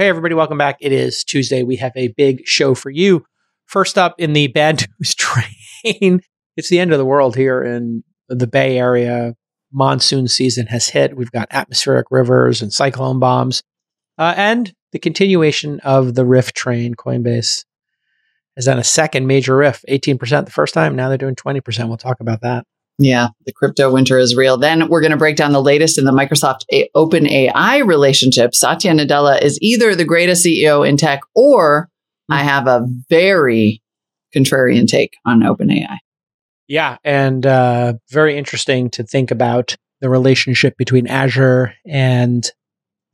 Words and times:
Hey, 0.00 0.08
everybody, 0.08 0.34
welcome 0.34 0.56
back. 0.56 0.78
It 0.80 0.92
is 0.92 1.22
Tuesday. 1.22 1.62
We 1.62 1.76
have 1.76 1.92
a 1.94 2.08
big 2.08 2.46
show 2.46 2.74
for 2.74 2.88
you. 2.88 3.26
First 3.66 3.98
up 3.98 4.14
in 4.16 4.32
the 4.32 4.46
bad 4.46 4.86
news 4.98 5.14
train, 5.14 6.22
it's 6.56 6.70
the 6.70 6.80
end 6.80 6.92
of 6.92 6.96
the 6.96 7.04
world 7.04 7.36
here 7.36 7.62
in 7.62 8.02
the 8.30 8.46
Bay 8.46 8.78
Area. 8.78 9.34
Monsoon 9.70 10.26
season 10.26 10.68
has 10.68 10.88
hit. 10.88 11.18
We've 11.18 11.30
got 11.30 11.48
atmospheric 11.50 12.06
rivers 12.10 12.62
and 12.62 12.72
cyclone 12.72 13.18
bombs, 13.18 13.62
uh, 14.16 14.32
and 14.38 14.72
the 14.92 14.98
continuation 14.98 15.80
of 15.80 16.14
the 16.14 16.24
riff 16.24 16.54
train. 16.54 16.94
Coinbase 16.94 17.66
has 18.56 18.64
done 18.64 18.78
a 18.78 18.84
second 18.84 19.26
major 19.26 19.54
riff, 19.54 19.84
18% 19.86 20.46
the 20.46 20.50
first 20.50 20.72
time. 20.72 20.96
Now 20.96 21.10
they're 21.10 21.18
doing 21.18 21.36
20%. 21.36 21.88
We'll 21.88 21.98
talk 21.98 22.20
about 22.20 22.40
that. 22.40 22.64
Yeah, 23.02 23.28
the 23.46 23.52
crypto 23.52 23.90
winter 23.90 24.18
is 24.18 24.36
real. 24.36 24.58
Then 24.58 24.88
we're 24.88 25.00
going 25.00 25.10
to 25.12 25.16
break 25.16 25.36
down 25.36 25.52
the 25.52 25.62
latest 25.62 25.96
in 25.96 26.04
the 26.04 26.12
Microsoft 26.12 26.66
A- 26.70 26.90
OpenAI 26.94 27.86
relationship. 27.86 28.54
Satya 28.54 28.92
Nadella 28.92 29.40
is 29.40 29.58
either 29.62 29.94
the 29.94 30.04
greatest 30.04 30.44
CEO 30.44 30.86
in 30.86 30.98
tech 30.98 31.20
or 31.34 31.84
mm-hmm. 31.84 32.34
I 32.34 32.42
have 32.42 32.66
a 32.66 32.86
very 33.08 33.82
contrarian 34.36 34.86
take 34.86 35.16
on 35.24 35.40
OpenAI. 35.40 35.96
Yeah, 36.68 36.98
and 37.02 37.44
uh, 37.46 37.94
very 38.10 38.36
interesting 38.36 38.90
to 38.90 39.02
think 39.02 39.30
about 39.30 39.76
the 40.02 40.10
relationship 40.10 40.76
between 40.76 41.06
Azure 41.06 41.74
and 41.86 42.48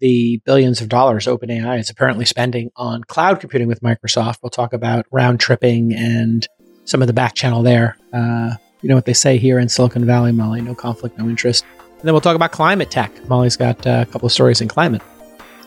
the 0.01 0.43
billions 0.45 0.81
of 0.81 0.89
dollars 0.89 1.27
OpenAI 1.27 1.79
is 1.79 1.91
apparently 1.91 2.25
spending 2.25 2.71
on 2.77 3.05
cloud 3.05 3.41
computing 3.41 3.69
with 3.69 3.81
Microsoft. 3.81 4.39
We'll 4.43 4.51
talk 4.51 4.73
about 4.73 5.07
round 5.13 5.41
tripping 5.41 5.95
and 5.95 6.47
some 6.85 7.01
of 7.03 7.07
the 7.07 7.15
back 7.15 7.35
channel 7.35 7.63
there. 7.63 7.97
Uh, 8.13 8.57
you 8.87 8.91
know 8.91 8.95
what 8.95 9.05
they 9.05 9.15
say 9.15 9.37
here 9.37 9.59
in 9.59 9.69
Silicon 9.69 10.07
Valley, 10.07 10.31
Molly 10.31 10.61
no 10.61 10.73
conflict, 10.73 11.19
no 11.19 11.29
interest. 11.29 11.65
And 11.81 12.03
then 12.03 12.15
we'll 12.15 12.21
talk 12.21 12.37
about 12.37 12.53
climate 12.53 12.89
tech. 12.89 13.11
Molly's 13.29 13.57
got 13.57 13.85
uh, 13.85 14.05
a 14.07 14.13
couple 14.13 14.27
of 14.27 14.33
stories 14.33 14.61
in 14.61 14.69
climate. 14.69 15.03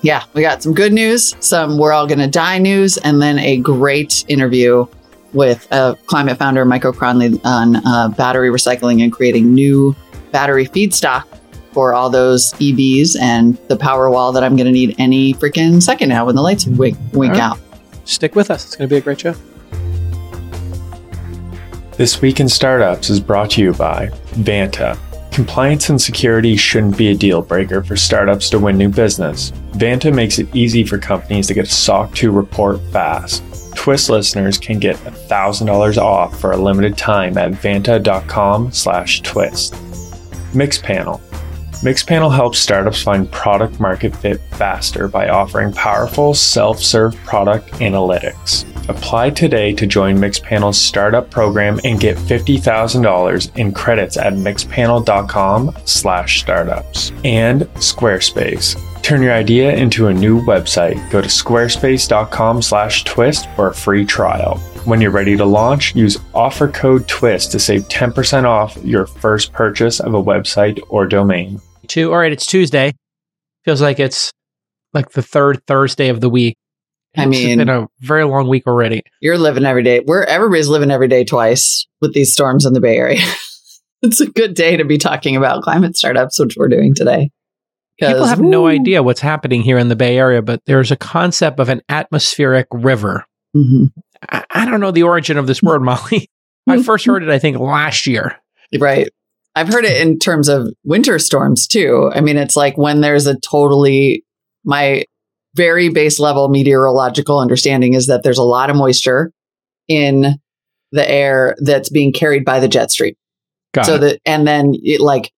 Yeah, 0.02 0.23
we 0.34 0.41
got 0.41 0.64
some 0.64 0.73
good 0.73 0.94
news, 0.94 1.36
some 1.41 1.77
we're 1.77 1.91
all 1.91 2.08
going 2.08 2.20
to 2.20 2.30
die 2.30 2.60
news, 2.60 2.96
and 2.96 3.22
then 3.22 3.38
a 3.40 3.58
great 3.58 4.24
interview 4.30 4.88
with 5.34 5.68
a 5.70 5.98
climate 6.05 6.38
founder, 6.38 6.63
Michael 6.63 6.93
Cronley, 6.93 7.41
on 7.43 7.85
uh, 7.85 8.08
battery 8.08 8.48
recycling 8.48 9.04
and 9.04 9.12
creating 9.12 9.54
new 9.54 9.93
battery 10.32 10.65
feedstock 10.65 11.26
for 11.74 11.93
all 11.93 12.10
those 12.10 12.54
EVs 12.54 13.20
and 13.20 13.58
the 13.68 13.76
power 13.76 14.10
wall 14.10 14.32
that 14.32 14.46
I'm 14.46 14.55
going 14.55 14.68
to 14.68 14.71
need 14.71 14.96
any 14.98 15.34
freaking 15.34 15.84
second 15.84 16.08
now 16.08 16.26
when 16.26 16.36
the 16.36 16.41
lights 16.41 16.65
wink, 16.68 16.98
wink 17.12 17.34
right. 17.34 17.41
out. 17.41 17.60
Stick 18.05 18.34
with 18.34 18.49
us. 18.49 18.63
It's 18.63 18.77
going 18.77 18.88
to 18.88 18.93
be 18.96 18.98
a 18.98 19.02
great 19.02 19.20
show. 19.20 19.36
This 22.00 22.22
Week 22.22 22.40
in 22.40 22.48
Startups 22.48 23.10
is 23.10 23.20
brought 23.20 23.52
to 23.52 23.62
you 23.62 23.74
by 23.74 24.08
Vanta. 24.38 24.98
Compliance 25.34 25.90
and 25.90 26.02
security 26.02 26.55
shouldn't 26.55 26.98
be 26.98 27.10
a 27.10 27.14
deal 27.14 27.42
breaker 27.42 27.84
for 27.84 27.98
startups 27.98 28.50
to 28.52 28.58
win 28.58 28.78
new 28.78 28.88
business. 28.88 29.52
Vanta 29.74 30.16
makes 30.16 30.40
it 30.40 30.48
easy 30.55 30.86
for 30.86 30.98
companies 30.98 31.48
to 31.48 31.54
get 31.54 31.68
a 31.68 31.70
SOC 31.70 32.16
2 32.16 32.32
report 32.32 32.80
fast. 32.94 33.44
Twist 33.76 34.10
listeners 34.10 34.58
can 34.58 34.80
get 34.80 34.96
$1,000 34.96 35.98
off 35.98 36.40
for 36.40 36.54
a 36.54 36.58
limited 36.58 36.98
time 36.98 37.38
at 37.38 37.52
vanta.com 37.52 38.72
slash 38.72 39.20
twist. 39.20 39.74
Mixpanel. 40.54 41.20
Mixpanel 41.84 42.34
helps 42.34 42.60
startups 42.60 43.04
find 43.04 43.30
product 43.30 43.77
market 43.82 44.16
fit 44.16 44.40
faster 44.52 45.10
by 45.10 45.27
offering 45.27 45.74
powerful 45.74 46.34
self-serve 46.34 47.14
product 47.26 47.70
analytics. 47.74 48.64
Apply 48.90 49.29
today 49.29 49.73
to 49.73 49.87
join 49.87 50.18
Mixpanel's 50.18 50.77
startup 50.77 51.29
program 51.29 51.79
and 51.84 51.99
get 51.99 52.18
$50,000 52.18 53.57
in 53.57 53.71
credits 53.71 54.18
at 54.18 54.34
mixpanel.com/startups. 54.34 57.12
And 57.23 57.62
Squarespace. 57.62 59.01
Turn 59.01 59.21
your 59.21 59.34
idea 59.34 59.73
into 59.76 60.07
a 60.07 60.13
new 60.13 60.41
website. 60.41 60.98
Go 61.12 61.21
to 61.21 61.27
squarespace.com/twist 61.27 63.48
for 63.55 63.70
a 63.70 63.73
free 63.73 64.06
trial. 64.06 64.59
When 64.85 65.01
you're 65.01 65.12
ready 65.12 65.35
to 65.38 65.46
launch, 65.46 65.96
use 65.96 66.18
offer 66.34 66.68
code 66.68 67.07
TWIST 67.07 67.51
to 67.51 67.59
save 67.59 67.88
10% 67.90 68.46
off 68.46 68.78
your 68.84 69.06
first 69.06 69.53
purchase 69.53 70.00
of 70.00 70.14
a 70.14 70.24
website 70.24 70.80
or 70.90 71.06
domain. 71.06 71.59
Two. 71.88 72.12
All 72.12 72.19
right, 72.19 72.31
it's 72.31 72.46
Tuesday. 72.46 72.94
Feels 73.66 73.81
like 73.81 74.00
it's 74.00 74.31
like 74.94 75.12
the 75.12 75.22
third 75.22 75.59
Thursday 75.68 76.09
of 76.09 76.22
the 76.22 76.30
week. 76.30 76.56
I 77.18 77.25
mean, 77.25 77.50
it's 77.50 77.58
been 77.58 77.70
a 77.70 77.88
very 78.00 78.24
long 78.24 78.47
week 78.47 78.68
already. 78.68 79.02
You're 79.20 79.38
living 79.38 79.66
every 79.66 79.84
day. 79.84 80.02
We're 80.06 80.24
everybody's 80.24 80.68
living 80.68 80.92
every 80.92 81.08
day 81.08 81.24
twice 81.24 81.88
with 82.02 82.14
these 82.14 82.31
storms 82.31 82.66
in 82.66 82.74
the 82.74 82.80
Bay 82.80 82.97
Area. 82.97 83.22
it's 84.02 84.22
a 84.22 84.30
good 84.30 84.53
day 84.53 84.78
to 84.78 84.86
be 84.86 84.97
talking 84.97 85.36
about 85.36 85.64
climate 85.64 85.97
startups, 85.97 86.40
which 86.40 86.56
we're 86.56 86.68
doing 86.68 86.94
today. 86.94 87.31
People 88.00 88.25
have 88.25 88.40
no 88.40 88.68
idea 88.68 89.03
what's 89.03 89.20
happening 89.20 89.62
here 89.62 89.78
in 89.78 89.90
the 89.90 89.96
Bay 89.96 90.18
Area, 90.18 90.42
but 90.42 90.62
there's 90.66 90.90
a 90.90 90.96
concept 90.96 91.59
of 91.59 91.68
an 91.68 91.81
atmospheric 91.90 92.68
river. 92.72 93.26
Mm-hmm. 93.56 93.86
I, 94.30 94.46
I, 94.52 94.66
don't 94.66 94.80
know 94.80 94.91
the 94.91 95.03
origin 95.03 95.38
of 95.38 95.47
this 95.47 95.62
word, 95.62 95.81
Molly. 95.81 96.30
I 96.68 96.81
first 96.81 97.06
heard 97.06 97.24
it, 97.24 97.30
I 97.30 97.40
think, 97.40 97.58
last 97.58 98.08
year. 98.08 98.38
Right. 98.78 99.09
I've 99.56 99.68
heard 99.68 99.84
it 99.84 100.00
in 100.02 100.20
terms 100.20 100.47
of 100.47 100.70
winter 100.86 101.20
storms 101.20 101.68
too. 101.68 102.12
I 102.14 102.22
mean, 102.22 102.38
it's 102.38 102.56
like 102.56 102.78
when 102.78 103.02
there's 103.02 103.28
a 103.28 103.38
totally 103.40 104.24
my 104.64 105.03
very 105.56 105.90
base 105.90 106.20
level 106.20 106.48
meteorological 106.50 107.40
understanding 107.40 107.94
is 107.94 108.08
that 108.08 108.24
there's 108.24 108.38
a 108.38 108.44
lot 108.44 108.70
of 108.70 108.76
moisture 108.76 109.32
in 109.88 110.36
the 110.92 111.10
air 111.10 111.56
that's 111.60 111.90
being 111.90 112.14
carried 112.14 112.46
by 112.46 112.60
the 112.60 112.68
jet 112.68 112.92
stream. 112.92 113.16
Got 113.74 113.86
so 113.86 113.96
it. 113.96 114.00
that, 114.00 114.20
and 114.26 114.48
then 114.48 114.74
it 114.76 115.02
like 115.02 115.32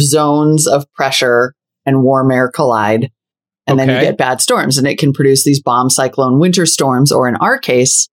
zones 0.00 0.66
of 0.66 0.90
pressure 0.92 1.54
and 1.86 2.02
warm 2.02 2.30
air 2.30 2.50
collide. 2.50 3.10
And 3.66 3.78
okay. 3.78 3.86
then 3.86 3.96
you 3.96 4.08
get 4.08 4.18
bad 4.18 4.40
storms 4.40 4.78
and 4.78 4.86
it 4.86 4.98
can 4.98 5.12
produce 5.12 5.44
these 5.44 5.60
bomb 5.60 5.90
cyclone 5.90 6.38
winter 6.38 6.66
storms, 6.66 7.12
or 7.12 7.28
in 7.28 7.36
our 7.36 7.58
case, 7.58 8.08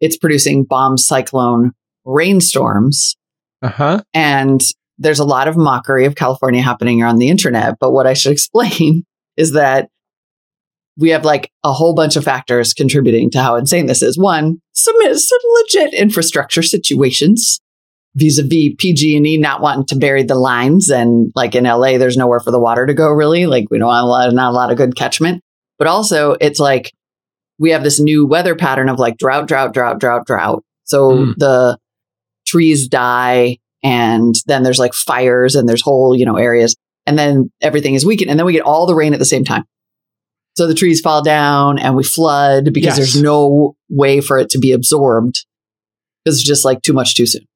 it's 0.00 0.16
producing 0.16 0.64
bomb 0.64 0.98
cyclone 0.98 1.72
rainstorms. 2.04 3.16
Uh 3.62 3.68
huh. 3.68 4.02
And 4.14 4.60
there's 4.98 5.18
a 5.18 5.24
lot 5.24 5.48
of 5.48 5.56
mockery 5.56 6.06
of 6.06 6.14
California 6.14 6.62
happening 6.62 7.02
on 7.02 7.18
the 7.18 7.28
internet. 7.28 7.76
But 7.78 7.92
what 7.92 8.06
I 8.06 8.14
should 8.14 8.32
explain 8.32 9.04
is 9.36 9.52
that 9.52 9.88
we 10.98 11.10
have 11.10 11.24
like 11.24 11.50
a 11.62 11.72
whole 11.72 11.94
bunch 11.94 12.16
of 12.16 12.24
factors 12.24 12.72
contributing 12.72 13.30
to 13.30 13.42
how 13.42 13.56
insane 13.56 13.86
this 13.86 14.02
is. 14.02 14.18
One, 14.18 14.60
some, 14.72 14.94
some 15.00 15.38
legit 15.54 15.94
infrastructure 15.94 16.62
situations 16.62 17.60
vis-a-vis 18.14 18.74
PG&E 18.78 19.36
not 19.36 19.60
wanting 19.60 19.84
to 19.86 19.96
bury 19.96 20.22
the 20.22 20.34
lines. 20.34 20.88
And 20.88 21.30
like 21.36 21.54
in 21.54 21.64
LA, 21.64 21.98
there's 21.98 22.16
nowhere 22.16 22.40
for 22.40 22.50
the 22.50 22.58
water 22.58 22.86
to 22.86 22.94
go 22.94 23.10
really. 23.10 23.46
Like 23.46 23.66
we 23.70 23.78
don't 23.78 23.92
have 23.92 24.04
a 24.04 24.06
lot, 24.06 24.32
not 24.32 24.50
a 24.50 24.54
lot 24.54 24.70
of 24.70 24.78
good 24.78 24.96
catchment, 24.96 25.42
but 25.78 25.86
also 25.86 26.34
it's 26.40 26.58
like 26.58 26.92
we 27.58 27.70
have 27.70 27.84
this 27.84 28.00
new 28.00 28.26
weather 28.26 28.54
pattern 28.54 28.88
of 28.88 28.98
like 28.98 29.18
drought, 29.18 29.46
drought, 29.46 29.74
drought, 29.74 30.00
drought, 30.00 30.26
drought. 30.26 30.64
So 30.84 31.10
mm. 31.10 31.34
the 31.36 31.78
trees 32.46 32.88
die 32.88 33.58
and 33.82 34.34
then 34.46 34.62
there's 34.62 34.78
like 34.78 34.94
fires 34.94 35.54
and 35.54 35.68
there's 35.68 35.82
whole, 35.82 36.16
you 36.16 36.24
know, 36.24 36.36
areas 36.36 36.74
and 37.06 37.18
then 37.18 37.50
everything 37.60 37.94
is 37.94 38.06
weakened 38.06 38.30
and 38.30 38.38
then 38.38 38.46
we 38.46 38.52
get 38.54 38.62
all 38.62 38.86
the 38.86 38.94
rain 38.94 39.12
at 39.12 39.18
the 39.18 39.26
same 39.26 39.44
time. 39.44 39.64
So 40.56 40.66
the 40.66 40.74
trees 40.74 41.00
fall 41.00 41.22
down 41.22 41.78
and 41.78 41.94
we 41.94 42.02
flood 42.02 42.72
because 42.72 42.96
yes. 42.96 42.96
there's 42.96 43.22
no 43.22 43.76
way 43.90 44.20
for 44.20 44.38
it 44.38 44.48
to 44.50 44.58
be 44.58 44.72
absorbed 44.72 45.44
because 46.24 46.38
it's 46.38 46.46
just 46.46 46.64
like 46.64 46.82
too 46.82 46.94
much 46.94 47.14
too 47.14 47.26
soon. 47.26 47.46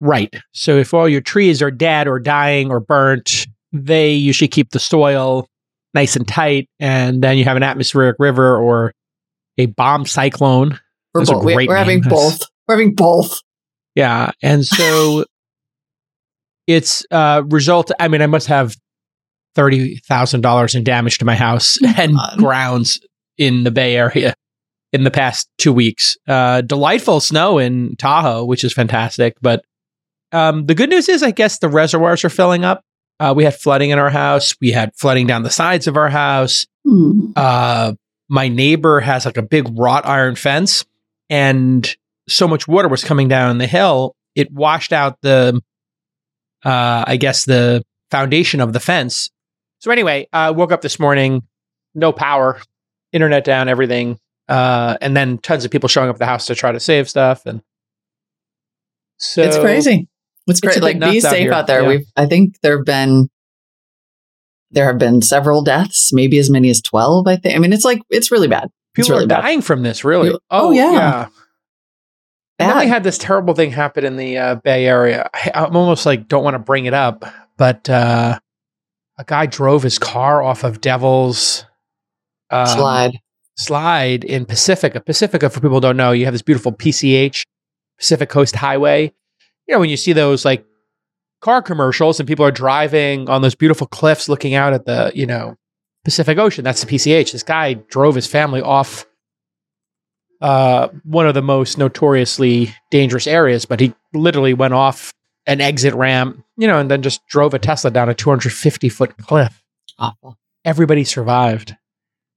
Right. 0.00 0.32
So 0.52 0.76
if 0.76 0.94
all 0.94 1.08
your 1.08 1.20
trees 1.20 1.60
are 1.60 1.70
dead 1.70 2.06
or 2.06 2.20
dying 2.20 2.70
or 2.70 2.78
burnt, 2.80 3.46
they 3.72 4.12
usually 4.12 4.48
keep 4.48 4.70
the 4.70 4.78
soil 4.78 5.48
nice 5.92 6.14
and 6.14 6.28
tight. 6.28 6.68
And 6.78 7.22
then 7.22 7.36
you 7.36 7.44
have 7.44 7.56
an 7.56 7.62
atmospheric 7.62 8.16
river 8.18 8.56
or 8.56 8.92
a 9.58 9.66
bomb 9.66 10.06
cyclone. 10.06 10.78
We're, 11.14 11.24
both. 11.24 11.44
we're, 11.44 11.66
we're 11.66 11.76
having 11.76 12.02
both. 12.02 12.42
We're 12.68 12.76
having 12.76 12.94
both. 12.94 13.40
Yeah. 13.94 14.30
And 14.42 14.64
so 14.64 15.24
it's 16.66 17.04
uh 17.10 17.42
result 17.46 17.92
I 17.98 18.08
mean 18.08 18.22
I 18.22 18.26
must 18.26 18.48
have 18.48 18.76
$30,000 19.56 20.74
in 20.74 20.84
damage 20.84 21.18
to 21.18 21.24
my 21.24 21.34
house 21.34 21.78
and 21.98 22.16
grounds 22.36 23.00
in 23.38 23.64
the 23.64 23.70
Bay 23.70 23.96
Area 23.96 24.34
in 24.92 25.04
the 25.04 25.10
past 25.10 25.48
two 25.58 25.72
weeks. 25.72 26.16
Uh, 26.28 26.60
delightful 26.60 27.20
snow 27.20 27.58
in 27.58 27.96
Tahoe, 27.96 28.44
which 28.44 28.64
is 28.64 28.72
fantastic. 28.72 29.36
But 29.40 29.64
um, 30.32 30.66
the 30.66 30.74
good 30.74 30.90
news 30.90 31.08
is, 31.08 31.22
I 31.22 31.30
guess 31.30 31.58
the 31.58 31.68
reservoirs 31.68 32.24
are 32.24 32.30
filling 32.30 32.64
up. 32.64 32.82
Uh, 33.18 33.32
we 33.34 33.44
had 33.44 33.54
flooding 33.54 33.90
in 33.90 33.98
our 33.98 34.10
house. 34.10 34.54
We 34.60 34.72
had 34.72 34.94
flooding 34.94 35.26
down 35.26 35.42
the 35.42 35.50
sides 35.50 35.86
of 35.86 35.96
our 35.96 36.10
house. 36.10 36.66
Mm. 36.86 37.32
Uh, 37.34 37.94
my 38.28 38.48
neighbor 38.48 39.00
has 39.00 39.24
like 39.24 39.36
a 39.36 39.42
big 39.42 39.66
wrought 39.78 40.06
iron 40.06 40.34
fence, 40.34 40.84
and 41.30 41.96
so 42.28 42.46
much 42.46 42.68
water 42.68 42.88
was 42.88 43.04
coming 43.04 43.28
down 43.28 43.58
the 43.58 43.66
hill, 43.66 44.14
it 44.34 44.52
washed 44.52 44.92
out 44.92 45.18
the, 45.22 45.60
uh, 46.64 47.04
I 47.06 47.16
guess, 47.16 47.44
the 47.44 47.82
foundation 48.10 48.60
of 48.60 48.72
the 48.72 48.80
fence 48.80 49.30
so 49.78 49.90
anyway, 49.90 50.28
I 50.32 50.46
uh, 50.46 50.52
woke 50.52 50.72
up 50.72 50.80
this 50.80 50.98
morning, 50.98 51.42
no 51.94 52.12
power, 52.12 52.60
internet 53.12 53.44
down, 53.44 53.68
everything, 53.68 54.18
uh, 54.48 54.96
and 55.00 55.16
then 55.16 55.38
tons 55.38 55.64
of 55.64 55.70
people 55.70 55.88
showing 55.88 56.08
up 56.08 56.16
at 56.16 56.20
the 56.20 56.26
house 56.26 56.46
to 56.46 56.54
try 56.54 56.72
to 56.72 56.80
save 56.80 57.08
stuff, 57.08 57.46
and 57.46 57.62
so 59.18 59.42
it's 59.42 59.58
crazy. 59.58 60.08
It's 60.46 60.60
crazy. 60.60 60.80
Like 60.80 61.00
be 61.00 61.20
safe 61.20 61.48
out, 61.48 61.54
out 61.54 61.66
there. 61.66 61.82
Yeah. 61.82 61.88
We've 61.88 62.06
I 62.16 62.26
think 62.26 62.60
there 62.62 62.76
have 62.76 62.86
been 62.86 63.28
there 64.70 64.86
have 64.86 64.98
been 64.98 65.22
several 65.22 65.62
deaths, 65.62 66.10
maybe 66.12 66.38
as 66.38 66.50
many 66.50 66.70
as 66.70 66.80
12, 66.82 67.26
I 67.26 67.36
think. 67.36 67.54
I 67.54 67.58
mean, 67.58 67.72
it's 67.72 67.84
like, 67.84 68.00
it's 68.10 68.30
really 68.30 68.48
bad. 68.48 68.68
People 68.94 69.12
really 69.12 69.24
are 69.24 69.28
bad. 69.28 69.42
dying 69.42 69.62
from 69.62 69.82
this, 69.82 70.04
really. 70.04 70.28
People- 70.28 70.42
oh, 70.50 70.72
yeah. 70.72 71.28
And 72.58 72.70
then 72.70 72.76
Bad. 72.76 72.84
we 72.84 72.88
had 72.88 73.04
this 73.04 73.18
terrible 73.18 73.52
thing 73.52 73.70
happen 73.70 74.04
in 74.04 74.16
the 74.16 74.38
uh, 74.38 74.54
Bay 74.56 74.86
Area. 74.86 75.28
I, 75.34 75.50
I'm 75.54 75.76
almost 75.76 76.06
like 76.06 76.26
don't 76.26 76.42
want 76.42 76.54
to 76.54 76.58
bring 76.58 76.86
it 76.86 76.94
up, 76.94 77.24
but 77.58 77.88
uh, 77.90 78.38
a 79.18 79.24
guy 79.24 79.46
drove 79.46 79.82
his 79.82 79.98
car 79.98 80.42
off 80.42 80.64
of 80.64 80.80
Devil's 80.80 81.64
um, 82.50 82.66
Slide. 82.66 83.18
slide 83.56 84.24
in 84.24 84.44
Pacifica. 84.44 85.00
Pacifica, 85.00 85.50
for 85.50 85.60
people 85.60 85.76
who 85.76 85.80
don't 85.80 85.96
know, 85.96 86.12
you 86.12 86.24
have 86.24 86.34
this 86.34 86.42
beautiful 86.42 86.72
PCH, 86.72 87.44
Pacific 87.98 88.28
Coast 88.28 88.56
Highway. 88.56 89.12
You 89.66 89.74
know, 89.74 89.80
when 89.80 89.90
you 89.90 89.96
see 89.96 90.12
those 90.12 90.44
like 90.44 90.64
car 91.40 91.62
commercials 91.62 92.20
and 92.20 92.28
people 92.28 92.44
are 92.44 92.52
driving 92.52 93.28
on 93.28 93.42
those 93.42 93.54
beautiful 93.54 93.86
cliffs 93.86 94.28
looking 94.28 94.54
out 94.54 94.72
at 94.72 94.84
the, 94.84 95.10
you 95.14 95.26
know, 95.26 95.56
Pacific 96.04 96.38
Ocean, 96.38 96.62
that's 96.62 96.84
the 96.84 96.86
PCH. 96.86 97.32
This 97.32 97.42
guy 97.42 97.74
drove 97.74 98.14
his 98.14 98.26
family 98.26 98.60
off 98.60 99.06
uh, 100.40 100.88
one 101.02 101.26
of 101.26 101.34
the 101.34 101.42
most 101.42 101.78
notoriously 101.78 102.74
dangerous 102.90 103.26
areas, 103.26 103.64
but 103.64 103.80
he 103.80 103.94
literally 104.14 104.54
went 104.54 104.74
off 104.74 105.12
an 105.46 105.60
exit 105.60 105.94
ramp, 105.94 106.42
you 106.56 106.66
know, 106.66 106.78
and 106.78 106.90
then 106.90 107.02
just 107.02 107.26
drove 107.28 107.54
a 107.54 107.58
Tesla 107.58 107.90
down 107.90 108.08
a 108.08 108.14
250 108.14 108.88
foot 108.88 109.16
cliff 109.18 109.62
Awful. 109.98 110.36
everybody 110.64 111.04
survived, 111.04 111.76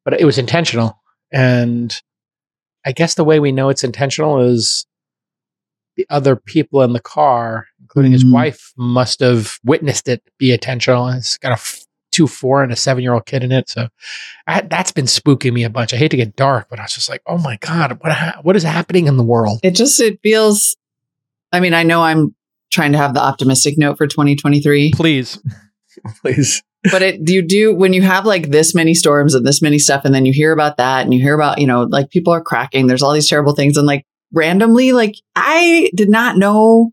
but 0.05 0.19
it 0.19 0.25
was 0.25 0.37
intentional. 0.37 0.99
And 1.31 1.95
I 2.85 2.91
guess 2.91 3.15
the 3.15 3.23
way 3.23 3.39
we 3.39 3.51
know 3.51 3.69
it's 3.69 3.83
intentional 3.83 4.39
is 4.39 4.85
the 5.95 6.05
other 6.09 6.35
people 6.35 6.81
in 6.83 6.93
the 6.93 6.99
car, 7.01 7.67
including 7.81 8.11
his 8.13 8.23
Mhm. 8.23 8.31
wife, 8.31 8.73
must 8.77 9.19
have 9.19 9.57
witnessed 9.65 10.07
it 10.07 10.23
be 10.37 10.51
intentional. 10.53 11.09
It's 11.09 11.37
got 11.37 11.49
a 11.49 11.53
f- 11.53 11.85
two, 12.11 12.25
four, 12.27 12.63
and 12.63 12.71
a 12.71 12.75
seven 12.75 13.03
year 13.03 13.13
old 13.13 13.25
kid 13.25 13.43
in 13.43 13.51
it. 13.51 13.69
So 13.69 13.89
I, 14.47 14.61
that's 14.61 14.91
been 14.91 15.05
spooking 15.05 15.53
me 15.53 15.63
a 15.63 15.69
bunch. 15.69 15.93
I 15.93 15.97
hate 15.97 16.11
to 16.11 16.17
get 16.17 16.35
dark, 16.35 16.67
but 16.69 16.79
I 16.79 16.83
was 16.83 16.93
just 16.93 17.09
like, 17.09 17.21
oh 17.27 17.37
my 17.37 17.57
God, 17.57 17.99
what, 18.01 18.11
ha- 18.13 18.39
what 18.43 18.55
is 18.55 18.63
happening 18.63 19.07
in 19.07 19.17
the 19.17 19.23
world? 19.23 19.59
It 19.61 19.71
just, 19.75 19.99
it 19.99 20.19
feels, 20.23 20.75
I 21.51 21.59
mean, 21.59 21.73
I 21.73 21.83
know 21.83 22.01
I'm 22.01 22.33
trying 22.79 22.93
to 22.93 22.97
have 22.97 23.13
the 23.13 23.21
optimistic 23.21 23.77
note 23.77 23.97
for 23.97 24.07
2023, 24.07 24.93
Please. 24.95 25.37
Please. 26.21 26.63
but 26.89 27.01
it, 27.01 27.29
you 27.29 27.41
do, 27.41 27.75
when 27.75 27.91
you 27.91 28.01
have 28.01 28.25
like 28.25 28.51
this 28.51 28.73
many 28.73 28.93
storms 28.93 29.35
and 29.35 29.45
this 29.45 29.61
many 29.61 29.77
stuff, 29.77 30.05
and 30.05 30.15
then 30.15 30.25
you 30.25 30.31
hear 30.31 30.53
about 30.53 30.77
that 30.77 31.03
and 31.03 31.13
you 31.13 31.21
hear 31.21 31.35
about, 31.35 31.59
you 31.59 31.67
know, 31.67 31.81
like 31.81 32.09
people 32.09 32.31
are 32.31 32.41
cracking, 32.41 32.87
there's 32.87 33.03
all 33.03 33.11
these 33.11 33.27
terrible 33.27 33.53
things. 33.53 33.75
And 33.75 33.85
like 33.85 34.05
randomly, 34.31 34.93
like 34.93 35.15
I 35.35 35.91
did 35.93 36.09
not 36.09 36.37
know 36.37 36.91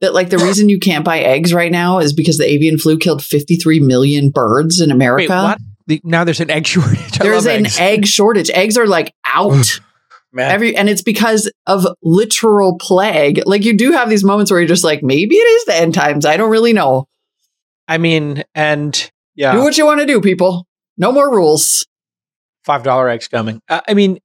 that 0.00 0.14
like 0.14 0.30
the 0.30 0.38
reason 0.46 0.70
you 0.70 0.78
can't 0.78 1.04
buy 1.04 1.18
eggs 1.18 1.52
right 1.52 1.70
now 1.70 1.98
is 1.98 2.14
because 2.14 2.38
the 2.38 2.50
avian 2.50 2.78
flu 2.78 2.96
killed 2.96 3.22
53 3.22 3.80
million 3.80 4.30
birds 4.30 4.80
in 4.80 4.90
America. 4.90 5.28
Wait, 5.28 5.42
what? 5.42 5.58
The, 5.86 6.00
now 6.02 6.24
there's 6.24 6.40
an 6.40 6.50
egg 6.50 6.66
shortage. 6.66 7.20
I 7.20 7.24
There's 7.24 7.44
an 7.44 7.66
eggs. 7.66 7.78
egg 7.78 8.06
shortage. 8.06 8.48
Eggs 8.48 8.78
are 8.78 8.86
like 8.86 9.12
out. 9.26 9.80
Man. 10.32 10.50
Every 10.50 10.76
and 10.76 10.88
it's 10.88 11.02
because 11.02 11.50
of 11.66 11.86
literal 12.02 12.76
plague. 12.78 13.42
Like 13.46 13.64
you 13.64 13.76
do 13.76 13.92
have 13.92 14.10
these 14.10 14.24
moments 14.24 14.50
where 14.50 14.60
you're 14.60 14.68
just 14.68 14.84
like, 14.84 15.02
maybe 15.02 15.34
it 15.34 15.38
is 15.38 15.64
the 15.64 15.76
end 15.76 15.94
times. 15.94 16.26
I 16.26 16.36
don't 16.36 16.50
really 16.50 16.72
know. 16.74 17.06
I 17.88 17.98
mean, 17.98 18.42
and 18.54 19.10
yeah. 19.34 19.52
Do 19.52 19.60
what 19.62 19.78
you 19.78 19.86
want 19.86 20.00
to 20.00 20.06
do, 20.06 20.20
people. 20.20 20.66
No 20.98 21.12
more 21.12 21.30
rules. 21.30 21.86
five 22.64 22.82
dollar 22.82 23.08
eggs 23.08 23.28
coming. 23.28 23.60
Uh, 23.68 23.80
I 23.88 23.94
mean, 23.94 24.18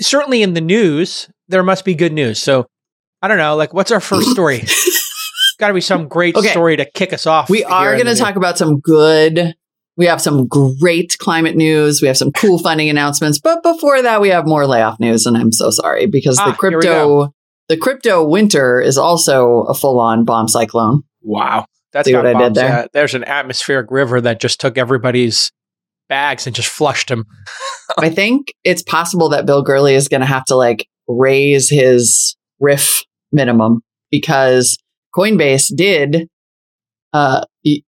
certainly 0.00 0.42
in 0.42 0.54
the 0.54 0.60
news, 0.60 1.28
there 1.48 1.62
must 1.62 1.84
be 1.84 1.94
good 1.94 2.12
news. 2.12 2.38
So 2.40 2.66
I 3.20 3.28
don't 3.28 3.38
know. 3.38 3.56
Like, 3.56 3.74
what's 3.74 3.90
our 3.90 4.00
first 4.00 4.30
story? 4.32 4.62
Got 5.58 5.68
to 5.68 5.74
be 5.74 5.80
some 5.80 6.06
great 6.08 6.36
Okay. 6.36 6.48
story 6.50 6.76
to 6.76 6.84
kick 6.94 7.12
us 7.12 7.26
off. 7.26 7.50
We 7.50 7.64
are 7.64 7.94
going 7.94 8.06
to 8.06 8.14
talk 8.14 8.36
about 8.36 8.56
some 8.58 8.78
good. 8.78 9.54
We 9.98 10.06
have 10.06 10.22
some 10.22 10.46
great 10.46 11.18
climate 11.18 11.56
news. 11.56 12.00
We 12.00 12.08
have 12.08 12.16
some 12.16 12.32
cool 12.32 12.58
funding 12.58 12.88
announcements. 12.88 13.38
But 13.38 13.62
before 13.62 14.00
that, 14.00 14.20
we 14.20 14.28
have 14.30 14.46
more 14.46 14.66
layoff 14.66 14.98
news, 14.98 15.26
and 15.26 15.36
I'm 15.36 15.52
so 15.52 15.70
sorry 15.70 16.06
because 16.06 16.38
Ah, 16.38 16.50
the 16.50 16.56
crypto, 16.56 17.34
the 17.68 17.76
crypto 17.76 18.26
winter 18.26 18.80
is 18.80 18.96
also 18.96 19.64
a 19.64 19.74
full 19.74 20.00
on 20.00 20.24
bomb 20.24 20.48
cyclone. 20.48 21.02
Wow, 21.20 21.66
that's 21.92 22.08
See 22.08 22.14
what 22.14 22.26
I 22.26 22.38
did 22.38 22.54
there? 22.54 22.68
Yeah, 22.68 22.86
there's 22.92 23.14
an 23.14 23.24
atmospheric 23.24 23.90
river 23.90 24.20
that 24.20 24.40
just 24.40 24.60
took 24.60 24.78
everybody's 24.78 25.50
bags 26.08 26.46
and 26.46 26.56
just 26.56 26.68
flushed 26.68 27.08
them. 27.08 27.24
I 27.98 28.08
think 28.08 28.54
it's 28.64 28.82
possible 28.82 29.28
that 29.30 29.46
Bill 29.46 29.62
Gurley 29.62 29.94
is 29.94 30.08
going 30.08 30.20
to 30.20 30.26
have 30.26 30.44
to 30.46 30.54
like 30.54 30.86
raise 31.06 31.68
his 31.68 32.36
riff 32.60 33.02
minimum 33.32 33.82
because 34.10 34.78
Coinbase 35.14 35.74
did, 35.74 36.28
uh, 37.12 37.44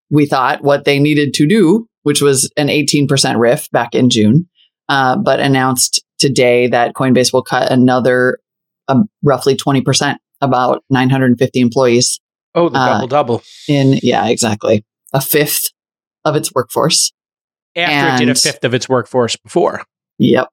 we 0.09 0.25
thought 0.25 0.63
what 0.63 0.85
they 0.85 0.99
needed 0.99 1.33
to 1.35 1.47
do, 1.47 1.87
which 2.03 2.21
was 2.21 2.49
an 2.57 2.67
18% 2.67 3.39
riff 3.39 3.69
back 3.71 3.93
in 3.95 4.09
June, 4.09 4.47
uh, 4.89 5.17
but 5.17 5.39
announced 5.39 6.03
today 6.19 6.67
that 6.67 6.93
Coinbase 6.93 7.31
will 7.33 7.43
cut 7.43 7.71
another 7.71 8.39
um, 8.87 9.05
roughly 9.23 9.55
20%, 9.55 10.15
about 10.41 10.83
950 10.89 11.59
employees 11.59 12.19
Oh, 12.53 12.67
the 12.67 12.77
Uh, 12.77 12.93
double 12.95 13.07
double. 13.07 13.41
in, 13.69 13.99
yeah, 14.03 14.27
exactly, 14.27 14.83
a 15.13 15.21
fifth 15.21 15.69
of 16.25 16.35
its 16.35 16.51
workforce. 16.53 17.11
After 17.77 18.15
it 18.23 18.25
did 18.25 18.29
a 18.29 18.35
fifth 18.39 18.65
of 18.65 18.73
its 18.73 18.89
workforce 18.89 19.37
before. 19.37 19.83
Yep. 20.19 20.49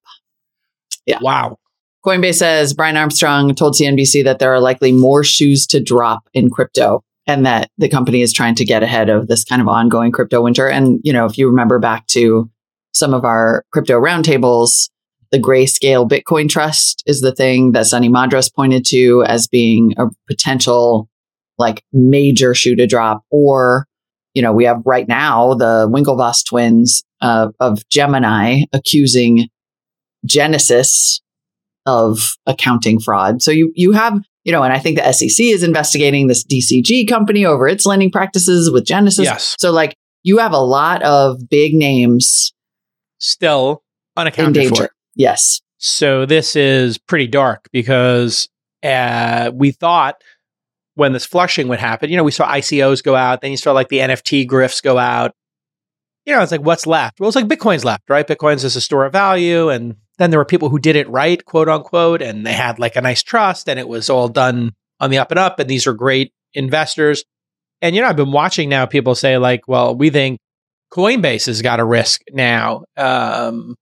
Yeah. 1.06 1.18
Wow. 1.20 1.56
Coinbase 2.06 2.36
says 2.36 2.72
Brian 2.74 2.96
Armstrong 2.96 3.52
told 3.56 3.74
CNBC 3.74 4.22
that 4.24 4.38
there 4.38 4.54
are 4.54 4.60
likely 4.60 4.92
more 4.92 5.24
shoes 5.24 5.66
to 5.68 5.82
drop 5.82 6.28
in 6.32 6.48
crypto 6.50 7.02
and 7.28 7.46
that 7.46 7.70
the 7.76 7.88
company 7.88 8.22
is 8.22 8.32
trying 8.32 8.56
to 8.56 8.64
get 8.64 8.82
ahead 8.82 9.10
of 9.10 9.28
this 9.28 9.44
kind 9.44 9.62
of 9.62 9.68
ongoing 9.68 10.10
crypto 10.10 10.42
winter. 10.42 10.68
And, 10.68 10.98
you 11.04 11.12
know, 11.12 11.26
if 11.26 11.38
you 11.38 11.46
remember 11.46 11.78
back 11.78 12.06
to 12.08 12.50
some 12.92 13.14
of 13.14 13.24
our 13.24 13.64
crypto 13.70 14.00
roundtables, 14.00 14.88
the 15.30 15.38
Grayscale 15.38 16.08
Bitcoin 16.08 16.48
Trust 16.48 17.02
is 17.06 17.20
the 17.20 17.34
thing 17.34 17.72
that 17.72 17.86
Sunny 17.86 18.08
Madra 18.08 18.42
pointed 18.56 18.86
to 18.86 19.22
as 19.24 19.46
being 19.46 19.92
a 19.98 20.06
potential 20.26 21.08
like 21.58 21.84
major 21.92 22.54
shoe 22.54 22.74
to 22.76 22.86
drop. 22.86 23.22
Or, 23.30 23.86
you 24.32 24.40
know, 24.40 24.54
we 24.54 24.64
have 24.64 24.80
right 24.86 25.06
now 25.06 25.52
the 25.52 25.86
Winklevoss 25.92 26.46
twins 26.46 27.02
uh, 27.20 27.48
of 27.60 27.86
Gemini 27.90 28.62
accusing 28.72 29.48
Genesis 30.24 31.20
of 31.84 32.36
accounting 32.46 33.00
fraud. 33.00 33.42
So 33.42 33.50
you 33.50 33.70
you 33.74 33.92
have, 33.92 34.18
you 34.48 34.52
know, 34.52 34.62
and 34.62 34.72
I 34.72 34.78
think 34.78 34.96
the 34.96 35.12
SEC 35.12 35.44
is 35.44 35.62
investigating 35.62 36.26
this 36.26 36.42
DCG 36.42 37.06
company 37.06 37.44
over 37.44 37.68
its 37.68 37.84
lending 37.84 38.10
practices 38.10 38.70
with 38.70 38.86
Genesis. 38.86 39.26
Yes. 39.26 39.54
So 39.58 39.70
like 39.70 39.94
you 40.22 40.38
have 40.38 40.52
a 40.52 40.58
lot 40.58 41.02
of 41.02 41.50
big 41.50 41.74
names 41.74 42.54
Still 43.18 43.82
unaccounted 44.16 44.74
for. 44.74 44.88
Yes. 45.14 45.60
So 45.76 46.24
this 46.24 46.56
is 46.56 46.96
pretty 46.96 47.26
dark 47.26 47.68
because 47.72 48.48
uh, 48.82 49.50
we 49.52 49.72
thought 49.72 50.22
when 50.94 51.12
this 51.12 51.26
flushing 51.26 51.68
would 51.68 51.78
happen, 51.78 52.08
you 52.08 52.16
know, 52.16 52.24
we 52.24 52.30
saw 52.30 52.48
ICOs 52.48 53.02
go 53.02 53.14
out, 53.14 53.42
then 53.42 53.50
you 53.50 53.58
saw 53.58 53.72
like 53.72 53.88
the 53.88 53.98
NFT 53.98 54.46
grifts 54.48 54.82
go 54.82 54.96
out. 54.96 55.32
You 56.28 56.34
know, 56.34 56.42
it's 56.42 56.52
like 56.52 56.60
what's 56.60 56.86
left? 56.86 57.18
Well, 57.20 57.28
it's 57.28 57.36
like 57.36 57.48
Bitcoin's 57.48 57.86
left, 57.86 58.10
right? 58.10 58.28
Bitcoin's 58.28 58.62
is 58.62 58.76
a 58.76 58.82
store 58.82 59.06
of 59.06 59.12
value, 59.12 59.70
and 59.70 59.96
then 60.18 60.28
there 60.28 60.38
were 60.38 60.44
people 60.44 60.68
who 60.68 60.78
did 60.78 60.94
it 60.94 61.08
right, 61.08 61.42
quote 61.42 61.70
unquote, 61.70 62.20
and 62.20 62.44
they 62.44 62.52
had 62.52 62.78
like 62.78 62.96
a 62.96 63.00
nice 63.00 63.22
trust, 63.22 63.66
and 63.66 63.78
it 63.80 63.88
was 63.88 64.10
all 64.10 64.28
done 64.28 64.72
on 65.00 65.08
the 65.08 65.16
up 65.16 65.30
and 65.30 65.38
up, 65.38 65.58
and 65.58 65.70
these 65.70 65.86
are 65.86 65.94
great 65.94 66.34
investors. 66.52 67.24
And 67.80 67.96
you 67.96 68.02
know, 68.02 68.08
I've 68.08 68.16
been 68.16 68.30
watching 68.30 68.68
now 68.68 68.84
people 68.84 69.14
say 69.14 69.38
like, 69.38 69.62
well, 69.66 69.96
we 69.96 70.10
think 70.10 70.38
Coinbase 70.92 71.46
has 71.46 71.62
got 71.62 71.80
a 71.80 71.84
risk 71.84 72.20
now, 72.30 72.84
um, 72.98 73.74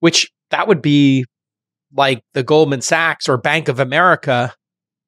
which 0.00 0.30
that 0.48 0.68
would 0.68 0.80
be 0.80 1.26
like 1.94 2.22
the 2.32 2.42
Goldman 2.42 2.80
Sachs 2.80 3.28
or 3.28 3.36
Bank 3.36 3.68
of 3.68 3.80
America, 3.80 4.54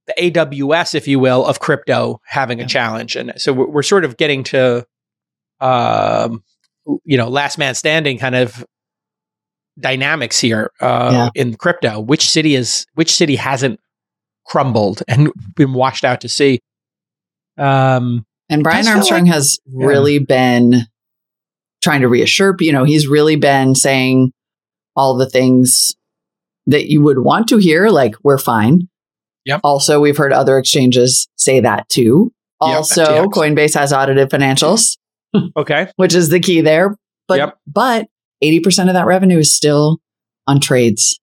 the 0.07 0.15
AWS, 0.19 0.95
if 0.95 1.09
you 1.09 1.19
will, 1.19 1.47
of 1.47 1.61
crypto 1.61 2.21
having 2.27 2.59
Yeah. 2.59 2.67
a 2.67 2.69
challenge. 2.69 3.17
And 3.17 3.33
so 3.39 3.55
we're, 3.55 3.71
we're 3.71 3.83
sort 3.83 4.05
of 4.05 4.19
getting 4.19 4.45
to, 4.45 4.85
um, 5.61 6.43
you 7.05 7.17
know, 7.17 7.29
last 7.29 7.59
man 7.59 7.75
standing 7.75 8.19
kind 8.19 8.35
of 8.35 8.65
dynamics 9.79 10.39
here 10.39 10.71
uh, 10.81 11.11
Yeah. 11.13 11.29
in 11.43 11.55
crypto. 11.55 12.01
Which 12.01 12.29
city 12.31 12.55
is 12.55 12.87
which 12.95 13.13
city 13.15 13.37
hasn't 13.37 13.81
crumbled 14.47 15.03
and 15.09 15.31
been 15.57 15.73
washed 15.73 16.05
out 16.05 16.21
to 16.23 16.29
sea? 16.29 16.61
Um, 17.59 18.25
And 18.49 18.63
Brian 18.63 18.87
Armstrong 18.87 19.27
has 19.27 19.59
Yeah. 19.67 19.87
really 19.87 20.19
been 20.19 20.83
trying 21.83 22.01
to 22.03 22.09
reassure, 22.09 22.57
you 22.61 22.73
know, 22.73 22.85
he's 22.85 23.07
really 23.07 23.37
been 23.37 23.75
saying 23.75 24.33
all 24.97 25.17
the 25.17 25.29
things 25.29 25.93
that 26.67 26.87
you 26.87 27.03
would 27.03 27.19
want 27.19 27.49
to 27.49 27.59
hear, 27.59 27.89
like, 27.91 28.15
we're 28.23 28.39
fine. 28.39 28.89
Yep. 29.45 29.61
Also, 29.65 30.01
we've 30.01 30.17
heard 30.17 30.33
other 30.33 30.57
exchanges 30.59 31.29
say 31.37 31.61
that 31.61 31.87
too. 31.91 32.33
Yep, 32.63 32.77
Also, 32.77 33.05
FTX. 33.05 33.27
Coinbase 33.33 33.75
has 33.75 33.93
audited 33.93 34.31
financials, 34.31 34.97
okay, 35.57 35.89
which 35.97 36.15
is 36.15 36.29
the 36.29 36.41
key 36.41 36.61
there. 36.61 36.97
But 37.29 37.39
Yep. 37.39 37.59
but 37.67 38.07
80% 38.43 38.89
of 38.89 38.95
that 38.95 39.07
revenue 39.07 39.39
is 39.39 39.55
still 39.55 39.99
on 40.47 40.61
trades 40.61 41.19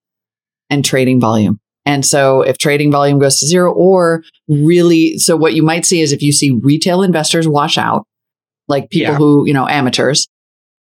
and 0.70 0.84
trading 0.84 1.20
volume. 1.20 1.60
And 1.86 2.06
so 2.06 2.42
if 2.42 2.58
trading 2.58 2.92
volume 2.92 3.20
goes 3.20 3.40
to 3.40 3.48
zero 3.48 3.72
or 3.74 4.24
really 4.48 5.18
so 5.18 5.36
what 5.36 5.54
you 5.54 5.62
might 5.64 5.86
see 5.86 6.02
is 6.02 6.12
if 6.12 6.22
you 6.22 6.32
see 6.32 6.52
retail 6.52 7.04
investors 7.04 7.48
wash 7.48 7.78
out, 7.78 8.06
like 8.68 8.90
people 8.90 9.14
Yeah. 9.14 9.18
who, 9.18 9.46
you 9.48 9.54
know, 9.54 9.68
amateurs, 9.68 10.28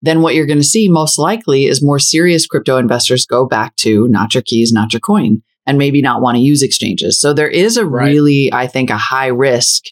then 0.01 0.21
what 0.21 0.33
you're 0.33 0.45
going 0.47 0.57
to 0.59 0.63
see 0.63 0.87
most 0.89 1.19
likely 1.19 1.65
is 1.65 1.83
more 1.83 1.99
serious 1.99 2.47
crypto 2.47 2.77
investors 2.77 3.25
go 3.25 3.45
back 3.45 3.75
to 3.77 4.07
not 4.07 4.33
your 4.33 4.41
keys, 4.43 4.71
not 4.71 4.93
your 4.93 4.99
coin, 4.99 5.41
and 5.67 5.77
maybe 5.77 6.01
not 6.01 6.21
want 6.21 6.35
to 6.37 6.41
use 6.41 6.63
exchanges. 6.63 7.19
So 7.19 7.33
there 7.33 7.47
is 7.49 7.77
a 7.77 7.85
Right. 7.85 8.07
really, 8.07 8.51
I 8.51 8.65
think, 8.67 8.89
a 8.89 8.97
high 8.97 9.27
risk 9.27 9.83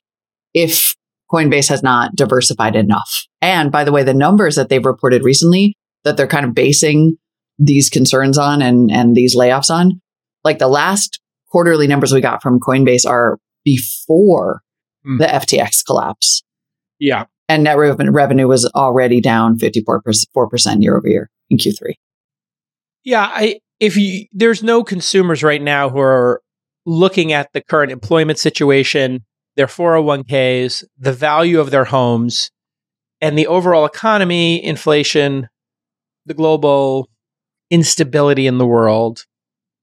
if 0.55 0.95
Coinbase 1.31 1.69
has 1.69 1.83
not 1.83 2.15
diversified 2.15 2.75
enough. 2.75 3.25
And 3.41 3.71
by 3.71 3.83
the 3.83 3.91
way, 3.91 4.03
the 4.03 4.13
numbers 4.13 4.55
that 4.55 4.69
they've 4.69 4.85
reported 4.85 5.23
recently 5.23 5.75
that 6.03 6.17
they're 6.17 6.27
kind 6.27 6.45
of 6.45 6.53
basing 6.53 7.17
these 7.57 7.89
concerns 7.89 8.37
on 8.37 8.61
and, 8.61 8.89
and 8.91 9.15
these 9.15 9.35
layoffs 9.35 9.69
on, 9.69 10.01
like 10.43 10.59
the 10.59 10.67
last 10.67 11.19
quarterly 11.51 11.87
numbers 11.87 12.13
we 12.13 12.21
got 12.21 12.41
from 12.41 12.59
Coinbase 12.59 13.05
are 13.05 13.37
before 13.65 14.61
Hmm. 15.03 15.17
the 15.17 15.25
FTX 15.27 15.85
collapse. 15.85 16.43
Yeah. 16.99 17.25
And 17.47 17.63
net 17.63 17.77
rev- 17.77 17.97
revenue 18.09 18.47
was 18.47 18.65
already 18.75 19.21
down 19.21 19.57
54% 19.57 20.81
year 20.81 20.97
over 20.97 21.07
year 21.07 21.29
in 21.49 21.57
Q3. 21.57 21.93
Yeah, 23.05 23.29
I 23.33 23.59
if 23.79 23.95
you 23.95 24.25
there's 24.33 24.61
no 24.61 24.83
consumers 24.83 25.41
right 25.41 25.61
now 25.61 25.89
who 25.89 25.99
are 25.99 26.41
looking 26.85 27.31
at 27.31 27.51
the 27.53 27.61
current 27.61 27.91
employment 27.93 28.39
situation, 28.39 29.23
their 29.59 29.67
401ks, 29.67 30.85
the 30.97 31.11
value 31.11 31.59
of 31.59 31.69
their 31.69 31.83
homes, 31.83 32.49
and 33.19 33.37
the 33.37 33.47
overall 33.47 33.85
economy, 33.85 34.63
inflation, 34.63 35.49
the 36.25 36.33
global 36.33 37.09
instability 37.69 38.47
in 38.47 38.57
the 38.57 38.65
world, 38.65 39.25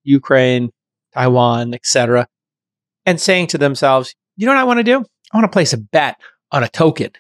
Ukraine, 0.03 0.71
Taiwan, 1.13 1.75
etc., 1.75 2.27
and 3.05 3.21
saying 3.21 3.49
to 3.49 3.59
themselves, 3.59 4.15
"You 4.39 4.47
know 4.47 4.53
what 4.53 4.61
I 4.61 4.65
want 4.65 4.79
to 4.79 4.83
do? 4.83 5.05
I 5.31 5.37
want 5.37 5.45
to 5.45 5.55
place 5.55 5.75
a 5.75 5.79
bet 5.79 6.17
on 6.51 6.63
a 6.63 6.69
token. 6.71 7.11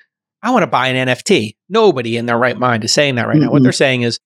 I 0.42 0.50
want 0.50 0.62
to 0.62 0.66
buy 0.66 0.88
an 0.88 0.96
NFT." 0.96 1.56
Nobody 1.68 2.16
in 2.16 2.24
their 2.24 2.38
right 2.38 2.56
mind 2.56 2.84
is 2.84 2.92
saying 2.92 3.16
that 3.16 3.28
right 3.28 3.36
now. 3.36 3.50
What 3.50 3.62
they're 3.62 3.70
saying 3.70 4.00
is, 4.00 4.18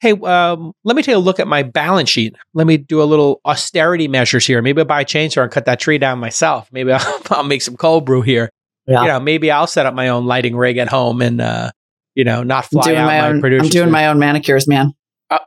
hey, 0.00 0.12
um, 0.12 0.72
let 0.84 0.96
me 0.96 1.02
take 1.02 1.14
a 1.14 1.18
look 1.18 1.40
at 1.40 1.46
my 1.46 1.62
balance 1.62 2.08
sheet. 2.08 2.34
Let 2.54 2.66
me 2.66 2.76
do 2.76 3.02
a 3.02 3.04
little 3.04 3.40
austerity 3.44 4.08
measures 4.08 4.46
here. 4.46 4.62
Maybe 4.62 4.80
I'll 4.80 4.86
buy 4.86 5.02
a 5.02 5.04
chainsaw 5.04 5.42
and 5.42 5.52
cut 5.52 5.66
that 5.66 5.80
tree 5.80 5.98
down 5.98 6.18
myself. 6.18 6.68
Maybe 6.72 6.92
I'll, 6.92 7.22
I'll 7.30 7.44
make 7.44 7.62
some 7.62 7.76
cold 7.76 8.06
brew 8.06 8.22
here. 8.22 8.50
Yeah. 8.86 9.02
You 9.02 9.08
know, 9.08 9.20
maybe 9.20 9.50
I'll 9.50 9.66
set 9.66 9.86
up 9.86 9.94
my 9.94 10.08
own 10.08 10.26
lighting 10.26 10.56
rig 10.56 10.78
at 10.78 10.88
home 10.88 11.22
and, 11.22 11.40
uh, 11.40 11.70
you 12.14 12.24
know, 12.24 12.42
not 12.42 12.66
fly 12.66 12.82
doing 12.82 12.96
out 12.96 13.06
my 13.06 13.20
own, 13.20 13.44
I'm 13.44 13.68
doing 13.68 13.90
my 13.90 14.08
own 14.08 14.18
manicures, 14.18 14.66
man. 14.66 14.94
Uh, 15.30 15.38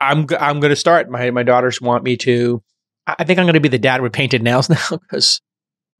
I'm 0.00 0.26
I'm 0.40 0.58
going 0.58 0.70
to 0.70 0.76
start. 0.76 1.08
My 1.08 1.30
my 1.30 1.44
daughters 1.44 1.80
want 1.80 2.02
me 2.02 2.16
to. 2.18 2.60
I 3.06 3.16
I 3.20 3.24
think 3.24 3.38
I'm 3.38 3.44
going 3.44 3.54
to 3.54 3.60
be 3.60 3.68
the 3.68 3.78
dad 3.78 4.02
with 4.02 4.12
painted 4.12 4.42
nails 4.42 4.68
now 4.70 4.84
because. 4.90 5.40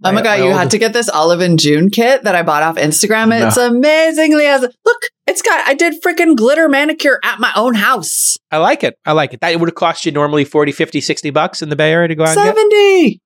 Oh 0.05 0.13
my 0.13 0.23
God, 0.23 0.41
you 0.41 0.51
had 0.51 0.71
to 0.71 0.79
get 0.79 0.93
this 0.93 1.09
Olive 1.09 1.41
and 1.41 1.59
June 1.59 1.91
kit 1.91 2.23
that 2.23 2.35
I 2.37 2.43
bought 2.43 2.63
off 2.63 2.77
Instagram. 2.77 3.31
No. 3.31 3.49
It's 3.49 3.57
amazingly 3.57 4.47
as 4.47 4.63
look, 4.63 5.03
it's 5.27 5.43
got 5.43 5.67
I 5.67 5.75
did 5.75 6.01
freaking 6.03 6.37
glitter 6.37 6.69
manicure 6.69 7.19
at 7.25 7.41
my 7.41 7.51
own 7.57 7.75
house. 7.75 8.39
I 8.53 8.59
like 8.59 8.85
it. 8.85 8.97
I 9.05 9.13
like 9.13 9.35
it. 9.35 9.41
That 9.41 9.59
would 9.59 9.69
have 9.69 9.75
cost 9.75 10.07
you 10.07 10.13
normally 10.13 10.45
40, 10.45 10.71
50, 10.71 11.01
60 11.01 11.31
bucks 11.31 11.63
in 11.63 11.69
the 11.69 11.77
Bay 11.77 11.93
Area 11.93 12.09
to 12.09 12.15
go 12.15 12.25
out 12.25 12.35
70. 12.35 13.21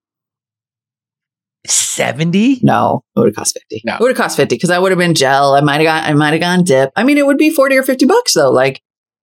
70? 1.66 2.60
No, 2.62 3.04
it 3.14 3.20
would 3.20 3.28
have 3.28 3.36
cost 3.36 3.54
50. 3.54 3.82
No. 3.84 3.94
It 3.94 4.00
would 4.00 4.08
have 4.08 4.16
cost 4.16 4.36
50 4.36 4.56
because 4.56 4.70
I 4.70 4.78
would 4.78 4.92
have 4.92 4.98
been 4.98 5.14
gel. 5.14 5.54
I 5.54 5.60
might 5.60 5.76
have 5.76 5.84
got 5.84 6.04
I 6.04 6.14
might 6.14 6.32
have 6.32 6.40
gone 6.40 6.64
dip. 6.64 6.90
I 6.96 7.04
mean, 7.04 7.18
it 7.18 7.26
would 7.26 7.38
be 7.38 7.50
40 7.50 7.76
or 7.76 7.82
50 7.82 8.06
bucks 8.06 8.32
though. 8.32 8.50
Like 8.50 8.80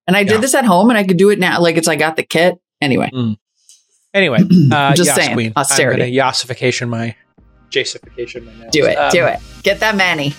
and 0.07 0.15
I 0.15 0.23
did 0.23 0.41
this 0.41 0.55
at 0.55 0.65
home 0.65 0.89
and 0.89 0.97
I 0.97 1.03
could 1.03 1.17
do 1.17 1.29
it 1.29 1.39
now. 1.39 1.59
Like 1.61 1.77
it's 1.77 1.87
I 1.87 1.95
got 1.95 2.15
the 2.15 2.23
kit. 2.23 2.59
Anyway. 2.81 3.11
Anyway, 4.13 4.39
uh, 4.71 4.93
Just 4.95 5.07
Yas 5.07 5.15
saying, 5.15 5.33
Queen. 5.33 5.53
austerity. 5.55 6.03
I'm 6.03 6.11
going 6.11 6.13
to 6.13 6.19
Yassification 6.19 6.89
my. 6.89 7.15
Jacification 7.69 8.45
my 8.45 8.53
nails. 8.57 8.71
Do 8.71 8.85
it. 8.85 8.95
Um, 8.95 9.11
do 9.11 9.25
it. 9.25 9.39
Get 9.63 9.79
that 9.79 9.95
Manny. 9.95 10.33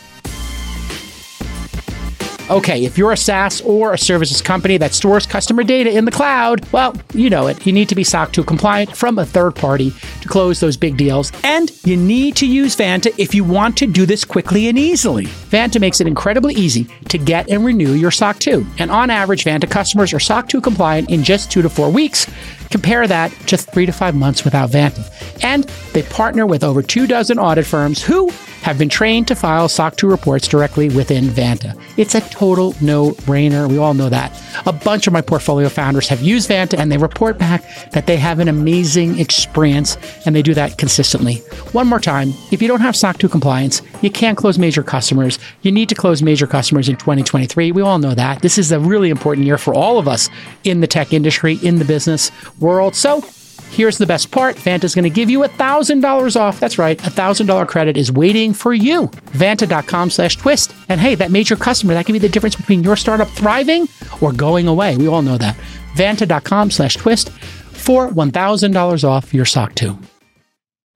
Okay, 2.50 2.84
if 2.84 2.98
you're 2.98 3.12
a 3.12 3.16
SaaS 3.16 3.60
or 3.60 3.92
a 3.92 3.98
services 3.98 4.42
company 4.42 4.76
that 4.78 4.92
stores 4.92 5.24
customer 5.24 5.62
data 5.62 5.96
in 5.96 6.04
the 6.04 6.10
cloud, 6.10 6.66
well, 6.72 6.96
you 7.14 7.30
know 7.30 7.46
it. 7.46 7.64
You 7.64 7.72
need 7.72 7.88
to 7.90 7.94
be 7.94 8.02
SOC 8.02 8.32
2 8.32 8.42
compliant 8.42 8.96
from 8.96 9.20
a 9.20 9.24
third 9.24 9.54
party 9.54 9.92
to 10.20 10.28
close 10.28 10.58
those 10.58 10.76
big 10.76 10.96
deals. 10.96 11.30
And 11.44 11.70
you 11.84 11.96
need 11.96 12.34
to 12.36 12.48
use 12.48 12.74
Vanta 12.74 13.14
if 13.18 13.36
you 13.36 13.44
want 13.44 13.76
to 13.76 13.86
do 13.86 14.04
this 14.04 14.24
quickly 14.24 14.68
and 14.68 14.76
easily. 14.76 15.26
Vanta 15.26 15.80
makes 15.80 16.00
it 16.00 16.08
incredibly 16.08 16.54
easy 16.54 16.88
to 17.08 17.18
get 17.18 17.48
and 17.48 17.64
renew 17.64 17.92
your 17.92 18.10
SOC 18.10 18.40
2. 18.40 18.66
And 18.80 18.90
on 18.90 19.10
average, 19.10 19.44
Vanta 19.44 19.70
customers 19.70 20.12
are 20.12 20.18
SOC 20.18 20.48
2 20.48 20.60
compliant 20.60 21.08
in 21.08 21.22
just 21.22 21.52
two 21.52 21.62
to 21.62 21.70
four 21.70 21.88
weeks. 21.88 22.26
Compare 22.70 23.06
that 23.08 23.32
to 23.48 23.56
three 23.56 23.86
to 23.86 23.92
five 23.92 24.14
months 24.14 24.44
without 24.44 24.70
Vanta. 24.70 25.04
And 25.42 25.64
they 25.92 26.02
partner 26.02 26.46
with 26.46 26.64
over 26.64 26.82
two 26.82 27.06
dozen 27.06 27.38
audit 27.38 27.66
firms 27.66 28.02
who 28.02 28.30
have 28.62 28.78
been 28.78 28.88
trained 28.88 29.26
to 29.28 29.34
file 29.34 29.68
SOC 29.68 29.96
2 29.96 30.08
reports 30.08 30.46
directly 30.46 30.88
within 30.90 31.24
Vanta. 31.24 31.80
It's 31.96 32.14
a 32.14 32.20
total 32.20 32.74
no 32.80 33.12
brainer. 33.12 33.68
We 33.68 33.78
all 33.78 33.94
know 33.94 34.08
that. 34.10 34.38
A 34.66 34.72
bunch 34.72 35.06
of 35.06 35.12
my 35.12 35.22
portfolio 35.22 35.68
founders 35.68 36.08
have 36.08 36.20
used 36.20 36.50
Vanta 36.50 36.78
and 36.78 36.92
they 36.92 36.98
report 36.98 37.38
back 37.38 37.64
that 37.92 38.06
they 38.06 38.16
have 38.16 38.38
an 38.38 38.48
amazing 38.48 39.18
experience 39.18 39.96
and 40.26 40.36
they 40.36 40.42
do 40.42 40.52
that 40.54 40.76
consistently. 40.76 41.36
One 41.72 41.86
more 41.86 42.00
time, 42.00 42.34
if 42.50 42.60
you 42.60 42.68
don't 42.68 42.80
have 42.80 42.96
SOC 42.96 43.18
2 43.18 43.28
compliance, 43.28 43.80
you 44.02 44.10
can't 44.10 44.36
close 44.36 44.58
major 44.58 44.82
customers. 44.82 45.38
You 45.62 45.72
need 45.72 45.88
to 45.88 45.94
close 45.94 46.22
major 46.22 46.46
customers 46.46 46.88
in 46.88 46.96
2023. 46.96 47.72
We 47.72 47.82
all 47.82 47.98
know 47.98 48.14
that. 48.14 48.42
This 48.42 48.58
is 48.58 48.72
a 48.72 48.80
really 48.80 49.08
important 49.08 49.46
year 49.46 49.58
for 49.58 49.74
all 49.74 49.98
of 49.98 50.06
us 50.06 50.28
in 50.64 50.80
the 50.80 50.86
tech 50.86 51.12
industry, 51.12 51.58
in 51.62 51.78
the 51.78 51.84
business 51.84 52.30
world. 52.60 52.94
So, 52.94 53.22
Here's 53.70 53.98
the 53.98 54.06
best 54.06 54.32
part. 54.32 54.56
Vanta's 54.56 54.96
going 54.96 55.04
to 55.04 55.10
give 55.10 55.30
you 55.30 55.40
$1,000 55.40 56.40
off. 56.40 56.58
That's 56.58 56.76
right. 56.76 57.00
A 57.06 57.10
$1,000 57.10 57.68
credit 57.68 57.96
is 57.96 58.10
waiting 58.10 58.52
for 58.52 58.74
you. 58.74 59.06
Vanta.com 59.32 60.10
slash 60.10 60.36
twist. 60.36 60.74
And 60.88 61.00
hey, 61.00 61.14
that 61.14 61.30
major 61.30 61.54
customer, 61.54 61.94
that 61.94 62.04
can 62.04 62.12
be 62.12 62.18
the 62.18 62.28
difference 62.28 62.56
between 62.56 62.82
your 62.82 62.96
startup 62.96 63.28
thriving 63.28 63.88
or 64.20 64.32
going 64.32 64.66
away. 64.66 64.96
We 64.96 65.06
all 65.06 65.22
know 65.22 65.38
that. 65.38 65.56
Vanta.com 65.94 66.72
slash 66.72 66.96
twist 66.96 67.30
for 67.30 68.08
$1,000 68.08 69.04
off 69.04 69.32
your 69.32 69.44
SOC 69.44 69.74
2. 69.76 69.98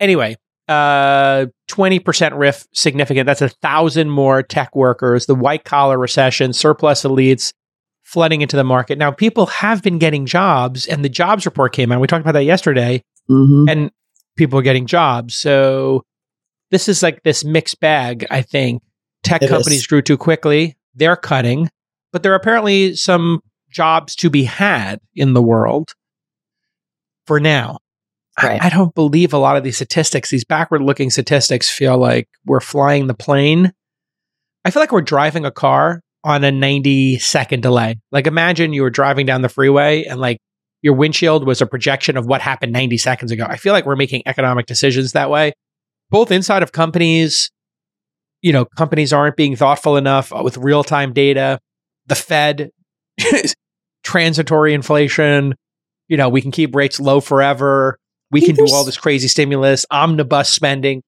Anyway, 0.00 0.36
uh, 0.66 1.46
20% 1.70 2.36
riff 2.36 2.66
significant. 2.72 3.26
That's 3.26 3.42
a 3.42 3.50
thousand 3.50 4.10
more 4.10 4.42
tech 4.42 4.74
workers, 4.74 5.26
the 5.26 5.36
white 5.36 5.64
collar 5.64 5.96
recession, 5.96 6.52
surplus 6.52 7.04
elites 7.04 7.52
flooding 8.14 8.40
into 8.42 8.56
the 8.56 8.62
market. 8.64 8.96
Now, 8.96 9.10
people 9.10 9.46
have 9.46 9.82
been 9.82 9.98
getting 9.98 10.24
jobs, 10.24 10.86
and 10.86 11.04
the 11.04 11.08
jobs 11.08 11.44
report 11.44 11.72
came 11.74 11.90
out. 11.92 12.00
We 12.00 12.06
talked 12.06 12.22
about 12.22 12.32
that 12.32 12.44
yesterday, 12.44 13.02
Mm-hmm. 13.28 13.68
and 13.68 13.90
people 14.36 14.58
are 14.58 14.62
getting 14.62 14.86
jobs. 14.86 15.34
So 15.34 16.02
this 16.70 16.88
is 16.88 17.02
like 17.02 17.22
this 17.24 17.44
mixed 17.44 17.80
bag, 17.80 18.24
I 18.30 18.42
think. 18.42 18.82
Tech 19.24 19.42
It 19.42 19.48
companies 19.48 19.80
is. 19.80 19.86
grew 19.86 20.00
too 20.02 20.16
quickly. 20.16 20.76
They're 20.94 21.16
cutting, 21.16 21.68
but 22.12 22.22
there 22.22 22.32
are 22.32 22.36
apparently 22.36 22.94
some 22.96 23.40
jobs 23.70 24.14
to 24.16 24.30
be 24.30 24.44
had 24.44 25.00
in 25.14 25.32
the 25.32 25.42
world 25.42 25.92
for 27.26 27.40
now. 27.40 27.78
I- 28.38 28.46
Right. 28.46 28.64
I, 28.64 28.68
don't 28.68 28.94
believe 28.94 29.32
a 29.32 29.38
lot 29.38 29.56
of 29.56 29.64
these 29.64 29.76
statistics, 29.76 30.28
these 30.30 30.44
backward 30.44 30.82
looking 30.82 31.08
statistics, 31.10 31.70
feel 31.70 31.96
like 31.98 32.28
we're 32.44 32.60
flying 32.60 33.06
the 33.06 33.14
plane. 33.14 33.72
I 34.64 34.70
feel 34.70 34.82
like 34.82 34.92
we're 34.92 35.00
driving 35.02 35.44
a 35.44 35.50
car 35.52 36.00
on 36.24 36.42
a 36.42 36.50
90 36.50 37.18
second 37.18 37.62
delay. 37.62 37.96
Like 38.10 38.26
imagine 38.26 38.72
you 38.72 38.82
were 38.82 38.90
driving 38.90 39.26
down 39.26 39.42
the 39.42 39.48
freeway 39.48 40.04
and 40.04 40.18
like 40.18 40.38
your 40.80 40.94
windshield 40.94 41.46
was 41.46 41.60
a 41.60 41.66
projection 41.66 42.16
of 42.16 42.26
what 42.26 42.40
happened 42.40 42.72
90 42.72 42.98
seconds 42.98 43.30
ago. 43.30 43.46
I 43.48 43.56
feel 43.56 43.72
like 43.72 43.86
we're 43.86 43.96
making 43.96 44.22
economic 44.26 44.66
decisions 44.66 45.12
that 45.12 45.30
way, 45.30 45.52
both 46.10 46.30
inside 46.30 46.62
of 46.62 46.72
companies. 46.72 47.50
You 48.42 48.52
know, 48.52 48.64
companies 48.64 49.12
aren't 49.12 49.36
being 49.36 49.56
thoughtful 49.56 49.96
enough 49.96 50.32
uh, 50.32 50.42
with 50.42 50.56
real 50.56 50.84
time 50.84 51.12
data. 51.12 51.58
The 52.06 52.14
Fed, 52.14 52.70
transitory 54.02 54.74
inflation. 54.74 55.54
You 56.08 56.18
know, 56.18 56.28
we 56.28 56.42
can 56.42 56.50
keep 56.50 56.74
rates 56.74 57.00
low 57.00 57.20
forever. 57.20 57.98
We 58.30 58.42
can 58.42 58.54
do 58.54 58.66
all 58.70 58.84
this 58.84 58.98
crazy 58.98 59.28
stimulus, 59.28 59.86
omnibus 59.90 60.50
spending. 60.50 61.02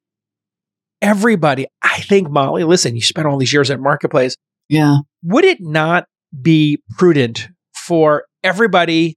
Everybody, 1.03 1.67
I 1.83 2.01
think, 2.01 2.31
Molly, 2.31 2.65
listen, 2.65 2.95
you 2.95 3.03
spent 3.03 3.27
all 3.27 3.37
these 3.37 3.53
years 3.53 3.71
at 3.71 3.81
Marketplace 3.81 4.37
Yeah. 4.69 4.99
would 5.23 5.45
it 5.45 5.59
not 5.61 6.07
be 6.43 6.83
prudent 6.99 7.49
for 7.75 8.25
everybody 8.43 9.17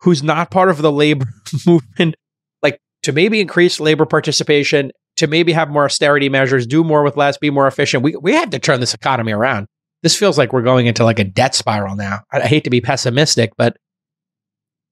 who's 0.00 0.22
not 0.22 0.50
part 0.50 0.70
of 0.70 0.82
the 0.82 0.92
labor 0.92 1.26
movement 1.66 2.16
like 2.62 2.78
to 3.02 3.12
maybe 3.12 3.40
increase 3.40 3.80
labor 3.80 4.06
participation 4.06 4.92
to 5.16 5.26
maybe 5.26 5.52
have 5.52 5.68
more 5.68 5.84
austerity 5.84 6.28
measures 6.28 6.66
do 6.66 6.84
more 6.84 7.02
with 7.02 7.16
less 7.16 7.36
be 7.36 7.50
more 7.50 7.66
efficient? 7.66 8.02
We, 8.02 8.16
we 8.16 8.32
have 8.34 8.50
to 8.50 8.58
turn 8.58 8.80
this 8.80 8.94
economy 8.94 9.32
around. 9.32 9.66
This 10.02 10.16
feels 10.16 10.38
like 10.38 10.52
we're 10.52 10.62
going 10.62 10.86
into 10.86 11.04
like 11.04 11.18
a 11.18 11.24
debt 11.24 11.54
spiral 11.54 11.96
now. 11.96 12.20
I, 12.32 12.40
I 12.40 12.46
hate 12.46 12.64
to 12.64 12.70
be 12.70 12.80
pessimistic 12.80 13.52
but 13.56 13.76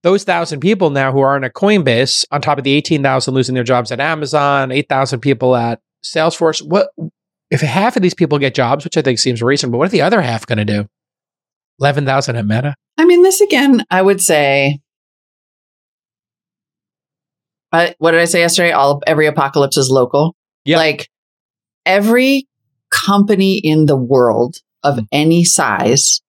those 0.02 0.24
thousand 0.24 0.60
people 0.60 0.90
now 0.90 1.12
who 1.12 1.20
are 1.20 1.34
on 1.34 1.44
a 1.44 1.50
coinbase 1.50 2.24
on 2.30 2.40
top 2.40 2.58
of 2.58 2.64
the 2.64 2.72
18000 2.72 3.34
losing 3.34 3.54
their 3.54 3.64
jobs 3.64 3.90
at 3.90 4.00
amazon 4.00 4.70
8000 4.70 5.20
people 5.20 5.56
at 5.56 5.80
salesforce 6.04 6.64
what 6.66 6.90
if 7.50 7.60
half 7.60 7.96
of 7.96 8.02
these 8.02 8.14
people 8.14 8.38
get 8.38 8.54
jobs, 8.54 8.84
which 8.84 8.96
I 8.96 9.02
think 9.02 9.18
seems 9.18 9.42
reasonable, 9.42 9.76
but 9.76 9.78
what 9.78 9.88
are 9.88 9.92
the 9.92 10.02
other 10.02 10.20
half 10.20 10.46
going 10.46 10.58
to 10.58 10.64
do? 10.64 10.86
11,000 11.80 12.36
at 12.36 12.46
Meta? 12.46 12.74
I 12.96 13.04
mean, 13.04 13.22
this 13.22 13.40
again, 13.40 13.84
I 13.90 14.02
would 14.02 14.20
say. 14.20 14.80
I, 17.70 17.94
what 17.98 18.12
did 18.12 18.20
I 18.20 18.24
say 18.24 18.40
yesterday? 18.40 18.72
All 18.72 19.02
every 19.06 19.26
apocalypse 19.26 19.76
is 19.76 19.90
local. 19.90 20.34
Yeah. 20.64 20.78
Like 20.78 21.08
every 21.86 22.48
company 22.90 23.58
in 23.58 23.86
the 23.86 23.96
world 23.96 24.56
of 24.82 24.96
mm. 24.96 25.06
any 25.12 25.44
size 25.44 26.20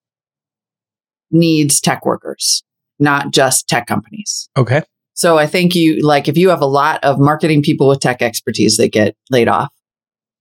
needs 1.30 1.80
tech 1.80 2.04
workers, 2.04 2.62
not 2.98 3.32
just 3.32 3.68
tech 3.68 3.86
companies. 3.86 4.48
Okay. 4.56 4.82
So 5.14 5.38
I 5.38 5.46
think 5.46 5.74
you 5.74 6.00
like 6.06 6.28
if 6.28 6.38
you 6.38 6.48
have 6.50 6.62
a 6.62 6.66
lot 6.66 7.02
of 7.04 7.18
marketing 7.18 7.62
people 7.62 7.88
with 7.88 8.00
tech 8.00 8.22
expertise 8.22 8.76
that 8.76 8.92
get 8.92 9.16
laid 9.30 9.48
off, 9.48 9.70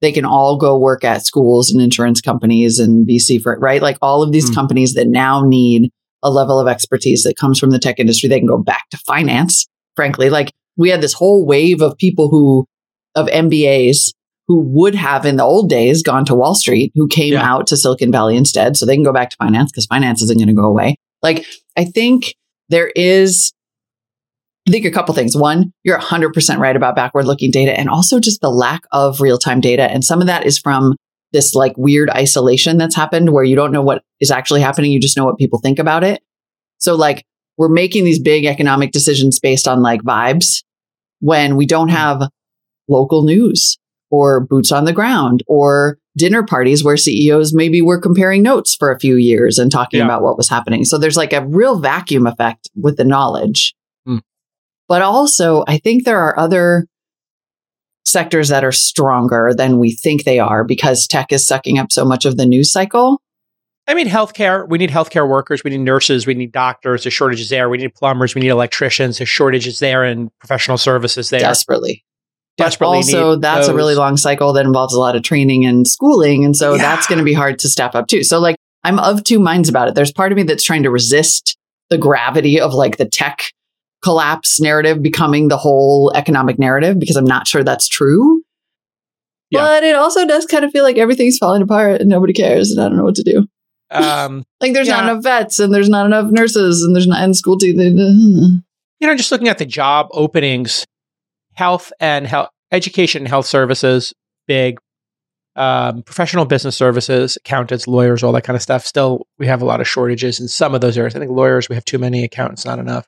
they 0.01 0.12
can 0.12 0.25
all 0.25 0.58
go 0.58 0.77
work 0.77 1.03
at 1.03 1.25
schools 1.25 1.70
and 1.72 1.82
insurance 1.82 2.22
companies 2.22 2.79
and 2.79 3.08
VC 3.08 3.41
for 3.41 3.58
right? 3.60 3.82
Like 3.82 3.98
all 4.01 4.24
of 4.24 4.32
these 4.32 4.50
Mm. 4.50 4.56
companies 4.56 4.94
that 4.94 5.08
now 5.08 5.44
need 5.46 5.89
a 6.24 6.29
level 6.32 6.60
of 6.60 6.68
expertise 6.68 7.24
that 7.24 7.38
comes 7.38 7.60
from 7.60 7.70
the 7.70 7.79
tech 7.79 8.00
industry, 8.00 8.27
they 8.29 8.39
can 8.39 8.48
go 8.48 8.58
back 8.58 8.89
to 8.91 8.98
finance. 8.98 9.65
Frankly, 9.96 10.29
like 10.29 10.51
we 10.77 10.89
had 10.89 11.01
this 11.01 11.13
whole 11.13 11.46
wave 11.46 11.82
of 11.82 11.98
people 11.98 12.29
who 12.29 12.65
of 13.15 13.27
MBAs 13.27 14.12
who 14.48 14.62
would 14.62 14.96
have 14.96 15.25
in 15.25 15.36
the 15.36 15.44
old 15.44 15.70
days 15.70 16.01
gone 16.01 16.25
to 16.25 16.34
Wall 16.36 16.56
Street, 16.56 16.91
who 16.96 17.08
came 17.08 17.34
Yeah. 17.34 17.44
out 17.53 17.68
to 17.68 17.77
Silicon 17.77 18.12
Valley 18.12 18.36
instead. 18.36 18.75
So 18.77 18.86
they 18.86 18.96
can 18.96 19.03
go 19.03 19.13
back 19.13 19.29
to 19.29 19.36
finance 19.38 19.72
because 19.72 19.86
finance 19.86 20.22
isn't 20.24 20.38
going 20.38 20.48
to 20.48 20.53
go 20.53 20.65
away. 20.65 20.96
Like 21.22 21.46
I 21.77 21.86
think 21.86 22.34
there 22.70 22.91
is 22.96 23.51
I 24.70 24.72
think 24.72 24.86
a 24.86 24.92
couple 24.92 25.16
things. 25.16 25.36
One, 25.36 25.74
you're 25.84 25.98
100% 26.00 26.58
right 26.60 26.76
about 26.76 26.96
backward 26.96 27.26
looking 27.26 27.50
data 27.50 27.78
and 27.78 27.90
also 27.90 28.20
just 28.20 28.40
the 28.40 28.52
lack 28.52 28.82
of 28.92 29.20
real 29.20 29.40
time 29.40 29.62
data. 29.62 29.84
And 29.90 30.06
some 30.06 30.22
of 30.22 30.28
that 30.28 30.46
is 30.46 30.60
from 30.60 30.96
this 31.34 31.56
like 31.56 31.74
weird 31.76 32.10
isolation 32.12 32.78
that's 32.78 32.96
happened 32.96 33.32
where 33.32 33.44
you 33.44 33.56
don't 33.56 33.72
know 33.72 33.82
what 33.82 34.04
is 34.20 34.30
actually 34.30 34.62
happening. 34.62 34.92
You 34.92 35.00
just 35.00 35.18
know 35.18 35.26
what 35.26 35.40
people 35.40 35.58
think 35.60 35.80
about 35.80 36.04
it. 36.04 36.22
So 36.78 36.94
like 36.94 37.26
we're 37.58 37.68
making 37.68 38.04
these 38.06 38.20
big 38.20 38.46
economic 38.46 38.92
decisions 38.92 39.40
based 39.40 39.68
on 39.68 39.82
like 39.82 40.02
vibes 40.04 40.64
when 41.20 41.56
we 41.56 41.66
don't 41.66 41.90
have 41.90 42.30
local 42.88 43.24
news 43.24 43.78
or 44.12 44.40
boots 44.40 44.72
on 44.72 44.86
the 44.86 44.94
ground 44.94 45.42
or 45.48 45.98
dinner 46.16 46.44
parties 46.44 46.84
where 46.84 46.96
CEOs 46.98 47.54
maybe 47.56 47.82
were 47.82 48.00
comparing 48.00 48.44
notes 48.44 48.76
for 48.76 48.92
a 48.92 49.00
few 49.00 49.16
years 49.16 49.58
and 49.58 49.72
talking 49.72 50.00
Yeah. 50.00 50.06
about 50.06 50.22
what 50.22 50.38
was 50.38 50.50
happening. 50.50 50.86
So 50.86 51.00
there's 51.00 51.18
like 51.18 51.34
a 51.34 51.46
real 51.46 51.80
vacuum 51.80 52.28
effect 52.28 52.70
with 52.76 52.98
the 52.98 53.04
knowledge. 53.06 53.74
But 54.89 55.01
also, 55.03 55.63
I 55.67 55.77
think 55.77 56.03
there 56.03 56.19
are 56.19 56.38
other 56.38 56.88
sectors 58.05 58.50
that 58.50 58.63
are 58.63 58.72
stronger 58.72 59.53
than 59.55 59.77
we 59.77 59.91
think 59.91 60.24
they 60.24 60.39
are 60.39 60.63
because 60.63 61.05
tech 61.08 61.31
is 61.31 61.46
sucking 61.48 61.77
up 61.77 61.91
so 61.91 62.03
much 62.03 62.25
of 62.25 62.38
the 62.38 62.46
news 62.46 62.72
cycle. 62.72 63.22
I 63.88 63.93
mean, 63.93 64.08
healthcare. 64.08 64.67
We 64.67 64.77
need 64.77 64.89
healthcare 64.89 65.27
workers. 65.27 65.63
We 65.63 65.72
need 65.72 65.79
nurses. 65.81 66.27
We 66.27 66.34
need 66.34 66.51
doctors. 66.51 67.03
the 67.03 67.10
shortage 67.10 67.39
is 67.41 67.50
there. 67.50 67.69
We 67.69 67.77
need 67.77 67.93
plumbers. 67.96 68.36
We 68.36 68.41
need 68.41 68.50
electricians. 68.50 69.17
the 69.19 69.25
shortage 69.25 69.67
is 69.67 69.79
there 69.79 70.03
and 70.03 70.29
professional 70.39 70.77
services 70.77 71.29
there. 71.29 71.39
desperately. 71.39 72.03
But 72.58 72.75
also, 72.81 73.36
that's 73.38 73.67
a 73.69 73.74
really 73.74 73.96
long 73.96 74.17
cycle 74.17 74.51
that 74.53 74.65
involves 74.65 74.93
a 74.93 75.00
lot 75.00 75.15
of 75.15 75.24
training 75.24 75.65
and 75.65 75.88
schooling. 75.88 76.43
And 76.43 76.58
so 76.58 76.74
Yeah. 76.74 76.81
that's 76.81 77.08
going 77.08 77.19
to 77.19 77.24
be 77.24 77.34
hard 77.34 77.58
to 77.60 77.69
step 77.69 77.96
up 77.96 78.08
too. 78.08 78.24
So, 78.24 78.39
like, 78.39 78.58
I'm 78.84 79.00
of 79.00 79.24
two 79.24 79.39
minds 79.39 79.69
about 79.69 79.88
it. 79.88 79.96
There's 79.96 80.12
part 80.12 80.31
of 80.31 80.36
me 80.36 80.43
that's 80.43 80.63
trying 80.63 80.84
to 80.84 80.89
resist 80.91 81.58
the 81.89 81.98
gravity 81.98 82.60
of 82.60 82.74
like 82.74 82.98
the 82.98 83.05
tech 83.05 83.53
collapse 84.01 84.60
narrative 84.62 85.01
becoming 85.01 85.48
the 85.48 85.58
whole 85.58 86.12
economic 86.15 86.58
narrative 86.58 87.00
because 87.00 87.15
I'm 87.15 87.25
not 87.25 87.48
sure 87.48 87.63
that's 87.63 87.88
true. 87.88 88.44
Yeah. 89.50 89.62
But 89.62 89.84
it 89.84 89.96
also 89.96 90.25
does 90.27 90.46
kind 90.46 90.63
of 90.63 90.72
feel 90.72 90.84
like 90.84 90.98
everything's 90.98 91.38
falling 91.38 91.62
apart 91.62 92.01
and 92.01 92.10
nobody 92.10 92.34
cares. 92.34 92.72
And 92.72 92.79
I 92.82 92.88
don't 92.88 92.98
know 92.98 93.03
what 93.03 93.15
to 93.15 93.24
do. 93.24 93.48
Um, 93.91 94.44
Like, 94.62 94.74
there's 94.74 94.88
not 94.88 95.06
enough 95.06 95.24
vets 95.24 95.60
and 95.60 95.74
there's 95.74 95.89
not 95.89 96.06
enough 96.06 96.32
nurses 96.32 96.84
and 96.84 96.96
there's 96.96 97.08
not 97.08 97.24
in 97.24 97.34
school 97.34 97.58
teachers. 97.58 97.94
you 97.94 99.08
know, 99.08 99.15
just 99.15 99.32
looking 99.32 99.48
at 99.48 99.58
the 99.58 99.65
job 99.65 100.08
openings, 100.12 100.86
health 101.53 101.91
and 102.00 102.27
health, 102.27 102.50
education 102.72 103.24
and 103.24 103.27
health 103.27 103.48
services, 103.48 104.13
big, 104.48 104.77
um, 105.56 106.03
professional 106.03 106.46
business 106.46 106.75
services, 106.75 107.38
accountants, 107.38 107.88
lawyers, 107.88 108.24
all 108.24 108.32
that 108.34 108.44
kind 108.44 108.56
of 108.56 108.62
stuff. 108.62 108.86
Still, 108.86 109.25
we 109.39 109.48
have 109.48 109.62
a 109.62 109.65
lot 109.65 109.82
of 109.82 109.88
shortages 109.88 110.39
in 110.39 110.48
some 110.48 110.75
of 110.75 110.82
those 110.82 110.98
areas. 110.98 111.15
I 111.15 111.20
think 111.20 111.32
lawyers, 111.32 111.68
we 111.68 111.75
have 111.75 111.86
too 111.86 111.98
many 111.98 112.24
accountants, 112.24 112.65
not 112.65 112.79
enough. 112.79 113.08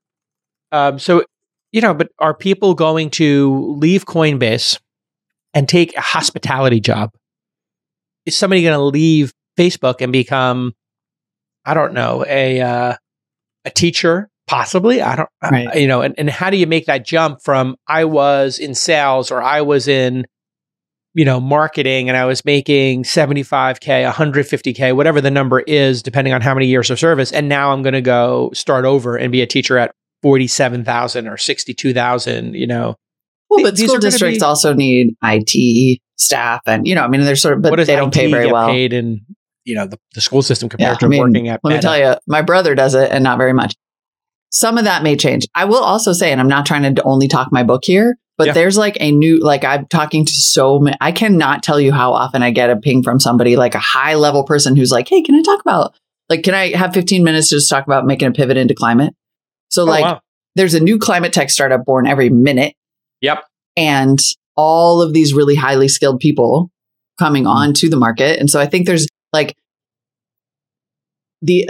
Um, 0.72 1.00
so, 1.00 1.24
you 1.72 1.82
know, 1.82 1.94
but 1.94 2.10
are 2.20 2.34
people 2.34 2.74
going 2.74 3.10
to 3.12 3.76
leave 3.78 4.06
Coinbase 4.06 4.80
and 5.54 5.68
take 5.68 5.96
a 5.98 6.02
hospitality 6.02 6.80
job? 6.80 7.12
Is 8.26 8.38
somebody 8.38 8.62
going 8.64 8.78
to 8.78 8.84
leave 8.84 9.34
Facebook 9.58 10.02
and 10.02 10.12
become, 10.12 10.74
I 11.66 11.74
don't 11.74 11.94
know, 11.94 12.26
a 12.28 12.62
uh, 12.62 12.96
a 13.66 13.70
teacher? 13.70 14.30
Possibly, 14.48 15.02
I 15.02 15.16
don't. 15.16 15.30
Right. 15.42 15.76
you 15.76 15.88
know, 15.88 16.02
and, 16.02 16.14
and 16.18 16.30
how 16.30 16.50
do 16.50 16.58
you 16.58 16.68
make 16.68 16.86
that 16.88 17.06
jump 17.06 17.42
from 17.42 17.78
I 17.88 18.06
was 18.06 18.60
in 18.60 18.76
sales 18.76 19.32
or 19.32 19.42
I 19.42 19.62
was 19.62 19.88
in, 19.88 20.28
you 21.14 21.24
know, 21.24 21.40
marketing 21.40 22.10
and 22.10 22.18
I 22.18 22.26
was 22.26 22.44
making 22.44 23.04
75K, 23.04 24.12
150K, 24.12 24.96
whatever 24.96 25.22
the 25.22 25.32
number 25.32 25.62
is, 25.62 26.04
depending 26.04 26.34
on 26.34 26.42
how 26.42 26.54
many 26.54 26.68
years 26.68 26.90
of 26.90 27.00
service. 27.00 27.32
And 27.32 27.48
now 27.48 27.72
I'm 27.72 27.82
going 27.82 27.94
to 27.94 28.02
go 28.02 28.52
start 28.54 28.84
over 28.84 29.16
and 29.16 29.32
be 29.32 29.42
a 29.42 29.48
teacher 29.48 29.78
at 29.78 29.96
47,000 30.22 31.28
or 31.28 31.38
62,000, 31.38 32.56
you 32.56 32.68
know. 32.68 32.96
Well, 33.50 33.64
but 33.64 33.76
These 33.76 33.90
school 33.90 34.00
districts 34.00 34.40
be- 34.40 34.46
also 34.46 34.74
need 34.74 35.16
IT 35.24 36.00
staff, 36.18 36.62
and 36.66 36.88
you 36.88 36.96
know, 36.96 37.04
I 37.04 37.08
mean, 37.08 37.22
they're 37.22 37.36
sort 37.36 37.56
of, 37.56 37.62
but 37.64 37.76
they 37.86 37.96
don't 37.96 38.08
IT 38.16 38.20
pay 38.20 38.32
very 38.32 38.46
get 38.46 38.54
well. 38.54 38.70
paid 38.70 38.94
in, 38.94 39.26
you 39.66 39.76
know, 39.76 39.86
the, 39.88 39.98
the 40.16 40.22
school 40.22 40.42
system 40.42 40.70
compared 40.70 40.94
Yeah, 40.94 40.98
to 41.00 41.06
I 41.06 41.10
mean, 41.10 41.20
working 41.20 41.48
at 41.50 41.60
Let 41.64 41.76
me 41.76 41.82
tell 41.82 41.98
you, 41.98 42.16
my 42.28 42.42
brother 42.42 42.76
does 42.76 42.96
it, 42.96 43.12
and 43.12 43.24
not 43.24 43.38
very 43.38 43.54
much. 43.54 43.76
Some 44.52 44.78
of 44.78 44.84
that 44.86 45.04
may 45.04 45.16
change. 45.16 45.46
I 45.56 45.66
will 45.66 45.84
also 45.84 46.14
say, 46.14 46.32
and 46.32 46.40
I'm 46.42 46.48
not 46.48 46.66
trying 46.66 46.96
to 46.96 47.04
only 47.04 47.28
talk 47.28 47.50
my 47.52 47.64
book 47.64 47.84
here, 47.86 48.18
but 48.38 48.48
Yeah. 48.48 48.54
there's 48.54 48.78
like 48.78 48.98
a 49.00 49.12
new, 49.12 49.40
like 49.40 49.64
I'm 49.66 49.86
talking 49.88 50.26
to 50.26 50.32
so 50.34 50.80
many. 50.80 50.96
I 51.02 51.12
cannot 51.12 51.64
tell 51.64 51.80
you 51.80 51.92
how 51.92 52.14
often 52.14 52.44
I 52.44 52.52
get 52.52 52.70
a 52.70 52.76
ping 52.78 53.02
from 53.04 53.20
somebody, 53.20 53.56
like 53.56 53.76
a 53.76 53.80
high 53.80 54.16
level 54.16 54.44
person 54.44 54.76
who's 54.76 54.92
like, 54.92 55.08
"Hey, 55.10 55.22
can 55.22 55.36
I 55.36 55.42
talk 55.42 55.62
about?" 55.62 55.94
Like, 56.30 56.44
can 56.44 56.54
I 56.54 56.76
have 56.76 56.94
15 56.94 57.24
minutes 57.24 57.50
to 57.50 57.56
just 57.56 57.70
talk 57.70 57.86
about 57.86 58.06
making 58.06 58.30
a 58.30 58.32
pivot 58.32 58.56
into 58.58 58.74
climate? 58.74 59.14
So, 59.72 59.84
Oh, 59.84 59.86
like, 59.86 60.04
wow. 60.04 60.22
there's 60.56 60.74
a 60.74 60.80
new 60.80 61.00
climate 61.00 61.34
tech 61.34 61.50
startup 61.50 61.86
born 61.86 62.08
every 62.08 62.30
minute. 62.30 62.76
Yep. 63.22 63.44
And 63.76 64.20
all 64.56 65.02
of 65.02 65.14
these 65.14 65.34
really 65.34 65.56
highly 65.56 65.88
skilled 65.88 66.20
people 66.20 66.70
coming 67.18 67.44
mm-hmm. 67.44 67.58
on 67.58 67.74
to 67.76 67.90
the 67.90 67.98
market. 67.98 68.40
And 68.40 68.50
so 68.50 68.60
I 68.60 68.66
think 68.66 68.86
there's 68.86 69.08
like 69.34 69.56
the 71.42 71.68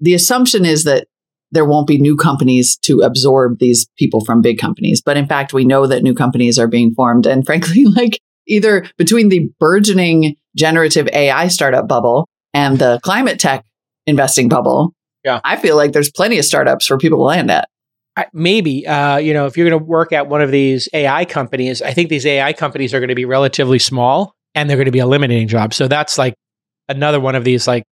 the 0.00 0.14
assumption 0.14 0.64
is 0.64 0.84
that 0.84 1.06
there 1.50 1.64
won't 1.64 1.86
be 1.86 1.98
new 1.98 2.16
companies 2.16 2.76
to 2.78 3.00
absorb 3.00 3.58
these 3.60 3.86
people 3.96 4.24
from 4.24 4.42
big 4.42 4.58
companies. 4.58 5.00
But 5.00 5.16
in 5.16 5.26
fact, 5.26 5.52
we 5.52 5.64
know 5.64 5.86
that 5.86 6.02
new 6.02 6.14
companies 6.14 6.58
are 6.58 6.66
being 6.66 6.92
formed. 6.94 7.26
And 7.26 7.46
frankly, 7.46 7.84
like 7.84 8.18
either 8.46 8.86
between 8.98 9.28
the 9.28 9.48
burgeoning 9.60 10.36
generative 10.56 11.08
AI 11.12 11.48
startup 11.48 11.88
bubble 11.88 12.28
and 12.52 12.78
the 12.78 13.00
climate 13.02 13.38
tech 13.38 13.64
investing 14.06 14.48
bubble, 14.48 14.94
Yeah. 15.24 15.40
I 15.44 15.56
feel 15.56 15.76
like 15.76 15.92
there's 15.92 16.10
plenty 16.10 16.38
of 16.38 16.44
startups 16.44 16.86
for 16.86 16.98
people 16.98 17.18
to 17.18 17.22
land 17.22 17.50
at. 17.50 17.68
I, 18.16 18.26
maybe 18.32 18.86
uh, 18.86 19.16
you 19.16 19.34
know 19.34 19.46
if 19.46 19.56
you're 19.56 19.68
going 19.68 19.80
to 19.80 19.84
work 19.84 20.12
at 20.12 20.28
one 20.28 20.40
of 20.40 20.50
these 20.52 20.88
AI 20.92 21.24
companies, 21.24 21.82
I 21.82 21.92
think 21.92 22.10
these 22.10 22.26
AI 22.26 22.52
companies 22.52 22.94
are 22.94 23.00
going 23.00 23.08
to 23.08 23.14
be 23.14 23.24
relatively 23.24 23.78
small 23.78 24.34
and 24.54 24.70
they're 24.70 24.76
going 24.76 24.86
to 24.86 24.92
be 24.92 25.00
eliminating 25.00 25.48
jobs. 25.48 25.76
So 25.76 25.88
that's 25.88 26.16
like 26.16 26.34
another 26.88 27.18
one 27.18 27.34
of 27.34 27.42
these 27.44 27.66
like 27.66 27.84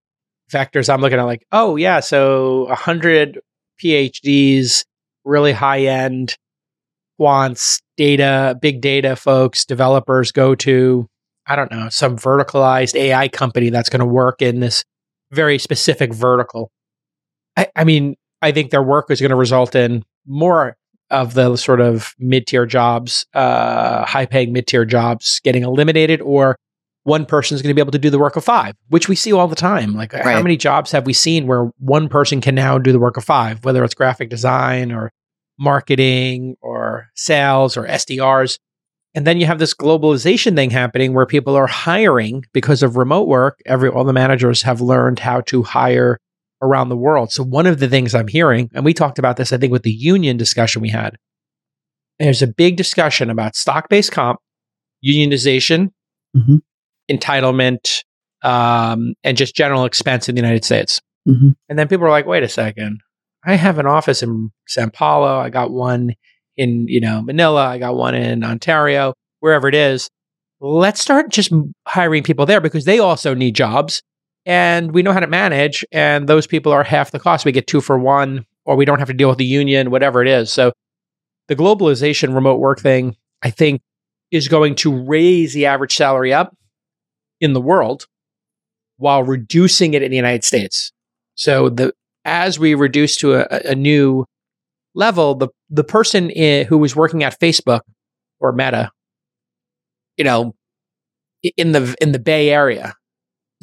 vectors 0.51 0.93
I'm 0.93 1.01
looking 1.01 1.19
at. 1.19 1.25
Like, 1.25 1.45
oh 1.51 1.77
yeah, 1.77 2.01
so 2.01 2.67
a 2.67 2.77
hundred 2.77 3.41
PhDs, 3.83 4.85
really 5.25 5.53
high 5.53 5.87
end 5.87 6.37
quants, 7.21 7.81
data, 7.97 8.57
big 8.61 8.81
data 8.81 9.17
folks, 9.17 9.65
developers 9.65 10.33
go 10.33 10.55
to 10.57 11.07
I 11.47 11.57
don't 11.57 11.73
know 11.73 11.89
some 11.89 12.17
verticalized 12.17 12.95
AI 12.95 13.29
company 13.29 13.71
that's 13.71 13.89
going 13.89 14.01
to 14.01 14.07
work 14.07 14.41
in 14.41 14.61
this 14.61 14.85
very 15.33 15.59
specific 15.59 16.13
vertical. 16.13 16.71
I, 17.57 17.69
I 17.77 17.85
mean, 17.85 18.17
I 18.41 18.53
think 18.53 18.71
their 18.71 18.83
work 18.83 19.11
is 19.11 19.21
going 19.21 19.31
to 19.31 19.37
result 19.37 19.75
in 19.75 20.05
more 20.27 20.77
of 21.11 21.35
the 21.35 21.57
sort 21.57 21.81
of 21.81 22.15
mid 22.19 22.47
tier 22.47 22.67
jobs, 22.67 23.27
uh, 23.35 24.05
high 24.05 24.27
paying 24.27 24.53
mid 24.53 24.67
tier 24.67 24.85
jobs 24.85 25.41
getting 25.45 25.63
eliminated, 25.63 26.21
or 26.23 26.57
one 27.05 27.27
person 27.27 27.55
is 27.55 27.63
going 27.63 27.71
to 27.71 27.75
be 27.75 27.81
able 27.81 27.93
to 27.93 27.99
do 27.99 28.11
the 28.11 28.19
work 28.19 28.37
of 28.37 28.45
five, 28.45 28.75
which 28.89 29.09
we 29.09 29.17
see 29.17 29.33
all 29.33 29.49
the 29.49 29.57
time. 29.57 29.95
Like, 29.95 30.13
how 30.13 30.43
many 30.43 30.57
jobs 30.57 30.93
have 30.93 31.05
we 31.05 31.13
seen 31.13 31.47
where 31.47 31.71
one 31.79 32.09
person 32.09 32.41
can 32.41 32.55
now 32.55 32.79
do 32.79 32.93
the 32.93 32.99
work 32.99 33.17
of 33.17 33.25
five, 33.25 33.65
whether 33.65 33.85
it's 33.85 33.95
graphic 33.95 34.31
design 34.31 34.93
or 34.93 35.13
marketing 35.59 36.57
or 36.61 37.09
sales 37.15 37.77
or 37.77 37.85
SDRs? 37.87 38.59
And 39.15 39.27
then 39.27 39.39
you 39.39 39.45
have 39.47 39.59
this 39.59 39.75
globalization 39.75 40.55
thing 40.55 40.71
happening 40.71 41.13
where 41.13 41.27
people 41.27 41.55
are 41.55 41.67
hiring 41.67 42.45
because 42.55 42.83
of 42.83 42.97
remote 42.97 43.29
work. 43.29 43.61
Every 43.67 43.91
all 43.91 44.05
the 44.05 44.13
managers 44.15 44.63
have 44.63 44.81
learned 44.81 45.19
how 45.19 45.43
to 45.43 45.63
hire 45.63 46.19
around 46.63 46.89
the 46.89 46.97
world. 46.97 47.33
So 47.33 47.43
one 47.43 47.67
of 47.67 47.81
the 47.81 47.89
things 47.89 48.15
I'm 48.15 48.29
hearing, 48.29 48.71
and 48.73 48.85
we 48.85 48.95
talked 48.95 49.19
about 49.19 49.37
this, 49.37 49.53
I 49.53 49.59
think, 49.59 49.73
with 49.73 49.83
the 49.83 49.91
union 49.93 50.37
discussion 50.37 50.81
we 50.81 50.89
had, 50.91 51.17
there's 52.19 52.41
a 52.43 52.47
big 52.47 52.77
discussion 52.77 53.29
about 53.31 53.57
stock-based 53.57 54.13
comp, 54.13 54.39
unionization, 55.05 55.91
Mhm. 56.37 56.61
entitlement, 57.11 58.05
um, 58.43 59.15
and 59.25 59.37
just 59.37 59.55
general 59.57 59.85
expense 59.85 60.29
in 60.29 60.35
the 60.35 60.41
United 60.41 60.65
States. 60.65 61.01
Mhm. 61.29 61.55
And 61.69 61.79
then 61.79 61.89
people 61.89 62.07
are 62.07 62.11
like, 62.11 62.27
wait 62.27 62.43
a 62.43 62.49
second, 62.49 63.01
I 63.45 63.57
have 63.57 63.79
an 63.79 63.87
office 63.87 64.23
in 64.23 64.51
Sao 64.69 64.89
Paulo. 64.89 65.39
I 65.41 65.51
got 65.51 65.71
one 65.73 66.15
in, 66.57 66.87
you 66.89 67.01
know, 67.01 67.23
Manila. 67.23 67.67
I 67.67 67.79
got 67.79 67.97
one 67.97 68.15
in 68.15 68.45
Ontario, 68.45 69.15
wherever 69.41 69.69
it 69.69 69.75
is. 69.75 70.09
let's 70.65 71.01
start 71.01 71.29
just 71.29 71.51
hiring 71.89 72.23
people 72.23 72.47
there 72.47 72.61
because 72.61 72.85
they 72.85 73.01
also 73.01 73.35
need 73.35 73.53
jobs 73.53 74.01
and 74.45 74.93
we 74.93 75.03
know 75.03 75.13
how 75.13 75.21
to 75.21 75.27
manage 75.27 75.85
and 75.93 76.29
those 76.29 76.47
people 76.47 76.73
are 76.73 76.83
half 76.83 77.11
the 77.11 77.21
cost. 77.21 77.45
We 77.45 77.53
get 77.53 77.67
two 77.67 77.81
for 77.81 77.99
one 77.99 78.47
or 78.65 78.77
we 78.77 78.85
don't 78.85 78.99
have 78.99 79.09
to 79.09 79.15
deal 79.15 79.29
with 79.29 79.39
the 79.39 79.45
union 79.45 79.91
whatever 79.91 80.23
it 80.23 80.29
is. 80.29 80.53
So 80.53 80.73
the 81.49 81.57
globalization 81.57 82.35
remote 82.35 82.61
work 82.61 82.81
thing 82.81 83.17
i 83.43 83.51
think 83.51 83.83
is 84.31 84.49
going 84.49 84.75
to 84.75 85.05
raise 85.05 85.53
the 85.53 85.67
average 85.67 85.95
salary 85.95 86.33
up 86.33 86.57
in 87.41 87.53
the 87.53 87.61
world 87.61 88.07
while 88.97 89.23
reducing 89.23 89.95
it 89.95 90.03
in 90.03 90.11
the 90.11 90.17
united 90.17 90.45
states. 90.45 90.93
So 91.35 91.69
the 91.69 91.93
as 92.25 92.59
we 92.59 92.75
reduce 92.75 93.17
to 93.17 93.35
a, 93.35 93.73
a 93.73 93.75
new 93.75 94.25
level 94.95 95.35
the 95.35 95.49
the 95.71 95.85
person 95.85 96.31
who 96.69 96.79
was 96.79 96.95
working 96.95 97.23
at 97.25 97.39
facebook 97.41 97.81
or 98.41 98.53
meta 98.53 98.91
you 100.17 100.25
know 100.25 100.55
in 101.57 101.73
the 101.73 101.97
in 102.01 102.13
the 102.13 102.19
bay 102.19 102.51
area 102.51 102.95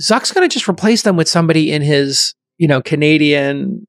Zuck's 0.02 0.32
going 0.32 0.48
to 0.48 0.54
just 0.54 0.68
replace 0.70 1.02
them 1.04 1.18
with 1.18 1.28
somebody 1.28 1.72
in 1.72 1.82
his, 1.82 2.34
you 2.58 2.68
know, 2.68 2.82
Canadian, 2.82 3.86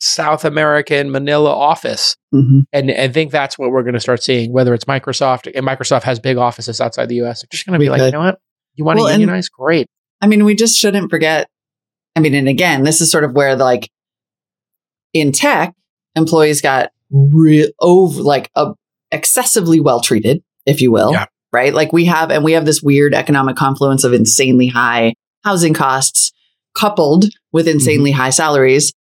South 0.00 0.44
American, 0.44 1.10
Manila 1.10 1.50
office. 1.54 2.16
Mhm. 2.34 2.64
And 2.72 2.90
I 2.90 3.08
think 3.08 3.30
that's 3.32 3.58
what 3.58 3.70
we're 3.70 3.82
going 3.82 3.94
to 3.94 4.00
start 4.00 4.22
seeing, 4.22 4.52
whether 4.52 4.74
it's 4.74 4.84
Microsoft, 4.84 5.50
and 5.54 5.66
Microsoft 5.66 6.02
has 6.02 6.18
big 6.20 6.36
offices 6.36 6.80
outside 6.80 7.08
the 7.08 7.16
US. 7.22 7.40
They're 7.42 7.48
just 7.50 7.64
going 7.66 7.74
to 7.74 7.78
be 7.78 7.86
We 7.86 7.90
like, 7.90 8.02
you 8.02 8.10
know 8.10 8.20
what? 8.20 8.38
You 8.74 8.84
want 8.84 8.98
to 8.98 9.04
Well, 9.04 9.12
and- 9.12 9.20
unionize? 9.20 9.48
Great. 9.48 9.86
I 10.20 10.26
mean, 10.26 10.44
we 10.44 10.54
just 10.54 10.76
shouldn't 10.76 11.10
forget. 11.10 11.48
I 12.14 12.20
mean, 12.20 12.34
and 12.34 12.48
again, 12.48 12.82
this 12.82 13.00
is 13.00 13.10
sort 13.10 13.24
of 13.24 13.32
where 13.32 13.54
like 13.56 13.88
in 15.12 15.32
tech, 15.32 15.74
employees 16.14 16.60
got 16.60 16.90
real 17.10 17.68
over 17.80 18.22
like 18.22 18.50
uh, 18.56 18.72
excessively 19.12 19.80
well 19.80 20.00
treated, 20.00 20.42
if 20.66 20.80
you 20.80 20.90
will. 20.90 21.12
Yeah. 21.12 21.26
Right. 21.52 21.72
Like 21.72 21.92
we 21.92 22.06
have, 22.06 22.30
and 22.30 22.42
we 22.44 22.52
have 22.52 22.64
this 22.66 22.82
weird 22.82 23.14
economic 23.14 23.56
confluence 23.56 24.04
of 24.04 24.12
insanely 24.12 24.66
high 24.66 25.14
housing 25.46 25.72
costs 25.74 26.32
coupled 26.74 27.24
with 27.52 27.68
insanely 27.68 28.10
mm-hmm. 28.10 28.20
high 28.20 28.30
salaries, 28.30 28.92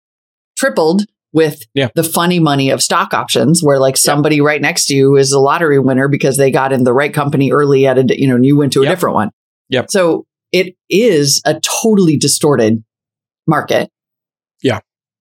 tripled 0.59 1.02
with 1.33 1.62
Yeah. 1.74 1.88
the 1.96 2.04
funny 2.04 2.38
money 2.38 2.70
of 2.70 2.80
stock 2.83 3.12
options, 3.14 3.62
where 3.62 3.80
like 3.80 3.96
somebody 3.96 4.40
right 4.40 4.61
next 4.61 4.87
to 4.87 4.94
you 4.94 5.16
is 5.16 5.33
a 5.33 5.40
lottery 5.40 5.78
winner 5.80 6.07
because 6.07 6.37
they 6.37 6.50
got 6.52 6.72
in 6.72 6.85
the 6.85 6.92
right 6.92 7.12
company 7.12 7.50
early 7.50 7.87
at 7.87 7.98
a, 7.98 8.04
you 8.20 8.28
know, 8.28 8.37
and 8.37 8.46
you 8.46 8.57
went 8.57 8.72
to 8.74 8.80
a 8.83 8.85
Yep. 8.85 8.92
different 8.92 9.14
one. 9.14 9.30
Yep. 9.70 9.87
So 9.90 10.26
it 10.52 10.76
is 10.88 11.42
a 11.44 11.59
totally 11.83 12.16
distorted 12.16 12.85
market. 13.48 13.90
Yeah. 14.62 14.80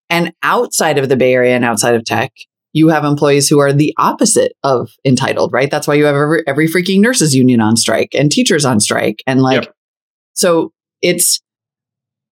And 0.09 0.33
outside 0.43 0.99
of 0.99 1.09
the 1.09 1.15
Bay 1.15 1.33
Area 1.33 1.55
and 1.55 1.65
outside 1.65 1.95
of 1.95 2.03
tech, 2.05 2.31
you 2.73 2.89
have 2.89 3.05
employees 3.05 3.47
who 3.49 3.59
are 3.59 3.73
the 3.73 3.93
opposite 3.97 4.53
of 4.63 4.91
entitled, 5.05 5.51
right? 5.53 5.71
That's 5.71 5.87
why 5.87 5.95
you 5.95 6.05
have 6.05 6.15
every, 6.15 6.43
every 6.45 6.67
freaking 6.67 6.99
nurses 6.99 7.33
union 7.33 7.61
on 7.61 7.75
strike 7.77 8.13
and 8.13 8.31
teachers 8.31 8.65
on 8.65 8.79
strike. 8.79 9.23
And 9.25 9.41
like, 9.41 9.63
Yep. 9.63 9.73
so 10.33 10.71
it's, 11.03 11.39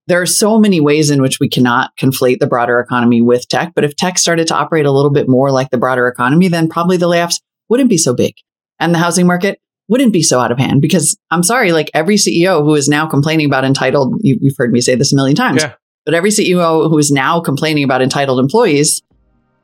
there 0.07 0.19
are 0.21 0.25
so 0.25 0.57
many 0.59 0.81
ways 0.81 1.11
in 1.11 1.21
which 1.21 1.39
we 1.39 1.47
cannot 1.47 1.91
conflate 1.97 2.39
the 2.39 2.47
broader 2.47 2.79
economy 2.79 3.21
with 3.21 3.47
tech. 3.47 3.73
But 3.75 3.83
if 3.83 3.95
tech 3.95 4.17
started 4.17 4.47
to 4.47 4.55
operate 4.55 4.85
a 4.87 4.91
little 4.91 5.11
bit 5.11 5.29
more 5.29 5.51
like 5.51 5.69
the 5.69 5.77
broader 5.77 6.07
economy, 6.07 6.47
then 6.47 6.67
probably 6.69 6.97
the 6.97 7.07
layoffs 7.07 7.39
wouldn't 7.69 7.89
be 7.89 7.97
so 7.97 8.15
big 8.15 8.33
and 8.79 8.93
the 8.93 8.97
housing 8.99 9.27
market 9.27 9.59
wouldn't 9.87 10.11
be 10.13 10.23
so 10.23 10.39
out 10.39 10.51
of 10.51 10.57
hand. 10.57 10.81
Because 10.81 11.17
I'm 11.29 11.43
sorry, 11.43 11.71
like 11.71 11.91
every 11.93 12.15
CEO 12.15 12.63
who 12.63 12.73
is 12.75 12.87
now 12.87 13.05
complaining 13.07 13.45
about 13.45 13.63
entitled, 13.63 14.15
you, 14.21 14.37
you've 14.41 14.55
heard 14.57 14.71
me 14.71 14.81
say 14.81 14.95
this 14.95 15.13
a 15.13 15.15
million 15.15 15.35
times, 15.35 15.61
Yeah. 15.61 15.73
but 16.05 16.13
every 16.15 16.29
CEO 16.31 16.89
who 16.89 16.97
is 16.97 17.11
now 17.11 17.39
complaining 17.39 17.83
about 17.83 18.01
entitled 18.01 18.39
employees 18.39 19.01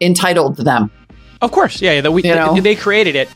entitled 0.01 0.57
them. 0.57 0.91
Of 1.41 1.51
course. 1.51 1.81
Yeah. 1.81 2.01
The, 2.01 2.11
we, 2.11 2.23
You 2.23 2.35
know? 2.35 2.59
they 2.61 2.75
created 2.75 3.15
it. 3.15 3.29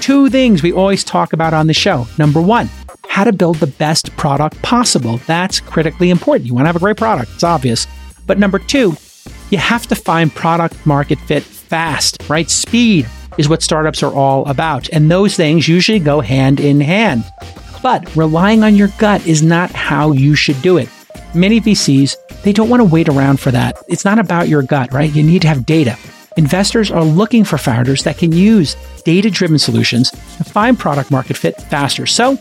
Two 0.00 0.28
things 0.30 0.62
we 0.62 0.72
always 0.72 1.02
talk 1.02 1.32
about 1.32 1.52
on 1.52 1.66
the 1.66 1.74
show. 1.74 2.06
Number 2.18 2.40
one, 2.40 2.68
how 3.16 3.24
to 3.24 3.32
build 3.32 3.56
the 3.56 3.66
best 3.66 4.14
product 4.18 4.60
possible. 4.60 5.16
That's 5.26 5.58
critically 5.58 6.10
important. 6.10 6.46
You 6.46 6.52
want 6.52 6.64
to 6.64 6.66
have 6.66 6.76
a 6.76 6.80
great 6.80 6.98
product, 6.98 7.32
it's 7.32 7.44
obvious. 7.44 7.86
But 8.26 8.38
number 8.38 8.58
two, 8.58 8.94
you 9.48 9.56
have 9.56 9.86
to 9.86 9.94
find 9.94 10.30
product 10.30 10.84
market 10.84 11.18
fit 11.20 11.42
fast, 11.42 12.22
right? 12.28 12.50
Speed 12.50 13.08
is 13.38 13.48
what 13.48 13.62
startups 13.62 14.02
are 14.02 14.12
all 14.12 14.46
about. 14.46 14.90
And 14.90 15.10
those 15.10 15.34
things 15.34 15.66
usually 15.66 15.98
go 15.98 16.20
hand 16.20 16.60
in 16.60 16.78
hand. 16.78 17.24
But 17.82 18.14
relying 18.14 18.62
on 18.62 18.76
your 18.76 18.88
gut 18.98 19.26
is 19.26 19.42
not 19.42 19.70
how 19.70 20.12
you 20.12 20.34
should 20.34 20.60
do 20.60 20.76
it. 20.76 20.90
Many 21.34 21.58
VCs, 21.58 22.16
they 22.42 22.52
don't 22.52 22.68
want 22.68 22.80
to 22.80 22.84
wait 22.84 23.08
around 23.08 23.40
for 23.40 23.50
that. 23.50 23.82
It's 23.88 24.04
not 24.04 24.18
about 24.18 24.48
your 24.48 24.60
gut, 24.60 24.92
right? 24.92 25.10
You 25.10 25.22
need 25.22 25.40
to 25.40 25.48
have 25.48 25.64
data. 25.64 25.96
Investors 26.36 26.90
are 26.90 27.02
looking 27.02 27.44
for 27.44 27.56
founders 27.56 28.02
that 28.02 28.18
can 28.18 28.30
use 28.30 28.76
data 29.04 29.30
driven 29.30 29.58
solutions 29.58 30.10
to 30.10 30.44
find 30.44 30.78
product 30.78 31.10
market 31.10 31.38
fit 31.38 31.58
faster. 31.62 32.04
So 32.04 32.36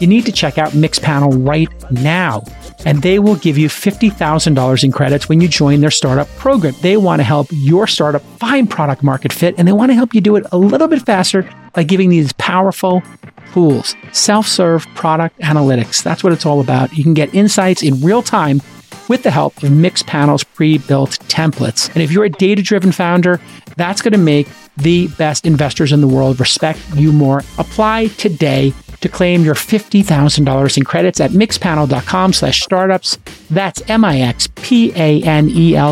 you 0.00 0.06
need 0.06 0.26
to 0.26 0.32
check 0.32 0.58
out 0.58 0.72
Mixpanel 0.72 1.46
right 1.46 1.68
now. 1.90 2.44
And 2.84 3.02
they 3.02 3.18
will 3.18 3.36
give 3.36 3.58
you 3.58 3.68
$50,000 3.68 4.84
in 4.84 4.92
credits 4.92 5.28
when 5.28 5.40
you 5.40 5.48
join 5.48 5.80
their 5.80 5.90
startup 5.90 6.28
program. 6.36 6.74
They 6.80 6.96
want 6.96 7.20
to 7.20 7.24
help 7.24 7.48
your 7.50 7.86
startup 7.86 8.22
find 8.38 8.70
product 8.70 9.02
market 9.02 9.32
fit 9.32 9.54
and 9.58 9.66
they 9.66 9.72
want 9.72 9.90
to 9.90 9.94
help 9.94 10.14
you 10.14 10.20
do 10.20 10.36
it 10.36 10.46
a 10.52 10.58
little 10.58 10.88
bit 10.88 11.02
faster 11.02 11.48
by 11.72 11.82
giving 11.82 12.08
these 12.08 12.32
powerful 12.34 13.02
tools. 13.52 13.96
Self 14.12 14.46
serve 14.46 14.86
product 14.94 15.38
analytics. 15.40 16.02
That's 16.02 16.22
what 16.22 16.32
it's 16.32 16.46
all 16.46 16.60
about. 16.60 16.92
You 16.96 17.02
can 17.02 17.14
get 17.14 17.34
insights 17.34 17.82
in 17.82 18.00
real 18.00 18.22
time 18.22 18.60
with 19.08 19.22
the 19.22 19.30
help 19.30 19.56
of 19.62 19.70
Mixpanel's 19.70 20.44
pre 20.44 20.78
built 20.78 21.18
templates. 21.28 21.92
And 21.94 22.02
if 22.02 22.12
you're 22.12 22.24
a 22.24 22.30
data 22.30 22.62
driven 22.62 22.92
founder, 22.92 23.40
that's 23.76 24.02
going 24.02 24.12
to 24.12 24.18
make 24.18 24.48
the 24.76 25.08
best 25.18 25.46
investors 25.46 25.92
in 25.92 26.00
the 26.00 26.08
world 26.08 26.38
respect 26.38 26.78
you 26.94 27.12
more. 27.12 27.42
Apply 27.58 28.08
today 28.08 28.72
to 29.00 29.08
claim 29.08 29.44
your 29.44 29.54
$50,000 29.54 30.76
in 30.76 30.82
credits 30.84 31.20
at 31.20 31.30
mixpanel.com 31.32 32.32
slash 32.32 32.62
startups. 32.62 33.18
That's 33.50 33.82
M-I-X-P-A-N-E-L 33.88 34.34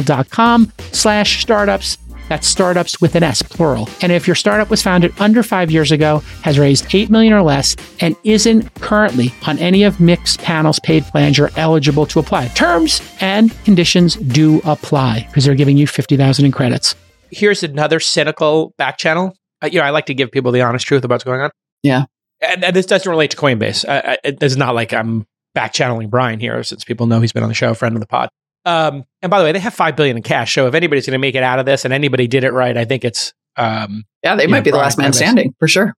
dot 0.02 0.30
com 0.30 0.72
slash 0.92 1.42
startups. 1.42 1.98
That's 2.28 2.48
startups 2.48 3.00
with 3.00 3.14
an 3.14 3.22
S, 3.22 3.40
plural. 3.40 3.88
And 4.02 4.10
if 4.10 4.26
your 4.26 4.34
startup 4.34 4.68
was 4.68 4.82
founded 4.82 5.12
under 5.20 5.44
five 5.44 5.70
years 5.70 5.92
ago, 5.92 6.18
has 6.42 6.58
raised 6.58 6.92
8 6.92 7.08
million 7.08 7.32
or 7.32 7.42
less, 7.42 7.76
and 8.00 8.16
isn't 8.24 8.74
currently 8.74 9.32
on 9.46 9.58
any 9.58 9.84
of 9.84 9.98
Mixpanel's 9.98 10.80
paid 10.80 11.04
plans, 11.04 11.38
you're 11.38 11.52
eligible 11.56 12.04
to 12.06 12.18
apply. 12.18 12.48
Terms 12.48 13.00
and 13.20 13.52
conditions 13.64 14.16
do 14.16 14.60
apply 14.64 15.24
because 15.28 15.44
they're 15.44 15.54
giving 15.54 15.76
you 15.76 15.86
50,000 15.86 16.44
in 16.44 16.50
credits. 16.52 16.96
Here's 17.30 17.62
another 17.62 18.00
cynical 18.00 18.74
back 18.76 18.98
channel. 18.98 19.36
Uh, 19.62 19.68
you 19.70 19.78
know, 19.78 19.84
I 19.84 19.90
like 19.90 20.06
to 20.06 20.14
give 20.14 20.30
people 20.32 20.50
the 20.52 20.62
honest 20.62 20.86
truth 20.86 21.04
about 21.04 21.16
what's 21.16 21.24
going 21.24 21.40
on. 21.40 21.50
Yeah. 21.82 22.04
And, 22.40 22.64
and 22.64 22.76
this 22.76 22.86
doesn't 22.86 23.08
relate 23.10 23.30
to 23.32 23.36
Coinbase. 23.36 23.88
I, 23.88 24.12
I, 24.12 24.18
it's 24.24 24.56
not 24.56 24.74
like 24.74 24.92
I'm 24.92 25.26
back 25.54 25.72
channeling 25.72 26.10
Brian 26.10 26.38
here, 26.38 26.62
since 26.62 26.84
people 26.84 27.06
know 27.06 27.20
he's 27.20 27.32
been 27.32 27.42
on 27.42 27.48
the 27.48 27.54
show, 27.54 27.72
friend 27.74 27.94
of 27.96 28.00
the 28.00 28.06
pod. 28.06 28.28
Um, 28.64 29.04
and 29.22 29.30
by 29.30 29.38
the 29.38 29.44
way, 29.44 29.52
they 29.52 29.58
have 29.60 29.74
five 29.74 29.96
billion 29.96 30.16
in 30.16 30.22
cash. 30.22 30.54
So 30.54 30.66
if 30.66 30.74
anybody's 30.74 31.06
going 31.06 31.12
to 31.12 31.18
make 31.18 31.34
it 31.34 31.42
out 31.42 31.58
of 31.58 31.66
this, 31.66 31.84
and 31.84 31.94
anybody 31.94 32.26
did 32.26 32.44
it 32.44 32.52
right, 32.52 32.76
I 32.76 32.84
think 32.84 33.04
it's 33.04 33.32
um, 33.56 34.04
Yeah, 34.22 34.34
they 34.36 34.46
might 34.46 34.64
be 34.64 34.70
the 34.70 34.76
last 34.76 34.98
man 34.98 35.12
Coinbase. 35.12 35.14
standing 35.14 35.54
for 35.58 35.68
sure. 35.68 35.94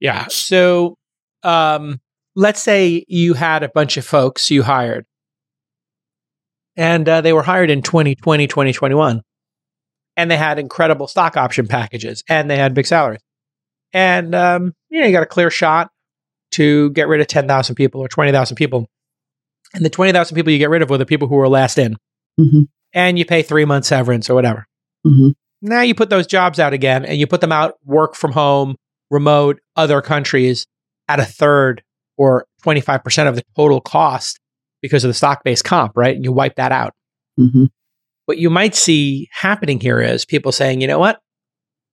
yeah. 0.00 0.26
So 0.28 0.96
um, 1.42 1.98
let's 2.36 2.60
say 2.60 3.04
you 3.08 3.34
had 3.34 3.62
a 3.62 3.68
bunch 3.68 3.96
of 3.96 4.04
folks 4.04 4.50
you 4.50 4.62
hired, 4.62 5.06
and 6.76 7.08
uh, 7.08 7.20
they 7.20 7.32
were 7.32 7.42
hired 7.42 7.70
in 7.70 7.82
2020, 7.82 8.46
2021, 8.46 9.22
and 10.16 10.30
they 10.30 10.36
had 10.36 10.58
incredible 10.58 11.06
stock 11.08 11.36
option 11.36 11.66
packages, 11.66 12.22
and 12.28 12.50
they 12.50 12.56
had 12.56 12.74
big 12.74 12.86
salaries, 12.86 13.20
and 13.92 14.34
um, 14.34 14.74
you 14.88 15.00
know 15.00 15.06
you 15.06 15.12
got 15.12 15.22
a 15.22 15.26
clear 15.26 15.50
shot 15.50 15.90
to 16.52 16.90
get 16.90 17.06
rid 17.08 17.20
of 17.20 17.26
10,000 17.28 17.74
people 17.76 18.00
or 18.00 18.08
20,000 18.08 18.56
people, 18.56 18.88
and 19.74 19.84
the 19.84 19.90
20,000 19.90 20.34
people 20.34 20.52
you 20.52 20.58
get 20.58 20.70
rid 20.70 20.82
of 20.82 20.90
were 20.90 20.98
the 20.98 21.06
people 21.06 21.28
who 21.28 21.36
were 21.36 21.48
last 21.48 21.78
in, 21.78 21.96
Mhm. 22.38 22.68
and 22.92 23.18
you 23.18 23.24
pay 23.24 23.42
three 23.42 23.64
months 23.64 23.88
severance 23.88 24.28
or 24.28 24.34
whatever. 24.34 24.66
Mhm. 25.06 25.34
Now 25.62 25.82
you 25.82 25.94
put 25.94 26.10
those 26.10 26.26
jobs 26.26 26.58
out 26.58 26.72
again, 26.72 27.04
and 27.04 27.18
you 27.18 27.26
put 27.26 27.40
them 27.40 27.52
out 27.52 27.74
work 27.84 28.14
from 28.14 28.32
home, 28.32 28.76
remote, 29.10 29.60
other 29.76 30.00
countries 30.00 30.66
at 31.08 31.20
a 31.20 31.24
third 31.24 31.82
or 32.16 32.46
25% 32.62 33.28
of 33.28 33.36
the 33.36 33.42
total 33.56 33.80
cost 33.80 34.38
because 34.82 35.04
of 35.04 35.08
the 35.08 35.14
stock 35.14 35.42
based 35.44 35.64
comp, 35.64 35.92
right? 35.96 36.14
And 36.16 36.24
you 36.24 36.32
wipe 36.32 36.56
that 36.56 36.72
out. 36.72 36.92
Mhm. 37.38 37.68
What 38.26 38.38
you 38.38 38.50
might 38.50 38.74
see 38.74 39.28
happening 39.32 39.80
here 39.80 40.00
is 40.00 40.24
people 40.24 40.52
saying, 40.52 40.80
you 40.80 40.86
know 40.86 40.98
what? 40.98 41.20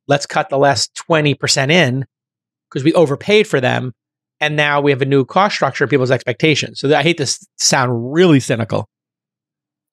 Let's 0.08 0.26
cut 0.26 0.50
the 0.50 0.58
last 0.58 1.00
20% 1.10 1.72
in 1.72 2.06
because 2.70 2.84
we 2.84 2.94
overpaid 2.94 3.48
for 3.48 3.60
them. 3.62 3.94
And 4.40 4.56
now 4.56 4.82
we 4.82 4.92
have 4.92 5.02
a 5.02 5.06
new 5.06 5.26
cost 5.26 5.56
structure 5.56 5.84
and 5.84 5.90
people's 5.92 6.12
expectations. 6.12 6.80
So 6.80 6.94
I 6.96 7.02
hate 7.02 7.18
to 7.18 7.26
sound 7.58 8.14
really 8.14 8.40
cynical. 8.40 8.88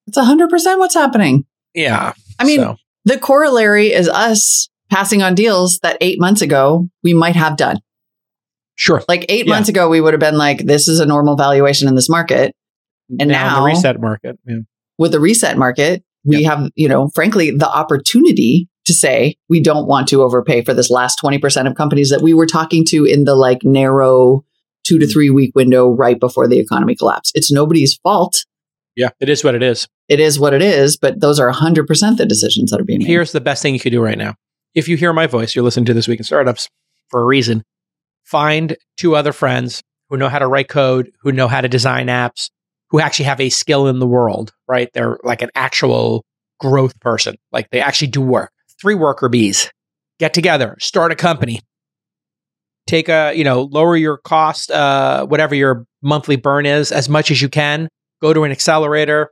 It's 0.06 0.18
100% 0.18 0.78
what's 0.78 0.94
happening. 0.94 1.44
Yeah. 1.74 2.12
I 2.38 2.44
mean, 2.44 2.60
so, 2.60 2.76
the 3.06 3.18
corollary 3.18 3.92
is 3.92 4.08
us 4.08 4.68
passing 4.90 5.22
on 5.22 5.34
deals 5.34 5.78
that 5.82 5.96
eight 6.02 6.20
months 6.20 6.42
ago 6.42 6.88
we 7.02 7.14
might 7.14 7.36
have 7.36 7.56
done. 7.56 7.78
sure. 8.76 9.02
Like 9.08 9.24
eight 9.28 9.46
Yeah. 9.46 9.54
months 9.54 9.68
ago, 9.68 9.88
we 9.88 10.00
would 10.00 10.12
have 10.14 10.20
been 10.20 10.36
like, 10.36 10.66
this 10.66 10.88
is 10.88 10.98
a 10.98 11.06
normal 11.06 11.36
valuation 11.36 11.86
in 11.86 11.94
this 11.94 12.08
market. 12.10 12.54
And 13.20 13.30
Now 13.30 13.48
now- 13.48 13.60
the 13.60 13.66
reset 13.66 14.00
market. 14.00 14.36
Yeah. 14.46 14.56
With 14.98 15.12
the 15.12 15.20
reset 15.20 15.56
market, 15.56 16.02
we 16.24 16.42
have, 16.42 16.68
you 16.74 16.88
know, 16.88 17.08
frankly, 17.14 17.50
the 17.52 17.68
opportunity 17.70 18.68
to 18.84 18.94
say 18.94 19.36
we 19.48 19.60
don't 19.60 19.86
want 19.86 20.08
to 20.08 20.22
overpay 20.22 20.62
for 20.62 20.74
this 20.74 20.90
last 20.90 21.18
20% 21.22 21.66
of 21.66 21.74
companies 21.74 22.10
that 22.10 22.22
we 22.22 22.34
were 22.34 22.46
talking 22.46 22.84
to 22.86 23.04
in 23.04 23.24
the 23.24 23.34
like 23.34 23.64
narrow 23.64 24.44
two 24.84 24.98
to 24.98 25.06
mm. 25.06 25.12
three 25.12 25.30
week 25.30 25.52
window 25.54 25.90
right 25.90 26.20
before 26.20 26.46
the 26.46 26.58
economy 26.58 26.94
collapsed. 26.94 27.32
It's 27.34 27.50
nobody's 27.50 27.94
fault. 27.94 28.44
Yeah, 28.96 29.08
it 29.20 29.28
is 29.28 29.42
what 29.42 29.54
it 29.54 29.62
is. 29.62 29.88
It 30.08 30.20
is 30.20 30.38
what 30.38 30.54
it 30.54 30.62
is, 30.62 30.96
but 30.96 31.20
those 31.20 31.40
are 31.40 31.50
100% 31.50 32.16
the 32.16 32.26
decisions 32.26 32.70
that 32.70 32.80
are 32.80 32.84
being 32.84 33.00
made. 33.00 33.08
Here's 33.08 33.32
the 33.32 33.40
best 33.40 33.62
thing 33.62 33.74
you 33.74 33.80
could 33.80 33.90
do 33.90 34.02
right 34.02 34.18
now. 34.18 34.36
If 34.74 34.88
you 34.88 34.96
hear 34.96 35.12
my 35.12 35.26
voice, 35.26 35.54
you're 35.54 35.64
listening 35.64 35.86
to 35.86 35.94
This 35.94 36.06
Week 36.06 36.20
in 36.20 36.24
Startups 36.24 36.68
for 37.08 37.20
a 37.20 37.24
reason. 37.24 37.64
Find 38.24 38.76
two 38.96 39.16
other 39.16 39.32
friends 39.32 39.82
who 40.08 40.16
know 40.16 40.28
how 40.28 40.38
to 40.38 40.46
write 40.46 40.68
code, 40.68 41.10
who 41.22 41.32
know 41.32 41.48
how 41.48 41.60
to 41.60 41.68
design 41.68 42.06
apps, 42.06 42.50
who 42.90 43.00
actually 43.00 43.24
have 43.24 43.40
a 43.40 43.48
skill 43.48 43.88
in 43.88 43.98
the 43.98 44.06
world, 44.06 44.52
right? 44.68 44.88
They're 44.92 45.18
like 45.24 45.42
an 45.42 45.50
actual 45.54 46.24
growth 46.60 46.98
person. 47.00 47.36
Like 47.52 47.70
they 47.70 47.80
actually 47.80 48.08
do 48.08 48.20
work. 48.20 48.52
Three 48.80 48.94
worker 48.94 49.28
bees. 49.28 49.70
Get 50.18 50.34
together, 50.34 50.76
start 50.80 51.12
a 51.12 51.16
company. 51.16 51.60
Take 52.86 53.08
a, 53.08 53.32
you 53.34 53.44
know, 53.44 53.62
lower 53.62 53.96
your 53.96 54.18
cost, 54.18 54.70
uh, 54.70 55.26
whatever 55.26 55.54
your 55.54 55.86
monthly 56.02 56.36
burn 56.36 56.66
is, 56.66 56.92
as 56.92 57.08
much 57.08 57.30
as 57.30 57.40
you 57.40 57.48
can. 57.48 57.88
Go 58.20 58.32
to 58.32 58.44
an 58.44 58.52
accelerator, 58.52 59.30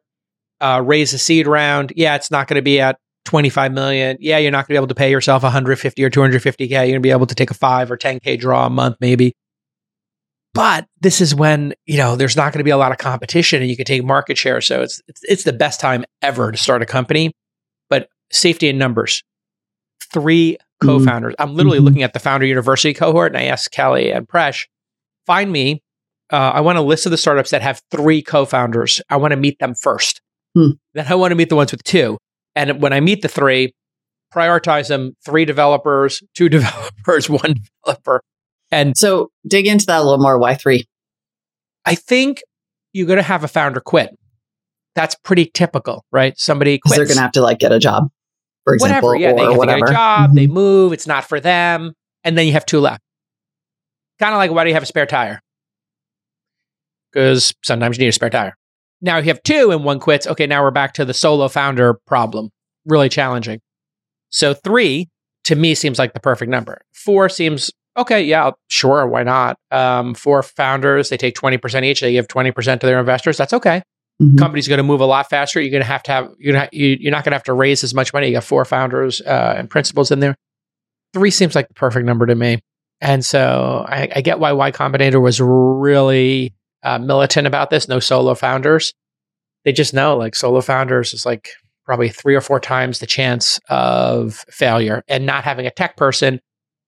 uh, 0.60 0.82
raise 0.84 1.12
a 1.12 1.18
seed 1.18 1.46
round. 1.46 1.92
Yeah, 1.94 2.14
it's 2.16 2.30
not 2.30 2.48
going 2.48 2.56
to 2.56 2.62
be 2.62 2.80
at 2.80 2.96
25 3.26 3.72
million. 3.72 4.16
Yeah, 4.20 4.38
you're 4.38 4.50
not 4.50 4.66
going 4.66 4.74
to 4.74 4.80
be 4.80 4.82
able 4.82 4.86
to 4.88 4.94
pay 4.94 5.10
yourself 5.10 5.42
150 5.42 6.02
or 6.02 6.10
250k. 6.10 6.70
You're 6.70 6.80
going 6.80 6.94
to 6.94 7.00
be 7.00 7.10
able 7.10 7.26
to 7.26 7.34
take 7.34 7.50
a 7.50 7.54
5 7.54 7.90
or 7.90 7.96
10k 7.96 8.38
draw 8.38 8.66
a 8.66 8.70
month 8.70 8.96
maybe. 9.00 9.32
But 10.54 10.86
this 11.00 11.20
is 11.20 11.34
when, 11.34 11.72
you 11.86 11.96
know, 11.96 12.16
there's 12.16 12.36
not 12.36 12.52
going 12.52 12.58
to 12.58 12.64
be 12.64 12.70
a 12.70 12.76
lot 12.76 12.92
of 12.92 12.98
competition 12.98 13.62
and 13.62 13.70
you 13.70 13.76
can 13.76 13.86
take 13.86 14.04
market 14.04 14.36
share. 14.36 14.60
So 14.60 14.82
it's, 14.82 15.00
it's 15.08 15.20
it's 15.24 15.44
the 15.44 15.52
best 15.52 15.80
time 15.80 16.04
ever 16.20 16.52
to 16.52 16.58
start 16.58 16.82
a 16.82 16.86
company. 16.86 17.32
But 17.88 18.08
safety 18.30 18.68
in 18.68 18.76
numbers. 18.76 19.22
3 20.12 20.56
Mm-hmm. 20.82 20.88
co-founders. 20.98 21.34
I'm 21.38 21.54
literally 21.54 21.78
Mhm. 21.78 21.84
looking 21.84 22.02
at 22.02 22.12
the 22.12 22.18
founder 22.18 22.44
university 22.44 22.92
cohort 22.92 23.30
and 23.30 23.38
I 23.38 23.44
asked 23.44 23.70
Kelly 23.70 24.10
and 24.10 24.26
Presh, 24.26 24.66
find 25.26 25.52
me 25.52 25.80
uh, 26.32 26.50
I 26.54 26.60
want 26.62 26.76
a 26.78 26.80
list 26.82 27.04
of 27.06 27.10
the 27.12 27.18
startups 27.18 27.50
that 27.50 27.62
have 27.62 27.80
three 27.92 28.20
co-founders. 28.22 29.00
I 29.10 29.16
want 29.18 29.30
to 29.32 29.36
meet 29.36 29.58
them 29.60 29.74
first. 29.76 30.20
Hmm. 30.56 30.70
Then 30.94 31.06
I 31.08 31.14
want 31.14 31.30
to 31.30 31.34
meet 31.36 31.50
the 31.50 31.56
ones 31.56 31.70
with 31.70 31.84
two. 31.84 32.16
And 32.56 32.80
when 32.82 32.92
I 32.94 33.00
meet 33.00 33.20
the 33.22 33.28
three, 33.28 33.74
prioritize 34.34 34.88
them: 34.88 35.14
three 35.24 35.44
developers, 35.44 36.22
two 36.34 36.48
developers, 36.58 37.28
one 37.30 37.54
developer. 37.84 38.22
And 38.72 38.96
So 38.96 39.28
dig 39.46 39.66
into 39.68 39.86
that 39.86 40.00
a 40.00 40.02
little 40.02 40.18
more. 40.18 40.38
Why 40.38 40.54
three? 40.54 40.84
I 41.84 41.94
think 41.94 42.42
you're 42.92 43.06
going 43.06 43.18
to 43.18 43.22
have 43.22 43.44
a 43.44 43.48
founder 43.48 43.80
quit. 43.80 44.10
That's 44.94 45.14
pretty 45.16 45.50
typical, 45.52 46.04
right? 46.10 46.36
Somebody 46.38 46.78
quits. 46.78 46.96
they're 46.96 47.04
going 47.06 47.16
to 47.18 47.22
have 47.22 47.32
to 47.32 47.42
like 47.42 47.58
get 47.58 47.72
a 47.72 47.78
job, 47.78 48.08
for 48.64 48.74
example, 48.74 49.08
whatever. 49.10 49.22
Yeah, 49.22 49.32
they 49.34 49.42
have 49.50 49.56
whatever. 49.56 49.78
to 49.78 49.84
get 49.86 49.90
a 49.90 49.94
job. 49.94 50.34
They 50.34 50.46
Mhm. 50.46 50.52
move. 50.52 50.92
It's 50.92 51.06
not 51.06 51.24
for 51.24 51.40
them, 51.40 51.94
and 52.24 52.36
then 52.38 52.46
you 52.46 52.52
have 52.52 52.66
two 52.66 52.80
left. 52.80 53.00
Kind 54.18 54.32
of 54.34 54.38
like 54.38 54.50
why 54.50 54.64
do 54.64 54.68
you 54.68 54.74
have 54.74 54.82
a 54.82 54.86
spare 54.86 55.06
tire? 55.06 55.40
Because 57.12 57.52
sometimes 57.62 57.98
you 57.98 58.02
need 58.04 58.08
a 58.08 58.12
spare 58.12 58.30
tire. 58.30 58.56
Now 59.00 59.18
you 59.18 59.24
have 59.24 59.42
two 59.42 59.70
and 59.70 59.84
one 59.84 59.98
quits. 60.00 60.26
Okay, 60.26 60.46
now 60.46 60.62
we're 60.62 60.70
back 60.70 60.94
to 60.94 61.04
the 61.04 61.14
solo 61.14 61.48
founder 61.48 61.94
problem. 62.06 62.50
Really 62.86 63.08
challenging. 63.08 63.60
So 64.30 64.54
three 64.54 65.08
to 65.44 65.56
me 65.56 65.74
seems 65.74 65.98
like 65.98 66.14
the 66.14 66.20
perfect 66.20 66.50
number. 66.50 66.80
Four 66.94 67.28
seems 67.28 67.70
okay. 67.98 68.22
Yeah, 68.22 68.52
sure. 68.68 69.06
Why 69.06 69.24
not? 69.24 69.56
Um, 69.70 70.14
four 70.14 70.42
founders. 70.42 71.08
They 71.08 71.16
take 71.16 71.34
twenty 71.34 71.58
percent 71.58 71.84
each. 71.84 72.00
They 72.00 72.12
give 72.12 72.28
twenty 72.28 72.52
percent 72.52 72.80
to 72.80 72.86
their 72.86 73.00
investors. 73.00 73.36
That's 73.36 73.52
okay 73.52 73.82
Mhm. 74.20 74.38
company's 74.38 74.68
going 74.68 74.78
to 74.78 74.82
move 74.84 75.00
a 75.00 75.06
lot 75.06 75.28
faster. 75.30 75.60
You're 75.60 75.70
going 75.70 75.82
to 75.82 75.86
have 75.86 76.02
to 76.04 76.12
have 76.12 76.28
you're 76.38 76.68
you, 76.72 76.96
you're 77.00 77.10
not 77.10 77.24
going 77.24 77.30
to 77.32 77.36
have 77.36 77.44
to 77.44 77.52
raise 77.54 77.82
as 77.82 77.94
much 77.94 78.12
money. 78.12 78.28
You 78.28 78.34
got 78.34 78.44
four 78.44 78.64
founders 78.64 79.20
uh, 79.22 79.54
and 79.56 79.70
principals 79.70 80.10
in 80.10 80.20
there. 80.20 80.36
Three 81.14 81.30
seems 81.30 81.54
like 81.54 81.68
the 81.68 81.74
perfect 81.74 82.06
number 82.06 82.26
to 82.26 82.34
me, 82.34 82.60
and 83.00 83.24
so 83.24 83.84
I, 83.88 84.08
I 84.16 84.20
get 84.20 84.38
why 84.38 84.52
Y 84.52 84.70
Combinator 84.70 85.20
was 85.20 85.40
really 85.40 86.54
uh, 86.82 86.98
militant 86.98 87.46
about 87.46 87.70
this. 87.70 87.88
No 87.88 88.00
solo 88.00 88.34
founders. 88.34 88.92
They 89.64 89.72
just 89.72 89.94
know 89.94 90.16
like 90.16 90.34
solo 90.34 90.60
founders 90.60 91.14
is 91.14 91.24
like 91.26 91.50
probably 91.84 92.08
three 92.08 92.34
or 92.34 92.40
four 92.40 92.60
times 92.60 92.98
the 92.98 93.06
chance 93.06 93.60
of 93.68 94.44
failure, 94.50 95.02
and 95.08 95.26
not 95.26 95.44
having 95.44 95.66
a 95.66 95.70
tech 95.70 95.96
person 95.96 96.40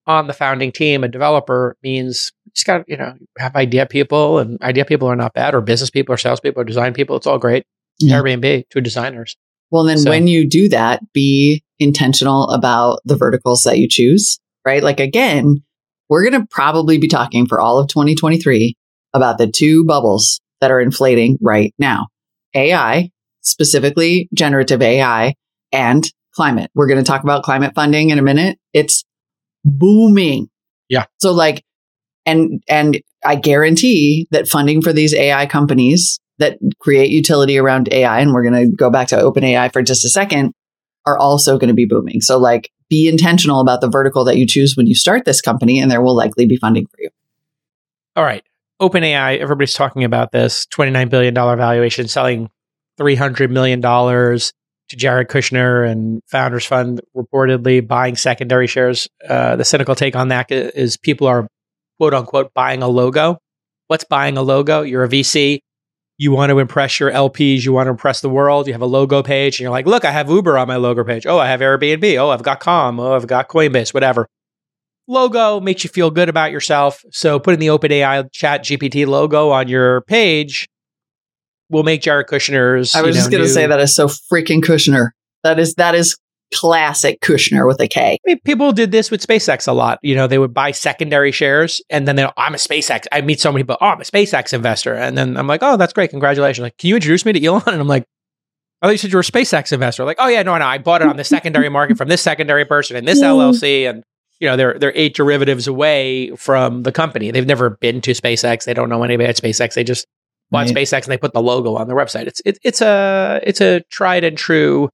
on 0.07 0.27
the 0.27 0.33
founding 0.33 0.71
team, 0.71 1.03
a 1.03 1.07
developer 1.07 1.75
means 1.83 2.31
you 2.45 2.51
just 2.53 2.65
got 2.67 2.83
you 2.87 2.97
know 2.97 3.13
have 3.37 3.55
idea 3.55 3.85
people, 3.85 4.39
and 4.39 4.61
idea 4.61 4.85
people 4.85 5.07
are 5.07 5.15
not 5.15 5.33
bad, 5.33 5.55
or 5.55 5.61
business 5.61 5.89
people, 5.89 6.13
or 6.13 6.17
sales 6.17 6.39
people, 6.39 6.61
or 6.61 6.65
design 6.65 6.93
people. 6.93 7.15
It's 7.15 7.27
all 7.27 7.39
great. 7.39 7.65
Yeah. 7.99 8.19
Airbnb, 8.19 8.65
two 8.69 8.81
designers. 8.81 9.35
Well, 9.71 9.83
then 9.83 9.97
So- 9.97 10.09
when 10.09 10.27
you 10.27 10.47
do 10.47 10.69
that, 10.69 11.01
be 11.13 11.63
intentional 11.79 12.49
about 12.51 12.99
the 13.05 13.15
verticals 13.15 13.63
that 13.63 13.77
you 13.79 13.87
choose, 13.89 14.39
right? 14.65 14.83
Like 14.83 14.99
again, 14.99 15.63
we're 16.09 16.29
going 16.29 16.39
to 16.41 16.47
probably 16.49 16.97
be 16.97 17.07
talking 17.07 17.47
for 17.47 17.59
all 17.59 17.79
of 17.79 17.87
2023 17.87 18.75
about 19.13 19.37
the 19.37 19.47
two 19.47 19.83
bubbles 19.85 20.39
that 20.61 20.71
are 20.71 20.79
inflating 20.79 21.37
right 21.41 21.73
now. 21.79 22.07
AI, 22.53 23.09
specifically 23.41 24.29
generative 24.33 24.81
AI 24.81 25.33
and 25.71 26.05
climate. 26.33 26.69
We're 26.75 26.87
going 26.87 27.03
to 27.03 27.07
talk 27.07 27.23
about 27.23 27.43
climate 27.43 27.73
funding 27.75 28.09
in 28.11 28.19
a 28.19 28.21
minute. 28.21 28.57
It's 28.73 29.03
booming. 29.65 30.47
Yeah. 30.87 31.05
So 31.19 31.33
like 31.33 31.63
and 32.25 32.63
and 32.69 33.01
I 33.25 33.35
guarantee 33.35 34.27
that 34.31 34.47
funding 34.47 34.81
for 34.81 34.93
these 34.93 35.13
AI 35.13 35.45
companies 35.47 36.19
that 36.37 36.57
create 36.79 37.09
utility 37.09 37.57
around 37.57 37.91
AI, 37.91 38.19
and 38.19 38.33
we're 38.33 38.43
going 38.43 38.69
to 38.69 38.75
go 38.75 38.89
back 38.89 39.07
to 39.09 39.15
OpenAI 39.15 39.71
for 39.71 39.81
just 39.81 40.03
a 40.05 40.09
second, 40.09 40.53
are 41.05 41.17
also 41.17 41.57
going 41.57 41.69
to 41.69 41.73
be 41.73 41.85
booming. 41.85 42.21
So, 42.21 42.37
like, 42.37 42.71
be 42.89 43.07
intentional 43.07 43.61
about 43.61 43.81
the 43.81 43.89
vertical 43.89 44.25
that 44.25 44.37
you 44.37 44.45
choose 44.45 44.75
when 44.75 44.87
you 44.87 44.95
start 44.95 45.25
this 45.25 45.41
company, 45.41 45.79
and 45.79 45.89
there 45.89 46.01
will 46.01 46.15
likely 46.15 46.45
be 46.45 46.57
funding 46.57 46.87
for 46.87 46.97
you. 46.99 47.09
All 48.15 48.23
right. 48.23 48.43
OpenAI, 48.81 49.39
everybody's 49.39 49.73
talking 49.73 50.03
about 50.03 50.31
this 50.31 50.65
$29 50.67 51.09
billion 51.09 51.33
valuation, 51.33 52.07
selling 52.07 52.49
$300 52.99 53.49
million 53.49 53.81
to 54.89 54.95
Jared 54.95 55.29
Kushner 55.29 55.89
and 55.89 56.21
Founders 56.27 56.65
Fund, 56.65 57.01
reportedly 57.15 57.85
buying 57.85 58.15
secondary 58.15 58.67
shares. 58.67 59.07
Uh, 59.27 59.55
the 59.55 59.65
cynical 59.65 59.95
take 59.95 60.15
on 60.15 60.29
that 60.29 60.51
is 60.51 60.97
people 60.97 61.27
are 61.27 61.47
quote 61.97 62.13
unquote 62.13 62.53
buying 62.53 62.81
a 62.81 62.87
logo. 62.87 63.37
What's 63.87 64.03
buying 64.03 64.37
a 64.37 64.41
logo? 64.41 64.81
You're 64.81 65.03
a 65.03 65.09
VC. 65.09 65.59
You 66.17 66.31
want 66.31 66.49
to 66.49 66.59
impress 66.59 66.99
your 66.99 67.11
LPs. 67.11 67.65
You 67.65 67.73
want 67.73 67.87
to 67.87 67.91
impress 67.91 68.21
the 68.21 68.29
world. 68.29 68.67
You 68.67 68.73
have 68.73 68.81
a 68.81 68.87
logo 68.87 69.21
page 69.21 69.55
and 69.55 69.61
you're 69.61 69.71
like, 69.71 69.85
look, 69.85 70.05
I 70.05 70.11
have 70.11 70.29
Uber 70.29 70.57
on 70.57 70.67
my 70.67 70.77
logo 70.77 71.03
page. 71.03 71.25
Oh, 71.25 71.37
I 71.37 71.47
have 71.47 71.59
Airbnb. 71.59 72.17
Oh, 72.17 72.29
I've 72.29 72.43
got 72.43 72.61
Com. 72.61 72.99
Oh, 72.99 73.13
I've 73.13 73.27
got 73.27 73.49
Coinbase, 73.49 73.93
whatever 73.93 74.27
logo 75.07 75.59
makes 75.59 75.83
you 75.83 75.89
feel 75.89 76.11
good 76.11 76.29
about 76.29 76.51
yourself. 76.51 77.03
So 77.11 77.39
putting 77.39 77.59
the 77.59 77.67
OpenAI 77.67 78.31
ChatGPT 78.31 79.05
logo 79.05 79.49
on 79.49 79.67
your 79.67 80.01
page 80.01 80.67
will 81.69 81.83
make 81.83 82.01
Jared 82.01 82.27
Kushner's. 82.27 82.95
I 82.95 83.01
was 83.01 83.15
you 83.15 83.21
just 83.21 83.31
know, 83.31 83.37
going 83.37 83.47
to 83.47 83.53
say 83.53 83.67
that 83.67 83.79
is 83.79 83.95
so 83.95 84.07
freaking 84.07 84.61
Kushner. 84.61 85.09
That 85.43 85.59
is 85.59 85.75
that 85.75 85.95
is 85.95 86.17
classic 86.53 87.21
Kushner 87.21 87.67
with 87.67 87.79
a 87.79 87.87
K. 87.87 88.13
I 88.13 88.17
mean, 88.25 88.39
people 88.45 88.71
did 88.71 88.91
this 88.91 89.11
with 89.11 89.25
SpaceX 89.25 89.67
a 89.67 89.71
lot. 89.71 89.99
You 90.01 90.15
know, 90.15 90.27
they 90.27 90.37
would 90.37 90.53
buy 90.53 90.71
secondary 90.71 91.31
shares, 91.31 91.81
and 91.89 92.07
then 92.07 92.15
they, 92.15 92.27
I'm 92.37 92.53
a 92.53 92.57
SpaceX. 92.57 93.05
I 93.11 93.21
meet 93.21 93.39
so 93.39 93.51
many 93.51 93.63
people. 93.63 93.77
Oh, 93.81 93.87
I'm 93.87 94.01
a 94.01 94.03
SpaceX 94.03 94.53
investor, 94.53 94.93
and 94.93 95.17
then 95.17 95.37
I'm 95.37 95.47
like, 95.47 95.61
oh, 95.63 95.77
that's 95.77 95.93
great, 95.93 96.09
congratulations. 96.09 96.63
Like, 96.63 96.77
can 96.77 96.89
you 96.89 96.95
introduce 96.95 97.25
me 97.25 97.33
to 97.33 97.43
Elon? 97.43 97.63
And 97.67 97.81
I'm 97.81 97.87
like, 97.87 98.05
oh, 98.81 98.89
you 98.89 98.97
said 98.97 99.11
you 99.11 99.17
were 99.17 99.21
a 99.21 99.23
SpaceX 99.23 99.71
investor. 99.71 100.05
Like, 100.05 100.17
oh 100.19 100.27
yeah, 100.27 100.43
no, 100.43 100.57
no, 100.57 100.65
I 100.65 100.77
bought 100.77 101.01
it 101.01 101.07
on 101.07 101.17
the 101.17 101.23
secondary 101.35 101.69
market 101.69 101.97
from 101.97 102.07
this 102.07 102.21
secondary 102.21 102.65
person 102.65 102.95
and 102.95 103.07
this 103.07 103.21
LLC, 103.21 103.89
and 103.89 104.03
you 104.39 104.47
know, 104.47 104.57
they're 104.57 104.77
they're 104.77 104.93
eight 104.95 105.15
derivatives 105.15 105.67
away 105.67 106.31
from 106.35 106.83
the 106.83 106.91
company. 106.91 107.31
They've 107.31 107.45
never 107.45 107.71
been 107.71 108.01
to 108.01 108.11
SpaceX. 108.11 108.65
They 108.65 108.73
don't 108.73 108.89
know 108.89 109.03
anybody 109.03 109.29
at 109.29 109.37
SpaceX. 109.37 109.73
They 109.73 109.83
just 109.83 110.05
bought 110.51 110.67
Right. 110.67 110.75
SpaceX 110.75 111.03
and 111.03 111.11
they 111.11 111.17
put 111.17 111.33
the 111.33 111.41
logo 111.41 111.75
on 111.75 111.87
their 111.87 111.95
website. 111.97 112.27
It's 112.27 112.41
it, 112.45 112.57
it's 112.63 112.81
a 112.81 113.39
it's 113.43 113.61
a 113.61 113.81
tried 113.89 114.23
and 114.23 114.37
true 114.37 114.89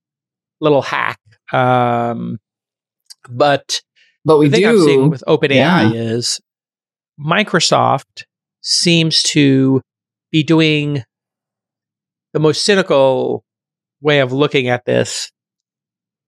little 0.60 0.82
hack. 0.82 1.20
Um, 1.52 2.40
but 3.30 3.82
But 4.26 4.38
we 4.38 4.48
the 4.48 4.58
thing 4.58 4.66
I'm 4.68 4.80
seeing 4.80 5.10
with 5.10 5.24
OpenAI 5.28 5.56
Yeah. 5.56 5.92
is 5.94 6.40
Microsoft 7.20 8.24
seems 8.62 9.22
to 9.24 9.82
be 10.32 10.44
doing 10.44 11.04
the 12.34 12.40
most 12.40 12.64
cynical 12.64 13.44
way 14.02 14.20
of 14.20 14.32
looking 14.32 14.70
at 14.70 14.86
this 14.86 15.32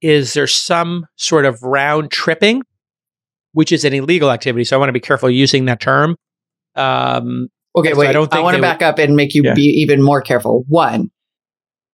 is 0.02 0.34
there 0.34 0.48
some 0.48 1.06
sort 1.16 1.46
of 1.46 1.64
round 1.64 2.12
tripping, 2.12 2.62
which 3.54 3.72
is 3.72 3.86
an 3.86 3.94
illegal 3.94 4.30
activity. 4.32 4.66
So 4.66 4.76
I 4.76 4.80
want 4.80 4.90
to 4.90 4.94
be 4.94 5.00
careful 5.00 5.30
using 5.30 5.66
that 5.66 5.80
term. 5.80 6.18
Um, 6.76 7.48
Okay, 7.76 7.94
wait. 7.94 8.08
I 8.08 8.10
I, 8.10 8.14
don't 8.14 8.32
think 8.32 8.44
want 8.44 8.56
to 8.56 8.60
would- 8.62 8.66
back 8.68 8.82
up 8.82 9.00
and 9.00 9.16
make 9.16 9.34
you 9.34 9.44
Yeah. 9.44 9.54
be 9.54 9.64
even 9.64 10.02
more 10.02 10.22
careful. 10.22 10.64
One, 10.68 11.10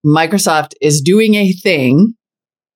Microsoft 0.05 0.73
is 0.81 1.01
doing 1.01 1.35
a 1.35 1.51
thing. 1.51 2.15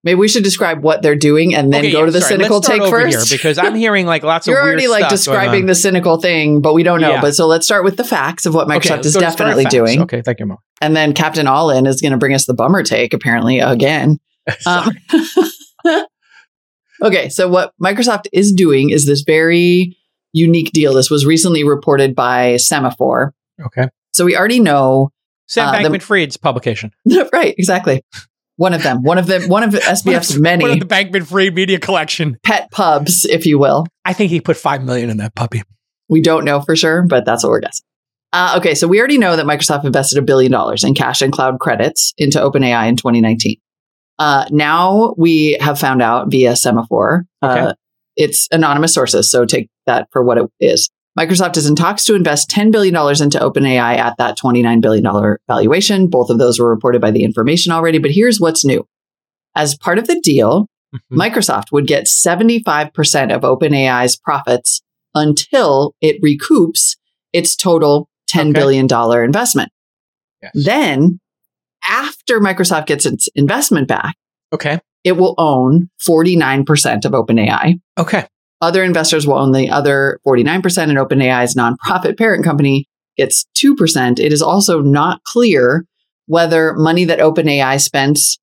Maybe 0.06 0.20
we 0.20 0.28
should 0.28 0.44
describe 0.44 0.84
what 0.84 1.02
they're 1.02 1.16
doing 1.16 1.56
and 1.56 1.72
then 1.72 1.80
okay, 1.80 1.92
go 1.94 2.00
yeah, 2.02 2.06
to 2.08 2.12
the 2.12 2.20
sorry, 2.20 2.34
cynical 2.34 2.60
take 2.60 2.82
first. 2.82 3.32
because 3.32 3.58
I'm 3.58 3.74
hearing 3.74 4.06
like 4.06 4.22
lots 4.24 4.48
of. 4.48 4.52
You're 4.52 4.60
of 4.60 4.66
already 4.68 4.90
like 4.90 5.08
describing 5.10 5.66
the 5.66 5.76
cynical 5.76 6.20
thing, 6.20 6.60
but 6.60 6.74
we 6.74 6.84
don't 6.84 7.00
know. 7.00 7.12
Yeah. 7.12 7.22
But 7.22 7.36
so 7.36 7.48
let's 7.48 7.66
start 7.66 7.86
with 7.86 7.96
the 7.96 8.04
facts 8.04 8.46
of 8.46 8.54
what 8.54 8.68
Microsoft 8.68 8.90
let's 8.90 9.08
is 9.08 9.14
go 9.14 9.22
to 9.22 9.32
start 9.32 9.38
definitely 9.38 9.64
doing. 9.66 10.02
Okay, 10.02 10.22
thank 10.22 10.42
you, 10.42 10.46
Mo. 10.46 10.58
And 10.82 10.94
then 10.94 11.14
Captain 11.14 11.48
All 11.48 11.70
In 11.70 11.86
is 11.86 12.02
going 12.02 12.12
to 12.12 12.18
bring 12.18 12.34
us 12.34 12.46
the 12.46 12.54
bummer 12.54 12.84
take, 12.84 13.14
apparently, 13.14 13.60
again. 13.60 14.20
Um, 14.68 14.92
Okay, 17.02 17.28
so 17.30 17.50
what 17.50 17.74
Microsoft 17.82 18.28
is 18.32 18.54
doing 18.54 18.90
is 18.90 19.06
this 19.06 19.22
very 19.22 19.98
unique 20.34 20.72
deal. 20.72 20.94
This 20.94 21.10
was 21.10 21.26
recently 21.26 21.64
reported 21.64 22.16
by 22.16 22.56
Semafor. 22.56 23.32
Okay. 23.66 23.88
So 24.12 24.26
we 24.26 24.36
already 24.36 24.60
know, 24.60 25.10
Sam 25.48 25.70
Uh, 25.70 25.82
the- 25.84 25.90
Bankman 25.90 26.02
Fried's 26.02 26.38
publication. 26.38 26.92
right? 27.34 27.56
Exactly. 27.58 28.04
One 28.58 28.74
of 28.74 28.84
them, 28.84 29.02
one 29.02 29.18
of 29.18 29.26
them, 29.28 29.48
one 29.50 29.64
of 29.64 29.72
SBF's 29.74 30.38
many 30.38 30.64
One 30.64 30.72
of 30.74 30.80
the 30.80 30.86
Bankman 30.86 31.26
Fried 31.26 31.56
media 31.56 31.80
collection. 31.80 32.38
pet 32.44 32.70
pubs, 32.72 33.26
if 33.26 33.46
you 33.46 33.58
will. 33.58 33.86
I 34.06 34.14
think 34.14 34.30
he 34.32 34.42
put 34.42 34.58
five 34.58 34.84
million 34.84 35.10
in 35.10 35.18
that 35.18 35.34
puppy. 35.36 35.64
We 36.10 36.22
don't 36.22 36.46
know 36.46 36.62
for 36.62 36.76
sure, 36.76 37.04
but 37.08 37.26
that's 37.26 37.44
what 37.44 37.50
we're 37.50 37.62
guessing. 37.62 37.84
Uh, 38.32 38.56
okay, 38.58 38.74
so 38.76 38.88
we 38.88 39.00
already 39.00 39.18
know 39.20 39.36
that 39.36 39.46
Microsoft 39.46 39.86
invested 39.86 40.18
a 40.18 40.22
billion 40.22 40.52
dollars 40.52 40.84
in 40.84 40.94
cash 40.96 41.22
and 41.22 41.32
cloud 41.32 41.60
credits 41.60 42.14
into 42.18 42.40
OpenAI 42.40 42.88
in 42.90 42.96
2019. 42.96 43.58
Uh, 44.20 44.46
now 44.52 45.14
we 45.18 45.58
have 45.60 45.80
found 45.80 46.02
out 46.02 46.30
via 46.32 46.54
Semafor, 46.54 47.24
uh, 47.42 47.48
Okay. 47.48 47.74
It's 48.16 48.48
anonymous 48.52 48.94
sources, 48.94 49.30
so 49.30 49.46
take 49.46 49.70
that 49.86 50.08
for 50.12 50.24
what 50.24 50.38
it 50.38 50.50
is. 50.60 50.90
Microsoft 51.18 51.58
is 51.58 51.68
in 51.68 51.76
talks 51.76 52.04
to 52.06 52.16
invest 52.16 52.50
$10 52.50 52.72
billion 52.72 52.96
into 52.96 53.38
OpenAI 53.40 53.98
at 53.98 54.18
that 54.18 54.38
$29 54.38 54.82
billion 54.82 55.38
valuation. 55.48 56.08
Both 56.08 56.30
of 56.32 56.40
those 56.40 56.60
were 56.60 56.70
reported 56.70 57.02
by 57.02 57.12
the 57.12 57.24
information 57.24 57.72
already, 57.72 58.00
but 58.00 58.12
here's 58.12 58.40
what's 58.40 58.66
new. 58.66 58.88
As 59.56 59.76
part 59.78 60.00
of 60.00 60.08
the 60.08 60.20
deal, 60.22 60.68
Mhm. 61.12 61.18
Microsoft 61.18 61.72
would 61.72 61.88
get 61.88 62.08
75% 62.08 63.32
of 63.36 63.42
OpenAI's 63.42 64.16
profits 64.16 64.82
until 65.16 65.96
it 66.02 66.22
recoups 66.22 66.96
its 67.34 67.56
total 67.56 68.10
10 68.28 68.50
Okay. 68.50 68.60
billion 68.60 68.86
dollar 68.88 69.24
investment. 69.24 69.72
Yes. 70.42 70.52
Then, 70.54 71.20
after 71.88 72.40
Microsoft 72.40 72.86
gets 72.88 73.06
its 73.06 73.28
investment 73.36 73.88
back, 73.88 74.16
Okay. 74.54 74.80
It 75.04 75.14
will 75.14 75.36
own 75.38 75.90
49% 76.08 77.06
of 77.06 77.12
OpenAI. 77.12 77.76
Okay. 77.98 78.26
Other 78.62 78.84
investors 78.84 79.28
will 79.28 79.36
own 79.38 79.52
the 79.52 79.70
other 79.70 80.20
49%, 80.26 80.84
and 80.90 80.98
OpenAI's 80.98 81.56
nonprofit 81.56 82.18
parent 82.18 82.46
company 82.46 82.88
gets 83.18 83.46
2%. 83.58 84.20
It 84.20 84.32
is 84.32 84.42
also 84.42 84.80
not 84.82 85.22
clear 85.26 85.86
whether 86.28 86.74
money 86.76 87.04
that 87.06 87.20
OpenAI 87.20 87.82
spends 87.82 88.40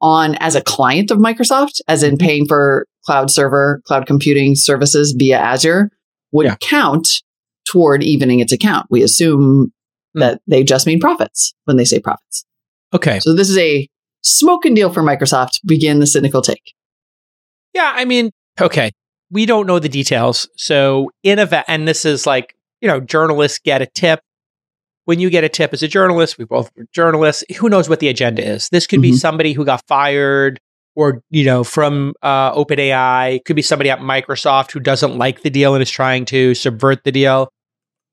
on 0.00 0.36
as 0.36 0.54
a 0.54 0.62
client 0.62 1.10
of 1.10 1.18
Microsoft, 1.18 1.80
as 1.88 2.02
in 2.02 2.16
paying 2.16 2.46
for 2.46 2.86
cloud 3.04 3.30
server, 3.30 3.80
cloud 3.86 4.06
computing 4.06 4.54
services 4.54 5.14
via 5.18 5.38
Azure, 5.38 5.90
would 6.32 6.46
Yeah. 6.46 6.56
count 6.60 7.08
toward 7.68 8.02
evening 8.02 8.38
its 8.40 8.52
account. 8.52 8.86
We 8.90 9.02
assume 9.02 9.72
Hmm. 10.14 10.20
that 10.20 10.40
they 10.46 10.62
just 10.62 10.86
mean 10.86 11.00
profits 11.00 11.54
when 11.64 11.76
they 11.76 11.84
say 11.84 11.98
profits. 11.98 12.44
Okay. 12.94 13.18
So 13.20 13.34
this 13.34 13.50
is 13.50 13.58
a 13.58 13.88
smoking 14.26 14.74
deal 14.74 14.92
for 14.92 15.02
Microsoft. 15.02 15.60
Begin 15.64 16.00
the 16.00 16.06
cynical 16.06 16.42
take. 16.42 16.74
Yeah, 17.74 17.92
I 17.94 18.04
mean, 18.04 18.30
okay. 18.60 18.90
We 19.30 19.44
don't 19.44 19.66
know 19.66 19.78
the 19.78 19.88
details. 19.88 20.48
So 20.56 21.10
in 21.22 21.38
a 21.38 21.64
and 21.70 21.86
this 21.86 22.04
is 22.04 22.26
like, 22.26 22.54
you 22.80 22.88
know, 22.88 23.00
journalists 23.00 23.58
get 23.58 23.82
a 23.82 23.86
tip. 23.86 24.20
When 25.04 25.20
you 25.20 25.30
get 25.30 25.44
a 25.44 25.48
tip 25.48 25.72
as 25.72 25.82
a 25.82 25.88
journalist, 25.88 26.38
we 26.38 26.44
both 26.44 26.70
were 26.76 26.86
journalists, 26.92 27.44
who 27.58 27.68
knows 27.68 27.88
what 27.88 28.00
the 28.00 28.08
agenda 28.08 28.44
is? 28.46 28.68
This 28.70 28.86
could 28.86 29.02
be 29.02 29.12
Mhm. 29.12 29.18
somebody 29.18 29.52
who 29.52 29.64
got 29.64 29.86
fired 29.86 30.58
or, 30.96 31.22
you 31.30 31.44
know, 31.44 31.62
from 31.62 32.14
uh, 32.22 32.52
OpenAI, 32.54 33.44
could 33.44 33.54
be 33.56 33.62
somebody 33.62 33.90
at 33.90 34.00
Microsoft 34.00 34.72
who 34.72 34.80
doesn't 34.80 35.16
like 35.18 35.42
the 35.42 35.50
deal 35.50 35.74
and 35.74 35.82
is 35.82 35.90
trying 35.90 36.24
to 36.26 36.54
subvert 36.54 37.04
the 37.04 37.12
deal. 37.12 37.48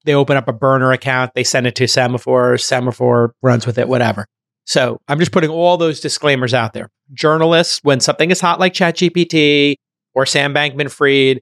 They 0.06 0.14
open 0.14 0.36
up 0.36 0.48
a 0.50 0.54
burner 0.54 0.92
account, 0.92 1.32
they 1.34 1.44
send 1.46 1.66
it 1.66 1.76
to 1.76 1.86
Semafor, 1.86 2.56
Semafor 2.60 3.30
runs 3.42 3.66
with 3.66 3.78
it, 3.78 3.88
whatever. 3.88 4.26
So 4.66 5.02
I'm 5.08 5.20
just 5.20 5.32
putting 5.32 5.50
all 5.50 5.78
those 5.78 6.00
disclaimers 6.00 6.54
out 6.54 6.74
there. 6.74 6.90
Journalists, 7.14 7.80
when 7.84 8.00
something 8.00 8.32
is 8.32 8.40
hot 8.40 8.60
like 8.60 8.74
ChatGPT 8.74 9.76
or 10.14 10.26
Sam 10.26 10.54
Bankman 10.54 10.90
Fried, 10.90 11.42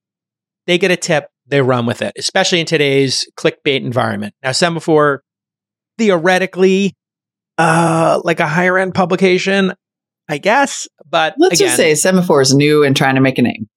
they 0.67 0.77
get 0.77 0.91
a 0.91 0.95
tip, 0.95 1.27
they 1.47 1.61
run 1.61 1.85
with 1.85 2.01
it, 2.01 2.13
especially 2.17 2.59
in 2.59 2.65
today's 2.65 3.29
clickbait 3.37 3.81
environment. 3.81 4.33
Now, 4.41 4.51
Semafor, 4.51 5.19
theoretically, 5.97 6.95
uh, 7.57 8.21
like 8.23 8.39
a 8.39 8.47
higher 8.47 8.77
end 8.77 8.95
publication, 8.95 9.73
I 10.27 10.37
guess. 10.37 10.87
But 11.07 11.35
Let's 11.37 11.59
again, 11.59 11.77
just 11.77 11.77
say 11.77 12.09
Semafor 12.09 12.41
is 12.41 12.55
new 12.55 12.83
and 12.83 12.95
trying 12.95 13.15
to 13.15 13.21
make 13.21 13.37
a 13.37 13.43
name. 13.43 13.67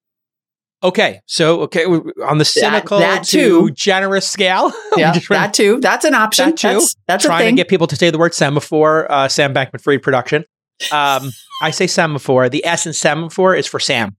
Okay. 0.85 1.20
So, 1.27 1.62
okay, 1.62 1.85
on 1.87 2.38
the 2.38 2.44
cynical 2.44 2.99
that 2.99 3.25
to 3.25 3.38
too. 3.68 3.70
generous 3.73 4.29
scale, 4.31 4.70
Yeah, 4.97 5.18
that 5.31 5.55
too. 5.55 5.81
That's 5.81 6.05
an 6.05 6.14
option. 6.14 6.51
That 6.51 6.59
too. 6.59 6.68
That's, 6.68 6.97
that's 7.09 7.25
a 7.25 7.29
trying 7.29 7.57
to 7.57 7.57
get 7.57 7.68
people 7.68 7.87
to 7.87 7.97
say 7.97 8.11
the 8.11 8.18
word 8.18 8.35
semaphore, 8.35 9.11
uh, 9.11 9.29
Sam 9.29 9.55
Bankman 9.55 9.81
Fried 9.81 10.03
production. 10.03 10.44
Um, 10.92 11.31
I 11.62 11.70
say 11.70 11.87
semaphore. 11.87 12.49
The 12.49 12.64
S 12.66 12.87
in 12.87 12.92
semaphore 12.92 13.55
is 13.55 13.66
for 13.66 13.81
Sam. 13.81 14.16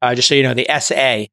Uh, 0.00 0.14
just 0.14 0.28
so 0.28 0.34
you 0.34 0.42
know, 0.42 0.54
the 0.54 0.68
S 0.68 0.90
A 0.90 1.30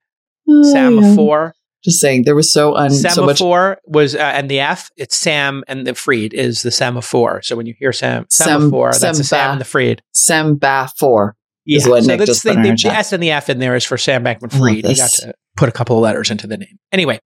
Oh, 0.50 0.62
yeah. 0.66 0.72
semaphore. 0.74 1.54
Just 1.84 2.00
saying, 2.00 2.24
there 2.26 2.36
was 2.36 2.52
so 2.54 2.76
un 2.76 2.92
so 2.92 3.26
much. 3.26 3.40
Semafor 3.40 3.78
was, 3.86 4.16
uh, 4.16 4.20
and 4.20 4.50
the 4.52 4.60
F, 4.60 4.92
it's 4.98 5.16
Sam 5.18 5.64
and 5.68 5.88
the 5.88 5.96
Fried 5.96 6.34
is 6.34 6.62
the 6.62 6.72
semaphore. 6.72 7.42
So 7.42 7.56
when 7.56 7.66
you 7.66 7.74
hear 7.80 7.92
Sam, 7.92 8.26
Sem- 8.30 8.48
semaphore, 8.48 8.92
that's 8.92 9.20
a 9.20 9.24
semba- 9.24 9.26
Sam 9.26 9.52
and 9.54 9.62
the 9.62 9.66
Fried. 9.66 10.04
Is 11.68 11.88
what 11.88 12.04
so 12.04 12.08
Nick 12.08 12.20
that's 12.20 12.30
just 12.30 12.44
the, 12.44 12.54
the, 12.54 12.76
the. 12.84 12.90
S 12.90 13.14
and 13.14 13.22
the 13.22 13.32
F 13.32 13.50
in 13.50 13.60
there 13.60 13.76
is 13.76 13.86
for 13.86 13.98
Sam 13.98 14.24
Bankman 14.24 14.52
Fried. 14.52 14.86
He 14.86 14.96
got 14.96 15.12
to 15.12 15.34
put 15.56 15.70
a 15.70 15.72
couple 15.72 15.96
of 15.96 16.02
letters 16.02 16.32
into 16.32 16.48
the 16.48 16.58
name. 16.58 16.80
Anyway, 16.92 17.20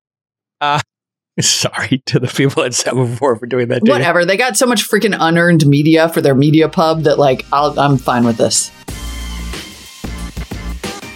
uh, 0.59 0.79
sorry 1.39 2.01
to 2.05 2.19
the 2.19 2.27
people 2.27 2.63
at 2.63 2.71
Semafor 2.71 3.39
for 3.39 3.45
doing 3.45 3.69
that. 3.69 3.79
to 3.79 3.85
you. 3.85 3.91
Whatever. 3.91 4.25
They 4.25 4.37
got 4.37 4.57
so 4.57 4.65
much 4.65 4.87
freaking 4.89 5.15
unearned 5.17 5.65
media 5.65 6.09
for 6.09 6.21
their 6.21 6.35
media 6.35 6.67
pub 6.67 7.03
that 7.03 7.17
like 7.17 7.45
I'll, 7.53 7.79
I'm 7.79 7.97
fine 7.97 8.25
with 8.25 8.37
this. 8.37 8.71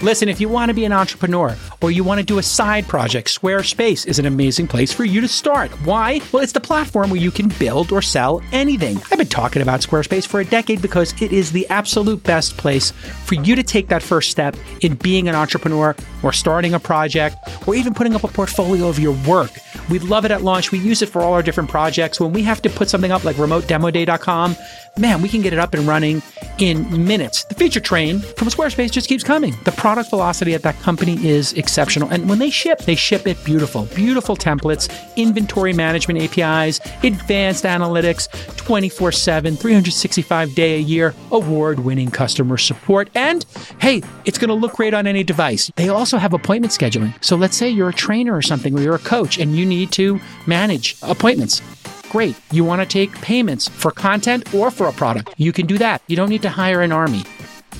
Listen, 0.01 0.29
if 0.29 0.39
you 0.39 0.47
want 0.47 0.69
to 0.69 0.73
be 0.73 0.86
an 0.86 0.93
entrepreneur 0.93 1.58
or 1.82 1.92
you 1.92 2.04
want 2.04 2.20
to 2.20 2.26
do 2.26 2.39
a 2.39 2.44
side 2.44 2.88
project, 2.88 3.28
Squarespace 3.28 4.06
is 4.06 4.20
an 4.20 4.26
amazing 4.26 4.68
place 4.68 4.92
for 4.92 5.06
you 5.06 5.22
to 5.22 5.28
start. 5.28 5.72
Why? 5.86 6.22
Well, 6.32 6.44
it's 6.44 6.52
the 6.52 6.60
platform 6.60 7.10
where 7.10 7.20
you 7.20 7.32
can 7.32 7.50
build 7.60 7.92
or 7.92 8.02
sell 8.02 8.42
anything. 8.52 8.98
I've 9.12 9.18
been 9.18 9.28
talking 9.28 9.62
about 9.62 9.82
Squarespace 9.82 10.28
for 10.28 10.39
a 10.39 10.46
decade 10.46 10.82
because 10.82 11.20
it 11.22 11.32
is 11.32 11.52
the 11.52 11.68
absolute 11.70 12.24
best 12.24 12.58
place 12.58 12.92
for 12.92 13.36
you 13.36 13.56
to 13.56 13.63
take 13.63 13.88
that 13.88 14.04
first 14.04 14.32
step 14.32 14.56
in 14.82 14.96
being 14.96 15.28
an 15.28 15.36
entrepreneur 15.36 15.96
or 16.24 16.34
starting 16.34 16.74
a 16.74 16.80
project 16.80 17.38
or 17.68 17.76
even 17.76 17.94
putting 17.94 18.15
up 18.15 18.24
a 18.24 18.28
portfolio 18.28 18.88
of 18.88 19.00
your 19.00 19.15
work. 19.28 19.52
We 19.89 20.00
love 20.00 20.26
it 20.26 20.32
at 20.32 20.44
launch. 20.44 20.72
We 20.72 20.80
use 20.80 21.02
it 21.02 21.10
for 21.10 21.22
all 21.22 21.34
our 21.34 21.44
different 21.44 21.70
projects. 21.70 22.20
When 22.20 22.34
we 22.34 22.44
have 22.44 22.62
to 22.63 22.70
put 22.70 22.89
something 22.89 23.12
up 23.12 23.24
like 23.24 23.38
remotedemoday.com, 23.38 24.56
man, 24.98 25.22
we 25.22 25.30
can 25.30 25.42
get 25.42 25.54
it 25.54 25.60
up 25.60 25.74
and 25.74 25.88
running 25.88 26.22
in 26.60 27.06
minutes. 27.06 27.46
The 27.46 27.56
feature 27.56 27.80
train 27.80 28.20
from 28.20 28.50
Squarespace 28.50 28.92
just 28.92 29.08
keeps 29.08 29.24
coming. 29.24 29.56
The 29.63 29.72
product 29.72 30.10
velocity 30.10 30.54
at 30.54 30.62
that 30.63 30.80
company 30.80 31.26
is 31.26 31.54
exceptional. 31.69 32.10
And 32.10 32.27
when 32.27 32.39
they 32.39 32.49
ship, 32.49 32.79
they 32.79 32.95
ship 32.95 33.27
it 33.27 33.38
beautiful. 33.45 33.86
Beautiful 33.95 34.36
templates, 34.36 34.89
inventory 35.15 35.71
management 35.71 36.19
APIs, 36.19 36.79
advanced 37.03 37.63
analytics, 37.63 38.27
24 38.58 39.12
7, 39.12 39.55
365 39.55 40.55
day 40.55 40.77
a 40.77 40.79
year, 40.79 41.13
award 41.32 41.79
winning 41.79 42.10
customer 42.10 42.58
support. 42.58 43.10
And 43.13 43.45
hey, 43.79 44.01
it's 44.25 44.39
going 44.39 44.49
to 44.49 44.55
look 44.55 44.73
great 44.73 44.95
on 44.95 45.05
any 45.05 45.23
device. 45.23 45.71
They 45.75 45.89
also 45.89 46.17
have 46.17 46.34
appointment 46.34 46.73
scheduling. 46.73 47.13
So 47.23 47.36
let's 47.36 47.55
say 47.55 47.69
you're 47.69 47.89
a 47.89 47.93
trainer 47.93 48.36
or 48.36 48.41
something, 48.41 48.77
or 48.77 48.82
you're 48.82 48.95
a 48.95 48.99
coach 48.99 49.38
and 49.38 49.55
you 49.55 49.65
need 49.65 49.91
to 49.91 50.19
manage 50.47 50.95
appointments. 51.03 51.62
Great. 52.10 52.36
You 52.51 52.65
want 52.65 52.82
to 52.82 52.88
take 52.88 53.13
payments 53.21 53.69
for 53.69 53.91
content 53.91 54.51
or 54.55 54.71
for 54.71 54.88
a 54.88 54.91
product. 54.91 55.36
You 55.38 55.53
can 55.53 55.67
do 55.67 55.77
that. 55.77 56.01
You 56.08 56.15
don't 56.15 56.29
need 56.29 56.41
to 56.41 56.49
hire 56.49 56.82
an 56.82 56.91
army. 56.91 57.23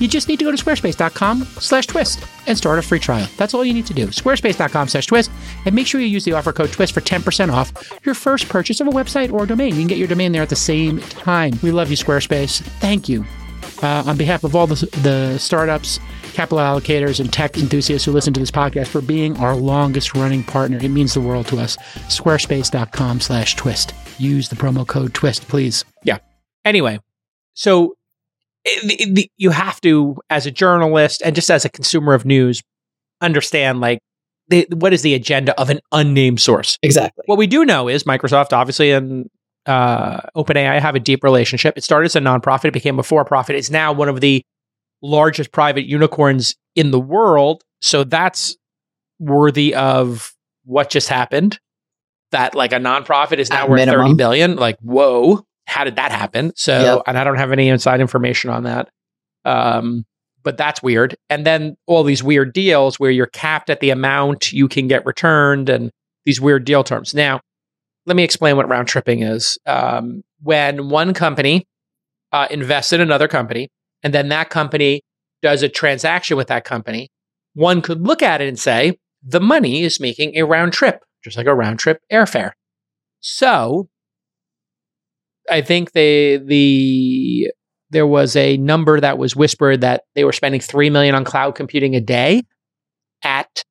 You 0.00 0.08
just 0.08 0.28
need 0.28 0.38
to 0.38 0.44
go 0.44 0.50
to 0.50 0.56
squarespace.com 0.56 1.44
slash 1.44 1.86
twist 1.86 2.26
and 2.46 2.56
start 2.56 2.78
a 2.78 2.82
free 2.82 2.98
trial. 2.98 3.28
That's 3.36 3.54
all 3.54 3.64
you 3.64 3.74
need 3.74 3.86
to 3.86 3.94
do. 3.94 4.06
Squarespace.com 4.08 4.88
slash 4.88 5.06
twist. 5.06 5.30
And 5.66 5.74
make 5.74 5.86
sure 5.86 6.00
you 6.00 6.06
use 6.06 6.24
the 6.24 6.32
offer 6.32 6.52
code 6.52 6.72
twist 6.72 6.94
for 6.94 7.00
10% 7.02 7.52
off 7.52 7.72
your 8.04 8.14
first 8.14 8.48
purchase 8.48 8.80
of 8.80 8.88
a 8.88 8.90
website 8.90 9.32
or 9.32 9.44
a 9.44 9.46
domain. 9.46 9.74
You 9.74 9.82
can 9.82 9.88
get 9.88 9.98
your 9.98 10.08
domain 10.08 10.32
there 10.32 10.42
at 10.42 10.48
the 10.48 10.56
same 10.56 11.00
time. 11.00 11.52
We 11.62 11.70
love 11.70 11.90
you, 11.90 11.96
Squarespace. 11.96 12.62
Thank 12.80 13.08
you. 13.08 13.24
Uh, 13.82 14.02
on 14.06 14.16
behalf 14.16 14.44
of 14.44 14.56
all 14.56 14.66
the, 14.66 14.86
the 15.02 15.38
startups, 15.38 16.00
capital 16.32 16.58
allocators, 16.58 17.20
and 17.20 17.32
tech 17.32 17.56
enthusiasts 17.56 18.04
who 18.04 18.12
listen 18.12 18.32
to 18.32 18.40
this 18.40 18.50
podcast 18.50 18.88
for 18.88 19.00
being 19.00 19.36
our 19.38 19.54
longest 19.54 20.14
running 20.14 20.42
partner. 20.44 20.78
It 20.78 20.88
means 20.88 21.14
the 21.14 21.20
world 21.20 21.46
to 21.48 21.58
us. 21.58 21.76
Squarespace.com 22.08 23.20
slash 23.20 23.56
twist. 23.56 23.94
Use 24.18 24.48
the 24.48 24.56
promo 24.56 24.86
code 24.86 25.14
twist, 25.14 25.48
please. 25.48 25.84
Yeah. 26.04 26.18
Anyway, 26.64 27.00
so 27.54 27.94
it, 28.64 28.98
the, 28.98 29.12
the, 29.12 29.30
you 29.36 29.50
have 29.50 29.80
to, 29.82 30.16
as 30.28 30.46
a 30.46 30.50
journalist 30.50 31.22
and 31.24 31.34
just 31.34 31.50
as 31.50 31.64
a 31.64 31.68
consumer 31.68 32.14
of 32.14 32.24
news, 32.24 32.62
understand 33.20 33.80
like 33.80 34.00
the, 34.48 34.66
what 34.72 34.92
is 34.92 35.02
the 35.02 35.14
agenda 35.14 35.58
of 35.60 35.70
an 35.70 35.80
unnamed 35.92 36.40
source. 36.40 36.78
Exactly. 36.82 37.22
What 37.26 37.38
we 37.38 37.46
do 37.46 37.64
know 37.64 37.88
is 37.88 38.04
Microsoft, 38.04 38.52
obviously, 38.52 38.90
and 38.90 39.30
uh, 39.66 40.20
OpenAI 40.36 40.80
have 40.80 40.94
a 40.94 41.00
deep 41.00 41.22
relationship. 41.22 41.76
It 41.76 41.84
started 41.84 42.06
as 42.06 42.16
a 42.16 42.20
nonprofit, 42.20 42.66
it 42.66 42.72
became 42.72 42.98
a 42.98 43.02
for-profit. 43.02 43.56
It's 43.56 43.70
now 43.70 43.92
one 43.92 44.08
of 44.08 44.20
the 44.20 44.42
largest 45.02 45.52
private 45.52 45.86
unicorns 45.86 46.56
in 46.74 46.90
the 46.90 47.00
world. 47.00 47.62
So 47.80 48.04
that's 48.04 48.56
worthy 49.18 49.74
of 49.74 50.32
what 50.64 50.90
just 50.90 51.08
happened. 51.08 51.58
That 52.32 52.54
like 52.54 52.72
a 52.72 52.76
nonprofit 52.76 53.38
is 53.38 53.50
now 53.50 53.64
At 53.64 53.70
worth 53.70 53.78
minimum. 53.78 54.06
30 54.08 54.14
billion. 54.14 54.56
Like, 54.56 54.78
whoa, 54.80 55.44
how 55.70 55.84
did 55.84 55.96
that 55.96 56.10
happen? 56.12 56.52
So, 56.56 56.96
Yep. 56.96 57.02
and 57.06 57.16
I 57.16 57.24
don't 57.24 57.36
have 57.36 57.52
any 57.52 57.68
inside 57.68 58.00
information 58.00 58.50
on 58.50 58.64
that. 58.64 58.88
Um, 59.44 60.04
but 60.42 60.56
that's 60.56 60.82
weird. 60.82 61.16
And 61.28 61.46
then 61.46 61.76
all 61.86 62.02
these 62.02 62.22
weird 62.22 62.52
deals 62.52 62.98
where 62.98 63.10
you're 63.10 63.26
capped 63.26 63.70
at 63.70 63.80
the 63.80 63.90
amount 63.90 64.52
you 64.52 64.68
can 64.68 64.88
get 64.88 65.06
returned 65.06 65.68
and 65.68 65.90
these 66.24 66.40
weird 66.40 66.64
deal 66.64 66.82
terms. 66.82 67.14
Now, 67.14 67.40
let 68.06 68.16
me 68.16 68.24
explain 68.24 68.56
what 68.56 68.68
round 68.68 68.88
tripping 68.88 69.22
is. 69.22 69.58
Um, 69.66 70.22
when 70.42 70.88
one 70.88 71.14
company 71.14 71.66
uh, 72.32 72.48
invests 72.50 72.92
in 72.92 73.00
another 73.00 73.28
company, 73.28 73.68
and 74.02 74.12
then 74.14 74.28
that 74.28 74.50
company 74.50 75.02
does 75.42 75.62
a 75.62 75.68
transaction 75.68 76.36
with 76.36 76.48
that 76.48 76.64
company, 76.64 77.10
one 77.54 77.80
could 77.82 78.06
look 78.06 78.22
at 78.22 78.40
it 78.40 78.48
and 78.48 78.58
say, 78.58 78.98
the 79.22 79.40
money 79.40 79.82
is 79.82 80.00
making 80.00 80.36
a 80.36 80.44
round 80.44 80.72
trip, 80.72 81.02
just 81.22 81.36
like 81.36 81.46
a 81.46 81.54
round 81.54 81.78
trip 81.78 82.00
airfare. 82.10 82.52
So 83.20 83.88
I 85.50 85.62
think 85.62 85.92
they 85.92 86.38
the 86.38 87.50
there 87.90 88.06
was 88.06 88.36
a 88.36 88.56
number 88.56 89.00
that 89.00 89.18
was 89.18 89.34
whispered 89.34 89.80
that 89.80 90.04
they 90.14 90.24
were 90.24 90.32
spending 90.32 90.60
three 90.60 90.90
million 90.90 91.14
on 91.14 91.24
cloud 91.24 91.54
computing 91.54 91.94
a 91.96 92.00
day 92.00 92.42
at 93.22 93.64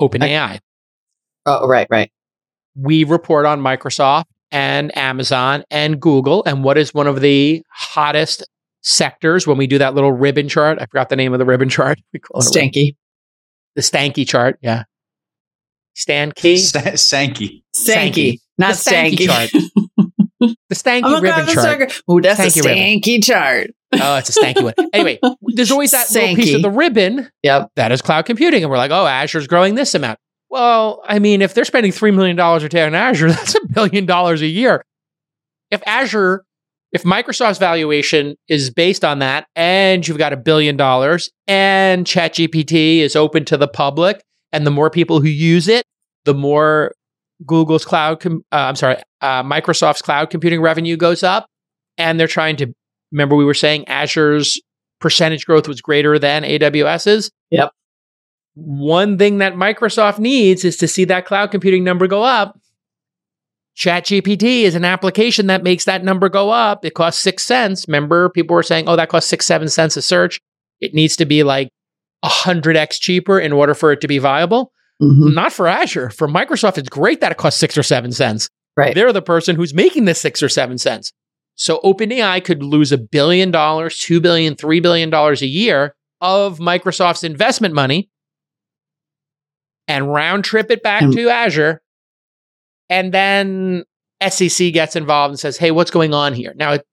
OpenAI. 0.00 0.60
Oh, 1.46 1.66
right, 1.66 1.86
right. 1.90 2.10
We 2.74 3.04
report 3.04 3.46
on 3.46 3.60
Microsoft 3.60 4.24
and 4.50 4.96
Amazon 4.96 5.64
and 5.70 6.00
Google. 6.00 6.42
And 6.44 6.64
what 6.64 6.78
is 6.78 6.94
one 6.94 7.06
of 7.06 7.20
the 7.20 7.62
hottest 7.70 8.46
sectors 8.82 9.46
when 9.46 9.58
we 9.58 9.66
do 9.66 9.78
that 9.78 9.94
little 9.94 10.12
ribbon 10.12 10.48
chart? 10.48 10.78
I 10.80 10.86
forgot 10.86 11.08
the 11.08 11.16
name 11.16 11.32
of 11.32 11.38
the 11.38 11.44
ribbon 11.44 11.68
chart. 11.70 11.98
We 12.12 12.20
call 12.20 12.40
it 12.40 12.44
Stanky. 12.44 12.96
The 13.74 13.82
Stanky 13.82 14.26
chart. 14.26 14.58
Yeah. 14.62 14.84
Stanky. 15.96 16.58
St- 16.58 16.98
Sankey. 16.98 17.64
Stanky. 17.76 18.38
Not 18.56 18.74
the 18.74 18.90
stanky, 18.90 19.16
Stanky. 19.16 19.26
chart. 19.26 19.50
the 20.68 20.74
stanky 20.74 21.02
Oh 21.04 21.20
ribbon 21.20 21.46
chart. 21.46 21.78
good. 21.78 22.24
That's 22.24 22.40
Stanky 22.40 22.60
a 22.60 22.68
ribbon. 22.68 22.78
stanky 23.00 23.24
chart. 23.24 23.70
Oh, 23.94 24.16
it's 24.16 24.34
a 24.36 24.40
stanky 24.40 24.62
one. 24.62 24.74
Anyway, 24.92 25.18
there's 25.54 25.70
always 25.70 25.90
that 25.92 26.10
little 26.12 26.34
piece 26.36 26.54
of 26.54 26.62
the 26.62 26.70
ribbon 26.70 27.30
Yep. 27.42 27.70
that 27.76 27.92
is 27.92 28.00
cloud 28.02 28.24
computing. 28.26 28.62
And 28.62 28.70
we're 28.70 28.76
like, 28.78 28.90
oh, 28.90 29.06
Azure's 29.06 29.46
growing 29.46 29.74
this 29.74 29.94
amount. 29.94 30.18
Well, 30.50 31.02
I 31.06 31.18
mean, 31.18 31.40
if 31.42 31.54
they're 31.54 31.64
spending 31.64 31.92
$3 31.92 32.14
million 32.14 32.38
a 32.38 32.68
day 32.68 32.84
on 32.84 32.94
Azure, 32.94 33.28
that's 33.32 33.54
a 33.54 33.60
billion 33.72 34.04
dollars 34.06 34.42
a 34.42 34.46
year. 34.46 34.84
If 35.70 35.82
Azure, 35.86 36.44
if 36.92 37.04
Microsoft's 37.04 37.58
valuation 37.58 38.36
is 38.48 38.68
based 38.70 39.04
on 39.04 39.20
that, 39.20 39.46
and 39.56 40.06
you've 40.06 40.18
got 40.18 40.32
a 40.34 40.36
billion 40.36 40.76
dollars, 40.76 41.30
and 41.46 42.04
ChatGPT 42.06 42.98
is 42.98 43.16
open 43.16 43.44
to 43.46 43.56
the 43.56 43.68
public, 43.68 44.22
and 44.52 44.66
the 44.66 44.70
more 44.70 44.90
people 44.90 45.20
who 45.20 45.28
use 45.28 45.68
it, 45.68 45.84
the 46.26 46.34
more 46.34 46.92
Google's 47.46 47.84
cloud, 47.84 48.20
com- 48.20 48.44
uh, 48.52 48.56
I'm 48.56 48.76
sorry, 48.76 48.96
uh, 49.20 49.42
Microsoft's 49.42 50.02
cloud 50.02 50.30
computing 50.30 50.60
revenue 50.60 50.96
goes 50.96 51.22
up, 51.22 51.46
and 51.98 52.18
they're 52.18 52.26
trying 52.26 52.56
to. 52.56 52.74
Remember, 53.10 53.36
we 53.36 53.44
were 53.44 53.54
saying 53.54 53.84
Azure's 53.88 54.60
percentage 55.00 55.44
growth 55.44 55.68
was 55.68 55.82
greater 55.82 56.18
than 56.18 56.44
AWS's. 56.44 57.30
Yep. 57.50 57.70
One 58.54 59.18
thing 59.18 59.38
that 59.38 59.54
Microsoft 59.54 60.18
needs 60.18 60.64
is 60.64 60.76
to 60.78 60.88
see 60.88 61.04
that 61.06 61.26
cloud 61.26 61.50
computing 61.50 61.84
number 61.84 62.06
go 62.06 62.22
up. 62.22 62.58
ChatGPT 63.76 64.62
is 64.62 64.74
an 64.74 64.84
application 64.84 65.46
that 65.46 65.62
makes 65.62 65.84
that 65.84 66.04
number 66.04 66.28
go 66.28 66.50
up. 66.50 66.84
It 66.84 66.94
costs 66.94 67.20
six 67.20 67.42
cents. 67.42 67.86
Remember, 67.88 68.28
people 68.28 68.54
were 68.54 68.62
saying, 68.62 68.88
oh, 68.88 68.96
that 68.96 69.08
costs 69.08 69.30
six, 69.30 69.46
seven 69.46 69.68
cents 69.68 69.96
a 69.96 70.02
search. 70.02 70.40
It 70.80 70.94
needs 70.94 71.16
to 71.16 71.24
be 71.24 71.42
like 71.42 71.70
100x 72.24 73.00
cheaper 73.00 73.38
in 73.38 73.52
order 73.52 73.74
for 73.74 73.92
it 73.92 74.00
to 74.02 74.08
be 74.08 74.18
viable. 74.18 74.72
Mhm. 75.02 75.34
Not 75.34 75.52
for 75.52 75.66
Azure. 75.66 76.10
For 76.10 76.28
Microsoft, 76.28 76.78
it's 76.78 76.88
great 76.88 77.20
that 77.20 77.32
it 77.32 77.38
costs 77.38 77.58
six 77.58 77.76
or 77.76 77.82
seven 77.82 78.12
cents. 78.12 78.48
Right. 78.76 78.94
They're 78.94 79.12
the 79.12 79.20
person 79.22 79.56
who's 79.56 79.74
making 79.74 80.04
the 80.06 80.14
six 80.14 80.42
or 80.42 80.48
seven 80.48 80.78
cents. 80.78 81.12
So 81.56 81.80
OpenAI 81.84 82.42
could 82.42 82.62
lose 82.62 82.92
a 82.92 82.98
billion 82.98 83.50
dollars, 83.50 83.98
two 83.98 84.20
billion, 84.20 84.54
three 84.54 84.80
billion 84.80 85.10
dollars 85.10 85.42
a 85.42 85.46
year 85.46 85.94
of 86.20 86.58
Microsoft's 86.58 87.24
investment 87.24 87.74
money 87.74 88.08
and 89.88 90.12
round 90.12 90.44
trip 90.44 90.70
it 90.70 90.82
back 90.82 91.02
And- 91.02 91.12
to 91.12 91.28
Azure. 91.28 91.82
And 92.88 93.12
then 93.12 93.84
SEC 94.26 94.70
gets 94.72 94.96
involved 94.96 95.32
and 95.32 95.40
says, 95.40 95.56
hey, 95.56 95.70
what's 95.70 95.90
going 95.90 96.14
on 96.14 96.32
here? 96.34 96.52
Now, 96.56 96.72
it, 96.74 96.84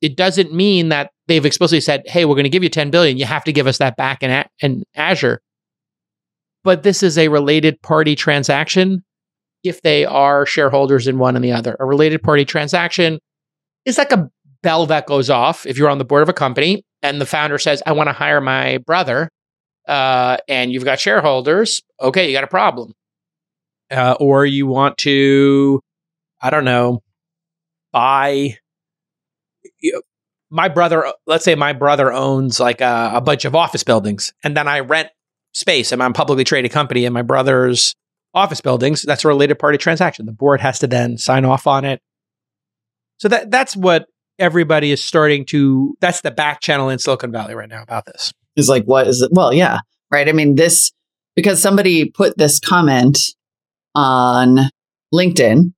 it 0.00 0.16
doesn't 0.16 0.52
mean 0.52 0.90
that 0.90 1.10
they've 1.26 1.44
explicitly 1.44 1.80
said, 1.80 2.02
hey, 2.06 2.24
we're 2.24 2.34
going 2.34 2.44
to 2.44 2.50
give 2.50 2.62
you 2.62 2.68
10 2.68 2.90
billion. 2.90 3.16
You 3.16 3.24
have 3.24 3.44
to 3.44 3.52
give 3.52 3.66
us 3.66 3.78
that 3.78 3.96
back 3.96 4.22
in, 4.22 4.44
in 4.60 4.84
Azure. 4.94 5.40
But 6.66 6.82
this 6.82 7.04
is 7.04 7.16
a 7.16 7.28
related 7.28 7.80
party 7.80 8.16
transaction 8.16 9.04
if 9.62 9.82
they 9.82 10.04
are 10.04 10.44
shareholders 10.44 11.06
in 11.06 11.16
one 11.16 11.36
and 11.36 11.44
the 11.44 11.52
other. 11.52 11.76
A 11.78 11.86
related 11.86 12.24
party 12.24 12.44
transaction 12.44 13.20
is 13.84 13.98
like 13.98 14.10
a 14.10 14.28
bell 14.64 14.84
that 14.86 15.06
goes 15.06 15.30
off 15.30 15.64
if 15.64 15.78
you're 15.78 15.88
on 15.88 15.98
the 15.98 16.04
board 16.04 16.24
of 16.24 16.28
a 16.28 16.32
company 16.32 16.82
and 17.04 17.20
the 17.20 17.24
founder 17.24 17.56
says, 17.56 17.84
I 17.86 17.92
want 17.92 18.08
to 18.08 18.12
hire 18.12 18.40
my 18.40 18.78
brother, 18.78 19.30
uh, 19.86 20.38
and 20.48 20.72
you've 20.72 20.84
got 20.84 20.98
shareholders. 20.98 21.82
Okay, 22.02 22.26
you 22.26 22.32
got 22.32 22.42
a 22.42 22.48
problem. 22.48 22.94
Uh, 23.88 24.16
or 24.18 24.44
you 24.44 24.66
want 24.66 24.98
to, 24.98 25.80
I 26.42 26.50
don't 26.50 26.64
know, 26.64 27.00
buy. 27.92 28.56
You 29.78 29.92
know, 29.92 30.00
my 30.50 30.66
brother, 30.66 31.12
let's 31.28 31.44
say 31.44 31.54
my 31.54 31.74
brother 31.74 32.12
owns 32.12 32.58
like 32.58 32.80
a, 32.80 33.12
a 33.14 33.20
bunch 33.20 33.44
of 33.44 33.54
office 33.54 33.84
buildings, 33.84 34.32
and 34.42 34.56
then 34.56 34.66
I 34.66 34.80
rent 34.80 35.10
space. 35.56 35.90
I'm 35.90 36.00
a 36.02 36.12
publicly 36.12 36.44
traded 36.44 36.70
company, 36.70 37.06
and 37.06 37.14
my 37.14 37.22
brother's 37.22 37.94
office 38.34 38.60
buildings. 38.60 39.02
That's 39.02 39.24
a 39.24 39.28
related 39.28 39.58
party 39.58 39.78
transaction. 39.78 40.26
The 40.26 40.32
board 40.32 40.60
has 40.60 40.78
to 40.80 40.86
then 40.86 41.16
sign 41.16 41.44
off 41.44 41.66
on 41.66 41.84
it. 41.84 42.00
So 43.18 43.28
that 43.28 43.50
that's 43.50 43.74
what 43.74 44.06
everybody 44.38 44.92
is 44.92 45.02
starting 45.02 45.46
to. 45.46 45.96
That's 46.00 46.20
the 46.20 46.30
back 46.30 46.60
channel 46.60 46.90
in 46.90 46.98
Silicon 46.98 47.32
Valley 47.32 47.54
right 47.54 47.68
now 47.68 47.82
about 47.82 48.04
this. 48.04 48.32
is 48.56 48.68
like, 48.68 48.84
what 48.84 49.06
is 49.06 49.22
it? 49.22 49.30
Well, 49.32 49.52
yeah, 49.52 49.80
right. 50.10 50.28
I 50.28 50.32
mean, 50.32 50.56
this 50.56 50.92
because 51.34 51.60
somebody 51.60 52.10
put 52.10 52.36
this 52.36 52.60
comment 52.60 53.18
on 53.94 54.58
LinkedIn 55.12 55.72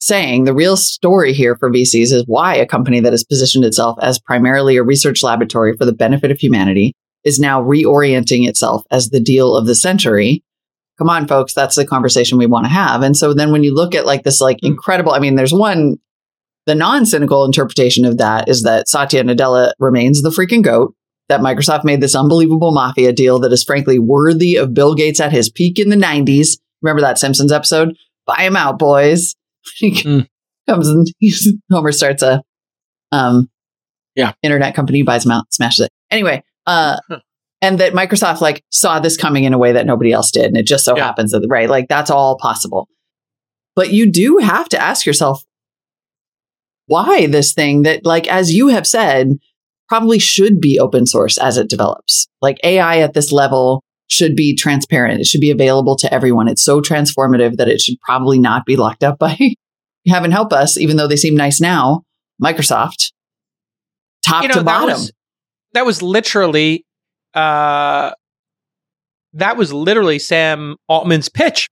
saying 0.00 0.44
the 0.44 0.52
real 0.52 0.76
story 0.76 1.32
here 1.32 1.56
for 1.56 1.70
VCs 1.70 2.12
is 2.12 2.24
why 2.26 2.54
a 2.56 2.66
company 2.66 3.00
that 3.00 3.14
has 3.14 3.24
positioned 3.24 3.64
itself 3.64 3.98
as 4.02 4.18
primarily 4.18 4.76
a 4.76 4.82
research 4.82 5.22
laboratory 5.22 5.74
for 5.78 5.86
the 5.86 5.94
benefit 5.94 6.30
of 6.30 6.38
humanity 6.38 6.94
is 7.24 7.38
now 7.38 7.62
reorienting 7.62 8.46
itself 8.48 8.82
as 8.90 9.08
the 9.10 9.20
deal 9.20 9.56
of 9.56 9.66
the 9.66 9.74
century. 9.74 10.42
Come 10.98 11.08
on, 11.10 11.26
folks, 11.26 11.54
that's 11.54 11.74
the 11.76 11.86
conversation 11.86 12.38
we 12.38 12.46
want 12.46 12.66
to 12.66 12.70
have. 12.70 13.02
And 13.02 13.16
so 13.16 13.34
then 13.34 13.50
when 13.50 13.64
you 13.64 13.74
look 13.74 13.94
at 13.94 14.06
like 14.06 14.22
this, 14.22 14.40
like 14.40 14.58
incredible, 14.62 15.12
I 15.12 15.18
mean, 15.18 15.34
there's 15.34 15.52
one, 15.52 15.96
the 16.66 16.74
non 16.74 17.04
cynical 17.06 17.44
interpretation 17.44 18.04
of 18.04 18.18
that 18.18 18.48
is 18.48 18.62
that 18.62 18.88
Satya 18.88 19.24
Nadella 19.24 19.72
remains 19.80 20.22
the 20.22 20.30
freaking 20.30 20.62
goat 20.62 20.94
that 21.28 21.40
Microsoft 21.40 21.84
made 21.84 22.00
this 22.00 22.14
unbelievable 22.14 22.70
mafia 22.70 23.12
deal 23.12 23.38
that 23.40 23.52
is 23.52 23.64
frankly 23.64 23.98
worthy 23.98 24.56
of 24.56 24.74
Bill 24.74 24.94
Gates 24.94 25.20
at 25.20 25.32
his 25.32 25.50
peak 25.50 25.78
in 25.78 25.88
the 25.88 25.96
90s. 25.96 26.58
Remember 26.82 27.00
that 27.00 27.18
Simpsons 27.18 27.50
episode? 27.50 27.96
Buy 28.26 28.42
him 28.42 28.56
out, 28.56 28.78
boys. 28.78 29.34
Mm. 29.82 30.28
comes 30.68 30.88
and 30.88 31.06
Homer 31.72 31.90
starts 31.92 32.22
a 32.22 32.42
um 33.12 33.48
Yeah. 34.14 34.32
internet 34.42 34.74
company, 34.74 35.02
buys 35.02 35.24
him 35.24 35.32
out, 35.32 35.46
smashes 35.50 35.86
it. 35.86 35.90
Anyway, 36.10 36.42
uh 36.66 36.96
and 37.62 37.78
that 37.78 37.92
Microsoft 37.94 38.40
like 38.40 38.62
saw 38.70 38.98
this 39.00 39.16
coming 39.16 39.44
in 39.44 39.52
a 39.54 39.58
way 39.58 39.72
that 39.72 39.86
nobody 39.86 40.12
else 40.12 40.30
did. 40.30 40.46
And 40.46 40.56
it 40.56 40.66
just 40.66 40.84
so 40.84 40.96
Yeah. 40.96 41.04
happens 41.04 41.32
that 41.32 41.46
right, 41.48 41.68
like 41.68 41.88
that's 41.88 42.10
all 42.10 42.36
possible. 42.38 42.88
But 43.76 43.92
you 43.92 44.10
do 44.10 44.38
have 44.38 44.68
to 44.70 44.78
ask 44.80 45.06
yourself 45.06 45.44
why 46.86 47.26
this 47.26 47.52
thing 47.54 47.82
that 47.82 48.04
like 48.04 48.28
as 48.28 48.52
you 48.54 48.68
have 48.68 48.86
said 48.86 49.38
probably 49.88 50.18
should 50.18 50.60
be 50.60 50.78
open 50.78 51.06
source 51.06 51.38
as 51.38 51.56
it 51.56 51.68
develops. 51.68 52.26
Like 52.42 52.58
AI 52.64 52.98
at 53.00 53.14
this 53.14 53.32
level 53.32 53.82
should 54.08 54.36
be 54.36 54.54
transparent. 54.54 55.20
It 55.20 55.26
should 55.26 55.40
be 55.40 55.50
available 55.50 55.96
to 55.96 56.12
everyone. 56.12 56.48
It's 56.48 56.62
so 56.64 56.80
transformative 56.80 57.56
that 57.56 57.68
it 57.68 57.80
should 57.80 58.00
probably 58.00 58.38
not 58.38 58.64
be 58.66 58.76
locked 58.76 59.02
up 59.04 59.18
by 59.20 59.36
heaven 60.06 60.30
help 60.30 60.52
us, 60.52 60.76
even 60.76 60.96
though 60.96 61.06
they 61.06 61.16
seem 61.16 61.34
nice 61.34 61.60
now, 61.60 62.02
Microsoft, 62.42 63.12
top 64.24 64.42
You 64.42 64.48
know, 64.48 64.54
to 64.56 64.64
bottom. 64.64 64.88
was- 65.00 65.12
That 65.74 65.84
was 65.84 66.02
literally, 66.02 66.84
uh, 67.34 68.12
that 69.34 69.56
was 69.56 69.72
literally 69.72 70.18
Sam 70.18 70.76
Altman's 70.88 71.28
pitch. 71.28 71.68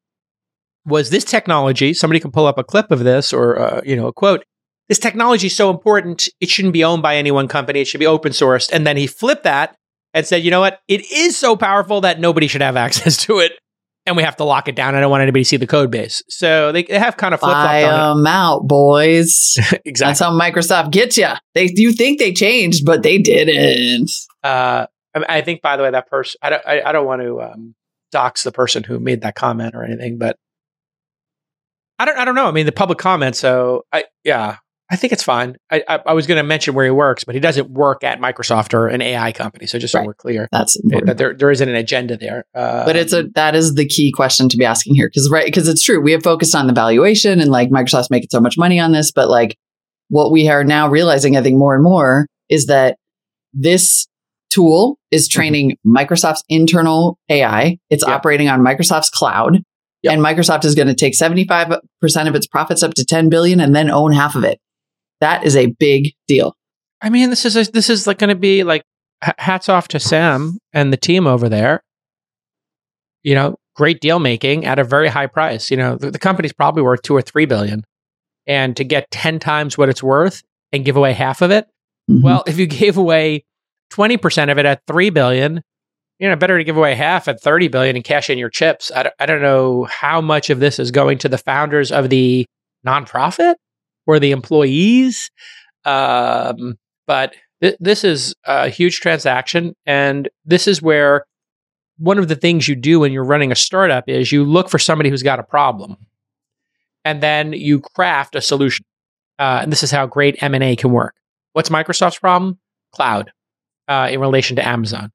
Was 0.85 1.11
this 1.11 1.25
technology? 1.25 1.95
Somebody 1.95 2.21
can 2.21 2.33
pull 2.33 2.47
up 2.47 2.59
a 2.59 2.65
clip 2.65 2.91
of 2.91 3.05
this 3.05 3.33
or 3.33 3.59
uh, 3.59 3.81
you 3.85 3.97
know 3.97 4.09
a 4.09 4.13
quote. 4.13 4.45
This 4.89 4.99
technology 4.99 5.47
is 5.47 5.57
so 5.57 5.71
important; 5.71 6.29
it 6.41 6.51
shouldn't 6.51 6.75
be 6.75 6.83
owned 6.83 7.03
by 7.03 7.17
any 7.17 7.31
one 7.31 7.47
company. 7.49 7.81
It 7.81 7.87
should 7.87 8.01
be 8.01 8.07
open 8.07 8.33
sourced. 8.33 8.71
And 8.73 8.87
then 8.87 8.97
he 8.97 9.07
flipped 9.07 9.45
that 9.45 9.77
and 10.13 10.27
said, 10.27 10.43
"You 10.43 10.51
know 10.51 10.61
what? 10.61 10.81
It 10.89 11.11
is 11.13 11.39
so 11.39 11.57
powerful 11.57 12.01
that 12.01 12.19
nobody 12.19 12.49
should 12.49 12.63
have 12.63 12.77
access 12.87 13.17
to 13.19 13.39
it, 13.39 13.53
and 14.07 14.17
we 14.17 14.23
have 14.23 14.37
to 14.37 14.45
lock 14.45 14.69
it 14.69 14.75
down. 14.75 14.95
I 14.95 15.01
don't 15.01 15.11
want 15.11 15.23
anybody 15.23 15.45
to 15.45 15.49
see 15.49 15.57
the 15.57 15.67
code 15.67 15.91
base." 15.91 16.23
So 16.29 16.73
they, 16.73 16.83
they 16.83 16.99
have 16.99 17.17
kind 17.17 17.35
of 17.35 17.41
flip 17.41 17.53
flopped 17.53 17.85
on 17.85 18.19
them 18.19 18.27
out, 18.27 18.67
boys. 18.67 19.55
exactly. 19.85 19.93
That's 19.95 20.21
how 20.21 20.33
Microsoft 20.39 20.91
gets 20.91 21.17
you. 21.17 21.29
They 21.55 21.71
you 21.75 21.93
think 21.93 22.19
they 22.19 22.33
changed, 22.33 22.85
but 22.85 23.03
they 23.03 23.19
didn't. 23.19 24.11
Uh, 24.43 24.87
I, 25.15 25.39
I 25.39 25.41
think, 25.43 25.63
by 25.63 25.77
the 25.77 25.83
way, 25.83 25.91
that 25.91 26.09
person. 26.09 26.39
I 26.43 26.51
don't. 26.51 26.67
I, 26.67 26.83
I 26.83 26.93
don't 26.93 27.07
want 27.07 27.23
to 27.23 27.43
um, 27.43 27.75
dox 28.11 28.43
the 28.43 28.53
person 28.53 28.85
who 28.85 28.99
made 28.99 29.23
that 29.23 29.35
comment 29.35 29.75
or 29.75 29.85
anything, 29.85 30.19
but 30.19 30.37
I 31.99 32.05
don't. 32.05 32.19
I 32.19 32.25
don't 32.25 32.35
know. 32.35 32.47
I 32.47 32.53
mean, 32.53 32.67
the 32.67 32.73
public 32.73 32.99
comment. 32.99 33.37
So 33.37 33.85
I. 33.93 34.05
Yeah. 34.25 34.57
I 34.93 34.97
think 34.97 35.13
it's 35.15 35.23
fine. 35.23 35.57
I, 35.71 35.83
I, 35.89 36.01
I 36.09 36.13
was 36.13 36.27
going 36.27 36.37
to 36.37 36.43
mention 36.43 36.75
where 36.75 36.85
he 36.85 36.91
works, 36.91 37.25
but 37.25 37.35
he 37.35 37.41
doesn't 37.41 37.71
work 37.71 38.05
at 38.05 38.21
Microsoft 38.21 38.75
or 38.75 38.89
an 38.89 39.01
AI 39.01 39.33
company. 39.33 39.67
So 39.67 39.79
just 39.79 39.93
so 39.93 39.99
Right. 40.01 40.07
we're 40.07 40.15
clear 40.15 40.49
That's 40.53 40.75
that 41.07 41.17
there, 41.17 41.33
there 41.35 41.51
isn't 41.51 41.67
an 41.69 41.75
agenda 41.75 42.17
there. 42.19 42.45
Uh, 42.55 42.85
but 42.85 42.95
it's 42.97 43.13
a 43.15 43.25
that 43.35 43.55
is 43.55 43.75
the 43.75 43.87
key 43.87 44.13
question 44.13 44.49
to 44.51 44.57
be 44.59 44.65
asking 44.67 44.95
here 44.95 45.09
because 45.09 45.31
right 45.31 45.47
because 45.47 45.67
it's 45.69 45.83
true 45.83 46.01
we 46.01 46.13
have 46.13 46.23
focused 46.23 46.55
on 46.55 46.67
the 46.67 46.73
valuation 46.75 47.41
and 47.41 47.51
like 47.51 47.71
Microsoft's 47.71 48.11
making 48.11 48.29
so 48.31 48.41
much 48.41 48.59
money 48.59 48.79
on 48.79 48.93
this, 48.93 49.11
but 49.11 49.29
like 49.31 49.57
what 50.11 50.31
we 50.31 50.49
are 50.49 50.63
now 50.63 50.89
realizing, 50.89 51.37
I 51.39 51.43
think 51.43 51.57
more 51.57 51.75
and 51.75 51.83
more 51.83 52.27
is 52.51 52.67
that 52.67 52.99
this 53.55 54.07
tool 54.51 54.99
is 55.11 55.29
Mm-hmm. 55.29 55.39
training 55.41 55.77
Microsoft's 55.87 56.45
internal 56.49 57.19
AI. 57.31 57.79
It's 57.91 58.05
Yep. 58.07 58.15
operating 58.17 58.49
on 58.49 58.61
Microsoft's 58.61 59.09
cloud. 59.11 59.59
Yep. 60.03 60.15
And 60.15 60.23
Microsoft 60.23 60.65
is 60.65 60.75
going 60.75 60.89
to 60.89 60.95
take 60.95 61.15
75% 61.17 61.79
of 62.27 62.35
its 62.35 62.47
profits 62.47 62.83
up 62.83 62.93
to 62.95 63.05
10 63.05 63.29
billion 63.29 63.61
and 63.61 63.75
then 63.75 63.89
own 63.89 64.13
half 64.13 64.35
of 64.35 64.43
it. 64.43 64.59
That 65.23 65.45
is 65.45 65.55
a 65.55 65.67
big 65.67 66.15
deal. 66.27 66.57
I 67.01 67.09
mean, 67.09 67.31
this 67.31 67.45
is 67.45 67.57
a, 67.57 67.71
this 67.71 67.89
is 67.89 68.09
like 68.09 68.19
going 68.19 68.31
to 68.31 68.35
be 68.35 68.65
like 68.65 68.83
hats 69.39 69.69
off 69.69 69.87
to 69.89 70.01
Sam 70.01 70.59
and 70.73 70.93
the 70.93 70.97
team 70.97 71.29
over 71.29 71.49
there. 71.49 71.85
You 73.23 73.37
know, 73.37 73.55
great 73.77 74.01
deal 74.01 74.19
making 74.19 74.65
at 74.65 74.81
a 74.81 74.85
very 74.85 75.07
high 75.07 75.29
price. 75.29 75.71
You 75.71 75.77
know, 75.77 75.95
the, 75.95 76.11
the 76.11 76.19
company's 76.19 76.53
probably 76.53 76.83
worth 76.83 77.03
two 77.03 77.15
or 77.15 77.23
three 77.23 77.47
billion, 77.47 77.85
and 78.49 78.77
to 78.77 78.83
get 78.83 79.13
ten 79.13 79.39
times 79.39 79.79
what 79.79 79.89
it's 79.89 80.03
worth 80.03 80.43
and 80.73 80.85
give 80.85 80.97
away 80.97 81.13
half 81.13 81.41
of 81.41 81.53
it. 81.53 81.69
Mhm. 82.11 82.25
Well, 82.25 82.43
if 82.49 82.59
you 82.59 82.67
gave 82.67 82.97
away 82.97 83.45
twenty 83.91 84.17
percent 84.17 84.51
of 84.51 84.59
it 84.59 84.67
at 84.67 84.83
three 84.89 85.11
billion, 85.11 85.63
you 86.19 86.29
know, 86.29 86.35
better 86.35 86.59
to 86.59 86.65
give 86.65 86.77
away 86.77 86.97
half 86.97 87.29
at 87.29 87.41
thirty 87.41 87.69
billion 87.69 87.95
and 87.95 88.05
cash 88.05 88.29
in 88.29 88.39
your 88.39 88.51
chips. 88.51 88.91
I 88.93 89.27
don't 89.27 89.43
know 89.43 89.85
how 89.85 90.21
much 90.21 90.51
of 90.51 90.59
this 90.59 90.81
is 90.81 90.91
going 90.91 91.19
to 91.19 91.29
the 91.29 91.39
founders 91.39 91.93
of 91.93 92.11
the 92.11 92.45
nonprofit 92.85 93.55
or 94.07 94.19
the 94.19 94.31
employees. 94.31 95.31
Um, 95.85 96.79
but 97.07 97.35
th- 97.63 97.77
this 97.81 98.05
is 98.05 98.35
a 98.45 98.69
huge 98.69 99.01
transaction, 99.01 99.75
and 99.87 100.29
this 100.45 100.67
is 100.67 100.83
where 100.83 101.25
one 101.99 102.19
of 102.19 102.29
the 102.29 102.37
things 102.37 102.69
you 102.69 102.75
do 102.75 103.01
when 103.01 103.13
you're 103.13 103.25
running 103.25 103.53
a 103.53 103.57
startup 103.57 104.09
is 104.09 104.33
you 104.33 104.45
look 104.45 104.69
for 104.69 104.79
somebody 104.79 105.11
who's 105.11 105.23
got 105.23 105.39
a 105.39 105.45
problem, 105.45 105.97
and 107.05 107.23
then 107.23 107.53
you 107.53 107.81
craft 107.81 108.35
a 108.35 108.41
solution. 108.41 108.85
Uh, 109.39 109.61
and 109.63 109.73
this 109.73 109.83
is 109.83 109.91
how 109.91 110.07
great 110.07 110.43
M 110.43 110.55
and 110.55 110.63
A 110.63 110.77
can 110.77 110.93
work. 110.93 111.15
What's 111.53 111.69
Microsoft's 111.69 112.19
problem? 112.19 112.59
Cloud, 112.93 113.33
uh, 113.89 114.09
in 114.11 114.21
relation 114.21 114.57
to 114.57 114.67
Amazon. 114.67 115.11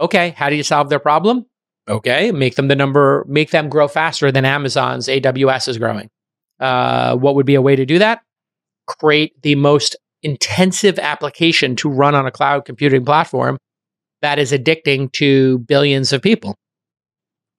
Okay, 0.00 0.30
how 0.30 0.48
do 0.48 0.56
you 0.56 0.62
solve 0.62 0.88
their 0.88 0.98
problem? 0.98 1.46
Okay, 1.88 2.32
make 2.32 2.54
them 2.54 2.68
the 2.68 2.76
number, 2.76 3.24
make 3.28 3.50
them 3.50 3.68
grow 3.68 3.88
faster 3.88 4.30
than 4.30 4.44
Amazon's 4.44 5.08
AWS 5.08 5.68
is 5.68 5.78
growing. 5.78 6.10
Uh, 6.60 7.16
what 7.16 7.34
would 7.34 7.46
be 7.46 7.54
a 7.54 7.62
way 7.62 7.76
to 7.76 7.86
do 7.86 7.98
that? 7.98 8.20
Create 8.88 9.40
the 9.42 9.54
most 9.54 9.94
intensive 10.22 10.98
application 10.98 11.76
to 11.76 11.88
run 11.88 12.14
on 12.14 12.26
a 12.26 12.30
cloud 12.30 12.64
computing 12.64 13.04
platform 13.04 13.56
that 14.22 14.38
is 14.38 14.50
addicting 14.50 15.12
to 15.12 15.58
billions 15.60 16.12
of 16.12 16.20
people. 16.22 16.56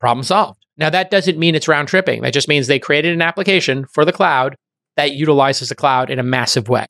Problem 0.01 0.23
solved. 0.23 0.59
Now, 0.77 0.89
that 0.89 1.11
doesn't 1.11 1.37
mean 1.37 1.55
it's 1.55 1.67
round 1.67 1.87
tripping. 1.87 2.21
That 2.21 2.33
just 2.33 2.47
means 2.47 2.67
they 2.67 2.79
created 2.79 3.13
an 3.13 3.21
application 3.21 3.85
for 3.93 4.03
the 4.05 4.11
cloud 4.11 4.55
that 4.97 5.11
utilizes 5.13 5.69
the 5.69 5.75
cloud 5.75 6.09
in 6.09 6.19
a 6.19 6.23
massive 6.23 6.67
way 6.67 6.85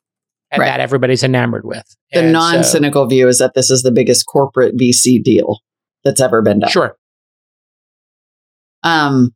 and 0.50 0.60
Right. 0.60 0.66
that 0.66 0.80
everybody's 0.80 1.22
enamored 1.22 1.64
with. 1.64 1.84
The 2.12 2.22
non 2.22 2.64
cynical 2.64 3.06
view 3.06 3.28
is 3.28 3.38
that 3.38 3.54
this 3.54 3.70
is 3.70 3.82
the 3.82 3.92
biggest 3.92 4.26
corporate 4.26 4.74
VC 4.76 5.22
deal 5.22 5.58
that's 6.02 6.20
ever 6.20 6.40
been 6.42 6.60
done. 6.60 6.70
Sure. 6.70 6.96
Um, 8.82 9.34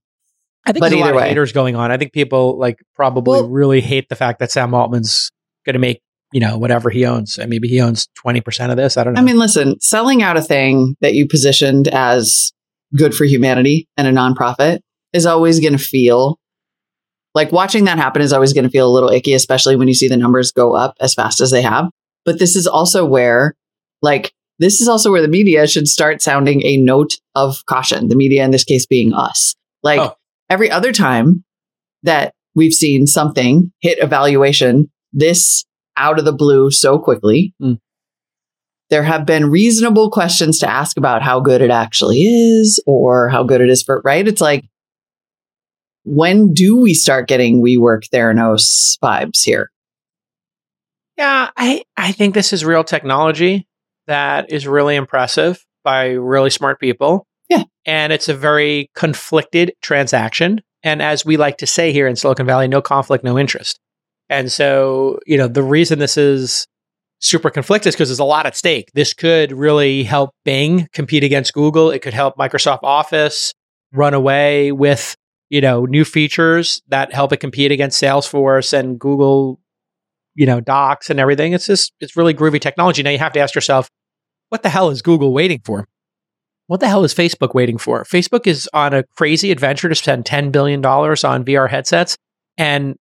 I 0.66 0.72
think 0.72 0.80
But 0.80 0.88
there's 0.90 1.00
a 1.00 1.04
lot 1.04 1.08
either 1.14 1.18
of 1.20 1.28
haters 1.28 1.52
going 1.52 1.76
on. 1.76 1.90
I 1.90 1.96
think 1.98 2.12
people 2.12 2.58
like 2.58 2.78
probably 2.94 3.40
Well- 3.40 3.48
really 3.48 3.80
hate 3.80 4.08
the 4.08 4.16
fact 4.16 4.38
that 4.38 4.50
Sam 4.50 4.72
Altman's 4.74 5.30
going 5.66 5.74
to 5.74 5.78
make, 5.80 6.00
you 6.32 6.40
know, 6.40 6.56
whatever 6.58 6.90
he 6.90 7.04
owns. 7.04 7.38
And 7.38 7.50
maybe 7.50 7.68
he 7.68 7.80
owns 7.80 8.08
20% 8.24 8.70
of 8.70 8.76
this. 8.76 8.96
I 8.96 9.04
don't 9.04 9.14
know. 9.14 9.20
I 9.20 9.24
mean, 9.24 9.38
listen, 9.38 9.78
selling 9.80 10.22
out 10.22 10.36
a 10.36 10.42
thing 10.42 10.96
that 11.00 11.14
you 11.14 11.26
positioned 11.28 11.88
as 11.88 12.52
good 12.96 13.14
for 13.14 13.24
humanity 13.24 13.88
and 13.96 14.06
a 14.06 14.12
nonprofit 14.12 14.80
is 15.12 15.26
always 15.26 15.60
going 15.60 15.72
to 15.72 15.78
feel 15.78 16.38
like 17.34 17.50
watching 17.50 17.84
that 17.84 17.98
happen 17.98 18.22
is 18.22 18.32
always 18.32 18.52
going 18.52 18.64
to 18.64 18.70
feel 18.70 18.88
a 18.88 18.92
little 18.92 19.10
icky, 19.10 19.34
especially 19.34 19.74
when 19.76 19.88
you 19.88 19.94
see 19.94 20.08
the 20.08 20.16
numbers 20.16 20.52
go 20.52 20.72
up 20.74 20.94
as 21.00 21.14
fast 21.14 21.40
as 21.40 21.50
they 21.50 21.62
have. 21.62 21.90
But 22.24 22.38
this 22.38 22.54
is 22.56 22.66
also 22.66 23.04
where, 23.04 23.54
like, 24.02 24.32
this 24.60 24.80
is 24.80 24.86
also 24.88 25.10
where 25.10 25.20
the 25.22 25.28
media 25.28 25.66
should 25.66 25.88
start 25.88 26.22
sounding 26.22 26.62
a 26.64 26.76
note 26.76 27.14
of 27.34 27.66
caution. 27.66 28.08
The 28.08 28.14
media, 28.16 28.44
in 28.44 28.52
this 28.52 28.62
case, 28.64 28.86
being 28.86 29.12
us. 29.12 29.54
Like 29.82 30.00
Oh. 30.00 30.14
Every 30.50 30.70
other 30.70 30.92
time 30.92 31.44
that 32.02 32.34
we've 32.54 32.72
seen 32.72 33.06
something 33.06 33.72
hit 33.80 33.98
evaluation 34.02 34.90
this 35.12 35.64
out 35.96 36.18
of 36.18 36.24
the 36.24 36.32
blue 36.32 36.70
so 36.70 36.98
quickly, 36.98 37.54
Mm. 37.62 37.78
there 38.90 39.04
have 39.04 39.24
been 39.26 39.50
reasonable 39.50 40.10
questions 40.10 40.58
to 40.58 40.68
ask 40.70 40.96
about 40.96 41.22
how 41.22 41.40
good 41.40 41.62
it 41.62 41.70
actually 41.70 42.20
is 42.22 42.82
or 42.86 43.28
how 43.28 43.42
good 43.42 43.60
it 43.60 43.70
is 43.70 43.82
for, 43.82 44.00
right? 44.04 44.26
It's 44.26 44.40
like, 44.40 44.64
when 46.04 46.52
do 46.52 46.76
we 46.76 46.92
start 46.94 47.28
getting 47.28 47.62
WeWork 47.62 48.08
Theranos 48.12 48.98
vibes 49.02 49.42
here? 49.42 49.70
Yeah, 51.16 51.50
I, 51.56 51.84
I 51.96 52.12
think 52.12 52.34
this 52.34 52.52
is 52.52 52.64
real 52.64 52.84
technology 52.84 53.66
that 54.06 54.52
is 54.52 54.66
really 54.66 54.96
impressive 54.96 55.64
by 55.82 56.08
really 56.10 56.50
smart 56.50 56.78
people. 56.80 57.26
Yeah. 57.48 57.64
And 57.86 58.12
it's 58.12 58.28
a 58.28 58.34
very 58.34 58.90
conflicted 58.94 59.72
transaction. 59.82 60.62
And 60.82 61.02
as 61.02 61.24
we 61.24 61.36
like 61.36 61.58
to 61.58 61.66
say 61.66 61.92
here 61.92 62.06
in 62.06 62.16
Silicon 62.16 62.46
Valley, 62.46 62.68
no 62.68 62.82
conflict, 62.82 63.24
no 63.24 63.38
interest. 63.38 63.78
And 64.28 64.50
so, 64.50 65.18
you 65.26 65.36
know, 65.36 65.48
the 65.48 65.62
reason 65.62 65.98
this 65.98 66.16
is 66.16 66.66
super 67.20 67.50
conflicted 67.50 67.88
is 67.88 67.94
because 67.94 68.08
there's 68.08 68.18
a 68.18 68.24
lot 68.24 68.46
at 68.46 68.56
stake. 68.56 68.90
This 68.94 69.12
could 69.12 69.52
really 69.52 70.02
help 70.02 70.30
Bing 70.44 70.88
compete 70.92 71.24
against 71.24 71.54
Google. 71.54 71.90
It 71.90 72.00
could 72.00 72.14
help 72.14 72.36
Microsoft 72.36 72.80
Office 72.82 73.54
run 73.92 74.14
away 74.14 74.72
with, 74.72 75.14
you 75.50 75.60
know, 75.60 75.84
new 75.84 76.04
features 76.04 76.82
that 76.88 77.14
help 77.14 77.32
it 77.32 77.38
compete 77.38 77.72
against 77.72 78.02
Salesforce 78.02 78.72
and 78.72 78.98
Google 78.98 79.60
you 80.34 80.46
know, 80.46 80.60
docs 80.60 81.10
and 81.10 81.20
everything. 81.20 81.52
It's 81.52 81.66
just, 81.66 81.92
it's 82.00 82.16
really 82.16 82.34
groovy 82.34 82.60
technology. 82.60 83.02
Now 83.02 83.10
you 83.10 83.18
have 83.18 83.32
to 83.32 83.40
ask 83.40 83.54
yourself, 83.54 83.88
what 84.48 84.62
the 84.62 84.68
hell 84.68 84.90
is 84.90 85.02
Google 85.02 85.32
waiting 85.32 85.60
for? 85.64 85.86
What 86.66 86.80
the 86.80 86.88
hell 86.88 87.04
is 87.04 87.14
Facebook 87.14 87.54
waiting 87.54 87.78
for? 87.78 88.04
Facebook 88.04 88.46
is 88.46 88.68
on 88.72 88.94
a 88.94 89.04
crazy 89.16 89.50
adventure 89.50 89.88
to 89.88 89.94
spend 89.94 90.24
$10 90.24 90.50
billion 90.50 90.84
on 90.84 91.44
VR 91.44 91.68
headsets. 91.68 92.16
And, 92.56 92.96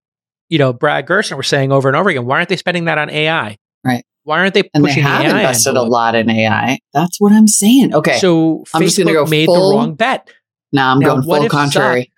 you 0.49 0.59
know, 0.59 0.73
Brad 0.73 1.07
Gerstner 1.07 1.37
was 1.37 1.47
saying 1.47 1.71
over 1.71 1.89
and 1.89 1.97
over 1.97 2.11
again, 2.11 2.27
why 2.27 2.37
aren't 2.37 2.49
they 2.49 2.57
spending 2.57 2.87
that 2.87 2.99
on 2.99 3.09
AI? 3.09 3.57
Right. 3.85 4.05
Why 4.25 4.41
aren't 4.41 4.55
they 4.55 4.69
And 4.75 4.85
they 4.85 4.89
pushing 4.89 5.03
have 5.03 5.23
the 5.23 5.29
AI 5.31 5.41
invested 5.41 5.77
a 5.77 5.83
lot 5.83 6.15
in 6.15 6.31
AI. 6.31 6.79
That's 6.93 7.21
what 7.21 7.33
I'm 7.33 7.49
saying. 7.49 7.95
Okay. 7.95 8.19
So 8.19 8.65
I'm 8.75 8.83
just 8.83 8.99
Facebook 8.99 9.05
gonna 9.05 9.13
go 9.15 9.27
made 9.27 9.47
full- 9.47 9.71
the 9.71 9.77
wrong 9.77 9.95
bet. 9.95 10.29
now 10.73 10.93
I'm 10.93 10.99
now, 10.99 11.17
going 11.17 11.23
full 11.23 11.49
contrary. 11.49 12.13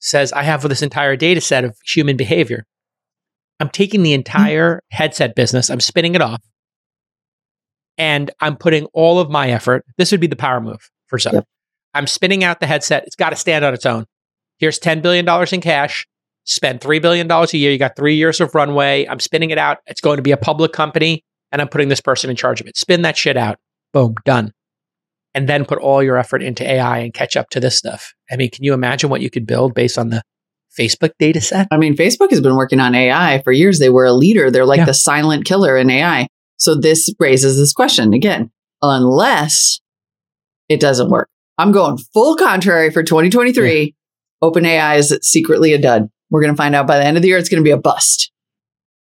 Says 0.00 0.32
I 0.32 0.42
have 0.42 0.62
this 0.68 0.82
entire 0.82 1.16
data 1.16 1.40
set 1.40 1.64
of 1.64 1.76
human 1.84 2.16
behavior. 2.16 2.66
I'm 3.60 3.70
taking 3.70 4.02
the 4.02 4.12
entire 4.12 4.76
mm-hmm. 4.76 4.96
headset 4.96 5.34
business, 5.34 5.70
I'm 5.70 5.80
spinning 5.80 6.14
it 6.14 6.20
off, 6.20 6.42
and 7.98 8.30
I'm 8.40 8.56
putting 8.56 8.86
all 8.86 9.18
of 9.18 9.30
my 9.30 9.50
effort. 9.50 9.84
This 9.98 10.10
would 10.12 10.20
be 10.20 10.26
the 10.26 10.36
power 10.36 10.60
move 10.60 10.90
for 11.06 11.18
some. 11.18 11.34
Yep. 11.34 11.44
I'm 11.94 12.06
spinning 12.06 12.42
out 12.42 12.60
the 12.60 12.66
headset. 12.66 13.04
It's 13.06 13.16
got 13.16 13.30
to 13.30 13.36
stand 13.36 13.64
on 13.64 13.72
its 13.74 13.86
own. 13.86 14.04
Here's 14.58 14.78
$10 14.80 15.02
billion 15.02 15.28
in 15.52 15.60
cash. 15.60 16.06
Spend 16.44 16.80
$3 16.80 17.00
billion 17.00 17.30
a 17.30 17.46
year. 17.52 17.70
You 17.72 17.78
got 17.78 17.96
three 17.96 18.16
years 18.16 18.40
of 18.40 18.54
runway. 18.54 19.06
I'm 19.06 19.20
spinning 19.20 19.50
it 19.50 19.58
out. 19.58 19.78
It's 19.86 20.00
going 20.00 20.16
to 20.16 20.22
be 20.22 20.32
a 20.32 20.36
public 20.36 20.72
company, 20.72 21.22
and 21.52 21.62
I'm 21.62 21.68
putting 21.68 21.88
this 21.88 22.00
person 22.00 22.28
in 22.30 22.36
charge 22.36 22.60
of 22.60 22.66
it. 22.66 22.76
Spin 22.76 23.02
that 23.02 23.16
shit 23.16 23.36
out. 23.36 23.58
Boom, 23.92 24.14
done. 24.24 24.52
And 25.34 25.48
then 25.48 25.64
put 25.64 25.78
all 25.78 26.02
your 26.02 26.16
effort 26.16 26.42
into 26.42 26.68
AI 26.68 26.98
and 26.98 27.14
catch 27.14 27.36
up 27.36 27.48
to 27.50 27.60
this 27.60 27.76
stuff. 27.78 28.12
I 28.30 28.36
mean, 28.36 28.50
can 28.50 28.62
you 28.64 28.74
imagine 28.74 29.08
what 29.10 29.20
you 29.20 29.30
could 29.30 29.46
build 29.46 29.74
based 29.74 29.98
on 29.98 30.10
the 30.10 30.22
Facebook 30.78 31.12
data 31.18 31.40
set? 31.40 31.66
I 31.70 31.76
mean, 31.76 31.96
Facebook 31.96 32.30
has 32.30 32.40
been 32.40 32.56
working 32.56 32.78
on 32.80 32.94
AI 32.94 33.40
for 33.42 33.50
years. 33.52 33.78
They 33.78 33.88
were 33.88 34.04
a 34.04 34.12
leader. 34.12 34.50
They're 34.50 34.66
like 34.66 34.78
Yeah. 34.78 34.84
the 34.84 34.94
silent 34.94 35.44
killer 35.44 35.76
in 35.76 35.88
AI. 35.90 36.26
So 36.56 36.74
this 36.74 37.12
raises 37.18 37.58
this 37.58 37.72
question 37.72 38.14
again, 38.14 38.50
unless 38.82 39.80
it 40.68 40.80
doesn't 40.80 41.10
work. 41.10 41.28
I'm 41.58 41.72
going 41.72 41.98
full 42.12 42.36
contrary 42.36 42.90
for 42.90 43.02
2023. 43.02 43.94
OpenAI 44.42 44.98
is 44.98 45.16
secretly 45.22 45.72
a 45.72 45.78
dud. 45.78 46.08
We're 46.30 46.42
going 46.42 46.52
to 46.52 46.56
find 46.56 46.74
out 46.74 46.86
by 46.86 46.98
the 46.98 47.04
end 47.04 47.16
of 47.16 47.22
the 47.22 47.28
year. 47.28 47.38
It's 47.38 47.48
going 47.48 47.62
to 47.62 47.64
be 47.64 47.70
a 47.70 47.78
bust. 47.78 48.32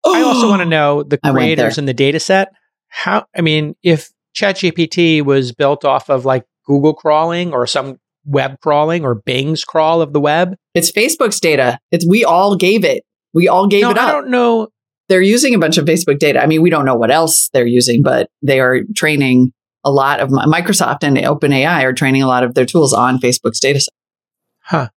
I 0.05 0.23
oh! 0.23 0.29
also 0.29 0.49
want 0.49 0.61
to 0.61 0.67
know 0.69 1.03
the 1.03 1.19
creators 1.19 1.79
and 1.79 1.89
the 1.89 1.95
data 1.95 2.21
set. 2.21 2.53
How, 2.89 3.25
I 3.37 3.41
mean, 3.41 3.75
if 3.83 4.11
ChatGPT 4.37 5.23
was 5.23 5.53
built 5.53 5.85
off 5.85 6.11
of 6.11 6.25
like 6.25 6.45
Google 6.67 6.95
crawling 6.95 7.53
or 7.53 7.67
some 7.67 7.99
web 8.25 8.61
crawling 8.61 9.05
or 9.05 9.15
Bing's 9.15 9.65
crawl 9.65 10.03
of 10.03 10.13
the 10.13 10.21
web, 10.21 10.57
It's 10.75 10.93
Facebook's 10.93 11.41
data. 11.41 11.79
It's 11.91 12.07
we 12.07 12.25
all 12.25 12.57
gave 12.57 12.85
it. 12.85 13.05
We 13.33 13.49
all 13.49 13.67
gave 13.67 13.83
no, 13.83 13.91
it 13.91 13.99
up. 13.99 14.09
I 14.09 14.13
don't 14.13 14.31
know. 14.31 14.69
They're 15.09 15.23
using 15.23 15.55
a 15.55 15.59
bunch 15.59 15.79
of 15.79 15.85
Facebook 15.85 16.19
data. 16.19 16.43
I 16.43 16.47
mean, 16.47 16.63
we 16.63 16.71
don't 16.71 16.85
know 16.85 16.95
what 16.97 17.11
else 17.11 17.51
they're 17.53 17.67
using, 17.67 18.03
but 18.03 18.29
they 18.43 18.61
are 18.61 18.81
training 18.95 19.53
a 19.85 19.91
lot 19.91 20.21
of 20.21 20.31
Microsoft 20.31 21.03
and 21.03 21.17
OpenAI 21.17 21.83
are 21.83 21.93
training 21.93 22.23
a 22.23 22.27
lot 22.27 22.45
of 22.45 22.55
their 22.55 22.67
tools 22.67 22.93
on 22.93 23.19
Facebook's 23.19 23.61
data 23.61 23.81
set. 23.81 23.93
Huh. 24.61 24.89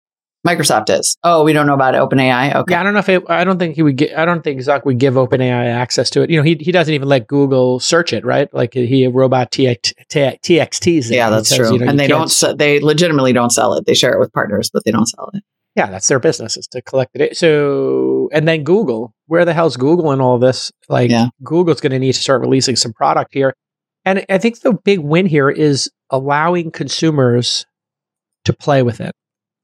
Microsoft 0.45 0.95
is. 0.95 1.17
Oh, 1.23 1.43
we 1.43 1.53
don't 1.53 1.65
know 1.65 1.73
about 1.73 1.95
OpenAI. 1.95 2.53
Okay. 2.53 2.73
Yeah, 2.73 2.81
I 2.81 2.83
don't 2.83 2.93
know 2.93 2.99
if 2.99 3.09
it, 3.09 3.23
I 3.27 3.43
don't 3.43 3.57
think 3.57 3.75
he 3.75 3.81
would 3.81 3.95
get. 3.97 4.15
I 4.15 4.25
don't 4.25 4.43
think 4.43 4.61
Zuck 4.61 4.85
would 4.85 4.99
give 4.99 5.15
OpenAI 5.15 5.65
access 5.73 6.11
to 6.11 6.21
it. 6.21 6.29
You 6.29 6.37
know, 6.37 6.43
he 6.43 6.55
he 6.59 6.71
doesn't 6.71 6.93
even 6.93 7.07
let 7.07 7.25
Google 7.25 7.79
search 7.79 8.13
it, 8.13 8.23
right? 8.23 8.53
Like 8.53 8.75
he 8.75 9.07
robot 9.07 9.49
TX, 9.51 9.93
TXTs. 10.11 11.09
Yeah, 11.09 11.31
that's 11.31 11.49
says, 11.49 11.57
true. 11.57 11.73
you 11.73 11.79
know, 11.79 11.89
and 11.89 11.99
they 11.99 12.05
don't. 12.07 12.29
se- 12.29 12.53
They 12.59 12.79
legitimately 12.79 13.33
don't 13.33 13.49
sell 13.49 13.73
it. 13.73 13.87
They 13.87 13.95
share 13.95 14.13
it 14.13 14.19
with 14.19 14.31
partners, 14.33 14.69
but 14.71 14.83
they 14.85 14.91
don't 14.91 15.07
sell 15.07 15.31
it. 15.33 15.43
Yeah, 15.75 15.89
that's 15.89 16.07
their 16.07 16.19
business 16.19 16.55
is 16.55 16.67
to 16.67 16.81
collect 16.81 17.11
the 17.13 17.19
data. 17.19 17.35
So, 17.35 18.29
and 18.31 18.47
then 18.47 18.63
Google, 18.63 19.13
where 19.27 19.43
the 19.43 19.53
hell's 19.53 19.75
Google 19.75 20.11
in 20.13 20.21
all 20.21 20.39
this? 20.39 20.71
Like, 20.87 21.11
Yeah. 21.11 21.27
Google's 21.43 21.81
going 21.81 21.91
to 21.91 21.99
need 21.99 22.13
to 22.13 22.19
start 22.21 22.41
releasing 22.41 22.75
some 22.77 22.93
product 22.93 23.33
here. 23.33 23.53
And 24.05 24.25
I 24.29 24.37
think 24.37 24.61
the 24.61 24.73
big 24.73 24.99
win 24.99 25.25
here 25.25 25.49
is 25.49 25.91
allowing 26.09 26.71
consumers 26.71 27.65
to 28.45 28.53
play 28.53 28.83
with 28.83 29.01
it. 29.01 29.11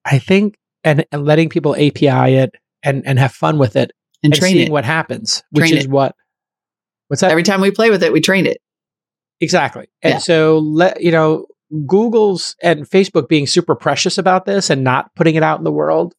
I 0.04 0.18
think, 0.20 0.56
and, 0.84 1.06
and 1.12 1.24
letting 1.26 1.48
people 1.48 1.76
API 1.76 2.36
it 2.36 2.56
and, 2.84 3.06
and 3.06 3.18
have 3.20 3.32
fun 3.32 3.58
with 3.58 3.76
it 3.76 3.92
And, 4.24 4.34
and, 4.34 4.40
train 4.42 4.54
seeing 4.54 4.68
it. 4.68 4.72
what 4.72 4.84
happens, 4.84 5.44
which 5.52 5.68
Train 5.70 5.78
is 5.78 5.86
it. 5.86 5.92
what, 5.92 6.16
what's 7.08 7.22
that? 7.22 7.32
Every 7.32 7.44
time 7.44 7.62
we 7.62 7.72
play 7.72 7.90
with 7.90 8.04
it, 8.04 8.12
we 8.12 8.20
train 8.20 8.48
it. 8.48 8.58
Exactly. 9.40 9.88
And 10.02 10.16
Yeah. 10.16 10.18
so 10.18 10.58
let 10.58 11.02
you 11.02 11.12
know 11.12 11.46
Google's 11.86 12.56
and 12.62 12.90
Facebook 12.90 13.28
being 13.30 13.48
super 13.48 13.76
precious 13.76 14.18
about 14.18 14.46
this 14.46 14.70
and 14.70 14.84
not 14.84 15.14
putting 15.16 15.36
it 15.36 15.44
out 15.44 15.58
in 15.60 15.64
the 15.64 15.72
world. 15.72 16.14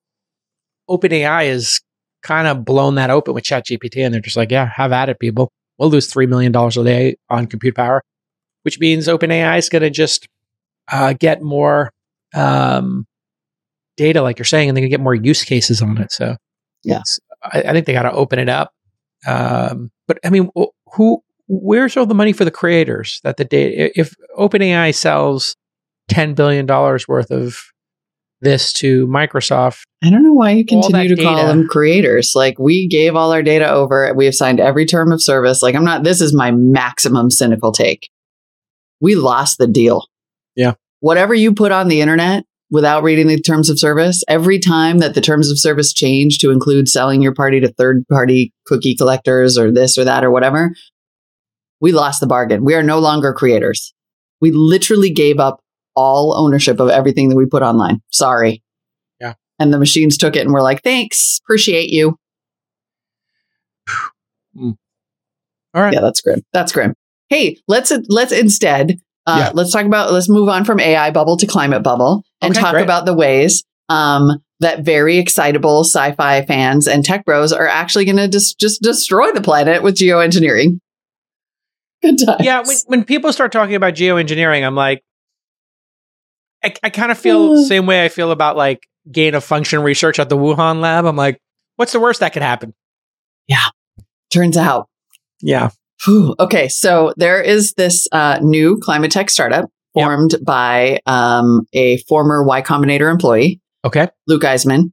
OpenAI 0.89 1.47
is 1.47 1.81
kind 2.23 2.47
of 2.47 2.65
blown 2.65 2.95
that 2.97 3.11
open 3.11 3.35
with 3.35 3.45
ChatGPT 3.45 4.05
and 4.05 4.15
they're 4.15 4.21
just 4.21 4.37
like, 4.37 4.51
yeah, 4.51 4.71
have 4.75 4.93
at 4.93 5.09
it, 5.09 5.19
people. 5.19 5.51
We'll 5.79 5.91
lose 5.91 6.13
$3 6.13 6.29
million 6.29 6.55
a 6.55 6.71
day 6.85 7.17
on 7.29 7.47
compute 7.47 7.75
power, 7.75 8.03
which 8.63 8.79
means 8.79 9.09
OpenAI 9.09 9.59
is 9.59 9.69
going 9.69 9.83
to 9.83 9.91
just 9.91 10.29
uh, 10.91 11.15
get 11.19 11.43
more 11.43 11.93
um, 12.35 13.07
data, 13.97 14.23
like 14.23 14.39
you're 14.39 14.45
saying, 14.45 14.69
and 14.69 14.77
they 14.77 14.81
can 14.83 14.91
get 14.91 15.01
more 15.01 15.15
use 15.15 15.45
cases 15.45 15.83
on 15.83 15.99
it. 15.99 16.13
So, 16.13 16.37
Yeah. 16.85 17.03
I, 17.43 17.63
I 17.63 17.73
think 17.73 17.87
they 17.87 17.93
got 17.93 18.03
to 18.03 18.13
open 18.13 18.39
it 18.39 18.49
up. 18.49 18.73
Um, 19.27 19.91
but 20.07 20.19
I 20.25 20.31
mean, 20.31 20.51
wh- 20.57 20.73
who, 20.95 21.23
where's 21.53 21.97
all 21.99 22.07
the 22.07 22.15
money 22.15 22.33
for 22.33 22.47
the 22.47 22.51
creators 22.51 23.21
that 23.25 23.37
the 23.37 23.45
data, 23.45 23.99
if 23.99 24.15
OpenAI 24.39 24.95
sells 24.95 25.55
$10 26.11 26.35
billion 26.35 26.67
worth 26.67 27.31
of 27.31 27.59
this 28.41 28.73
to 28.73 29.07
Microsoft, 29.07 29.83
I 30.03 30.11
don't 30.11 30.25
know 30.25 30.33
why 30.33 30.53
you 30.53 30.65
continue 30.65 31.15
to 31.15 31.23
call 31.23 31.47
them 31.47 31.69
creators. 31.69 32.33
Like 32.35 32.59
we 32.59 32.89
gave 32.89 33.15
all 33.15 33.33
our 33.33 33.43
data 33.43 33.71
over. 33.71 34.13
We 34.15 34.25
have 34.25 34.35
signed 34.35 34.61
every 34.61 34.87
term 34.87 35.13
of 35.13 35.23
service. 35.23 35.63
Like 35.63 35.75
I'm 35.75 35.85
not. 35.85 36.05
This 36.05 36.21
is 36.21 36.35
my 36.35 36.51
maximum 36.51 37.31
cynical 37.31 37.71
take. 37.71 38.09
We 39.01 39.15
lost 39.15 39.59
the 39.59 39.67
deal. 39.67 40.07
Yeah. 40.57 40.75
Whatever 41.01 41.35
you 41.35 41.53
put 41.53 41.71
on 41.71 41.89
the 41.89 42.01
internet 42.01 42.45
without 42.71 43.03
reading 43.03 43.27
the 43.27 43.41
terms 43.41 43.69
of 43.69 43.79
service, 43.79 44.25
every 44.27 44.59
time 44.59 44.99
that 44.99 45.15
the 45.15 45.21
terms 45.21 45.51
of 45.51 45.59
service 45.59 45.93
change 45.93 46.39
to 46.39 46.51
include 46.51 46.89
selling 46.89 47.21
your 47.21 47.35
party 47.35 47.61
to 47.61 47.73
third 47.73 48.05
party 48.11 48.53
cookie 48.67 48.97
collectors 48.97 49.59
or 49.59 49.71
this 49.71 49.99
or 49.99 50.05
that 50.05 50.25
or 50.25 50.31
whatever, 50.31 50.73
we 51.83 51.93
lost 51.93 52.21
the 52.21 52.27
bargain. 52.27 52.65
We 52.65 52.75
are 52.75 52.83
no 52.83 52.99
longer 53.01 53.35
creators. 53.35 53.93
We 54.41 54.53
literally 54.53 55.11
gave 55.11 55.39
up 55.39 55.61
all 55.95 56.35
ownership 56.35 56.81
of 56.81 56.89
everything 56.89 57.29
that 57.29 57.37
we 57.37 57.45
put 57.45 57.63
online. 57.63 58.01
Sorry. 58.11 58.63
Yeah. 59.21 59.35
And 59.59 59.73
the 59.75 59.79
machines 59.79 60.17
took 60.17 60.35
it 60.37 60.41
and 60.41 60.53
were 60.53 60.63
like, 60.63 60.83
thanks, 60.83 61.41
appreciate 61.45 61.91
you. 61.91 62.17
all 64.59 64.73
right. 65.75 65.93
Yeah, 65.93 66.01
that's 66.01 66.21
grim. 66.21 66.41
That's 66.53 66.73
grim. 66.73 66.95
Hey, 67.29 67.59
let's 67.69 67.93
let's 68.09 68.33
instead 68.33 69.01
uh, 69.27 69.37
Yeah. 69.39 69.51
let's 69.55 69.73
talk 69.73 69.87
about 69.87 70.13
let's 70.13 70.29
move 70.29 70.49
on 70.49 70.65
from 70.65 70.81
AI 70.81 71.11
bubble 71.11 71.37
to 71.39 71.47
climate 71.47 71.83
bubble 71.83 72.25
and 72.41 72.53
Okay, 72.53 72.61
talk 72.61 72.73
great. 72.73 72.83
about 72.85 73.07
the 73.07 73.15
ways 73.15 73.65
um, 73.89 74.43
that 74.61 74.81
very 74.85 75.19
excitable 75.19 75.81
sci-fi 75.85 76.43
fans 76.43 76.87
and 76.87 77.05
tech 77.05 77.25
bros 77.25 77.53
are 77.53 77.67
actually 77.69 78.05
going 78.05 78.17
to 78.19 78.29
just 78.29 78.59
just 78.59 78.83
destroy 78.83 79.33
the 79.33 79.41
planet 79.41 79.83
with 79.83 79.97
geoengineering. 79.97 80.79
Good 82.03 82.19
times. 82.25 82.41
yeah 82.43 82.63
when, 82.67 82.77
when 82.87 83.05
people 83.05 83.33
start 83.33 83.53
talking 83.53 83.75
about 83.77 83.95
geoengineering 83.95 84.67
i'm 84.67 84.75
like 84.75 85.03
i, 86.65 86.75
I 86.83 86.91
kind 86.91 87.13
of 87.13 87.19
feel 87.19 87.55
the 87.55 87.61
Uh. 87.63 87.65
same 87.65 87.87
way 87.87 88.05
i 88.05 88.09
feel 88.09 88.31
about 88.33 88.57
like 88.57 88.87
gain 89.11 89.35
of 89.35 89.45
function 89.45 89.83
research 89.83 90.19
at 90.19 90.29
the 90.29 90.37
wuhan 90.37 90.81
lab 90.81 91.05
i'm 91.07 91.17
like 91.17 91.41
what's 91.77 91.93
the 91.93 92.01
worst 92.01 92.21
that 92.21 92.33
could 92.33 92.43
happen 92.43 92.75
Yeah. 93.49 93.67
Turns 94.31 94.57
out. 94.57 94.89
yeah 95.41 95.71
Whew. 96.05 96.35
Okay, 96.41 96.69
so 96.69 97.13
there 97.17 97.41
is 97.41 97.75
this 97.75 98.09
uh, 98.11 98.39
new 98.43 98.77
climate 98.83 99.13
tech 99.13 99.31
startup 99.31 99.69
Yep. 99.95 100.05
formed 100.05 100.35
by 100.45 100.99
um, 101.07 101.67
a 101.75 101.99
former 102.09 102.43
Y 102.43 102.63
Combinator 102.63 103.11
employee, 103.11 103.61
okay 103.85 104.09
Luke 104.27 104.43
Iseman, 104.43 104.91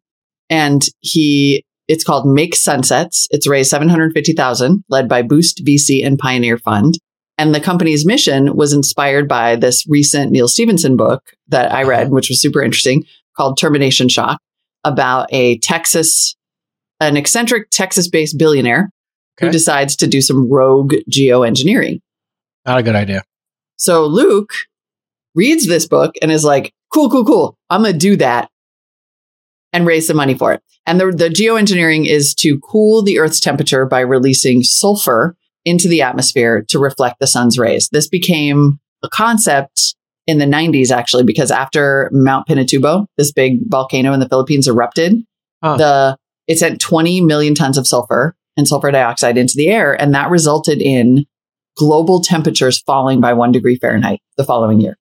and 0.50 0.82
he 1.00 1.64
it's 1.90 2.04
called 2.04 2.28
Make 2.28 2.56
Sunsets. 2.56 3.28
It's 3.32 3.48
raised 3.48 3.72
750,000 3.72 4.84
led 4.90 5.10
by 5.10 5.24
Boost 5.24 5.66
VC 5.66 6.06
and 6.06 6.20
Pioneer 6.20 6.60
Fund. 6.60 7.00
And 7.40 7.56
the 7.56 7.60
company's 7.60 8.06
mission 8.06 8.56
was 8.56 8.74
inspired 8.74 9.28
by 9.28 9.56
this 9.56 9.86
recent 9.88 10.32
Neal 10.32 10.48
Stephenson 10.48 10.96
book 10.96 11.34
that 11.48 11.72
I 11.72 11.84
read, 11.84 12.08
uh-huh. 12.08 12.14
which 12.14 12.30
was 12.30 12.40
super 12.40 12.62
interesting, 12.62 13.06
called 13.36 13.58
Termination 13.58 14.08
Shock, 14.08 14.40
about 14.84 15.34
a 15.34 15.58
Texas, 15.60 16.36
an 17.00 17.18
eccentric 17.18 17.72
Texas-based 17.72 18.38
billionaire 18.38 18.92
who 19.40 19.50
decides 19.50 19.96
to 19.96 20.08
do 20.08 20.22
some 20.22 20.52
rogue 20.52 20.94
geoengineering. 21.10 22.02
not 22.66 22.78
a 22.78 22.84
good 22.84 22.96
idea 22.96 23.24
So 23.78 24.06
Luke 24.06 24.52
reads 25.34 25.66
this 25.66 25.88
book 25.88 26.16
and 26.22 26.30
is 26.32 26.44
like, 26.44 26.72
cool, 26.94 27.10
cool, 27.10 27.26
cool. 27.26 27.58
I'm 27.70 27.82
going 27.82 27.94
to 27.94 27.98
do 27.98 28.18
that 28.18 28.50
and 29.74 29.86
raise 29.86 30.08
some 30.08 30.18
money 30.18 30.34
for 30.34 30.54
it. 30.54 30.62
And 30.86 31.00
the, 31.00 31.12
the 31.12 31.30
geoengineering 31.30 32.08
is 32.08 32.34
to 32.36 32.60
cool 32.60 33.04
the 33.04 33.20
Earth's 33.20 33.40
temperature 33.40 33.86
by 33.86 34.00
releasing 34.00 34.64
sulfur 34.64 35.36
into 35.66 35.88
the 35.88 36.02
atmosphere 36.02 36.66
to 36.70 36.80
reflect 36.80 37.20
the 37.20 37.28
sun's 37.28 37.60
rays. 37.60 37.90
This 37.92 38.08
became 38.08 38.80
a 39.04 39.10
concept 39.10 39.96
in 40.26 40.38
the 40.38 40.46
90s, 40.46 40.92
actually, 40.92 41.24
because 41.24 41.52
after 41.52 42.10
Mount 42.12 42.48
Pinatubo, 42.48 43.06
this 43.18 43.32
big 43.32 43.60
volcano 43.68 44.14
in 44.14 44.20
the 44.20 44.30
Philippines 44.30 44.68
erupted, 44.68 45.24
Huh. 45.62 45.76
the 45.78 46.18
it 46.48 46.58
sent 46.58 46.80
20 46.80 47.22
million 47.22 47.54
tons 47.54 47.78
of 47.78 47.86
sulfur 47.86 48.36
and 48.58 48.68
sulfur 48.68 48.92
dioxide 48.92 49.38
into 49.38 49.56
the 49.56 49.68
air, 49.68 49.94
and 50.00 50.16
that 50.16 50.30
resulted 50.30 50.82
in 50.82 51.26
global 51.78 52.22
temperatures 52.22 52.80
falling 52.80 53.22
by 53.22 53.34
one 53.34 53.52
degree 53.52 53.76
Fahrenheit 53.76 54.22
the 54.38 54.44
following 54.44 54.82
year. 54.82 54.98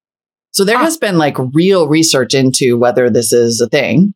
So 0.52 0.64
there 0.64 0.78
has 0.78 0.96
been 0.96 1.18
like 1.18 1.36
real 1.54 1.88
research 1.88 2.34
into 2.34 2.76
whether 2.76 3.08
this 3.08 3.32
is 3.32 3.60
a 3.60 3.68
thing. 3.68 4.14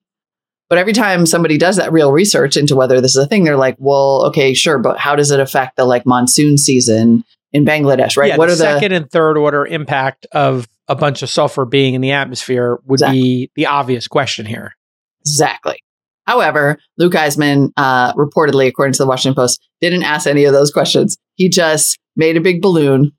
But 0.72 0.78
every 0.78 0.94
time 0.94 1.26
somebody 1.26 1.58
does 1.58 1.76
that 1.76 1.92
real 1.92 2.12
research 2.12 2.56
into 2.56 2.74
whether 2.74 2.98
this 3.02 3.10
is 3.14 3.22
a 3.22 3.26
thing, 3.26 3.44
they're 3.44 3.58
like, 3.58 3.76
well, 3.78 4.24
okay, 4.28 4.54
sure, 4.54 4.78
but 4.78 4.96
how 4.98 5.14
does 5.14 5.30
it 5.30 5.38
affect 5.38 5.76
the 5.76 5.84
like 5.84 6.06
monsoon 6.06 6.56
season 6.56 7.24
in 7.52 7.66
Bangladesh, 7.66 8.16
right? 8.16 8.28
yeah, 8.28 8.38
what 8.38 8.46
the 8.46 8.54
are 8.54 8.56
the 8.56 8.62
second 8.62 8.92
and 8.92 9.10
third 9.10 9.36
order 9.36 9.66
impact 9.66 10.26
of 10.32 10.66
a 10.88 10.94
bunch 10.94 11.22
of 11.22 11.28
sulfur 11.28 11.66
being 11.66 11.92
in 11.92 12.00
the 12.00 12.12
atmosphere 12.12 12.78
would 12.86 13.00
Exactly. 13.02 13.20
be 13.20 13.50
the 13.54 13.66
obvious 13.66 14.08
question 14.08 14.46
here 14.46 14.72
Exactly. 15.20 15.78
However, 16.26 16.78
Luke 16.96 17.12
Iseman, 17.12 17.72
uh, 17.76 18.14
reportedly, 18.14 18.66
according 18.66 18.94
to 18.94 18.98
the 19.02 19.06
Washington 19.06 19.34
Post, 19.36 19.60
didn't 19.82 20.04
ask 20.04 20.26
any 20.26 20.46
of 20.46 20.54
those 20.54 20.70
questions. 20.70 21.18
He 21.34 21.50
just 21.50 21.98
made 22.16 22.38
a 22.38 22.40
big 22.40 22.62
balloon 22.62 23.12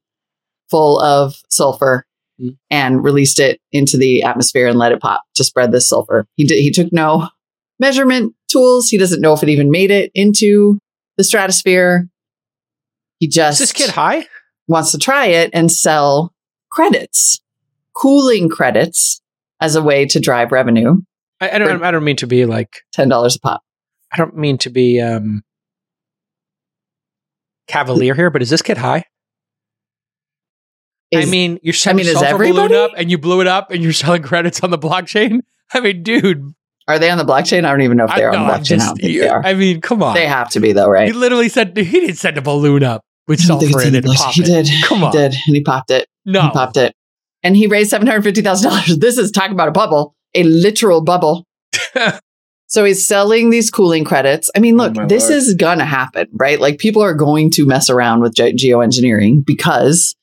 full 0.71 0.99
of 0.99 1.35
sulfur 1.51 2.03
Mm. 2.41 2.57
and 2.71 3.03
released 3.03 3.39
it 3.39 3.61
into 3.71 3.95
the 3.95 4.23
atmosphere 4.23 4.65
and 4.67 4.79
let 4.79 4.91
it 4.91 4.99
pop 4.99 5.21
to 5.35 5.43
spread 5.43 5.71
this 5.71 5.87
sulfur. 5.87 6.25
He 6.35 6.45
did. 6.45 6.57
He 6.63 6.71
took 6.71 6.91
no 6.91 7.29
measurement 7.79 8.33
tools. 8.51 8.89
He 8.89 8.97
doesn't 8.97 9.21
know 9.21 9.33
if 9.33 9.43
it 9.43 9.49
even 9.49 9.71
made 9.71 9.91
it 9.91 10.11
into 10.13 10.79
the 11.17 11.23
stratosphere. 11.23 12.07
He 13.19 13.27
just 13.27 13.61
is 13.61 13.69
this 13.69 13.71
kid 13.71 13.91
high 13.91 14.27
wants 14.67 14.91
to 14.91 14.97
try 14.97 15.27
it 15.27 15.49
and 15.53 15.71
sell 15.71 16.33
credits, 16.71 17.41
cooling 17.95 18.49
credits, 18.49 19.21
as 19.59 19.75
a 19.75 19.81
way 19.81 20.05
to 20.05 20.19
drive 20.19 20.51
revenue. 20.51 20.95
I, 21.39 21.51
I 21.51 21.57
don't 21.57 21.83
i 21.83 21.91
don't 21.91 22.03
mean 22.03 22.15
to 22.17 22.27
be 22.27 22.45
like 22.45 22.81
Ten 22.93 23.09
dollars 23.09 23.35
a 23.35 23.39
pop. 23.39 23.61
i 24.11 24.17
don't 24.17 24.37
mean 24.37 24.57
to 24.59 24.69
be 24.69 25.01
um 25.01 25.41
cavalier 27.67 28.13
here 28.13 28.29
but 28.29 28.41
is 28.41 28.49
this 28.49 28.61
kid 28.61 28.77
high 28.77 29.05
I 31.15 31.25
mean, 31.25 31.59
you're 31.61 31.75
I 31.85 31.93
mean, 31.93 32.07
is 32.07 32.21
everybody? 32.23 32.73
up 32.73 32.91
and 32.97 33.11
you 33.11 33.19
blew 33.19 33.41
it 33.41 33.45
up 33.45 33.69
and 33.69 33.83
you're 33.83 33.93
selling 33.93 34.23
credits 34.23 34.63
on 34.63 34.71
the 34.71 34.79
blockchain. 34.79 35.41
I 35.73 35.79
mean, 35.79 36.01
dude, 36.01 36.53
Are 36.87 36.99
they 36.99 37.09
on 37.09 37.17
the 37.17 37.23
blockchain? 37.25 37.59
I 37.65 37.71
don't 37.71 37.81
even 37.81 37.97
know 37.97 38.05
if 38.05 38.15
they're 38.15 38.31
no, 38.31 38.39
on 38.39 38.47
the 38.47 38.53
I'm 38.53 38.59
blockchain. 38.61 38.73
I 38.73 38.77
just- 38.77 38.87
don't 38.87 38.97
think 38.97 39.19
they 39.19 39.27
are. 39.29 39.45
I 39.45 39.53
mean, 39.53 39.81
come 39.81 40.03
on. 40.03 40.13
They 40.15 40.27
have 40.27 40.49
to 40.51 40.59
be 40.59 40.73
though, 40.73 40.87
right? 40.89 41.07
He 41.07 41.13
literally 41.13 41.49
said 41.49 41.75
he 41.77 41.83
didn't 41.99 42.15
send 42.17 42.37
a 42.37 42.41
balloon 42.41 42.83
up 42.83 43.01
with 43.27 43.41
I 43.41 43.47
don't 43.47 43.61
sulfur 43.61 43.81
in 43.81 43.87
in 43.89 43.95
it 43.95 44.05
and 44.05 44.13
pop 44.15 44.33
He 44.33 44.41
it. 44.41 44.45
did. 44.45 44.69
Come 44.83 45.03
on. 45.03 45.11
He 45.11 45.17
did, 45.17 45.33
and 45.47 45.55
he 45.55 45.61
popped 45.61 45.91
it. 45.91 46.07
No, 46.25 46.41
He 46.41 46.49
popped 46.51 46.77
it, 46.77 46.93
and 47.41 47.55
he 47.55 47.67
raised 47.67 47.89
seven 47.89 48.07
hundred 48.07 48.23
fifty 48.23 48.41
thousand 48.41 48.69
dollars. 48.71 48.97
This 48.97 49.17
is 49.17 49.31
talk 49.31 49.51
about 49.51 49.67
a 49.69 49.71
bubble, 49.71 50.15
a 50.35 50.43
literal 50.43 51.01
bubble. 51.01 51.45
so 52.67 52.83
he's 52.85 53.05
selling 53.07 53.49
these 53.49 53.69
cooling 53.69 54.03
credits. 54.03 54.49
I 54.55 54.59
mean, 54.59 54.75
Oh, 54.79 54.83
look, 54.85 54.95
my 54.95 55.05
this 55.05 55.29
Lord. 55.29 55.35
is 55.37 55.53
gonna 55.55 55.85
happen, 55.85 56.27
right? 56.33 56.59
Like 56.59 56.79
people 56.79 57.01
are 57.01 57.13
going 57.13 57.49
to 57.51 57.65
mess 57.65 57.89
around 57.89 58.21
with 58.21 58.35
ge- 58.35 58.55
geoengineering 58.61 59.45
because 59.45 60.15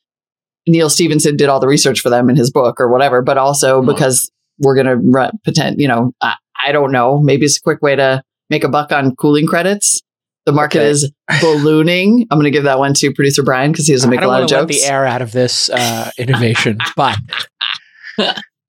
Neal 0.66 0.90
Stephenson 0.90 1.36
did 1.36 1.48
all 1.48 1.60
the 1.60 1.66
research 1.68 2.00
for 2.00 2.10
them 2.10 2.28
in 2.30 2.36
his 2.36 2.50
book 2.50 2.80
or 2.80 2.88
whatever, 2.90 3.22
but 3.22 3.38
also 3.38 3.78
Come 3.78 3.86
because 3.86 4.30
we're 4.58 4.76
gonna 4.76 4.96
run, 4.96 5.32
pretend, 5.44 5.80
you 5.80 5.88
know, 5.88 6.12
I, 6.20 6.34
I 6.66 6.72
don't 6.72 6.92
know. 6.92 7.18
Maybe 7.20 7.44
it's 7.46 7.58
a 7.58 7.60
quick 7.60 7.82
way 7.82 7.96
to 7.96 8.22
make 8.48 8.64
a 8.64 8.68
buck 8.68 8.92
on 8.92 9.14
cooling 9.16 9.46
credits. 9.46 10.00
The 10.46 10.52
market 10.52 10.78
Okay. 10.80 10.88
is 10.90 11.12
ballooning. 11.40 12.26
I'm 12.30 12.38
going 12.38 12.44
to 12.44 12.50
give 12.50 12.64
that 12.64 12.78
one 12.78 12.94
to 12.94 13.12
producer 13.12 13.42
Brian 13.42 13.72
because 13.72 13.86
he 13.86 13.92
doesn't 13.92 14.10
make 14.10 14.22
a 14.22 14.26
lot 14.26 14.42
of 14.42 14.48
jokes. 14.48 14.80
the 14.80 14.86
air 14.90 15.04
out 15.06 15.22
of 15.22 15.32
this 15.32 15.68
uh, 15.68 16.10
innovation, 16.18 16.78
but 16.96 17.16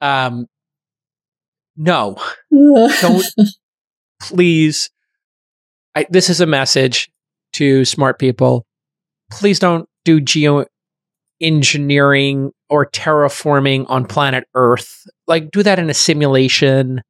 um, 0.02 0.46
no, 1.78 2.18
don't 2.52 3.26
please. 4.22 4.90
I, 5.96 6.06
this 6.10 6.30
is 6.30 6.40
a 6.42 6.46
message 6.46 7.10
to 7.54 7.84
smart 7.86 8.20
people. 8.20 8.66
Please 9.32 9.60
don't 9.60 9.88
do 10.06 10.22
geo 10.22 10.66
engineering 11.42 12.52
or 12.70 12.86
terraforming 12.86 13.86
on 13.90 14.06
planet 14.06 14.46
Earth. 14.56 15.06
Like, 15.28 15.52
do 15.52 15.64
that 15.64 15.80
in 15.80 15.90
a 15.90 15.94
simulation. 15.94 17.02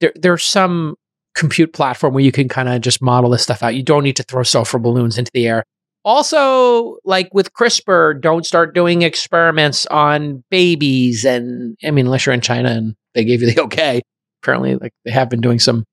There, 0.00 0.12
there's 0.14 0.44
some 0.44 0.96
compute 1.34 1.72
platform 1.72 2.14
where 2.14 2.22
you 2.24 2.32
can 2.32 2.48
kind 2.48 2.68
of 2.68 2.80
just 2.80 3.00
model 3.02 3.30
this 3.30 3.42
stuff 3.42 3.62
out. 3.62 3.74
You 3.74 3.82
don't 3.82 4.02
need 4.02 4.16
to 4.16 4.22
throw 4.22 4.42
sulfur 4.42 4.78
balloons 4.78 5.18
into 5.18 5.30
the 5.34 5.46
air. 5.46 5.64
Also, 6.04 6.96
like 7.04 7.28
with 7.32 7.52
CRISPR, 7.52 8.20
don't 8.20 8.44
start 8.46 8.74
doing 8.74 9.02
experiments 9.02 9.86
on 9.86 10.42
babies. 10.50 11.24
And 11.24 11.76
I 11.84 11.90
mean, 11.90 12.06
unless 12.06 12.24
you're 12.26 12.34
in 12.34 12.40
China 12.40 12.70
and 12.70 12.94
they 13.14 13.24
gave 13.24 13.42
you 13.42 13.52
the 13.52 13.60
okay, 13.64 14.00
apparently, 14.42 14.76
like 14.76 14.92
they 15.04 15.10
have 15.10 15.28
been 15.28 15.40
doing 15.42 15.58
some, 15.58 15.84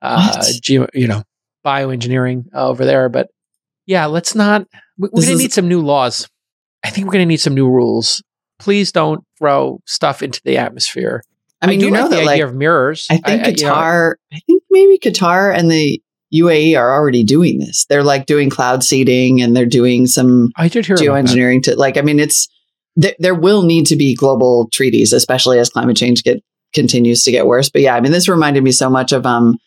uh, 0.00 0.42
geo, 0.62 0.86
you 0.94 1.06
know, 1.06 1.22
bioengineering 1.66 2.44
uh, 2.54 2.66
over 2.68 2.84
there. 2.84 3.08
But 3.08 3.28
yeah, 3.86 4.06
let's 4.06 4.34
not. 4.34 4.66
we- 4.98 5.08
We're 5.12 5.22
going 5.22 5.36
to 5.36 5.42
need 5.42 5.52
some 5.52 5.68
new 5.68 5.80
laws. 5.82 6.26
I 6.84 6.90
think 6.90 7.06
we're 7.06 7.12
going 7.12 7.22
to 7.26 7.28
need 7.28 7.36
some 7.40 7.54
new 7.54 7.68
rules. 7.68 8.22
Please 8.58 8.90
don't 8.90 9.22
throw 9.38 9.80
stuff 9.86 10.22
into 10.22 10.40
the 10.44 10.56
atmosphere. 10.58 11.22
I 11.62 11.68
mean, 11.68 11.78
do 11.78 11.86
you 11.86 11.90
know 11.92 12.02
like 12.02 12.10
the 12.10 12.16
that 12.16 12.24
like 12.26 12.42
of 12.42 12.54
mirrors. 12.54 13.06
I 13.10 13.18
think 13.18 13.46
you 13.58 13.64
know, 13.64 13.72
Qatar, 13.72 14.14
I 14.32 14.40
think 14.46 14.62
maybe 14.70 14.98
Qatar 14.98 15.56
and 15.56 15.70
the 15.70 16.02
UAE 16.34 16.76
are 16.76 16.92
already 16.92 17.22
doing 17.22 17.58
this. 17.58 17.86
They're 17.88 18.02
like 18.02 18.26
doing 18.26 18.50
cloud 18.50 18.82
seeding 18.82 19.40
and 19.40 19.54
they're 19.54 19.66
doing 19.66 20.06
some 20.06 20.50
I 20.56 20.68
did 20.68 20.86
hear 20.86 20.96
geoengineering 20.96 21.62
to 21.64 21.76
like, 21.76 21.96
I 21.96 22.02
mean, 22.02 22.18
it's, 22.18 22.48
th- 23.00 23.16
there 23.18 23.34
will 23.34 23.62
need 23.62 23.86
to 23.86 23.96
be 23.96 24.14
global 24.14 24.68
treaties, 24.72 25.12
especially 25.12 25.58
as 25.58 25.70
climate 25.70 25.96
change 25.96 26.22
get 26.24 26.42
continues 26.74 27.22
to 27.24 27.30
get 27.30 27.46
worse. 27.46 27.68
But 27.68 27.82
yeah, 27.82 27.94
I 27.94 28.00
mean, 28.00 28.12
this 28.12 28.28
reminded 28.28 28.64
me 28.64 28.72
so 28.72 28.88
much 28.88 29.12
of, 29.12 29.26
um, 29.26 29.58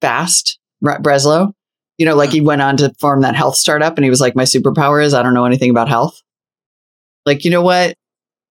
Fast 0.00 0.58
Bre- 0.80 1.00
Breslow. 1.02 1.52
You 1.98 2.06
know, 2.06 2.14
like 2.14 2.30
he 2.32 2.40
went 2.40 2.62
on 2.62 2.76
to 2.78 2.94
form 3.00 3.22
that 3.22 3.34
health 3.34 3.56
startup 3.56 3.96
and 3.96 4.04
he 4.04 4.10
was 4.10 4.20
like, 4.20 4.36
my 4.36 4.44
superpower 4.44 5.04
is 5.04 5.12
I 5.12 5.22
don't 5.22 5.34
know 5.34 5.44
anything 5.44 5.70
about 5.70 5.88
health. 5.88 6.20
Like, 7.26 7.44
you 7.44 7.50
know 7.50 7.62
what? 7.62 7.96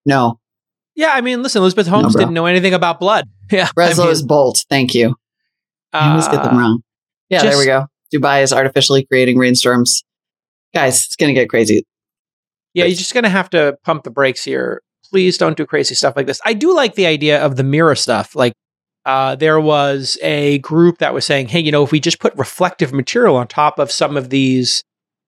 No, 0.05 0.40
Yeah, 1.01 1.13
I 1.13 1.21
mean, 1.21 1.41
listen, 1.41 1.63
Elizabeth 1.63 1.87
Holmes 1.87 2.13
bro. 2.13 2.19
didn't 2.19 2.35
know 2.35 2.45
anything 2.45 2.75
about 2.75 2.99
blood. 2.99 3.27
Yeah, 3.51 3.67
I 3.77 3.93
mean, 3.93 4.07
is 4.07 4.21
Bolt. 4.21 4.63
Thank 4.69 4.95
you. 4.95 5.13
I 5.91 6.11
always 6.11 6.25
get 6.29 6.41
them 6.41 6.55
uh, 6.55 6.59
wrong. 6.59 6.83
Yeah, 7.27 7.41
there 7.41 7.57
we 7.57 7.65
go. 7.65 7.87
Dubai 8.15 8.43
is 8.43 8.53
artificially 8.53 9.03
creating 9.03 9.37
rainstorms. 9.37 10.05
Guys, 10.73 11.05
it's 11.05 11.17
going 11.17 11.27
to 11.27 11.33
get 11.33 11.49
crazy. 11.49 11.85
Yeah, 12.73 12.85
you're 12.85 12.95
just 12.95 13.13
going 13.13 13.25
to 13.25 13.29
have 13.29 13.49
to 13.49 13.77
pump 13.83 14.03
the 14.03 14.09
brakes 14.09 14.41
here. 14.41 14.81
Please 15.03 15.37
don't 15.37 15.57
do 15.57 15.65
crazy 15.65 15.95
stuff 15.95 16.15
like 16.15 16.27
this. 16.27 16.39
I 16.45 16.53
do 16.53 16.73
like 16.73 16.95
the 16.95 17.07
idea 17.07 17.43
of 17.43 17.57
the 17.57 17.63
mirror 17.63 17.95
stuff. 17.95 18.37
Like, 18.37 18.53
uh, 19.05 19.35
there 19.35 19.59
was 19.59 20.17
a 20.21 20.59
group 20.59 20.99
that 20.99 21.13
was 21.13 21.25
saying, 21.25 21.49
hey, 21.49 21.59
you 21.59 21.73
know, 21.73 21.83
if 21.83 21.91
we 21.91 21.99
just 21.99 22.21
put 22.21 22.33
reflective 22.35 22.93
material 22.93 23.35
on 23.35 23.47
top 23.47 23.79
of 23.79 23.91
some 23.91 24.15
of 24.15 24.29
these 24.29 24.81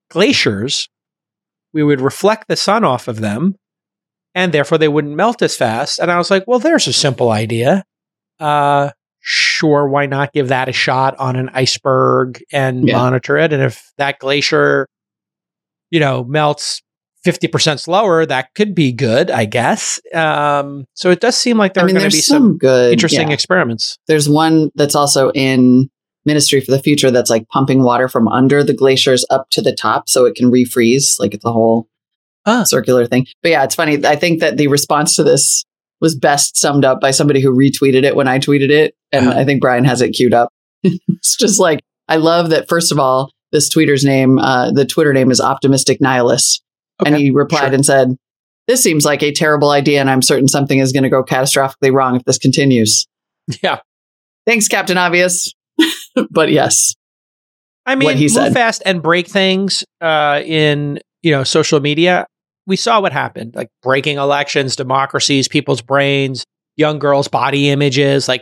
glaciers, 0.10 0.88
we 1.74 1.84
would 1.84 2.00
reflect 2.00 2.48
the 2.48 2.56
sun 2.56 2.86
off 2.86 3.10
of 3.10 3.20
them 3.20 3.58
and 4.36 4.54
therefore 4.54 4.78
they 4.78 4.88
wouldn't 4.88 5.16
melt 5.16 5.42
as 5.42 5.56
fast. 5.56 6.00
And 6.00 6.12
I 6.12 6.18
was 6.18 6.32
like, 6.32 6.44
well, 6.48 6.60
there's 6.60 6.88
a 6.88 6.94
simple 6.94 7.32
idea. 7.32 7.84
Uh, 8.40 8.92
sure, 9.20 9.88
why 9.88 10.06
not 10.06 10.34
give 10.34 10.50
that 10.50 10.70
a 10.70 10.74
shot 10.74 11.16
on 11.18 11.36
an 11.36 11.50
iceberg 11.54 12.44
and 12.52 12.88
Yeah. 12.88 12.98
monitor 12.98 13.38
it? 13.38 13.54
And 13.54 13.64
if 13.64 13.92
that 13.98 14.20
glacier, 14.20 14.88
you 15.92 16.00
know, 16.00 16.24
melts 16.24 16.82
50% 17.26 17.80
slower, 17.80 18.26
that 18.26 18.54
could 18.54 18.76
be 18.76 18.92
good, 18.92 19.32
I 19.32 19.46
guess. 19.46 20.02
Um, 20.14 20.86
so 20.94 21.10
it 21.10 21.22
does 21.22 21.38
seem 21.38 21.58
like 21.58 21.74
there 21.74 21.84
I 21.84 21.88
mean, 21.88 21.96
are 21.96 22.00
going 22.00 22.12
to 22.12 22.18
be 22.18 22.22
some, 22.22 22.44
some, 22.44 22.58
good 22.58 22.92
interesting 22.92 23.30
yeah. 23.30 23.34
experiments. 23.34 23.98
There's 24.08 24.28
one 24.28 24.72
that's 24.76 24.96
also 24.96 25.32
in 25.32 25.90
Ministry 26.26 26.60
for 26.60 26.72
the 26.72 26.80
Future 26.82 27.12
that's 27.12 27.30
like 27.30 27.48
pumping 27.50 27.84
water 27.84 28.10
from 28.10 28.28
under 28.28 28.64
the 28.64 28.74
glaciers 28.74 29.26
up 29.30 29.50
to 29.52 29.62
the 29.62 29.74
top 29.74 30.10
so 30.10 30.26
it 30.26 30.36
can 30.36 30.52
refreeze. 30.52 31.20
Like 31.20 31.34
it's 31.34 31.46
a 31.46 31.52
whole 31.52 31.88
Ah. 32.46 32.64
circular 32.64 33.06
thing. 33.06 33.26
But 33.42 33.52
yeah, 33.52 33.64
it's 33.64 33.76
funny. 33.76 34.06
I 34.06 34.16
think 34.16 34.42
that 34.42 34.58
the 34.58 34.68
response 34.68 35.16
to 35.16 35.24
this 35.24 35.64
was 36.02 36.16
best 36.16 36.58
summed 36.58 36.84
up 36.84 37.00
by 37.00 37.12
somebody 37.12 37.42
who 37.42 37.56
retweeted 37.56 38.04
it 38.04 38.16
when 38.16 38.28
I 38.28 38.40
tweeted 38.40 38.70
it. 38.70 38.94
And 39.12 39.28
Uh-huh. 39.30 39.40
I 39.40 39.46
think 39.46 39.62
Brian 39.62 39.86
has 39.86 40.02
it 40.02 40.10
queued 40.12 40.34
up. 40.34 40.50
it's 40.84 41.38
just 41.38 41.60
like, 41.60 41.80
I 42.10 42.18
love 42.18 42.50
that, 42.50 42.68
first 42.68 42.92
of 42.92 43.00
all, 43.00 43.32
this 43.54 43.74
tweeter's 43.74 44.04
name, 44.04 44.38
uh, 44.40 44.72
the 44.72 44.86
Twitter 44.86 45.14
name 45.14 45.32
is 45.32 45.40
Optimistic 45.40 46.02
Nihilist. 46.02 46.62
And 47.06 47.16
he 47.16 47.32
replied 47.32 47.68
sure. 47.68 47.74
and 47.74 47.86
said, 47.86 48.16
This 48.68 48.82
seems 48.84 49.06
like 49.06 49.24
a 49.24 49.32
terrible 49.32 49.70
idea, 49.72 50.00
and 50.00 50.10
I'm 50.10 50.22
certain 50.22 50.48
something 50.48 50.80
is 50.80 50.92
going 50.92 51.04
to 51.04 51.10
go 51.10 51.24
catastrophically 51.24 51.92
wrong 51.94 52.16
if 52.16 52.24
this 52.24 52.38
continues. 52.38 53.08
Yeah. 53.62 53.80
Thanks, 54.46 54.68
Captain 54.68 54.98
Obvious. 54.98 55.52
but 56.32 56.52
yes, 56.52 56.94
I 57.86 57.96
mean, 57.96 58.16
he 58.16 58.26
move 58.26 58.32
said. 58.32 58.54
fast 58.54 58.84
and 58.86 59.02
break 59.02 59.28
things 59.28 59.84
uh, 60.02 60.42
in 60.46 61.00
you 61.22 61.32
know 61.32 61.44
social 61.44 61.80
media. 61.80 62.26
We 62.66 62.76
saw 62.78 63.02
what 63.02 63.12
happened, 63.12 63.56
like 63.56 63.70
breaking 63.82 64.18
elections, 64.18 64.76
democracies, 64.76 65.48
people's 65.48 65.82
brains, 65.82 66.46
young 66.78 66.98
girls' 67.00 67.28
body 67.28 67.70
images. 67.70 68.28
Like 68.28 68.42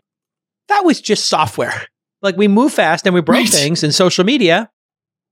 that 0.67 0.85
was 0.85 1.01
just 1.01 1.27
software. 1.27 1.73
Like 2.23 2.37
we 2.37 2.47
move 2.47 2.71
fast 2.71 3.07
and 3.07 3.15
we 3.15 3.21
broke 3.21 3.37
Right. 3.39 3.49
things 3.49 3.83
in 3.83 3.91
social 3.91 4.23
media, 4.23 4.69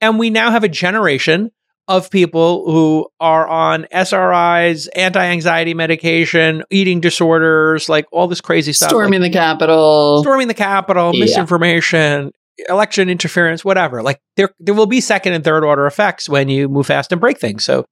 and 0.02 0.18
we 0.18 0.32
now 0.32 0.50
have 0.50 0.64
a 0.64 0.68
generation 0.68 1.52
of 1.88 2.10
people 2.10 2.66
who 2.72 3.08
are 3.20 3.48
on 3.48 3.86
SSRIs, 3.94 4.88
anti-anxiety 4.96 5.76
medication, 5.76 6.64
eating 6.72 7.00
disorders, 7.00 7.90
like 7.90 8.08
all 8.12 8.28
this 8.28 8.42
crazy 8.42 8.74
stuff. 8.74 8.88
like- 8.88 8.90
storming 9.02 9.22
the 9.22 9.30
Capitol. 9.30 10.22
storming 10.24 10.48
the 10.48 10.56
Capitol, 10.56 11.14
Yeah. 11.14 11.26
misinformation, 11.26 12.32
election 12.68 13.08
interference, 13.08 13.64
whatever. 13.64 14.02
Like 14.02 14.20
there, 14.36 14.50
there 14.60 14.74
will 14.74 14.88
be 14.88 15.00
second 15.00 15.34
and 15.34 15.44
third 15.44 15.64
order 15.64 15.86
effects 15.86 16.28
when 16.28 16.50
you 16.50 16.68
move 16.70 16.88
fast 16.88 17.12
and 17.12 17.22
break 17.22 17.38
things. 17.40 17.64
So 17.64 17.86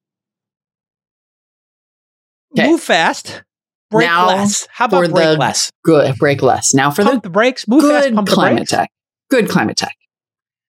Okay. 2.58 2.70
move 2.70 2.80
fast, 2.80 3.42
break 3.90 4.06
Now 4.08 4.28
less. 4.28 4.66
How 4.70 4.86
about 4.86 5.10
break 5.10 5.38
less? 5.38 5.70
Good. 5.84 6.16
Break 6.18 6.42
less. 6.42 6.74
Now 6.74 6.90
for 6.90 7.02
Pump 7.02 7.22
the 7.22 7.28
the 7.28 7.32
brakes, 7.32 7.66
move 7.68 7.82
fast, 7.82 8.06
good 8.06 8.14
pump 8.14 8.28
the 8.28 8.34
climate 8.34 8.56
brakes. 8.58 8.70
tech. 8.70 8.90
Good 9.30 9.48
climate 9.48 9.76
tech. 9.76 9.94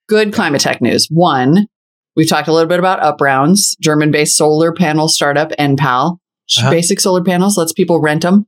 Good 0.07 0.33
climate 0.33 0.61
tech 0.61 0.81
news. 0.81 1.07
One, 1.09 1.67
we've 2.15 2.27
talked 2.27 2.47
a 2.47 2.53
little 2.53 2.67
bit 2.67 2.79
about 2.79 3.01
up 3.01 3.21
rounds, 3.21 3.75
German 3.81 4.11
based 4.11 4.35
solar 4.37 4.73
panel 4.73 5.07
startup 5.07 5.51
Enpal. 5.51 6.17
Uh-huh. 6.57 6.69
Basic 6.71 6.99
solar 6.99 7.23
panels 7.23 7.57
lets 7.57 7.73
people 7.73 8.01
rent 8.01 8.23
them, 8.23 8.45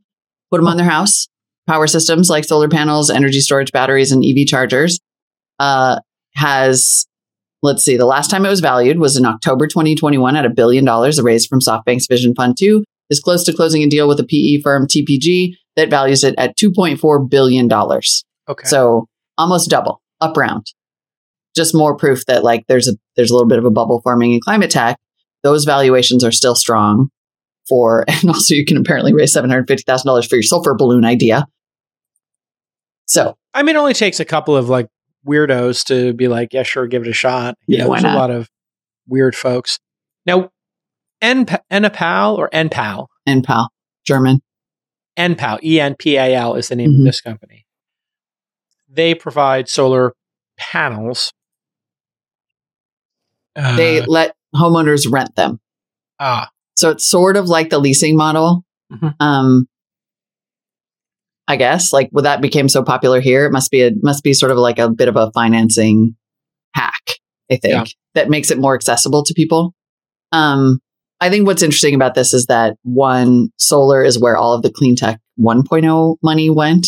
put 0.49 0.57
them 0.57 0.67
on 0.67 0.77
their 0.77 0.89
house. 0.89 1.27
Power 1.67 1.85
systems 1.85 2.29
like 2.29 2.43
solar 2.43 2.67
panels, 2.67 3.11
energy 3.11 3.39
storage 3.39 3.71
batteries, 3.71 4.11
and 4.11 4.25
EV 4.25 4.47
chargers 4.47 4.99
uh, 5.59 5.99
has, 6.33 7.05
let's 7.61 7.85
see, 7.85 7.97
the 7.97 8.07
last 8.07 8.31
time 8.31 8.43
it 8.43 8.49
was 8.49 8.59
valued 8.59 8.97
was 8.97 9.15
in 9.15 9.25
October 9.25 9.67
2021 9.67 10.35
at 10.35 10.45
a 10.45 10.49
billion 10.49 10.83
dollars, 10.83 11.19
a 11.19 11.23
raise 11.23 11.45
from 11.45 11.59
SoftBank's 11.59 12.07
Vision 12.07 12.33
Fund 12.33 12.57
2 12.57 12.83
is 13.11 13.19
close 13.19 13.43
to 13.45 13.53
closing 13.53 13.83
a 13.83 13.87
deal 13.87 14.07
with 14.07 14.19
a 14.19 14.23
PE 14.23 14.61
firm, 14.63 14.87
TPG, 14.87 15.51
that 15.75 15.89
values 15.91 16.23
it 16.23 16.33
at 16.39 16.57
$2.4 16.57 17.29
billion. 17.29 17.71
Okay. 17.71 18.67
So 18.67 19.07
almost 19.37 19.69
double 19.69 20.01
up 20.19 20.35
round. 20.35 20.65
Just 21.55 21.75
more 21.75 21.95
proof 21.95 22.25
that 22.25 22.43
like 22.43 22.65
there's 22.67 22.87
a 22.87 22.93
there's 23.15 23.29
a 23.29 23.33
little 23.33 23.47
bit 23.47 23.59
of 23.59 23.65
a 23.65 23.69
bubble 23.71 24.01
forming 24.01 24.31
in 24.31 24.39
climate 24.39 24.71
tech. 24.71 24.97
Those 25.43 25.65
valuations 25.65 26.23
are 26.23 26.31
still 26.31 26.55
strong 26.55 27.09
for, 27.67 28.05
and 28.07 28.29
also 28.29 28.55
you 28.55 28.65
can 28.65 28.77
apparently 28.77 29.13
raise 29.13 29.33
seven 29.33 29.49
hundred 29.49 29.67
fifty 29.67 29.83
thousand 29.83 30.07
dollars 30.07 30.25
for 30.25 30.35
your 30.37 30.43
sulfur 30.43 30.73
balloon 30.75 31.03
idea. 31.05 31.45
So 33.07 33.35
I 33.53 33.63
mean, 33.63 33.75
it 33.75 33.79
only 33.79 33.93
takes 33.93 34.19
a 34.19 34.25
couple 34.25 34.55
of 34.55 34.69
like 34.69 34.87
weirdos 35.27 35.85
to 35.87 36.13
be 36.13 36.27
like, 36.27 36.53
yeah, 36.53 36.63
sure, 36.63 36.87
give 36.87 37.01
it 37.03 37.07
a 37.09 37.13
shot. 37.13 37.55
You 37.67 37.77
Yeah, 37.77 37.83
know, 37.83 37.89
why 37.89 37.99
not? 37.99 38.15
a 38.15 38.17
lot 38.19 38.31
of 38.31 38.49
weird 39.07 39.35
folks. 39.35 39.79
Now, 40.25 40.51
NPAL 41.21 42.37
or 42.37 42.49
NPAL, 42.49 43.07
and 43.25 43.43
pal 43.43 43.69
German. 44.05 44.39
NPAL, 45.17 45.59
E 45.63 45.79
N 45.79 45.95
P 45.95 46.15
A 46.17 46.33
L 46.35 46.55
is 46.55 46.69
the 46.69 46.75
name 46.75 46.91
Mhm. 46.91 46.99
of 46.99 47.05
this 47.05 47.21
company. 47.21 47.65
They 48.89 49.13
provide 49.13 49.69
solar 49.69 50.13
panels. 50.57 51.31
Uh, 53.55 53.75
They 53.75 54.01
let 54.05 54.35
homeowners 54.55 55.11
rent 55.11 55.35
them. 55.35 55.59
ah, 56.19 56.49
So 56.75 56.89
it's 56.89 57.07
sort 57.07 57.37
of 57.37 57.47
like 57.47 57.69
the 57.69 57.79
leasing 57.79 58.15
model. 58.17 58.63
Mhm. 58.91 59.15
Um, 59.19 59.67
I 61.47 61.57
guess 61.57 61.91
like 61.91 62.07
when 62.11 62.23
that 62.23 62.41
became 62.41 62.69
so 62.69 62.81
popular 62.83 63.19
here, 63.19 63.45
it 63.45 63.51
must 63.51 63.69
be 63.71 63.81
a 63.81 63.91
must 64.01 64.23
be 64.23 64.33
sort 64.33 64.51
of 64.51 64.57
like 64.57 64.79
a 64.79 64.89
bit 64.89 65.07
of 65.09 65.15
a 65.17 65.31
financing 65.33 66.15
hack. 66.73 67.19
I 67.51 67.57
think 67.57 67.73
Yeah. 67.73 67.83
that 68.15 68.29
makes 68.29 68.49
it 68.51 68.57
more 68.57 68.73
accessible 68.75 69.23
to 69.23 69.33
people. 69.33 69.73
Um, 70.31 70.79
I 71.21 71.29
think 71.29 71.45
what's 71.47 71.61
interesting 71.61 71.93
about 71.95 72.15
this 72.15 72.33
is 72.33 72.47
that 72.47 72.75
one, 72.83 73.49
solar 73.57 74.03
is 74.03 74.19
where 74.19 74.35
all 74.35 74.53
of 74.53 74.63
the 74.63 74.71
clean 74.71 74.95
tech 74.95 75.19
1.0 75.39 76.17
money 76.23 76.49
went. 76.49 76.87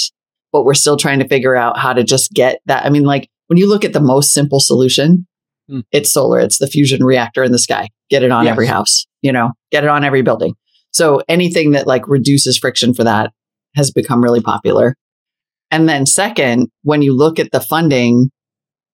but 0.51 0.65
we're 0.65 0.75
still 0.75 0.97
trying 0.97 1.17
to 1.17 1.27
figure 1.27 1.55
out 1.55 1.79
how 1.79 1.93
to 1.93 2.03
just 2.03 2.31
get 2.31 2.59
that. 2.67 2.85
I 2.85 2.91
mean, 2.91 3.03
like 3.05 3.27
when 3.47 3.57
you 3.57 3.67
look 3.67 3.83
at 3.83 3.91
the 3.93 3.99
most 3.99 4.33
simple 4.33 4.59
solution, 4.59 5.25
Hmm. 5.67 5.79
it's 5.91 6.11
solar. 6.11 6.39
It's 6.39 6.59
the 6.59 6.67
fusion 6.67 7.03
reactor 7.03 7.41
in 7.43 7.51
the 7.51 7.57
sky. 7.57 7.89
Get 8.11 8.21
it 8.21 8.29
on 8.31 8.43
Yes. 8.45 8.51
every 8.51 8.67
house, 8.67 9.05
you 9.23 9.31
know, 9.31 9.51
get 9.71 9.83
it 9.83 9.89
on 9.89 10.03
every 10.03 10.21
building. 10.21 10.53
So 10.91 11.21
anything 11.27 11.71
that 11.71 11.87
like 11.87 12.07
reduces 12.07 12.55
friction 12.57 12.93
for 12.93 13.03
that 13.03 13.31
has 13.75 13.89
become 13.89 14.21
really 14.23 14.41
popular. 14.41 14.95
And 15.71 15.89
then 15.89 16.05
second, 16.05 16.67
when 16.83 17.01
you 17.01 17.15
look 17.17 17.39
at 17.39 17.51
the 17.51 17.59
funding 17.61 18.29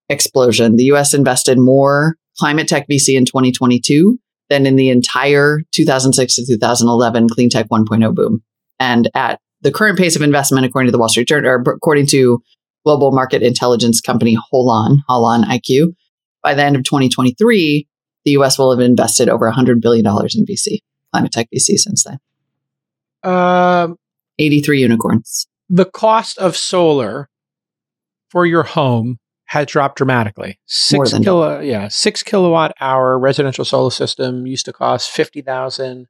explosion, 0.07 0.75
the 0.77 0.85
US 0.93 1.13
invested 1.13 1.57
more 1.59 2.15
climate 2.37 2.67
tech 2.69 2.87
VC 2.89 3.15
in 3.17 3.25
2022 3.25 4.17
than 4.49 4.65
in 4.65 4.75
the 4.75 4.89
entire 4.89 5.61
2006 5.71 6.35
to 6.35 6.45
2011 6.45 7.29
clean 7.29 7.49
tech 7.49 7.67
1.0 7.69 8.15
boom. 8.15 8.41
And 8.79 9.09
at 9.13 9.39
the 9.61 9.71
current 9.71 9.97
pace 9.97 10.15
of 10.15 10.21
investment, 10.21 10.65
according 10.65 10.87
to 10.87 10.91
the 10.91 10.97
Wall 10.97 11.09
Street 11.09 11.27
Journal, 11.27 11.49
or 11.51 11.61
according 11.73 12.07
to 12.07 12.41
global 12.85 13.11
market 13.11 13.43
intelligence 13.43 14.01
company 14.01 14.37
Holon, 14.51 14.97
Holon 15.09 15.43
IQ, 15.43 15.93
by 16.41 16.53
the 16.53 16.63
end 16.63 16.75
of 16.75 16.83
2023, 16.83 17.87
the 18.25 18.31
US 18.31 18.57
will 18.57 18.71
have 18.71 18.79
invested 18.79 19.29
over 19.29 19.49
$100 19.51 19.81
billion 19.81 20.05
in 20.05 20.45
VC, 20.45 20.79
climate 21.13 21.31
tech 21.31 21.47
VC 21.53 21.77
since 21.77 22.03
then. 22.03 22.19
Um, 23.23 23.97
83 24.39 24.79
unicorns. 24.79 25.47
the 25.69 25.85
cost 25.85 26.37
of 26.37 26.55
solar 26.55 27.29
for 28.29 28.45
your 28.45 28.63
home 28.63 29.17
has 29.49 29.65
dropped 29.65 29.97
dramatically. 29.97 30.59
More 30.93 31.05
Six 31.05 31.11
than 31.11 31.23
kilo, 31.23 31.59
yeah, 31.59 31.87
six 31.87 32.21
kilowatt 32.21 32.73
hour 32.79 33.17
residential 33.17 33.65
solar 33.65 33.89
system 33.89 34.45
used 34.45 34.65
to 34.65 34.73
cost 34.73 35.09
fifty 35.09 35.41
thousand. 35.41 36.07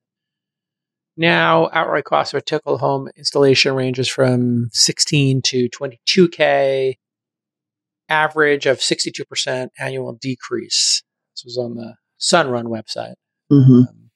Now, 1.16 1.70
outright 1.74 2.04
cost 2.04 2.34
of 2.34 2.40
a 2.40 2.42
typical 2.42 2.78
home 2.78 3.10
installation 3.18 3.74
ranges 3.76 4.10
from 4.10 4.70
sixteen 4.72 5.42
to 5.44 5.70
twenty-two 5.70 6.30
k. 6.30 6.98
Average 8.10 8.66
of 8.66 8.82
sixty-two 8.82 9.26
percent 9.26 9.72
annual 9.80 10.18
decrease. 10.20 11.04
This 11.34 11.46
was 11.46 11.58
on 11.58 11.76
the 11.76 11.96
Sunrun 12.20 12.66
website. 12.66 13.14
Mhm. 13.52 13.88
Um, 13.88 14.10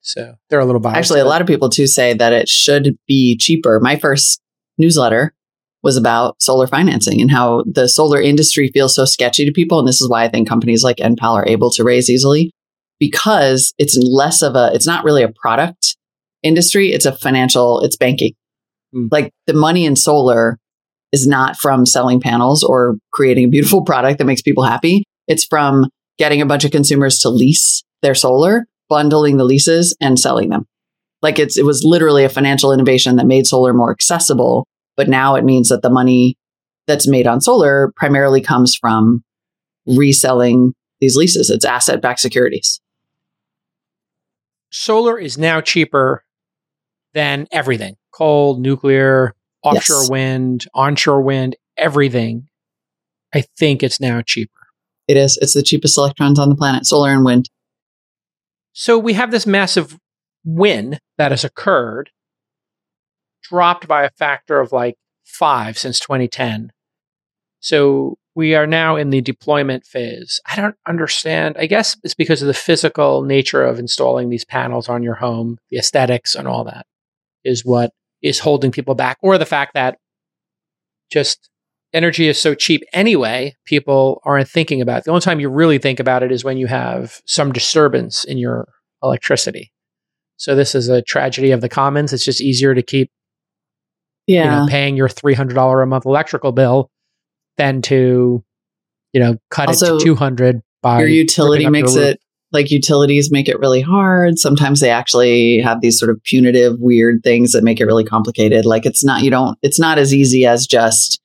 so 0.00 0.34
they're 0.48 0.60
a 0.60 0.64
little 0.64 0.80
biased. 0.80 0.96
Actually, 0.96 1.20
a 1.20 1.26
lot 1.26 1.42
of 1.42 1.46
people 1.46 1.68
too 1.68 1.86
say 1.86 2.14
that 2.14 2.32
it 2.32 2.48
should 2.48 2.96
be 3.06 3.36
cheaper. 3.36 3.80
My 3.80 3.96
first 3.96 4.40
newsletter 4.78 5.34
was 5.82 5.96
about 5.96 6.40
solar 6.40 6.66
financing 6.66 7.20
and 7.20 7.30
how 7.30 7.64
the 7.66 7.88
solar 7.88 8.20
industry 8.20 8.70
feels 8.72 8.94
so 8.94 9.04
sketchy 9.04 9.44
to 9.44 9.52
people. 9.52 9.78
And 9.78 9.88
this 9.88 10.00
is 10.00 10.08
why 10.08 10.24
I 10.24 10.28
think 10.28 10.48
companies 10.48 10.84
like 10.84 10.98
Enpal 10.98 11.34
are 11.34 11.48
able 11.48 11.70
to 11.72 11.84
raise 11.84 12.08
easily 12.08 12.52
because 13.00 13.74
it's 13.78 13.98
less 14.00 14.42
of 14.42 14.54
a, 14.54 14.70
it's 14.74 14.86
not 14.86 15.04
really 15.04 15.22
a 15.22 15.32
product 15.32 15.96
industry. 16.42 16.92
It's 16.92 17.06
a 17.06 17.16
financial, 17.16 17.80
it's 17.80 17.96
banking. 17.96 18.34
Hmm. 18.92 19.08
Like 19.10 19.32
the 19.46 19.54
money 19.54 19.84
in 19.84 19.96
solar 19.96 20.58
is 21.10 21.26
not 21.26 21.56
from 21.56 21.84
selling 21.84 22.20
panels 22.20 22.62
or 22.62 22.96
creating 23.12 23.46
a 23.46 23.48
beautiful 23.48 23.84
product 23.84 24.18
that 24.18 24.24
makes 24.24 24.42
people 24.42 24.64
happy. 24.64 25.04
It's 25.26 25.44
from 25.44 25.88
getting 26.18 26.40
a 26.40 26.46
bunch 26.46 26.64
of 26.64 26.70
consumers 26.70 27.18
to 27.20 27.28
lease 27.28 27.82
their 28.02 28.14
solar, 28.14 28.66
bundling 28.88 29.36
the 29.36 29.44
leases 29.44 29.96
and 30.00 30.18
selling 30.18 30.50
them. 30.50 30.66
Like 31.22 31.38
it's 31.38 31.56
it 31.56 31.64
was 31.64 31.82
literally 31.84 32.24
a 32.24 32.28
financial 32.28 32.72
innovation 32.72 33.16
that 33.16 33.26
made 33.26 33.46
solar 33.46 33.72
more 33.72 33.92
accessible, 33.92 34.66
but 34.96 35.08
now 35.08 35.34
it 35.34 35.44
means 35.44 35.68
that 35.68 35.82
the 35.82 35.90
money 35.90 36.36
that's 36.86 37.08
made 37.08 37.26
on 37.26 37.40
solar 37.40 37.92
primarily 37.96 38.40
comes 38.40 38.74
from 38.74 39.22
reselling 39.86 40.74
these 41.00 41.16
leases. 41.16 41.50
It's 41.50 41.64
asset-backed 41.64 42.20
securities. 42.20 42.80
solar 44.70 45.18
is 45.18 45.36
now 45.36 45.60
cheaper 45.60 46.24
than 47.12 47.46
everything 47.52 47.96
coal, 48.10 48.58
nuclear, 48.58 49.34
offshore 49.62 50.02
Yes. 50.02 50.10
wind, 50.10 50.66
onshore 50.74 51.22
wind, 51.22 51.56
everything. 51.76 52.48
I 53.34 53.44
think 53.58 53.82
it's 53.82 54.00
now 54.00 54.20
cheaper. 54.22 54.58
It 55.08 55.16
is. 55.16 55.38
It's 55.40 55.54
the 55.54 55.62
cheapest 55.62 55.96
electrons 55.98 56.38
on 56.38 56.48
the 56.50 56.54
planet, 56.54 56.86
solar 56.86 57.10
and 57.10 57.24
wind. 57.24 57.48
So 58.74 58.98
we 58.98 59.14
have 59.14 59.30
this 59.30 59.46
massive 59.46 59.98
win 60.44 60.98
that 61.18 61.30
has 61.32 61.42
occurred, 61.44 62.10
dropped 63.42 63.88
by 63.88 64.04
a 64.04 64.10
factor 64.10 64.60
of 64.60 64.72
like 64.72 64.96
five 65.24 65.78
since 65.78 65.98
2010. 66.00 66.72
So 67.60 68.16
we 68.34 68.54
are 68.54 68.66
now 68.66 68.96
in 68.96 69.10
the 69.10 69.20
deployment 69.20 69.84
phase. 69.84 70.40
I 70.46 70.56
don't 70.56 70.76
understand. 70.86 71.56
I 71.58 71.66
guess 71.66 71.96
it's 72.02 72.14
because 72.14 72.42
of 72.42 72.48
the 72.48 72.54
physical 72.54 73.22
nature 73.22 73.62
of 73.62 73.78
installing 73.78 74.30
these 74.30 74.44
panels 74.44 74.88
on 74.88 75.02
your 75.02 75.14
home, 75.14 75.58
the 75.70 75.78
aesthetics 75.78 76.34
and 76.34 76.48
all 76.48 76.64
that 76.64 76.86
is 77.44 77.64
what 77.64 77.92
is 78.22 78.38
holding 78.38 78.70
people 78.70 78.94
back, 78.94 79.18
or 79.20 79.36
the 79.36 79.44
fact 79.44 79.74
that 79.74 79.98
just 81.10 81.50
energy 81.92 82.28
is 82.28 82.40
so 82.40 82.54
cheap 82.54 82.82
anyway, 82.92 83.54
people 83.66 84.20
aren't 84.24 84.48
thinking 84.48 84.80
about 84.80 84.98
it. 84.98 85.04
The 85.04 85.10
only 85.10 85.20
time 85.20 85.40
you 85.40 85.50
really 85.50 85.78
think 85.78 86.00
about 86.00 86.22
it 86.22 86.32
is 86.32 86.44
when 86.44 86.56
you 86.56 86.66
have 86.68 87.20
some 87.26 87.52
disturbance 87.52 88.24
in 88.24 88.38
your 88.38 88.68
electricity. 89.02 89.72
So 90.36 90.54
this 90.54 90.74
is 90.74 90.88
a 90.88 91.02
tragedy 91.02 91.50
of 91.50 91.60
the 91.60 91.68
commons. 91.68 92.12
It's 92.12 92.24
just 92.24 92.40
easier 92.40 92.74
to 92.74 92.82
keep 92.82 93.10
Yeah. 94.26 94.44
you 94.44 94.50
know 94.50 94.66
paying 94.68 94.96
your 94.96 95.08
three 95.08 95.34
hundred 95.34 95.54
dollar 95.54 95.82
a 95.82 95.86
month 95.86 96.06
electrical 96.06 96.52
bill 96.52 96.90
than 97.56 97.82
to 97.82 98.44
you 99.12 99.20
know 99.20 99.36
cut 99.50 99.68
Also, 99.68 99.96
it 99.96 99.98
to 99.98 100.04
two 100.04 100.14
hundred 100.14 100.62
by 100.82 101.00
your 101.00 101.08
utility 101.08 101.64
up 101.64 101.72
your 101.74 101.82
makes 101.82 101.96
it 101.96 102.20
like 102.52 102.70
utilities 102.70 103.32
make 103.32 103.48
it 103.48 103.58
really 103.58 103.80
hard. 103.80 104.38
Sometimes 104.38 104.80
they 104.80 104.90
actually 104.90 105.58
have 105.60 105.80
these 105.80 105.98
sort 105.98 106.10
of 106.10 106.22
punitive, 106.22 106.76
weird 106.78 107.22
things 107.24 107.52
that 107.52 107.64
make 107.64 107.80
it 107.80 107.86
really 107.86 108.04
complicated. 108.04 108.66
Like 108.66 108.84
it's 108.84 109.02
not, 109.02 109.22
you 109.22 109.30
don't, 109.30 109.58
it's 109.62 109.80
not 109.80 109.98
as 109.98 110.14
easy 110.14 110.44
as 110.44 110.66
just 110.66 111.20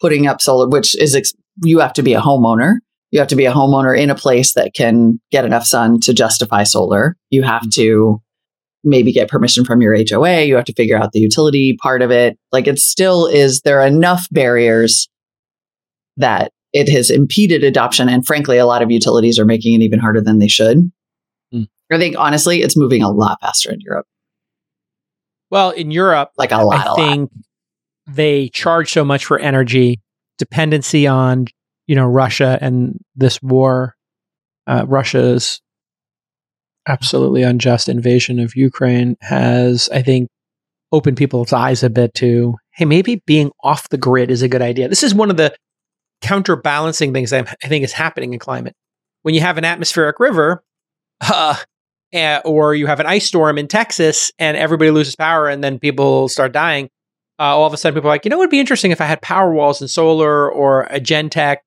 putting 0.00 0.26
up 0.26 0.40
solar, 0.40 0.68
which 0.68 0.96
is, 1.00 1.16
ex- 1.16 1.34
you 1.64 1.80
have 1.80 1.92
to 1.94 2.02
be 2.02 2.14
a 2.14 2.20
homeowner. 2.20 2.76
You 3.10 3.18
have 3.18 3.28
to 3.28 3.36
be 3.36 3.46
a 3.46 3.52
homeowner 3.52 3.98
in 3.98 4.08
a 4.08 4.14
place 4.14 4.54
that 4.54 4.72
can 4.74 5.20
get 5.32 5.44
enough 5.44 5.64
sun 5.64 6.00
to 6.00 6.14
justify 6.14 6.62
solar. 6.62 7.16
You 7.30 7.42
have 7.42 7.62
mm. 7.62 7.74
to 7.74 8.22
maybe 8.86 9.12
get 9.12 9.28
permission 9.28 9.64
from 9.64 9.82
your 9.82 9.94
HOA. 9.94 10.44
You 10.44 10.56
have 10.56 10.64
to 10.66 10.72
figure 10.72 10.96
out 10.96 11.12
the 11.12 11.20
utility 11.20 11.76
part 11.82 12.00
of 12.02 12.10
it. 12.10 12.38
Like 12.52 12.66
it 12.66 12.78
still 12.78 13.26
is, 13.26 13.60
there 13.62 13.80
are 13.80 13.86
enough 13.86 14.28
barriers 14.30 15.08
that 16.16 16.52
it 16.72 16.88
has 16.88 17.10
impeded 17.10 17.64
adoption. 17.64 18.08
And 18.08 18.26
frankly, 18.26 18.58
a 18.58 18.66
lot 18.66 18.82
of 18.82 18.90
utilities 18.90 19.38
are 19.38 19.44
making 19.44 19.74
it 19.74 19.84
even 19.84 19.98
harder 19.98 20.20
than 20.20 20.38
they 20.38 20.48
should. 20.48 20.90
Hmm. 21.52 21.62
I 21.90 21.98
think 21.98 22.16
honestly, 22.18 22.62
it's 22.62 22.76
moving 22.76 23.02
a 23.02 23.10
lot 23.10 23.38
faster 23.40 23.70
in 23.72 23.80
Europe. 23.80 24.06
Well, 25.50 25.70
in 25.70 25.90
Europe, 25.90 26.30
Like 26.38 26.52
a 26.52 26.62
lot, 26.62 26.78
I 26.78 26.82
a 26.84 26.88
lot. 26.88 26.96
think 26.96 27.30
they 28.06 28.48
charge 28.48 28.92
so 28.92 29.04
much 29.04 29.24
for 29.24 29.38
energy 29.38 30.00
dependency 30.38 31.06
on 31.06 31.46
you 31.86 31.94
know 31.94 32.06
Russia 32.06 32.58
and 32.60 32.98
this 33.14 33.40
war, 33.42 33.96
uh, 34.66 34.84
Russia's 34.88 35.60
absolutely 36.86 37.42
unjust 37.42 37.88
invasion 37.88 38.38
of 38.38 38.56
Ukraine 38.56 39.16
has, 39.20 39.88
I 39.92 40.02
think, 40.02 40.28
opened 40.92 41.16
people's 41.16 41.52
eyes 41.52 41.82
a 41.82 41.90
bit 41.90 42.14
to 42.14 42.54
hey, 42.72 42.84
maybe 42.84 43.22
being 43.26 43.50
off 43.64 43.88
the 43.88 43.96
grid 43.96 44.30
is 44.30 44.42
a 44.42 44.48
good 44.48 44.62
idea. 44.62 44.88
This 44.88 45.02
is 45.02 45.14
one 45.14 45.30
of 45.30 45.36
the 45.36 45.54
counterbalancing 46.20 47.12
things 47.12 47.32
I 47.32 47.42
think 47.42 47.84
is 47.84 47.92
happening 47.92 48.32
in 48.32 48.38
climate. 48.38 48.74
When 49.22 49.34
you 49.34 49.40
have 49.40 49.58
an 49.58 49.64
atmospheric 49.64 50.20
river, 50.20 50.62
uh, 51.20 51.56
eh, 52.12 52.40
or 52.44 52.74
you 52.74 52.86
have 52.86 53.00
an 53.00 53.06
ice 53.06 53.26
storm 53.26 53.58
in 53.58 53.66
Texas 53.66 54.30
and 54.38 54.56
everybody 54.56 54.90
loses 54.90 55.16
power 55.16 55.48
and 55.48 55.64
then 55.64 55.78
people 55.78 56.28
start 56.28 56.52
dying, 56.52 56.90
uh, 57.38 57.56
all 57.56 57.66
of 57.66 57.72
a 57.72 57.76
sudden 57.76 57.94
people 57.94 58.10
are 58.10 58.14
like, 58.14 58.24
you 58.24 58.30
know, 58.30 58.36
it 58.36 58.40
would 58.40 58.50
be 58.50 58.60
interesting 58.60 58.90
if 58.90 59.00
I 59.00 59.06
had 59.06 59.20
power 59.22 59.52
walls 59.52 59.80
and 59.80 59.90
solar 59.90 60.50
or 60.50 60.82
a 60.84 61.00
Generac, 61.00 61.58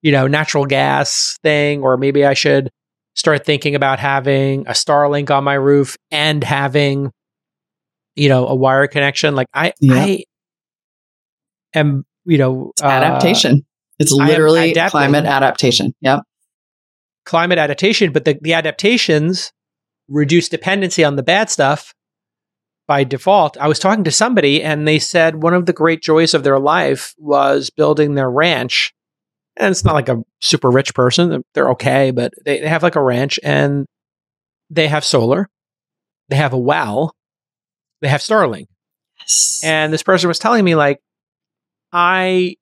you 0.00 0.12
know, 0.12 0.26
natural 0.26 0.64
gas 0.64 1.38
thing, 1.42 1.82
or 1.82 1.96
maybe 1.96 2.24
I 2.24 2.34
should 2.34 2.70
start 3.14 3.44
thinking 3.44 3.74
about 3.74 3.98
having 3.98 4.66
a 4.66 4.72
Starlink 4.72 5.30
on 5.30 5.44
my 5.44 5.54
roof 5.54 5.96
and 6.10 6.42
having, 6.42 7.10
you 8.16 8.28
know, 8.28 8.46
a 8.46 8.54
wire 8.54 8.86
connection. 8.86 9.34
Like 9.34 9.48
I, 9.52 9.72
Yeah. 9.80 9.94
I 9.94 10.24
am, 11.74 12.04
you 12.24 12.38
know, 12.38 12.72
uh, 12.82 12.86
adaptation. 12.86 13.64
It's 13.98 14.12
literally 14.12 14.70
adapting. 14.72 14.90
climate 14.90 15.24
adaptation. 15.26 15.94
Yep. 16.00 16.20
climate 17.24 17.58
adaptation, 17.58 18.12
but 18.12 18.24
the, 18.24 18.38
the 18.40 18.54
adaptations 18.54 19.52
reduce 20.08 20.48
dependency 20.48 21.04
on 21.04 21.16
the 21.16 21.22
bad 21.22 21.48
stuff 21.50 21.94
by 22.88 23.04
default. 23.04 23.56
I 23.58 23.68
was 23.68 23.78
talking 23.78 24.04
to 24.04 24.10
somebody 24.10 24.62
and 24.62 24.88
they 24.88 24.98
said 24.98 25.42
one 25.42 25.54
of 25.54 25.66
the 25.66 25.72
great 25.72 26.02
joys 26.02 26.34
of 26.34 26.42
their 26.42 26.58
life 26.58 27.14
was 27.16 27.70
building 27.70 28.14
their 28.14 28.30
ranch. 28.30 28.92
And 29.56 29.70
it's 29.70 29.84
not 29.84 29.94
like 29.94 30.08
a 30.08 30.22
super 30.40 30.70
rich 30.70 30.94
person. 30.94 31.44
They're 31.54 31.70
okay, 31.72 32.10
but 32.10 32.32
they, 32.44 32.60
they 32.60 32.68
have 32.68 32.82
like 32.82 32.96
a 32.96 33.02
ranch 33.02 33.38
and 33.42 33.86
they 34.70 34.88
have 34.88 35.04
solar. 35.04 35.48
They 36.28 36.36
have 36.36 36.52
a 36.52 36.58
well. 36.58 37.14
They 38.00 38.08
have 38.08 38.20
Starlink. 38.22 38.66
Yes. 39.20 39.60
And 39.62 39.92
this 39.92 40.02
person 40.02 40.28
was 40.28 40.38
telling 40.38 40.64
me, 40.64 40.74
like, 40.74 41.00
I 41.92 42.56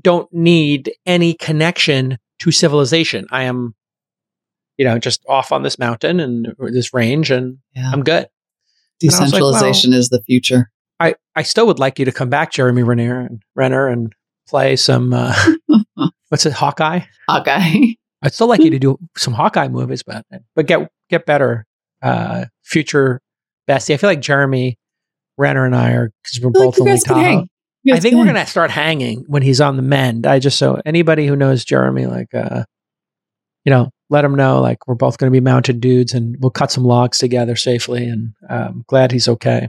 don't 0.00 0.32
need 0.32 0.92
any 1.04 1.34
connection 1.34 2.18
to 2.40 2.50
civilization. 2.50 3.26
I 3.30 3.42
am, 3.44 3.74
you 4.78 4.84
know, 4.86 4.98
just 4.98 5.22
off 5.28 5.52
on 5.52 5.62
this 5.62 5.78
mountain 5.78 6.18
and 6.18 6.54
this 6.58 6.94
range, 6.94 7.30
and 7.30 7.58
Yeah. 7.76 7.90
I'm 7.92 8.02
good. 8.02 8.26
was 9.02 9.12
like, 9.20 9.28
Decentralization 9.28 9.92
is 9.92 10.08
the 10.08 10.22
future. 10.22 10.70
I, 10.98 11.16
I 11.36 11.42
still 11.42 11.66
would 11.66 11.78
like 11.78 11.98
you 11.98 12.04
to 12.06 12.12
come 12.12 12.30
back, 12.30 12.52
Jeremy 12.52 12.82
Renner 12.82 13.20
and 13.20 13.42
Renner, 13.54 13.88
and 13.88 14.12
play 14.48 14.76
some 14.76 15.12
uh, 15.12 15.34
what's 16.32 16.46
it, 16.46 16.54
Hawkeye? 16.54 17.00
Hawkeye. 17.28 17.92
I'd 18.22 18.32
still 18.32 18.46
like 18.46 18.62
you 18.62 18.70
to 18.70 18.78
do 18.86 18.98
some 19.18 19.34
Hawkeye 19.34 19.68
movies, 19.68 20.02
but 20.02 20.24
but 20.56 20.66
get 20.66 20.88
get 21.10 21.26
better. 21.26 21.66
Uh, 22.00 22.46
future 22.64 23.20
bestie. 23.68 23.92
I 23.92 23.96
feel 23.98 24.08
like 24.08 24.22
Jeremy 24.22 24.78
Renner 25.36 25.66
and 25.66 25.76
I 25.76 25.92
are 25.92 26.10
because 26.22 26.42
we're 26.42 26.50
both 26.50 26.78
Like, 26.78 26.88
in 26.88 26.94
Lake 26.94 27.04
Tahoe. 27.04 27.46
I 27.92 28.00
think 28.00 28.16
we're 28.16 28.24
gonna 28.24 28.46
start 28.46 28.70
hanging 28.70 29.24
when 29.26 29.42
he's 29.42 29.60
on 29.60 29.76
the 29.76 29.82
mend. 29.82 30.26
I 30.26 30.38
just 30.38 30.58
so 30.58 30.80
anybody 30.86 31.26
who 31.26 31.36
knows 31.36 31.64
Jeremy, 31.66 32.06
like, 32.06 32.32
uh, 32.34 32.64
you 33.64 33.70
know, 33.70 33.90
let 34.08 34.24
him 34.24 34.34
know 34.34 34.60
like 34.60 34.86
we're 34.88 34.94
both 34.94 35.18
gonna 35.18 35.30
be 35.30 35.40
mounted 35.40 35.80
dudes, 35.80 36.14
and 36.14 36.36
we'll 36.40 36.50
cut 36.50 36.70
some 36.72 36.84
logs 36.84 37.18
together 37.18 37.56
safely. 37.56 38.08
And 38.08 38.32
um, 38.48 38.84
glad 38.86 39.12
he's 39.12 39.28
okay. 39.28 39.68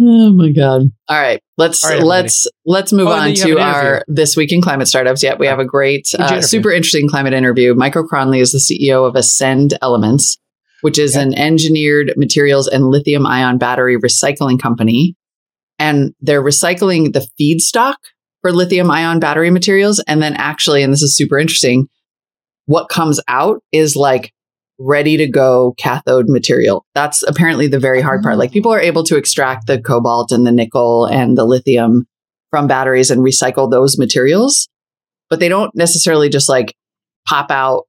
Oh 0.00 0.32
my 0.32 0.52
god! 0.52 0.82
All 1.08 1.20
right, 1.20 1.40
let's 1.56 1.84
All 1.84 1.90
right, 1.90 2.02
let's 2.02 2.46
let's 2.64 2.92
move 2.92 3.08
Oh, 3.08 3.12
on 3.12 3.26
then 3.26 3.34
you 3.34 3.58
have 3.58 3.74
to 3.74 3.78
our 3.78 4.04
this 4.06 4.36
week 4.36 4.52
in 4.52 4.62
climate 4.62 4.86
startups. 4.86 5.22
Yeah, 5.22 5.34
we 5.34 5.46
have 5.46 5.58
a 5.58 5.64
great, 5.64 6.08
uh, 6.16 6.40
super 6.40 6.70
interesting 6.70 7.08
climate 7.08 7.32
interview. 7.32 7.74
Michael 7.74 8.04
O'Kronley 8.04 8.38
is 8.38 8.52
the 8.52 8.58
CEO 8.58 9.08
of 9.08 9.16
Ascend 9.16 9.76
Elements, 9.82 10.38
which 10.82 10.98
is 10.98 11.16
an 11.16 11.34
engineered 11.34 12.12
materials 12.16 12.68
and 12.68 12.86
lithium 12.86 13.26
ion 13.26 13.58
battery 13.58 13.96
recycling 13.98 14.60
company, 14.60 15.16
and 15.80 16.14
they're 16.20 16.44
recycling 16.44 17.12
the 17.12 17.26
feedstock 17.40 17.96
for 18.40 18.52
lithium 18.52 18.90
ion 18.92 19.18
battery 19.18 19.50
materials, 19.50 20.02
and 20.06 20.22
then 20.22 20.34
actually, 20.34 20.84
and 20.84 20.92
this 20.92 21.02
is 21.02 21.16
super 21.16 21.38
interesting, 21.38 21.88
what 22.66 22.88
comes 22.88 23.20
out 23.26 23.62
is 23.72 23.96
like 23.96 24.32
ready 24.78 25.16
to 25.16 25.26
go 25.26 25.74
cathode 25.78 26.26
material. 26.28 26.84
That's 26.94 27.22
apparently 27.24 27.66
the 27.66 27.80
very 27.80 28.00
hard 28.00 28.22
part. 28.22 28.38
Like 28.38 28.50
oh. 28.50 28.52
people 28.52 28.72
are 28.72 28.80
able 28.80 29.04
to 29.04 29.16
extract 29.16 29.66
the 29.66 29.80
cobalt 29.80 30.32
and 30.32 30.46
the 30.46 30.52
nickel 30.52 31.06
and 31.06 31.36
the 31.36 31.44
lithium 31.44 32.06
from 32.50 32.66
batteries 32.66 33.10
and 33.10 33.20
recycle 33.20 33.70
those 33.70 33.98
materials, 33.98 34.68
but 35.28 35.40
they 35.40 35.48
don't 35.48 35.74
necessarily 35.74 36.28
just 36.28 36.48
like 36.48 36.74
pop 37.26 37.50
out 37.50 37.84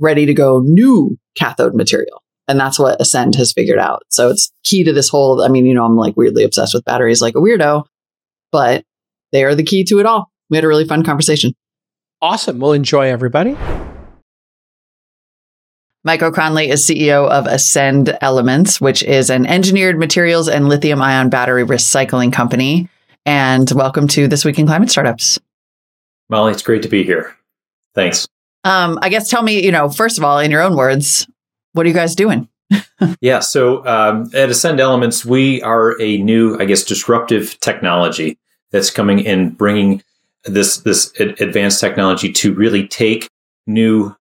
ready 0.00 0.26
to 0.26 0.34
go 0.34 0.60
new 0.64 1.16
cathode 1.36 1.74
material. 1.74 2.22
And 2.48 2.60
that's 2.60 2.78
what 2.78 3.00
Ascend 3.00 3.36
has 3.36 3.52
figured 3.52 3.78
out. 3.78 4.02
So 4.10 4.30
it's 4.30 4.52
key 4.64 4.84
to 4.84 4.92
this 4.92 5.08
whole, 5.08 5.42
I 5.42 5.48
mean, 5.48 5.66
you 5.66 5.74
know, 5.74 5.84
I'm 5.84 5.96
like 5.96 6.16
weirdly 6.16 6.44
obsessed 6.44 6.74
with 6.74 6.84
batteries 6.84 7.22
like 7.22 7.36
a 7.36 7.40
weirdo, 7.40 7.84
but 8.52 8.84
they 9.32 9.44
are 9.44 9.54
the 9.54 9.62
key 9.62 9.84
to 9.84 9.98
it 9.98 10.06
all. 10.06 10.30
We 10.50 10.56
had 10.56 10.64
a 10.64 10.68
really 10.68 10.84
fun 10.84 11.04
conversation. 11.04 11.54
Awesome. 12.20 12.58
We'll 12.58 12.72
enjoy 12.72 13.08
everybody. 13.08 13.56
Michael 16.06 16.28
O'Kronley 16.28 16.68
is 16.68 16.86
CEO 16.86 17.26
of 17.30 17.46
Ascend 17.46 18.18
Elements, 18.20 18.78
which 18.78 19.02
is 19.02 19.30
an 19.30 19.46
engineered 19.46 19.98
materials 19.98 20.50
and 20.50 20.68
lithium 20.68 21.00
ion 21.00 21.30
battery 21.30 21.64
recycling 21.64 22.30
company. 22.30 22.90
And 23.24 23.70
welcome 23.70 24.06
to 24.08 24.28
This 24.28 24.44
Week 24.44 24.58
in 24.58 24.66
Climate 24.66 24.90
Startups. 24.90 25.40
Molly, 26.28 26.52
it's 26.52 26.60
great 26.60 26.82
to 26.82 26.90
be 26.90 27.04
here. 27.04 27.34
Thanks. 27.94 28.28
Um, 28.64 28.98
I 29.00 29.08
guess 29.08 29.30
tell 29.30 29.42
me, 29.42 29.64
you 29.64 29.72
know, 29.72 29.88
first 29.88 30.18
of 30.18 30.24
all, 30.24 30.38
in 30.40 30.50
your 30.50 30.60
own 30.60 30.76
words, 30.76 31.26
what 31.72 31.86
are 31.86 31.88
you 31.88 31.94
guys 31.94 32.14
doing? 32.14 32.48
Yeah, 33.20 33.40
so 33.40 33.84
um, 33.86 34.30
at 34.34 34.48
Ascend 34.48 34.80
Elements, 34.80 35.24
we 35.26 35.60
are 35.62 36.00
a 36.00 36.16
new, 36.18 36.58
I 36.58 36.64
guess, 36.64 36.84
disruptive 36.84 37.58
technology 37.60 38.38
that's 38.70 38.90
coming 38.90 39.18
in, 39.18 39.50
bringing 39.50 40.02
this 40.44 40.78
this 40.78 41.12
ad- 41.20 41.38
advanced 41.40 41.80
technology 41.80 42.32
to 42.32 42.54
really 42.54 42.86
take 42.86 43.28
new 43.66 44.16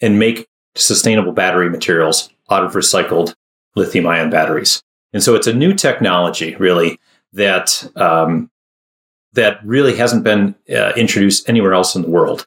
and 0.00 0.18
make 0.18 0.46
sustainable 0.76 1.32
battery 1.32 1.68
materials 1.68 2.30
out 2.50 2.64
of 2.64 2.72
recycled 2.72 3.34
lithium 3.74 4.06
ion 4.06 4.30
batteries. 4.30 4.82
And 5.12 5.22
so 5.22 5.34
it's 5.34 5.46
a 5.46 5.52
new 5.52 5.74
technology, 5.74 6.54
really, 6.56 6.98
that 7.32 7.90
um, 7.96 8.50
that 9.32 9.64
really 9.64 9.96
hasn't 9.96 10.24
been 10.24 10.54
uh, 10.70 10.92
introduced 10.96 11.48
anywhere 11.48 11.74
else 11.74 11.94
in 11.94 12.02
the 12.02 12.10
world. 12.10 12.46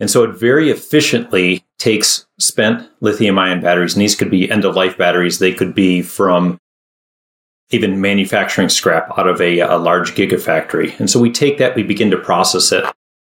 And 0.00 0.10
so 0.10 0.24
it 0.24 0.30
very 0.30 0.70
efficiently 0.70 1.64
takes 1.78 2.26
spent 2.38 2.88
lithium 3.00 3.38
ion 3.38 3.60
batteries, 3.60 3.94
and 3.94 4.02
these 4.02 4.16
could 4.16 4.30
be 4.30 4.50
end 4.50 4.64
of 4.64 4.74
life 4.74 4.96
batteries. 4.96 5.38
They 5.38 5.52
could 5.52 5.74
be 5.74 6.02
from 6.02 6.58
even 7.70 8.00
manufacturing 8.00 8.68
scrap 8.68 9.16
out 9.16 9.28
of 9.28 9.40
a, 9.40 9.60
a 9.60 9.76
large 9.76 10.14
gigafactory. 10.14 10.98
And 10.98 11.08
so 11.08 11.20
we 11.20 11.30
take 11.30 11.58
that, 11.58 11.76
we 11.76 11.82
begin 11.82 12.10
to 12.10 12.16
process 12.16 12.72
it. 12.72 12.84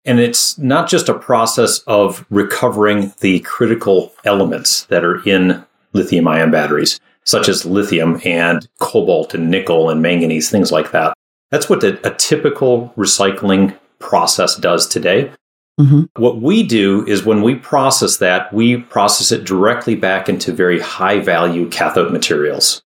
And 0.05 0.19
it's 0.19 0.57
not 0.57 0.89
just 0.89 1.09
a 1.09 1.17
process 1.17 1.79
of 1.79 2.25
recovering 2.29 3.13
the 3.19 3.39
critical 3.41 4.13
elements 4.25 4.85
that 4.85 5.03
are 5.05 5.21
in 5.27 5.63
lithium 5.93 6.27
ion 6.27 6.51
batteries, 6.51 6.99
such 7.23 7.47
as 7.47 7.65
lithium 7.65 8.19
and 8.25 8.67
cobalt 8.79 9.33
and 9.33 9.51
nickel 9.51 9.89
and 9.89 10.01
manganese, 10.01 10.49
things 10.49 10.71
like 10.71 10.91
that. 10.91 11.13
That's 11.51 11.69
what 11.69 11.81
the, 11.81 11.99
a 12.07 12.15
typical 12.15 12.93
recycling 12.97 13.77
process 13.99 14.55
does 14.55 14.87
today. 14.87 15.31
Mhm. 15.79 16.09
What 16.17 16.41
we 16.41 16.63
do 16.63 17.05
is 17.07 17.23
when 17.23 17.41
we 17.41 17.55
process 17.55 18.17
that, 18.17 18.51
we 18.53 18.77
process 18.77 19.31
it 19.31 19.45
directly 19.45 19.95
back 19.95 20.27
into 20.27 20.51
very 20.51 20.79
high 20.79 21.19
value 21.19 21.69
cathode 21.69 22.11
materials. 22.11 22.81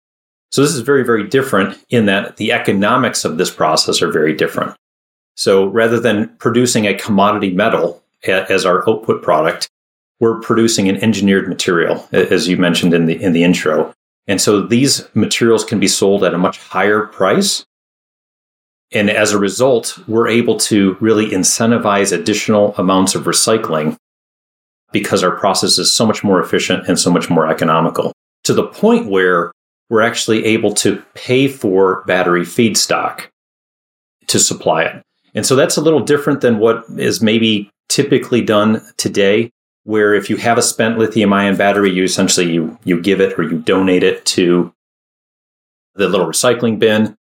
So 0.51 0.63
this 0.63 0.75
is 0.75 0.81
very, 0.81 1.05
very 1.05 1.27
different 1.27 1.79
in 1.89 2.07
that 2.07 2.37
the 2.37 2.53
economics 2.53 3.25
of 3.25 3.39
this 3.39 3.51
process 3.51 4.03
are 4.03 4.11
very 4.11 4.35
different. 4.35 4.75
So 5.37 5.67
rather 5.67 5.99
than 5.99 6.29
producing 6.39 6.87
a 6.87 6.95
commodity 6.95 7.51
metal 7.51 8.03
as 8.25 8.65
our 8.65 8.89
output 8.89 9.23
product, 9.23 9.69
we're 10.21 10.41
producing 10.41 10.89
an 10.89 10.97
engineered 11.03 11.49
material, 11.49 12.07
as 12.13 12.47
you 12.47 12.57
mentioned 12.57 12.95
in 12.95 13.07
the 13.07 13.21
in 13.21 13.33
the 13.33 13.43
intro. 13.43 13.93
And 14.29 14.41
so 14.41 14.63
these 14.63 15.09
materials 15.15 15.65
can 15.65 15.81
be 15.81 15.89
sold 15.89 16.23
at 16.23 16.35
a 16.35 16.39
much 16.39 16.59
higher 16.59 17.07
price. 17.07 17.65
And 18.93 19.11
as 19.11 19.33
a 19.33 19.39
result, 19.39 19.99
we're 20.07 20.29
able 20.29 20.59
to 20.59 20.97
really 21.01 21.31
incentivize 21.31 22.13
additional 22.13 22.75
amounts 22.77 23.15
of 23.15 23.25
recycling 23.25 23.97
because 24.93 25.25
our 25.25 25.37
process 25.37 25.79
is 25.79 25.95
so 25.95 26.07
much 26.07 26.23
more 26.23 26.41
efficient 26.41 26.87
and 26.87 27.01
so 27.01 27.11
much 27.11 27.31
more 27.31 27.49
economical 27.49 28.13
to 28.45 28.53
the 28.53 28.67
point 28.67 29.09
where 29.09 29.51
we're 29.89 30.03
actually 30.03 30.45
able 30.45 30.73
to 30.75 31.03
pay 31.15 31.49
for 31.49 32.05
battery 32.05 32.43
feedstock 32.43 33.29
to 34.27 34.39
supply 34.39 34.85
it. 34.85 35.03
And 35.35 35.47
so 35.47 35.57
that's 35.57 35.77
a 35.77 35.81
little 35.81 36.01
different 36.01 36.41
than 36.41 36.59
what 36.59 36.85
is 36.97 37.23
maybe 37.23 37.71
typically 37.89 38.43
done 38.43 38.83
today, 38.97 39.51
where 39.85 40.15
if 40.15 40.29
you 40.31 40.37
have 40.37 40.59
a 40.59 40.63
spent 40.63 40.99
lithium 40.99 41.33
ion 41.33 41.57
battery, 41.57 41.91
you 41.91 42.05
essentially 42.05 42.53
you, 42.53 42.79
you 42.85 43.01
give 43.01 43.21
it 43.21 43.39
or 43.39 43.43
you 43.43 43.59
donate 43.59 44.03
it 44.03 44.25
to 44.27 44.73
the 45.95 46.09
little 46.09 46.27
recycling 46.27 46.79
bin. 46.79 47.17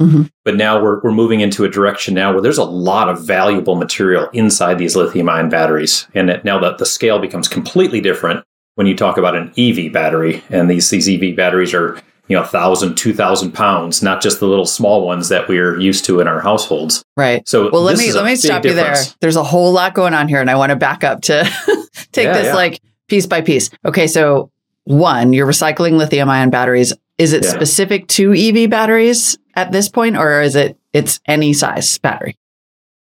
Mhm. 0.00 0.30
But 0.44 0.56
now 0.56 0.82
we're, 0.82 1.00
we're 1.00 1.12
moving 1.12 1.40
into 1.40 1.64
a 1.64 1.68
direction 1.68 2.14
now 2.14 2.32
where 2.32 2.40
there's 2.40 2.58
a 2.58 2.64
lot 2.64 3.10
of 3.10 3.20
valuable 3.26 3.76
material 3.76 4.30
inside 4.32 4.78
these 4.78 4.96
lithium 4.96 5.28
ion 5.28 5.50
batteries. 5.50 6.06
And 6.14 6.40
now 6.42 6.58
that 6.60 6.78
the 6.78 6.86
scale 6.86 7.18
becomes 7.18 7.48
completely 7.48 8.00
different 8.00 8.44
when 8.76 8.86
you 8.86 8.96
talk 8.96 9.18
about 9.18 9.36
an 9.36 9.52
EV 9.58 9.92
battery. 9.92 10.42
And 10.48 10.70
these, 10.70 10.88
these 10.88 11.08
EV 11.08 11.36
batteries 11.36 11.74
are, 11.74 12.00
you 12.30 12.36
know, 12.36 12.42
1,000, 12.42 12.94
2,000 12.94 13.50
pounds, 13.52 14.04
not 14.04 14.22
just 14.22 14.38
the 14.38 14.46
little 14.46 14.64
small 14.64 15.04
ones 15.04 15.28
that 15.30 15.48
we're 15.48 15.78
used 15.80 16.04
to 16.04 16.20
in 16.20 16.28
our 16.28 16.40
households. 16.40 17.04
Right. 17.16 17.46
So 17.48 17.68
Well, 17.72 17.82
let 17.82 17.98
me 17.98 18.12
let 18.12 18.24
me 18.24 18.36
stop 18.36 18.64
you 18.64 18.72
there. 18.72 18.94
There's 19.20 19.34
a 19.34 19.42
whole 19.42 19.72
lot 19.72 19.94
going 19.94 20.14
on 20.14 20.28
here, 20.28 20.40
and 20.40 20.48
I 20.48 20.54
want 20.54 20.70
to 20.70 20.76
back 20.76 21.02
up 21.02 21.22
to 21.22 21.42
take 22.12 22.26
Yeah, 22.26 22.32
this 22.34 22.46
yeah. 22.46 22.54
like 22.54 22.80
piece 23.08 23.26
by 23.26 23.40
piece. 23.40 23.68
Okay, 23.84 24.06
so 24.06 24.52
one, 24.84 25.32
you're 25.32 25.46
recycling 25.48 25.98
lithium 25.98 26.30
ion 26.30 26.50
batteries. 26.50 26.92
Is 27.18 27.32
it 27.32 27.42
Yeah. 27.44 27.50
specific 27.50 28.06
to 28.08 28.32
EV 28.32 28.70
batteries 28.70 29.36
at 29.56 29.72
this 29.72 29.88
point, 29.88 30.16
or 30.16 30.40
is 30.40 30.54
it 30.54 30.78
it's 30.92 31.18
any 31.26 31.52
size 31.52 31.98
battery? 31.98 32.36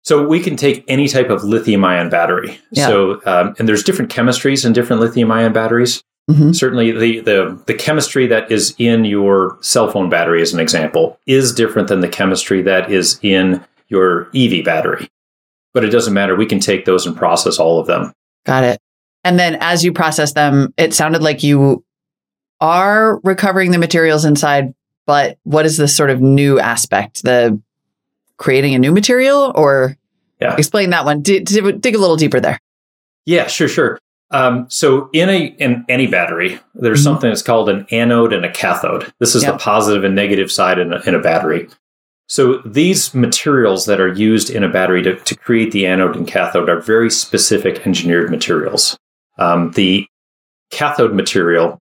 So 0.03 0.29
we 0.29 0.41
can 0.41 0.57
take 0.57 0.85
any 0.89 1.09
type 1.09 1.31
of 1.31 1.43
lithium 1.43 1.85
ion 1.87 2.11
battery. 2.11 2.61
Yeah. 2.71 2.87
So 2.87 3.21
um, 3.25 3.55
and 3.59 3.67
there's 3.67 3.83
different 3.83 4.12
chemistries 4.12 4.67
in 4.67 4.75
different 4.75 5.01
lithium 5.01 5.33
ion 5.33 5.55
batteries. 5.55 6.05
Mhm. 6.31 6.55
Certainly, 6.57 6.93
the, 6.93 7.20
the 7.20 7.59
the 7.66 7.74
chemistry 7.74 8.27
that 8.27 8.51
is 8.51 8.74
in 8.79 9.05
your 9.05 9.59
cell 9.61 9.89
phone 9.91 10.09
battery, 10.09 10.43
as 10.43 10.53
an 10.53 10.59
example, 10.59 11.18
is 11.27 11.53
different 11.55 11.87
than 11.89 12.01
the 12.01 12.09
chemistry 12.09 12.62
that 12.62 12.91
is 12.91 13.20
in 13.22 13.64
your 13.89 14.29
EV 14.35 14.64
battery. 14.64 15.09
But 15.72 15.85
it 15.85 15.91
doesn't 15.91 16.14
matter. 16.14 16.35
We 16.35 16.47
can 16.47 16.59
take 16.59 16.85
those 16.85 17.07
and 17.07 17.16
process 17.16 17.59
all 17.59 17.79
of 17.79 17.87
them. 17.87 18.12
Got 18.45 18.64
it. 18.64 18.81
And 19.22 19.39
then 19.39 19.57
as 19.61 19.85
you 19.85 19.93
process 19.93 20.33
them, 20.33 20.74
it 20.77 20.95
sounded 20.95 21.22
like 21.22 21.43
you 21.45 21.85
are 22.61 23.18
recovering 23.22 23.70
the 23.70 23.79
materials 23.79 24.24
inside, 24.24 24.74
but 25.07 25.39
what 25.45 25.64
is 25.66 25.77
this 25.77 25.95
sort 25.97 26.11
of 26.11 26.20
new 26.20 26.59
aspect? 26.59 27.22
The 27.22 27.61
creating 28.39 28.74
a 28.74 28.79
new 28.79 28.93
material 28.93 29.53
or 29.55 29.97
Yeah. 30.41 30.55
explain 30.57 30.91
that 30.91 31.05
one. 31.05 31.20
D- 31.22 31.41
dig 31.41 31.95
a 31.95 31.99
little 31.99 32.16
deeper 32.16 32.41
there. 32.41 32.59
Yeah, 33.27 33.47
sure, 33.47 33.68
sure. 33.68 33.99
Um, 34.31 34.66
so 34.68 35.09
in 35.12 35.29
a 35.29 35.55
in 35.59 35.85
any 35.89 36.07
battery, 36.07 36.59
there's 36.74 37.01
Mhm. 37.01 37.05
something 37.05 37.31
that's 37.31 37.43
called 37.43 37.68
an 37.68 37.87
anode 37.91 38.33
and 38.33 38.45
a 38.45 38.51
cathode. 38.51 39.12
This 39.20 39.35
is 39.35 39.45
Yeah. 39.45 39.53
the 39.53 39.59
positive 39.59 40.05
and 40.05 40.14
negative 40.14 40.51
side 40.51 40.79
in 40.79 40.93
a, 40.93 41.01
in 41.07 41.14
a 41.14 41.20
battery. 41.20 41.68
So 42.29 42.61
these 42.64 43.14
materials 43.14 43.87
that 43.87 44.01
are 44.01 44.12
used 44.12 44.51
in 44.51 44.64
a 44.64 44.68
battery 44.68 45.01
to, 45.03 45.14
to 45.14 45.37
create 45.37 45.70
the 45.70 45.87
anode 45.87 46.16
and 46.16 46.27
cathode 46.27 46.68
are 46.68 46.81
very 46.81 47.09
specific 47.09 47.87
engineered 47.87 48.31
materials. 48.31 48.99
Um, 49.39 49.70
the 49.72 50.07
cathode 50.72 51.14
material 51.14 51.79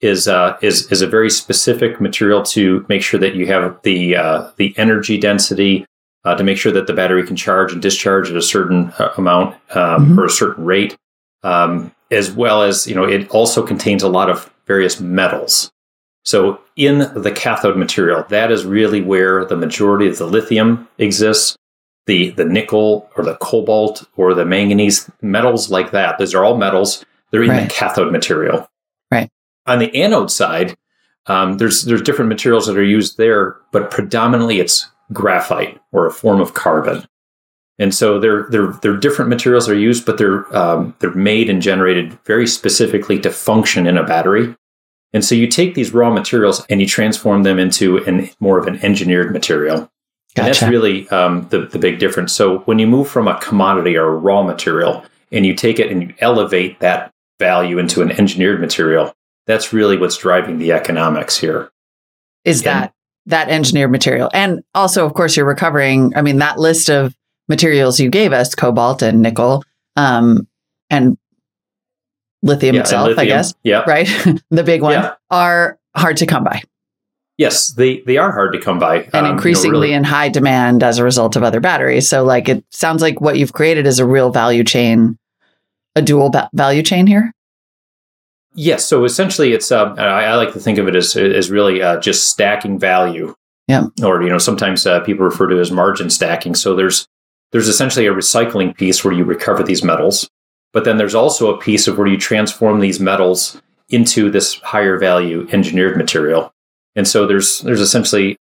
is 0.00 0.26
uh, 0.26 0.56
is 0.62 0.90
is 0.90 1.02
a 1.02 1.06
very 1.06 1.28
specific 1.30 2.00
material 2.00 2.42
to 2.42 2.84
make 2.88 3.02
sure 3.02 3.20
that 3.20 3.34
you 3.34 3.46
have 3.46 3.78
the 3.82 4.16
uh, 4.16 4.48
the 4.56 4.74
energy 4.78 5.18
density 5.18 5.84
uh, 6.24 6.34
to 6.34 6.42
make 6.42 6.56
sure 6.56 6.72
that 6.72 6.86
the 6.86 6.94
battery 6.94 7.24
can 7.26 7.36
charge 7.36 7.72
and 7.72 7.82
discharge 7.82 8.30
at 8.30 8.36
a 8.36 8.42
certain 8.42 8.92
uh, 8.98 9.12
amount 9.18 9.54
um, 9.74 10.06
mm-hmm. 10.06 10.18
or 10.18 10.24
a 10.24 10.30
certain 10.30 10.64
rate, 10.64 10.96
um, 11.42 11.92
as 12.10 12.30
well 12.30 12.62
as 12.62 12.86
you 12.86 12.94
know 12.94 13.04
it 13.04 13.28
also 13.30 13.64
contains 13.64 14.02
a 14.02 14.08
lot 14.08 14.30
of 14.30 14.50
various 14.66 15.00
metals. 15.00 15.70
So 16.24 16.60
in 16.76 16.98
the 17.20 17.32
cathode 17.32 17.76
material, 17.76 18.24
that 18.28 18.52
is 18.52 18.64
really 18.64 19.00
where 19.00 19.44
the 19.44 19.56
majority 19.56 20.06
of 20.06 20.18
the 20.18 20.26
lithium 20.26 20.88
exists. 20.98 21.56
The 22.06 22.30
the 22.30 22.44
nickel 22.44 23.08
or 23.16 23.24
the 23.24 23.36
cobalt 23.36 24.08
or 24.16 24.34
the 24.34 24.44
manganese 24.44 25.08
metals 25.20 25.70
like 25.70 25.92
that. 25.92 26.18
Those 26.18 26.34
are 26.34 26.44
all 26.44 26.56
metals. 26.56 27.04
They're 27.30 27.44
in 27.44 27.50
right. 27.50 27.68
the 27.68 27.74
cathode 27.74 28.12
material. 28.12 28.68
Right. 29.10 29.30
On 29.66 29.78
the 29.78 29.94
anode 29.94 30.30
side, 30.30 30.74
um, 31.26 31.58
there's 31.58 31.82
there's 31.82 32.02
different 32.02 32.28
materials 32.28 32.66
that 32.66 32.76
are 32.76 32.82
used 32.82 33.18
there, 33.18 33.56
but 33.70 33.90
predominantly 33.90 34.58
it's 34.58 34.88
graphite 35.12 35.80
or 35.92 36.06
a 36.06 36.12
form 36.12 36.40
of 36.40 36.54
carbon. 36.54 37.06
And 37.78 37.94
so 37.94 38.18
they're 38.18 38.46
they're 38.50 38.72
they're 38.82 38.96
different 38.96 39.28
materials 39.28 39.66
that 39.66 39.72
are 39.72 39.78
used, 39.78 40.04
but 40.04 40.18
they're 40.18 40.54
um, 40.56 40.94
they're 40.98 41.14
made 41.14 41.48
and 41.48 41.62
generated 41.62 42.18
very 42.24 42.46
specifically 42.46 43.18
to 43.20 43.30
function 43.30 43.86
in 43.86 43.96
a 43.96 44.04
battery. 44.04 44.54
And 45.14 45.24
so 45.24 45.34
you 45.34 45.46
take 45.46 45.74
these 45.74 45.92
raw 45.92 46.10
materials 46.10 46.64
and 46.70 46.80
you 46.80 46.86
transform 46.86 47.42
them 47.42 47.58
into 47.58 47.98
an 48.04 48.30
more 48.40 48.58
of 48.58 48.66
an 48.66 48.82
engineered 48.84 49.32
material. 49.32 49.90
Gotcha. 50.34 50.46
And 50.46 50.46
that's 50.46 50.62
really 50.62 51.08
um, 51.10 51.48
the 51.48 51.60
the 51.60 51.78
big 51.78 51.98
difference. 51.98 52.32
So 52.32 52.58
when 52.60 52.78
you 52.78 52.86
move 52.86 53.08
from 53.08 53.28
a 53.28 53.38
commodity 53.40 53.96
or 53.96 54.06
a 54.06 54.16
raw 54.16 54.42
material 54.42 55.04
and 55.30 55.44
you 55.44 55.54
take 55.54 55.78
it 55.78 55.90
and 55.90 56.02
you 56.02 56.14
elevate 56.18 56.80
that 56.80 57.10
value 57.38 57.78
into 57.78 58.02
an 58.02 58.12
engineered 58.12 58.60
material, 58.60 59.12
that's 59.46 59.72
really 59.72 59.96
what's 59.96 60.16
driving 60.16 60.58
the 60.58 60.72
economics 60.72 61.38
here. 61.38 61.70
Is 62.44 62.60
and, 62.60 62.66
that 62.66 62.92
that 63.26 63.48
engineered 63.48 63.90
material? 63.90 64.30
And 64.32 64.62
also, 64.74 65.04
of 65.04 65.14
course, 65.14 65.36
you're 65.36 65.46
recovering. 65.46 66.12
I 66.16 66.22
mean, 66.22 66.38
that 66.38 66.58
list 66.58 66.88
of 66.90 67.14
materials 67.48 68.00
you 68.00 68.10
gave 68.10 68.32
us, 68.32 68.54
cobalt 68.54 69.02
and 69.02 69.22
nickel, 69.22 69.64
um, 69.96 70.46
and 70.90 71.16
lithium 72.42 72.74
yeah, 72.74 72.80
itself, 72.82 73.08
lithium, 73.08 73.20
I 73.20 73.24
guess. 73.26 73.54
Yeah. 73.62 73.84
Right. 73.86 74.08
the 74.50 74.64
big 74.64 74.82
one 74.82 74.92
yeah. 74.94 75.14
are 75.30 75.78
hard 75.96 76.18
to 76.18 76.26
come 76.26 76.44
by. 76.44 76.62
Yes, 77.38 77.72
they, 77.72 78.00
they 78.00 78.18
are 78.18 78.30
hard 78.30 78.52
to 78.52 78.60
come 78.60 78.78
by. 78.78 79.04
And 79.14 79.26
um, 79.26 79.32
increasingly 79.32 79.68
you 79.68 79.72
know, 79.72 79.80
really. 79.80 79.92
in 79.94 80.04
high 80.04 80.28
demand 80.28 80.82
as 80.82 80.98
a 80.98 81.04
result 81.04 81.34
of 81.34 81.42
other 81.42 81.60
batteries. 81.60 82.08
So, 82.08 82.24
like, 82.24 82.48
it 82.48 82.64
sounds 82.70 83.02
like 83.02 83.20
what 83.20 83.36
you've 83.36 83.52
created 83.54 83.86
is 83.86 83.98
a 83.98 84.06
real 84.06 84.30
value 84.30 84.64
chain, 84.64 85.18
a 85.96 86.02
dual 86.02 86.30
ba- 86.30 86.50
value 86.52 86.82
chain 86.82 87.06
here. 87.06 87.32
Yes. 88.54 88.86
So 88.86 89.04
essentially, 89.04 89.52
it's 89.54 89.72
um, 89.72 89.98
I, 89.98 90.24
I, 90.24 90.34
like 90.36 90.52
to 90.52 90.60
think 90.60 90.78
of 90.78 90.86
it 90.86 90.94
as 90.94 91.16
as 91.16 91.50
really 91.50 91.80
uh, 91.80 91.98
just 92.00 92.28
stacking 92.28 92.78
value. 92.78 93.34
Yeah. 93.66 93.86
Or 94.04 94.22
you 94.22 94.28
know, 94.28 94.38
sometimes 94.38 94.86
uh, 94.86 95.00
people 95.00 95.24
refer 95.24 95.46
to 95.46 95.56
it 95.56 95.60
as 95.60 95.70
margin 95.70 96.10
stacking. 96.10 96.54
So 96.54 96.74
there's 96.76 97.08
there's 97.52 97.68
essentially 97.68 98.06
a 98.06 98.14
recycling 98.14 98.76
piece 98.76 99.04
where 99.04 99.14
you 99.14 99.24
recover 99.24 99.62
these 99.62 99.84
metals, 99.84 100.28
but 100.72 100.84
then 100.84 100.96
there's 100.96 101.14
also 101.14 101.54
a 101.54 101.60
piece 101.60 101.86
of 101.86 101.98
where 101.98 102.06
you 102.06 102.16
transform 102.16 102.80
these 102.80 102.98
metals 102.98 103.60
into 103.90 104.30
this 104.30 104.54
higher 104.60 104.98
value 104.98 105.46
engineered 105.52 105.96
material. 105.96 106.52
And 106.96 107.06
so 107.06 107.26
there's 107.26 107.60
there's 107.60 107.80
essentially 107.80 108.36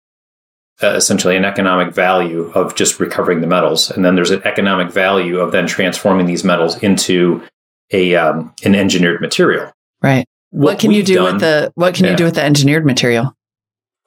uh, 0.83 0.95
essentially 0.95 1.37
an 1.37 1.45
economic 1.45 1.93
value 1.93 2.51
of 2.55 2.75
just 2.75 3.01
recovering 3.01 3.41
the 3.41 3.47
metals, 3.47 3.91
and 3.91 4.05
then 4.05 4.15
there's 4.15 4.31
an 4.31 4.43
economic 4.45 4.91
value 4.91 5.39
of 5.39 5.53
then 5.53 5.67
transforming 5.67 6.27
these 6.27 6.45
metals 6.45 6.81
into 6.83 7.43
a 7.93 8.15
um, 8.15 8.55
an 8.65 8.75
engineered 8.75 9.21
material. 9.21 9.71
Right. 10.03 10.27
What, 10.51 10.65
what 10.65 10.79
can 10.81 10.91
you 10.91 11.05
do 11.05 11.17
done, 11.17 11.35
with 11.35 11.41
the 11.41 11.73
what 11.75 11.95
can 11.95 12.05
yeah. 12.05 12.13
you 12.13 12.17
do 12.17 12.25
with 12.25 12.35
the 12.35 12.43
engineered 12.43 12.87
material? 12.87 13.37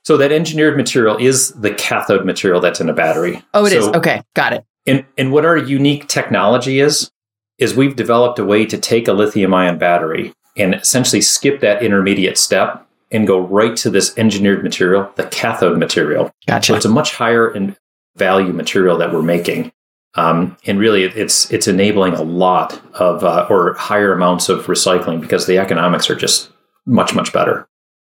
So 0.04 0.18
that 0.18 0.34
engineered 0.34 0.76
material 0.76 1.16
is 1.18 1.52
the 1.52 1.74
cathode 1.74 2.26
material 2.26 2.60
that's 2.60 2.82
in 2.82 2.90
a 2.90 2.94
battery. 2.94 3.42
Oh, 3.54 3.66
it 3.66 3.72
so, 3.72 3.78
is. 3.78 3.88
Okay, 3.88 4.22
got 4.34 4.52
it. 4.52 4.66
And 4.86 5.06
and 5.18 5.32
what 5.32 5.46
our 5.46 5.58
unique 5.58 6.08
technology 6.08 6.80
is 6.80 7.12
is 7.58 7.76
we've 7.76 7.96
developed 7.96 8.40
a 8.40 8.46
way 8.46 8.66
to 8.66 8.78
take 8.78 9.08
a 9.08 9.14
lithium 9.14 9.54
ion 9.54 9.78
battery 9.78 10.34
and 10.58 10.76
essentially 10.76 11.22
skip 11.22 11.62
that 11.62 11.82
intermediate 11.82 12.38
step 12.38 12.86
and 13.12 13.28
go 13.28 13.40
right 13.40 13.76
to 13.78 13.90
this 13.90 14.18
engineered 14.18 14.64
material, 14.64 15.10
the 15.16 15.26
cathode 15.28 15.78
material. 15.78 16.32
Gotcha. 16.48 16.74
So 16.74 16.76
it's 16.76 16.86
a 16.86 16.90
much 16.90 17.14
higher 17.14 17.50
in 17.54 17.78
value 18.18 18.52
material 18.52 18.98
that 18.98 19.14
we're 19.14 19.22
making. 19.22 19.72
Um, 20.16 20.58
and 20.66 20.80
really, 20.80 21.04
it's 21.04 21.52
it's 21.52 21.68
enabling 21.68 22.14
a 22.14 22.22
lot 22.22 22.80
of 22.94 23.24
uh, 23.24 23.48
or 23.50 23.74
higher 23.74 24.14
amounts 24.14 24.50
of 24.50 24.66
recycling 24.66 25.22
because 25.22 25.48
the 25.48 25.58
economics 25.58 26.10
are 26.10 26.16
just 26.16 26.52
much 26.86 27.16
much 27.16 27.34
better. 27.34 27.68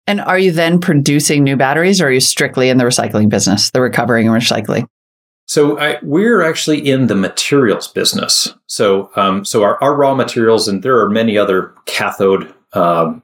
And 0.07 0.21
are 0.21 0.37
you 0.37 0.51
then 0.51 0.79
producing 0.79 1.43
new 1.43 1.55
batteries, 1.55 2.01
or 2.01 2.07
are 2.07 2.11
you 2.11 2.19
strictly 2.19 2.69
in 2.69 2.77
the 2.77 2.83
recycling 2.83 3.29
business, 3.29 3.71
the 3.71 3.81
recovering 3.81 4.27
and 4.27 4.35
recycling? 4.35 4.87
So 5.47 5.79
I, 5.79 5.99
we're 6.01 6.41
actually 6.41 6.89
in 6.89 7.07
the 7.07 7.15
materials 7.15 7.87
business. 7.87 8.53
So 8.67 9.11
um, 9.15 9.45
so 9.45 9.63
our, 9.63 9.81
our, 9.81 9.95
raw 9.95 10.15
materials, 10.15 10.67
and 10.67 10.81
there 10.81 10.99
are 10.99 11.09
many 11.09 11.37
other 11.37 11.73
cathode 11.85 12.53
um, 12.73 13.21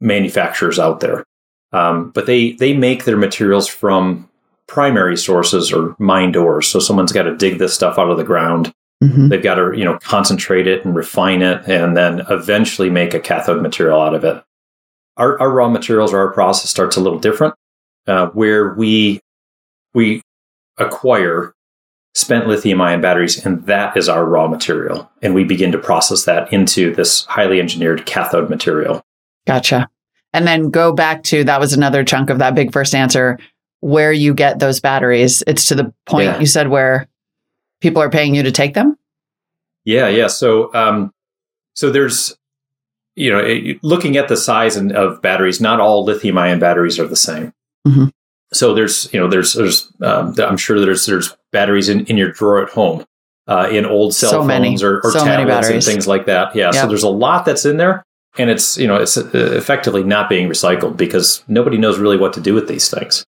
manufacturers 0.00 0.78
out 0.78 1.00
there, 1.00 1.24
um, 1.72 2.10
but 2.10 2.26
they 2.26 2.52
they 2.52 2.74
make 2.74 3.04
their 3.04 3.16
materials 3.16 3.66
from 3.66 4.28
primary 4.66 5.16
sources 5.16 5.72
or 5.72 5.96
mine 5.98 6.34
ores. 6.36 6.68
So 6.68 6.78
someone's 6.78 7.12
got 7.12 7.24
to 7.24 7.36
dig 7.36 7.58
this 7.58 7.74
stuff 7.74 7.98
out 7.98 8.10
of 8.10 8.18
the 8.18 8.24
ground. 8.24 8.72
Mm-hmm. 9.02 9.28
They've 9.28 9.42
got 9.42 9.56
to, 9.56 9.72
you 9.76 9.84
know, 9.84 9.98
concentrate 9.98 10.66
it 10.66 10.84
and 10.84 10.94
refine 10.94 11.42
it 11.42 11.68
and 11.68 11.96
then 11.96 12.22
eventually 12.30 12.88
make 12.88 13.12
a 13.12 13.20
cathode 13.20 13.60
material 13.60 14.00
out 14.00 14.14
of 14.14 14.24
it. 14.24 14.42
Our, 15.16 15.38
our 15.40 15.50
raw 15.50 15.68
materials 15.68 16.12
or 16.12 16.18
our 16.20 16.32
process 16.32 16.70
starts 16.70 16.96
a 16.96 17.00
little 17.00 17.18
different, 17.18 17.54
uh, 18.06 18.28
where 18.28 18.72
we 18.74 19.20
we 19.92 20.22
acquire 20.78 21.54
spent 22.14 22.46
lithium 22.46 22.80
ion 22.80 23.00
batteries, 23.00 23.44
and 23.44 23.66
that 23.66 23.96
is 23.96 24.08
our 24.08 24.24
raw 24.24 24.46
material. 24.46 25.10
And 25.20 25.34
we 25.34 25.44
begin 25.44 25.72
to 25.72 25.78
process 25.78 26.24
that 26.24 26.52
into 26.52 26.94
this 26.94 27.24
highly 27.26 27.60
engineered 27.60 28.06
cathode 28.06 28.48
material. 28.48 29.02
Gotcha. 29.46 29.88
And 30.32 30.46
then 30.46 30.70
go 30.70 30.92
back 30.92 31.22
to 31.24 31.44
that 31.44 31.60
was 31.60 31.72
another 31.72 32.04
chunk 32.04 32.30
of 32.30 32.38
that 32.38 32.54
big 32.54 32.72
first 32.72 32.94
answer 32.94 33.38
where 33.80 34.12
you 34.12 34.32
get 34.32 34.58
those 34.58 34.80
batteries. 34.80 35.42
It's 35.46 35.66
to 35.66 35.74
the 35.74 35.92
point 36.06 36.26
yeah. 36.26 36.40
you 36.40 36.46
said 36.46 36.68
where 36.68 37.08
people 37.80 38.00
are 38.00 38.10
paying 38.10 38.34
you 38.34 38.42
to 38.42 38.52
take 38.52 38.74
them. 38.74 38.96
Yeah, 39.84 40.08
yeah. 40.08 40.28
So, 40.28 40.72
um, 40.72 41.12
so 41.74 41.90
there's, 41.90 42.36
you 43.14 43.30
know, 43.30 43.38
it, 43.38 43.82
looking 43.82 44.16
at 44.16 44.28
the 44.28 44.36
size 44.36 44.76
and, 44.76 44.92
of 44.92 45.20
batteries, 45.20 45.60
not 45.60 45.80
all 45.80 46.04
lithium 46.04 46.38
ion 46.38 46.58
batteries 46.58 46.98
are 46.98 47.06
the 47.06 47.16
same. 47.16 47.52
Mm-hmm. 47.86 48.06
So 48.52 48.72
there's, 48.72 49.12
you 49.12 49.20
know, 49.20 49.28
there's, 49.28 49.54
there's, 49.54 49.92
um, 50.02 50.34
I'm 50.38 50.56
sure 50.56 50.80
there's, 50.80 51.06
there's 51.06 51.36
batteries 51.54 51.88
in, 51.88 52.04
in 52.04 52.18
your 52.18 52.30
drawer 52.30 52.62
at 52.62 52.68
home, 52.68 53.06
uh, 53.48 53.68
in 53.72 53.86
old 53.86 54.14
cell 54.14 54.30
so 54.30 54.46
phones 54.46 54.82
or, 54.82 55.00
or 55.00 55.10
so 55.10 55.24
tablets 55.24 55.70
and 55.70 55.82
things 55.82 56.06
like 56.06 56.26
that. 56.26 56.54
Yeah. 56.54 56.66
Yep. 56.66 56.74
So 56.74 56.86
there's 56.88 57.02
a 57.02 57.08
lot 57.08 57.46
that's 57.46 57.64
in 57.64 57.78
there 57.78 58.04
and 58.36 58.50
it's, 58.50 58.76
you 58.76 58.86
know, 58.86 58.96
it's 58.96 59.16
uh, 59.16 59.30
effectively 59.32 60.02
not 60.02 60.28
being 60.28 60.48
recycled 60.48 60.96
because 60.96 61.42
nobody 61.48 61.78
knows 61.78 61.98
really 61.98 62.18
what 62.18 62.32
to 62.34 62.40
do 62.40 62.52
with 62.52 62.68
these 62.68 62.90
things. 62.90 63.24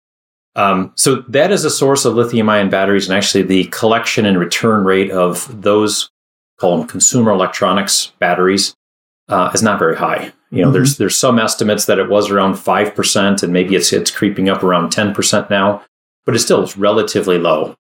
Um, 0.55 0.91
so 0.95 1.15
that 1.29 1.51
is 1.51 1.65
a 1.65 1.69
source 1.69 2.05
of 2.05 2.15
lithium 2.15 2.49
ion 2.49 2.69
batteries, 2.69 3.07
and 3.07 3.17
actually 3.17 3.43
the 3.43 3.65
collection 3.65 4.25
and 4.25 4.37
return 4.37 4.83
rate 4.83 5.11
of 5.11 5.61
those 5.61 6.09
call 6.59 6.77
them 6.77 6.87
consumer 6.87 7.31
electronics 7.31 8.11
batteries 8.19 8.75
uh, 9.29 9.49
is 9.53 9.63
not 9.63 9.79
very 9.79 9.95
high. 9.95 10.31
You 10.51 10.61
know, 10.61 10.67
mm-hmm. 10.67 10.73
there's 10.73 10.97
there's 10.97 11.15
some 11.15 11.39
estimates 11.39 11.85
that 11.85 11.99
it 11.99 12.09
was 12.09 12.29
around 12.29 12.55
five 12.55 12.93
percent, 12.93 13.43
and 13.43 13.53
maybe 13.53 13.75
it's 13.75 13.93
it's 13.93 14.11
creeping 14.11 14.49
up 14.49 14.61
around 14.61 14.91
ten 14.91 15.13
percent 15.13 15.49
now, 15.49 15.83
but 16.25 16.35
it's 16.35 16.43
still 16.43 16.69
relatively 16.75 17.37
low. 17.37 17.75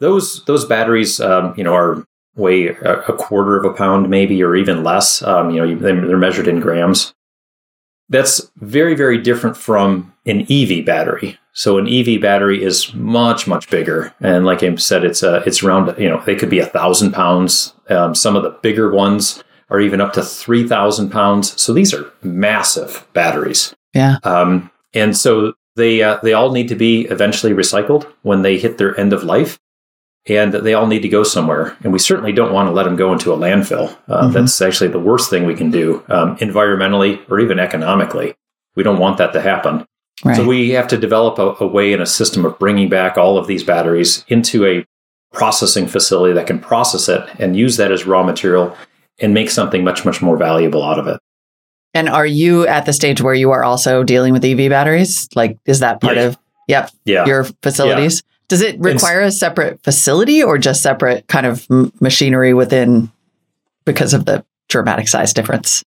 Those 0.00 0.44
those 0.44 0.64
batteries, 0.64 1.20
um, 1.20 1.54
you 1.56 1.64
know, 1.64 1.74
are 1.74 2.04
weigh 2.36 2.68
a, 2.68 3.12
quarter 3.12 3.56
of 3.56 3.64
a 3.64 3.74
pound, 3.74 4.10
maybe, 4.10 4.42
or 4.42 4.56
even 4.56 4.82
less. 4.82 5.22
Um, 5.22 5.50
you 5.50 5.64
know, 5.64 5.76
they're 5.76 6.18
measured 6.18 6.48
in 6.48 6.60
grams. 6.60 7.14
That's 8.08 8.50
very 8.56 8.94
very 8.94 9.18
different 9.18 9.56
from 9.56 10.12
an 10.26 10.46
EV 10.50 10.84
battery. 10.84 11.38
So 11.52 11.78
an 11.78 11.88
EV 11.88 12.20
battery 12.20 12.62
is 12.62 12.92
much 12.94 13.46
much 13.46 13.70
bigger, 13.70 14.12
and 14.20 14.44
like 14.44 14.62
I 14.62 14.74
said, 14.74 15.04
it's 15.04 15.22
a 15.22 15.36
it's 15.46 15.62
around 15.62 15.96
you 15.98 16.08
know 16.08 16.22
they 16.24 16.34
could 16.34 16.50
be 16.50 16.58
a 16.58 16.66
thousand 16.66 17.12
pounds. 17.12 17.72
Um, 17.88 18.14
some 18.14 18.36
of 18.36 18.42
the 18.42 18.50
bigger 18.50 18.90
ones 18.90 19.42
are 19.70 19.80
even 19.80 20.00
up 20.00 20.12
to 20.14 20.22
three 20.22 20.66
thousand 20.66 21.10
pounds. 21.10 21.60
So 21.60 21.72
these 21.72 21.94
are 21.94 22.12
massive 22.22 23.06
batteries. 23.12 23.74
Yeah. 23.94 24.18
Um, 24.24 24.70
and 24.92 25.16
so 25.16 25.54
they 25.76 26.02
uh, 26.02 26.18
they 26.22 26.32
all 26.32 26.52
need 26.52 26.68
to 26.68 26.74
be 26.74 27.02
eventually 27.02 27.52
recycled 27.52 28.06
when 28.22 28.42
they 28.42 28.58
hit 28.58 28.78
their 28.78 28.98
end 28.98 29.12
of 29.12 29.24
life, 29.24 29.58
and 30.26 30.52
they 30.52 30.74
all 30.74 30.86
need 30.86 31.02
to 31.02 31.08
go 31.08 31.22
somewhere. 31.22 31.76
And 31.82 31.92
we 31.92 31.98
certainly 31.98 32.32
don't 32.32 32.52
want 32.52 32.68
to 32.68 32.72
let 32.72 32.84
them 32.84 32.96
go 32.96 33.12
into 33.12 33.32
a 33.32 33.36
landfill. 33.36 33.94
Uh, 34.08 34.22
mm-hmm. 34.22 34.32
That's 34.32 34.60
actually 34.62 34.88
the 34.88 34.98
worst 34.98 35.28
thing 35.28 35.44
we 35.44 35.54
can 35.54 35.70
do 35.70 36.02
um, 36.08 36.36
environmentally 36.38 37.28
or 37.30 37.40
even 37.40 37.58
economically. 37.58 38.34
We 38.74 38.82
don't 38.82 38.98
want 38.98 39.18
that 39.18 39.32
to 39.34 39.40
happen. 39.40 39.84
Right. 40.24 40.36
So 40.36 40.46
we 40.46 40.70
have 40.70 40.88
to 40.88 40.96
develop 40.96 41.38
a, 41.38 41.62
a 41.62 41.66
way 41.66 41.92
and 41.92 42.00
a 42.00 42.06
system 42.06 42.46
of 42.46 42.58
bringing 42.58 42.88
back 42.88 43.18
all 43.18 43.36
of 43.36 43.46
these 43.46 43.62
batteries 43.62 44.24
into 44.28 44.64
a 44.64 44.86
processing 45.32 45.86
facility 45.86 46.32
that 46.34 46.46
can 46.46 46.58
process 46.58 47.08
it 47.08 47.28
and 47.38 47.56
use 47.56 47.76
that 47.76 47.90
as 47.92 48.06
raw 48.06 48.22
material 48.22 48.74
and 49.20 49.34
make 49.34 49.50
something 49.50 49.84
much 49.84 50.04
much 50.04 50.22
more 50.22 50.36
valuable 50.36 50.82
out 50.82 50.98
of 50.98 51.06
it. 51.06 51.18
And 51.92 52.08
are 52.08 52.26
you 52.26 52.66
at 52.66 52.86
the 52.86 52.92
stage 52.92 53.20
where 53.20 53.34
you 53.34 53.50
are 53.50 53.62
also 53.62 54.02
dealing 54.02 54.32
with 54.32 54.44
EV 54.44 54.70
batteries? 54.70 55.28
Like, 55.34 55.58
is 55.66 55.80
that 55.80 56.00
part 56.00 56.16
Yeah. 56.16 56.22
of 56.22 56.38
yep 56.68 56.90
Yeah. 57.04 57.26
your 57.26 57.44
facilities? 57.62 58.22
Does 58.48 58.60
it 58.60 58.78
require 58.78 59.20
a 59.22 59.30
separate 59.32 59.82
facility 59.82 60.42
or 60.42 60.58
just 60.58 60.82
separate 60.82 61.26
kind 61.28 61.46
of 61.46 61.66
m- 61.70 61.92
machinery 62.00 62.52
within 62.54 63.10
because 63.84 64.12
of 64.14 64.26
the 64.26 64.44
dramatic 64.68 65.08
size 65.08 65.32
difference? 65.32 65.82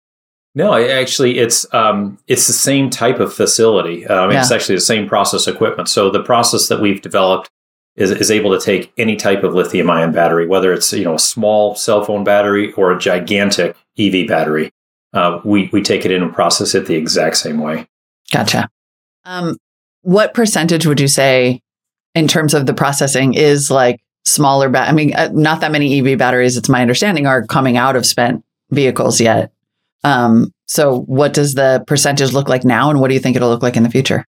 No, 0.54 0.74
actually, 0.74 1.38
it's 1.38 1.72
um, 1.74 2.18
it's 2.28 2.46
the 2.46 2.52
same 2.54 2.88
type 2.88 3.20
of 3.20 3.32
facility. 3.34 4.06
Um, 4.06 4.30
It's 4.30 4.50
Yeah. 4.50 4.56
actually 4.56 4.76
the 4.76 4.80
same 4.80 5.06
process 5.06 5.46
equipment. 5.46 5.88
So 5.90 6.08
the 6.10 6.22
process 6.22 6.68
that 6.68 6.80
we've 6.80 7.02
developed 7.02 7.50
is, 7.94 8.10
is 8.10 8.30
able 8.30 8.58
to 8.58 8.64
take 8.64 8.90
any 8.96 9.16
type 9.16 9.42
of 9.44 9.54
lithium 9.54 9.90
ion 9.90 10.12
battery, 10.12 10.46
whether 10.46 10.72
it's 10.72 10.92
you 10.94 11.04
know 11.04 11.14
a 11.14 11.18
small 11.18 11.74
cell 11.74 12.04
phone 12.04 12.24
battery 12.24 12.72
or 12.72 12.90
a 12.92 12.98
gigantic 12.98 13.76
EV 13.98 14.26
battery. 14.26 14.70
Uh, 15.12 15.40
we 15.44 15.68
we 15.74 15.82
take 15.82 16.06
it 16.06 16.10
in 16.10 16.22
and 16.22 16.32
process 16.34 16.74
it 16.74 16.86
the 16.86 16.94
exact 16.94 17.36
same 17.36 17.58
way. 17.60 17.86
Gotcha. 18.32 18.68
Um, 19.26 19.58
what 20.02 20.32
percentage 20.34 20.86
would 20.86 21.00
you 21.00 21.08
say, 21.08 21.60
in 22.16 22.26
terms 22.26 22.54
of 22.54 22.66
the 22.66 22.74
processing, 22.74 23.34
is 23.34 23.70
like 23.70 24.00
smaller? 24.24 24.68
Ba- 24.68 24.88
I 24.88 24.92
mean, 24.92 25.14
uh, 25.14 25.30
not 25.32 25.60
that 25.60 25.70
many 25.70 26.00
EV 26.00 26.18
batteries. 26.18 26.56
It's 26.56 26.68
my 26.68 26.80
understanding 26.82 27.26
are 27.26 27.46
coming 27.46 27.76
out 27.76 27.94
of 27.94 28.04
spent 28.06 28.42
vehicles 28.70 29.20
yet. 29.20 29.52
Um, 30.02 30.52
so, 30.66 31.02
what 31.02 31.32
does 31.32 31.54
the 31.54 31.84
percentage 31.86 32.32
look 32.32 32.48
like 32.48 32.64
now, 32.64 32.90
and 32.90 33.00
what 33.00 33.08
do 33.08 33.14
you 33.14 33.20
think 33.20 33.36
it'll 33.36 33.48
look 33.50 33.62
like 33.62 33.76
in 33.76 33.82
the 33.84 33.90
future? 33.90 34.24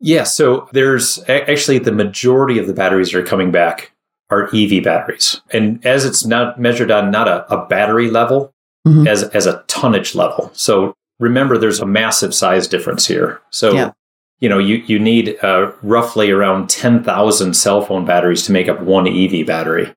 Yeah, 0.00 0.24
so 0.24 0.68
there's 0.72 1.18
actually 1.28 1.78
the 1.78 1.92
majority 1.92 2.58
of 2.58 2.66
the 2.66 2.74
batteries 2.74 3.12
that 3.12 3.18
are 3.18 3.22
coming 3.26 3.50
back 3.50 3.92
are 4.28 4.50
EV 4.54 4.82
batteries, 4.82 5.40
and 5.52 5.84
as 5.86 6.04
it's 6.04 6.24
not 6.26 6.60
measured 6.60 6.90
on 6.90 7.10
not 7.10 7.28
a, 7.28 7.50
a 7.52 7.64
battery 7.66 8.10
level, 8.10 8.52
Mhm. 8.86 9.06
as 9.08 9.22
as 9.24 9.46
a 9.46 9.64
tonnage 9.68 10.14
level. 10.14 10.50
So 10.54 10.94
remember, 11.18 11.56
there's 11.58 11.80
a 11.80 11.86
massive 11.86 12.34
size 12.34 12.68
difference 12.68 13.06
here. 13.06 13.40
So 13.50 13.72
Yeah. 13.72 13.90
You 14.40 14.48
know 14.48 14.58
you 14.58 14.76
you 14.86 14.98
need 14.98 15.36
uh, 15.42 15.72
roughly 15.82 16.30
around 16.30 16.68
ten 16.70 17.02
thousand 17.02 17.54
cell 17.54 17.82
phone 17.82 18.04
batteries 18.04 18.44
to 18.46 18.52
make 18.52 18.68
up 18.68 18.80
one 18.80 19.06
EV 19.08 19.46
battery. 19.46 19.92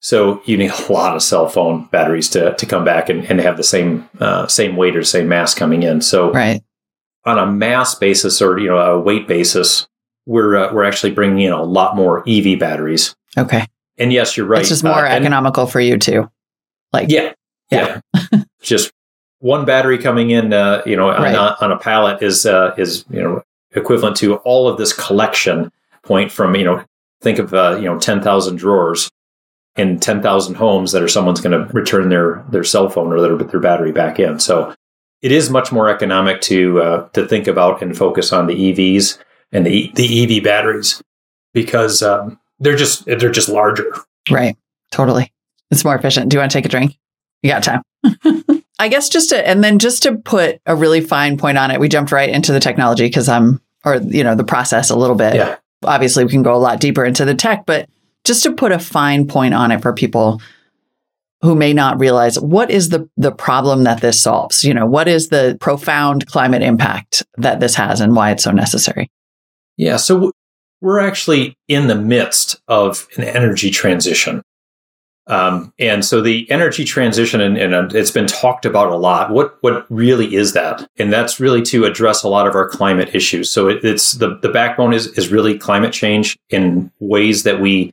So 0.00 0.40
you 0.44 0.56
need 0.56 0.70
a 0.70 0.92
lot 0.92 1.16
of 1.16 1.22
cell 1.22 1.48
phone 1.48 1.86
batteries 1.86 2.28
to 2.30 2.54
to 2.54 2.66
come 2.66 2.84
back 2.84 3.08
and, 3.08 3.24
and 3.30 3.40
have 3.40 3.56
the 3.56 3.64
same 3.64 4.08
uh, 4.20 4.46
same 4.46 4.76
weight 4.76 4.96
or 4.96 5.02
same 5.04 5.28
mass 5.28 5.54
coming 5.54 5.82
in. 5.82 6.00
So 6.00 6.32
Right. 6.32 6.62
on 7.24 7.38
a 7.38 7.46
mass 7.46 7.94
basis 7.94 8.40
or 8.42 8.58
you 8.58 8.68
know 8.68 8.78
a 8.78 9.00
weight 9.00 9.26
basis, 9.26 9.86
we're 10.26 10.56
uh, 10.56 10.72
we're 10.72 10.84
actually 10.84 11.12
bringing 11.12 11.40
in 11.46 11.52
a 11.52 11.62
lot 11.62 11.96
more 11.96 12.22
EV 12.28 12.58
batteries. 12.58 13.14
Okay. 13.38 13.66
And 13.98 14.12
yes, 14.12 14.36
you're 14.36 14.46
right. 14.46 14.60
It's 14.60 14.68
just 14.68 14.84
more 14.84 14.92
uh, 15.06 15.08
and- 15.08 15.24
economical 15.24 15.66
for 15.66 15.80
you 15.80 15.96
too. 15.98 16.30
Like, 16.92 17.10
yeah, 17.10 17.32
yeah. 17.70 18.00
just 18.62 18.92
one 19.40 19.64
battery 19.64 19.98
coming 19.98 20.30
in, 20.30 20.52
uh, 20.52 20.82
you 20.86 20.96
know, 20.96 21.10
on, 21.10 21.34
a, 21.34 21.56
on 21.60 21.72
a 21.72 21.78
pallet 21.78 22.22
is 22.22 22.46
uh, 22.46 22.74
is 22.78 23.04
you 23.10 23.20
know 23.22 23.42
equivalent 23.76 24.16
to 24.16 24.36
all 24.36 24.68
of 24.68 24.78
this 24.78 24.92
collection 24.92 25.70
point 26.02 26.32
from 26.32 26.54
you 26.56 26.64
know 26.64 26.84
think 27.20 27.38
of 27.38 27.54
uh, 27.54 27.76
you 27.76 27.84
know 27.84 27.98
ten 27.98 28.22
thousand 28.22 28.56
drawers 28.56 29.10
in 29.76 30.00
ten 30.00 30.22
thousand 30.22 30.54
homes 30.56 30.92
that 30.92 31.02
are 31.02 31.08
someone's 31.08 31.40
going 31.40 31.52
to 31.52 31.72
return 31.72 32.08
their 32.08 32.44
their 32.50 32.64
cell 32.64 32.88
phone 32.88 33.12
or 33.12 33.20
their 33.20 33.36
their 33.36 33.60
battery 33.60 33.92
back 33.92 34.18
in. 34.18 34.38
So 34.40 34.74
it 35.22 35.32
is 35.32 35.50
much 35.50 35.72
more 35.72 35.88
economic 35.88 36.40
to 36.42 36.80
uh, 36.80 37.08
to 37.10 37.26
think 37.26 37.46
about 37.46 37.82
and 37.82 37.96
focus 37.96 38.32
on 38.32 38.46
the 38.46 38.54
EVs 38.54 39.18
and 39.52 39.66
the 39.66 39.70
E, 39.70 39.92
the 39.94 40.38
EV 40.38 40.42
batteries 40.42 41.02
because 41.52 42.02
um, 42.02 42.38
they're 42.58 42.76
just 42.76 43.04
they're 43.04 43.30
just 43.30 43.48
larger. 43.48 43.90
Right. 44.30 44.56
Totally. 44.90 45.32
It's 45.70 45.84
more 45.84 45.94
efficient. 45.94 46.28
Do 46.28 46.36
you 46.36 46.40
want 46.40 46.50
to 46.52 46.58
take 46.58 46.66
a 46.66 46.68
drink? 46.68 46.96
You 47.42 47.50
got 47.50 47.62
time. 47.62 47.82
I 48.78 48.88
guess 48.88 49.08
just 49.08 49.30
to, 49.30 49.46
and 49.46 49.64
then 49.64 49.78
just 49.78 50.02
to 50.02 50.16
put 50.16 50.60
a 50.66 50.76
really 50.76 51.00
fine 51.00 51.38
point 51.38 51.58
on 51.58 51.70
it, 51.70 51.80
we 51.80 51.88
jumped 51.88 52.12
right 52.12 52.28
into 52.28 52.52
the 52.52 52.60
technology 52.60 53.06
because 53.06 53.28
I'm, 53.28 53.60
or, 53.86 53.96
you 53.96 54.24
know, 54.24 54.34
the 54.34 54.44
process 54.44 54.90
a 54.90 54.96
little 54.96 55.16
bit. 55.16 55.36
Yeah. 55.36 55.56
Obviously, 55.84 56.24
we 56.24 56.30
can 56.30 56.42
go 56.42 56.54
a 56.54 56.58
lot 56.58 56.80
deeper 56.80 57.04
into 57.04 57.24
the 57.24 57.34
tech, 57.34 57.64
but 57.64 57.88
just 58.24 58.42
to 58.42 58.52
put 58.52 58.72
a 58.72 58.78
fine 58.78 59.26
point 59.26 59.54
on 59.54 59.70
it 59.70 59.80
for 59.80 59.94
people 59.94 60.42
who 61.42 61.54
may 61.54 61.72
not 61.72 62.00
realize 62.00 62.40
what 62.40 62.70
is 62.70 62.88
the, 62.88 63.08
the 63.16 63.30
problem 63.30 63.84
that 63.84 64.00
this 64.00 64.20
solves? 64.20 64.64
You 64.64 64.74
know, 64.74 64.86
what 64.86 65.06
is 65.06 65.28
the 65.28 65.56
profound 65.60 66.26
climate 66.26 66.62
impact 66.62 67.24
that 67.36 67.60
this 67.60 67.76
has 67.76 68.00
and 68.00 68.16
why 68.16 68.32
it's 68.32 68.42
so 68.42 68.50
necessary? 68.50 69.10
Yeah, 69.76 69.96
so 69.96 70.14
w- 70.14 70.32
we're 70.80 70.98
actually 70.98 71.56
in 71.68 71.86
the 71.86 71.94
midst 71.94 72.60
of 72.66 73.06
an 73.16 73.24
energy 73.24 73.70
transition. 73.70 74.42
Um, 75.28 75.72
and 75.78 76.04
so 76.04 76.20
the 76.20 76.48
energy 76.50 76.84
transition, 76.84 77.40
and, 77.40 77.58
and 77.58 77.74
uh, 77.74 77.88
it's 77.92 78.12
been 78.12 78.28
talked 78.28 78.64
about 78.64 78.92
a 78.92 78.96
lot. 78.96 79.30
What 79.30 79.58
what 79.60 79.86
really 79.90 80.34
is 80.34 80.52
that? 80.52 80.88
And 80.98 81.12
that's 81.12 81.40
really 81.40 81.62
to 81.62 81.84
address 81.84 82.22
a 82.22 82.28
lot 82.28 82.46
of 82.46 82.54
our 82.54 82.68
climate 82.68 83.14
issues. 83.14 83.50
So 83.50 83.68
it, 83.68 83.84
it's 83.84 84.12
the 84.12 84.38
the 84.40 84.48
backbone 84.48 84.92
is 84.92 85.08
is 85.18 85.32
really 85.32 85.58
climate 85.58 85.92
change 85.92 86.38
in 86.50 86.92
ways 87.00 87.42
that 87.42 87.60
we 87.60 87.92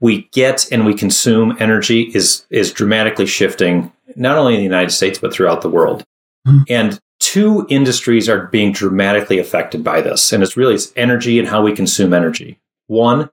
we 0.00 0.28
get 0.32 0.70
and 0.70 0.86
we 0.86 0.94
consume 0.94 1.56
energy 1.58 2.12
is 2.14 2.44
is 2.50 2.72
dramatically 2.72 3.26
shifting, 3.26 3.92
not 4.14 4.38
only 4.38 4.54
in 4.54 4.60
the 4.60 4.64
United 4.64 4.90
States 4.90 5.18
but 5.18 5.32
throughout 5.32 5.62
the 5.62 5.70
world. 5.70 6.04
Mhm. 6.46 6.62
And 6.68 7.00
two 7.18 7.66
industries 7.68 8.28
are 8.28 8.46
being 8.46 8.70
dramatically 8.70 9.40
affected 9.40 9.82
by 9.82 10.00
this, 10.00 10.32
and 10.32 10.44
it's 10.44 10.56
really 10.56 10.76
it's 10.76 10.92
energy 10.94 11.40
and 11.40 11.48
how 11.48 11.60
we 11.60 11.72
consume 11.72 12.14
energy. 12.14 12.60
One 12.86 13.30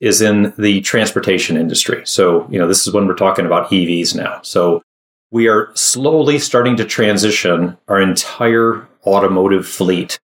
is 0.00 0.22
in 0.22 0.52
the 0.58 0.80
transportation 0.80 1.56
industry. 1.56 2.02
So, 2.04 2.48
you 2.50 2.58
know, 2.58 2.66
this 2.66 2.86
is 2.86 2.92
when 2.92 3.06
we're 3.06 3.14
talking 3.14 3.46
about 3.46 3.70
EVs 3.70 4.14
now. 4.14 4.40
So, 4.42 4.82
we 5.32 5.46
are 5.46 5.70
slowly 5.74 6.38
starting 6.40 6.76
to 6.76 6.84
transition 6.84 7.76
our 7.86 8.00
entire 8.00 8.88
automotive 9.06 9.66
fleet 9.66 10.18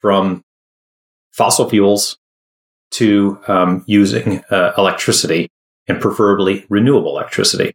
from 0.00 0.42
fossil 1.32 1.68
fuels 1.70 2.18
to 2.92 3.40
um, 3.48 3.84
using 3.86 4.42
uh, 4.50 4.72
electricity 4.76 5.48
and 5.88 6.00
preferably 6.00 6.66
renewable 6.68 7.16
electricity. 7.16 7.74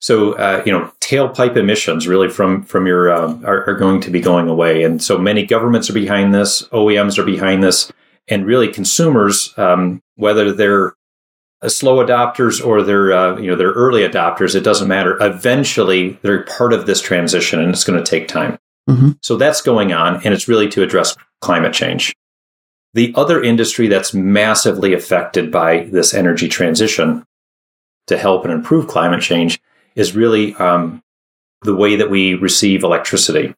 So, 0.00 0.34
uh, 0.34 0.62
you 0.64 0.72
know, 0.72 0.92
tailpipe 1.00 1.56
emissions 1.56 2.06
really 2.06 2.28
from 2.28 2.62
from 2.62 2.86
your 2.86 3.12
um, 3.12 3.44
are, 3.44 3.68
are 3.68 3.74
going 3.74 4.00
to 4.02 4.10
be 4.10 4.20
going 4.20 4.48
away, 4.48 4.84
and 4.84 5.02
so 5.02 5.18
many 5.18 5.44
governments 5.44 5.90
are 5.90 5.94
behind 5.94 6.32
this, 6.32 6.62
OEMs 6.68 7.18
are 7.18 7.24
behind 7.24 7.64
this, 7.64 7.90
and 8.28 8.46
really 8.46 8.68
consumers, 8.68 9.54
um, 9.56 10.02
whether 10.16 10.52
they're 10.52 10.94
uh, 11.62 11.68
slow 11.68 12.04
adopters 12.04 12.64
or 12.64 12.82
they're 12.82 13.12
uh, 13.12 13.38
you 13.38 13.50
know 13.50 13.56
they're 13.56 13.72
early 13.72 14.02
adopters, 14.02 14.54
it 14.54 14.64
doesn't 14.64 14.88
matter. 14.88 15.16
Eventually, 15.20 16.18
they're 16.22 16.44
part 16.44 16.72
of 16.72 16.86
this 16.86 17.00
transition, 17.00 17.60
and 17.60 17.70
it's 17.70 17.84
going 17.84 18.02
to 18.02 18.08
take 18.08 18.28
time. 18.28 18.58
Mhm. 18.88 19.18
So 19.22 19.36
that's 19.36 19.60
going 19.60 19.92
on, 19.92 20.22
and 20.24 20.32
it's 20.32 20.48
really 20.48 20.68
to 20.68 20.82
address 20.82 21.16
climate 21.40 21.72
change. 21.72 22.14
The 22.94 23.12
other 23.16 23.42
industry 23.42 23.86
that's 23.86 24.14
massively 24.14 24.94
affected 24.94 25.50
by 25.50 25.88
this 25.92 26.14
energy 26.14 26.48
transition 26.48 27.24
to 28.06 28.16
help 28.16 28.44
and 28.44 28.52
improve 28.52 28.88
climate 28.88 29.20
change 29.20 29.60
is 29.94 30.16
really 30.16 30.54
um, 30.54 31.02
the 31.62 31.74
way 31.74 31.96
that 31.96 32.10
we 32.10 32.34
receive 32.34 32.82
electricity, 32.82 33.54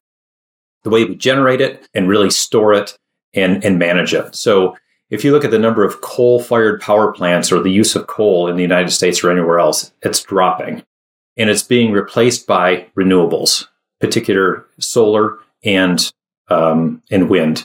the 0.83 0.89
way 0.89 1.05
we 1.05 1.15
generate 1.15 1.61
it 1.61 1.87
and 1.93 2.09
really 2.09 2.29
store 2.29 2.73
it 2.73 2.97
and, 3.33 3.63
and 3.63 3.79
manage 3.79 4.13
it. 4.13 4.35
So, 4.35 4.77
if 5.09 5.25
you 5.25 5.33
look 5.33 5.43
at 5.43 5.51
the 5.51 5.59
number 5.59 5.83
of 5.83 5.99
coal 5.99 6.41
fired 6.41 6.79
power 6.79 7.11
plants 7.11 7.51
or 7.51 7.59
the 7.61 7.69
use 7.69 7.97
of 7.97 8.07
coal 8.07 8.47
in 8.47 8.55
the 8.55 8.61
United 8.61 8.91
States 8.91 9.21
or 9.21 9.29
anywhere 9.29 9.59
else, 9.59 9.91
it's 10.03 10.23
dropping. 10.23 10.83
And 11.35 11.49
it's 11.49 11.63
being 11.63 11.91
replaced 11.91 12.47
by 12.47 12.87
renewables, 12.97 13.67
particular 13.99 14.65
solar 14.79 15.37
and, 15.65 16.11
um, 16.49 17.01
and 17.11 17.29
wind. 17.29 17.63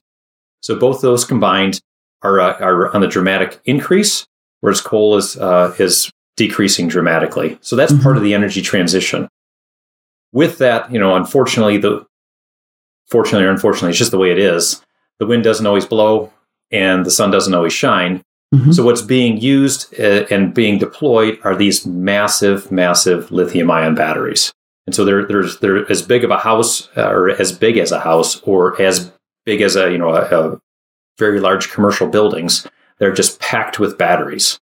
So, 0.60 0.76
both 0.76 1.02
those 1.02 1.24
combined 1.24 1.80
are, 2.22 2.40
uh, 2.40 2.58
are 2.58 2.94
on 2.94 3.00
the 3.00 3.06
dramatic 3.06 3.60
increase, 3.64 4.26
whereas 4.60 4.80
coal 4.80 5.16
is, 5.16 5.36
uh, 5.36 5.74
is 5.78 6.10
decreasing 6.36 6.88
dramatically. 6.88 7.58
So 7.60 7.76
that's 7.76 7.92
Mhm. 7.92 8.02
part 8.02 8.16
of 8.16 8.22
the 8.22 8.34
energy 8.34 8.60
transition. 8.62 9.28
With 10.32 10.58
that, 10.58 10.92
you 10.92 10.98
know, 10.98 11.16
unfortunately, 11.16 11.78
the 11.78 12.04
fortunately 13.08 13.46
or 13.46 13.50
unfortunately, 13.50 13.90
it's 13.90 13.98
just 13.98 14.10
the 14.10 14.18
way 14.18 14.30
it 14.30 14.38
is. 14.38 14.82
The 15.18 15.26
wind 15.26 15.44
doesn't 15.44 15.66
always 15.66 15.86
blow, 15.86 16.32
and 16.70 17.04
the 17.04 17.10
sun 17.10 17.30
doesn't 17.30 17.54
always 17.54 17.72
shine. 17.72 18.22
Mhm. 18.54 18.74
So 18.74 18.84
what's 18.84 19.02
being 19.02 19.38
used 19.38 19.98
uh, 19.98 20.24
and 20.30 20.54
being 20.54 20.78
deployed 20.78 21.38
are 21.42 21.56
these 21.56 21.86
massive, 21.86 22.70
massive 22.70 23.30
lithium-ion 23.32 23.94
batteries. 23.94 24.52
And 24.86 24.94
so 24.94 25.04
they're 25.04 25.24
they're 25.26 25.48
they're 25.60 25.90
as 25.90 26.02
big 26.02 26.22
of 26.22 26.30
a 26.30 26.38
house, 26.38 26.88
uh, 26.96 27.08
or 27.08 27.30
as 27.30 27.52
big 27.52 27.76
as 27.76 27.90
a 27.92 28.00
house, 28.00 28.40
or 28.42 28.80
as 28.80 29.10
big 29.44 29.60
as 29.60 29.74
a 29.76 29.90
you 29.90 29.98
know 29.98 30.10
a, 30.10 30.22
a 30.22 30.60
very 31.18 31.40
large 31.40 31.70
commercial 31.70 32.06
buildings. 32.06 32.66
They're 32.98 33.12
just 33.12 33.40
packed 33.40 33.78
with 33.78 33.98
batteries 33.98 34.58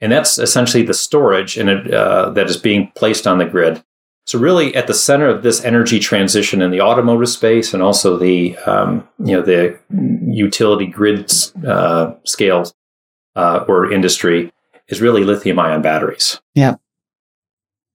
and 0.00 0.12
that's 0.12 0.38
essentially 0.38 0.84
the 0.84 0.94
storage 0.94 1.56
and 1.56 1.68
it, 1.68 1.92
uh, 1.92 2.30
that 2.30 2.48
is 2.48 2.56
being 2.56 2.92
placed 2.94 3.26
on 3.26 3.38
the 3.38 3.44
grid. 3.44 3.82
So 4.28 4.38
really, 4.38 4.76
at 4.76 4.86
the 4.86 4.92
center 4.92 5.26
of 5.26 5.42
this 5.42 5.64
energy 5.64 5.98
transition 5.98 6.60
in 6.60 6.70
the 6.70 6.82
automotive 6.82 7.30
space 7.30 7.72
and 7.72 7.82
also 7.82 8.18
the 8.18 8.58
um, 8.58 9.08
you 9.24 9.34
know 9.34 9.40
the 9.40 9.78
utility 10.30 10.86
grid 10.86 11.32
uh, 11.66 12.12
scale 12.24 12.70
uh, 13.36 13.64
or 13.66 13.90
industry 13.90 14.52
is 14.88 15.00
really 15.00 15.24
lithium 15.24 15.58
ion 15.58 15.80
batteries. 15.80 16.42
Yeah. 16.54 16.74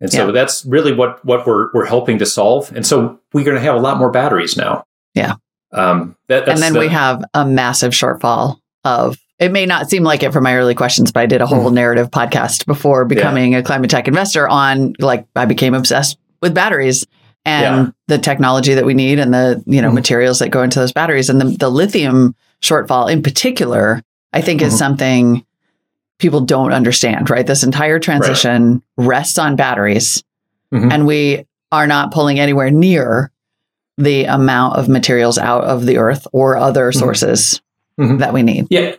And 0.02 0.12
so 0.12 0.26
Yeah. 0.26 0.32
that's 0.32 0.66
really 0.66 0.92
what 0.92 1.24
what 1.24 1.46
we're 1.46 1.70
we're 1.72 1.86
helping 1.86 2.18
to 2.18 2.26
solve. 2.26 2.72
And 2.76 2.84
so 2.84 3.20
we're 3.32 3.46
going 3.46 3.56
to 3.58 3.62
have 3.62 3.76
a 3.76 3.80
lot 3.80 3.98
more 4.00 4.10
batteries 4.10 4.58
now. 4.58 4.86
Yeah. 5.14 5.36
Um, 5.72 6.16
that, 6.30 6.48
that's 6.48 6.60
and 6.60 6.64
then 6.64 6.74
the- 6.74 6.80
we 6.80 6.88
have 6.88 7.24
a 7.36 7.46
massive 7.46 7.92
shortfall 7.94 8.58
of 8.84 9.18
it 9.38 9.52
may 9.52 9.68
not 9.68 9.88
seem 9.90 10.02
like 10.04 10.24
it 10.24 10.32
from 10.34 10.44
my 10.46 10.56
early 10.56 10.74
questions, 10.76 11.12
but 11.12 11.20
I 11.22 11.26
did 11.28 11.42
a 11.42 11.46
whole 11.46 11.66
Mm-hmm. 11.66 11.76
narrative 11.76 12.10
podcast 12.10 12.66
before 12.66 13.06
becoming 13.06 13.54
a 13.54 13.62
climate 13.62 13.92
tech 13.92 14.08
investor 14.08 14.48
on 14.48 14.94
like 15.00 15.28
I 15.36 15.46
became 15.46 15.76
obsessed 15.76 16.18
with 16.44 16.54
batteries 16.54 17.06
and 17.46 17.64
Yeah. 17.88 17.92
the 18.08 18.18
technology 18.20 18.76
that 18.76 18.86
we 18.86 18.94
need 18.94 19.18
and 19.20 19.34
the 19.34 19.64
you 19.66 19.82
know 19.82 19.90
Mhm. 19.90 19.96
materials 19.96 20.40
that 20.40 20.50
go 20.50 20.62
into 20.62 20.80
those 20.80 20.92
batteries 20.94 21.30
and 21.30 21.42
the, 21.42 21.46
the 21.58 21.70
lithium 21.70 22.36
shortfall 22.62 23.12
in 23.12 23.24
particular 23.24 24.02
I 24.32 24.42
think 24.42 24.62
is 24.62 24.74
Mhm. 24.74 24.78
something 24.78 25.46
people 26.20 26.42
don't 26.42 26.72
understand 26.74 27.30
right 27.30 27.46
this 27.48 27.64
entire 27.64 28.00
transition 28.00 28.82
rests 28.98 29.38
on 29.40 29.56
batteries 29.56 30.24
Mhm. 30.74 30.92
and 30.94 31.08
we 31.08 31.46
are 31.72 31.88
not 31.88 32.12
pulling 32.12 32.40
anywhere 32.40 32.70
near 32.72 33.32
the 33.98 34.26
amount 34.26 34.76
of 34.78 34.88
materials 34.88 35.38
out 35.38 35.64
of 35.66 35.86
the 35.86 35.98
earth 35.98 36.26
or 36.32 36.56
other 36.58 36.92
Mhm. 36.92 36.96
sources 37.00 37.62
Mhm. 38.00 38.20
that 38.20 38.34
we 38.34 38.42
need 38.44 38.68
Yeah, 38.70 38.94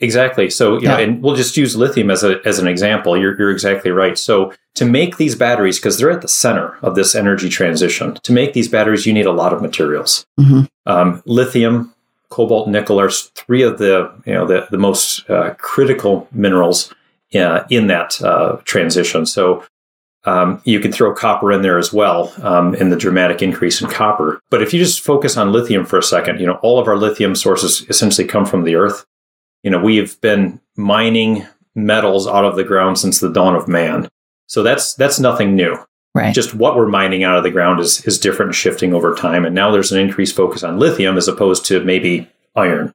exactly. 0.00 0.50
So 0.50 0.74
you 0.78 0.88
know, 0.88 0.98
Yeah. 0.98 1.04
and 1.04 1.22
we'll 1.22 1.36
just 1.36 1.56
use 1.56 1.76
lithium 1.76 2.10
as 2.10 2.22
a 2.24 2.40
as 2.44 2.58
an 2.58 2.66
example. 2.66 3.16
You're 3.16 3.36
you're 3.38 3.50
exactly 3.50 3.90
right. 3.90 4.18
So 4.18 4.52
to 4.74 4.84
make 4.84 5.16
these 5.16 5.34
batteries, 5.34 5.78
because 5.78 5.98
they're 5.98 6.10
at 6.10 6.22
the 6.22 6.28
center 6.28 6.76
of 6.82 6.94
this 6.94 7.14
energy 7.14 7.48
transition, 7.48 8.14
to 8.22 8.32
make 8.32 8.52
these 8.52 8.68
batteries, 8.68 9.06
you 9.06 9.12
need 9.12 9.26
a 9.26 9.32
lot 9.32 9.52
of 9.52 9.60
materials. 9.62 10.24
Mhm. 10.40 10.68
Um, 10.86 11.22
lithium, 11.26 11.92
cobalt, 12.30 12.68
nickel 12.68 13.00
are 13.00 13.10
three 13.10 13.62
of 13.62 13.78
the 13.78 14.10
you 14.26 14.34
know 14.34 14.46
the 14.46 14.66
the 14.70 14.78
most 14.78 15.28
uh, 15.30 15.54
critical 15.58 16.28
minerals 16.32 16.92
uh, 17.34 17.62
in 17.70 17.86
that 17.88 18.20
uh, 18.22 18.56
transition. 18.64 19.26
So. 19.26 19.64
Um, 20.26 20.60
you 20.64 20.80
can 20.80 20.92
throw 20.92 21.14
copper 21.14 21.50
in 21.50 21.62
there 21.62 21.78
as 21.78 21.94
well 21.94 22.30
um, 22.42 22.74
in 22.74 22.90
the 22.90 22.96
dramatic 22.96 23.40
increase 23.40 23.80
in 23.80 23.88
copper. 23.88 24.38
But 24.50 24.60
if 24.60 24.74
you 24.74 24.78
just 24.78 25.00
focus 25.00 25.38
on 25.38 25.50
lithium 25.50 25.86
for 25.86 25.96
a 25.96 26.02
second, 26.02 26.40
you 26.40 26.46
know 26.46 26.58
all 26.60 26.78
of 26.78 26.86
our 26.88 26.96
lithium 26.98 27.34
sources 27.34 27.86
essentially 27.88 28.28
come 28.28 28.44
from 28.44 28.64
the 28.64 28.74
earth 28.74 29.06
you 29.62 29.70
know, 29.70 29.78
we've 29.80 30.20
been 30.20 30.60
mining 30.76 31.46
metals 31.74 32.26
out 32.26 32.44
of 32.44 32.56
the 32.56 32.64
ground 32.64 32.98
since 32.98 33.20
the 33.20 33.32
dawn 33.32 33.54
of 33.54 33.68
man. 33.68 34.08
So 34.46 34.62
that's 34.62 34.94
that's 34.94 35.20
nothing 35.20 35.54
new. 35.54 35.76
right 36.14 36.34
Just 36.34 36.54
what 36.54 36.76
we're 36.76 36.88
mining 36.88 37.22
out 37.22 37.36
of 37.36 37.44
the 37.44 37.50
ground 37.50 37.80
is 37.80 38.04
is 38.06 38.18
different 38.18 38.48
and 38.48 38.56
shifting 38.56 38.94
over 38.94 39.14
time. 39.14 39.44
And 39.44 39.54
now 39.54 39.70
there's 39.70 39.92
an 39.92 40.00
increased 40.00 40.34
focus 40.36 40.64
on 40.64 40.78
lithium 40.78 41.16
as 41.16 41.28
opposed 41.28 41.64
to 41.66 41.84
maybe 41.84 42.28
iron. 42.56 42.92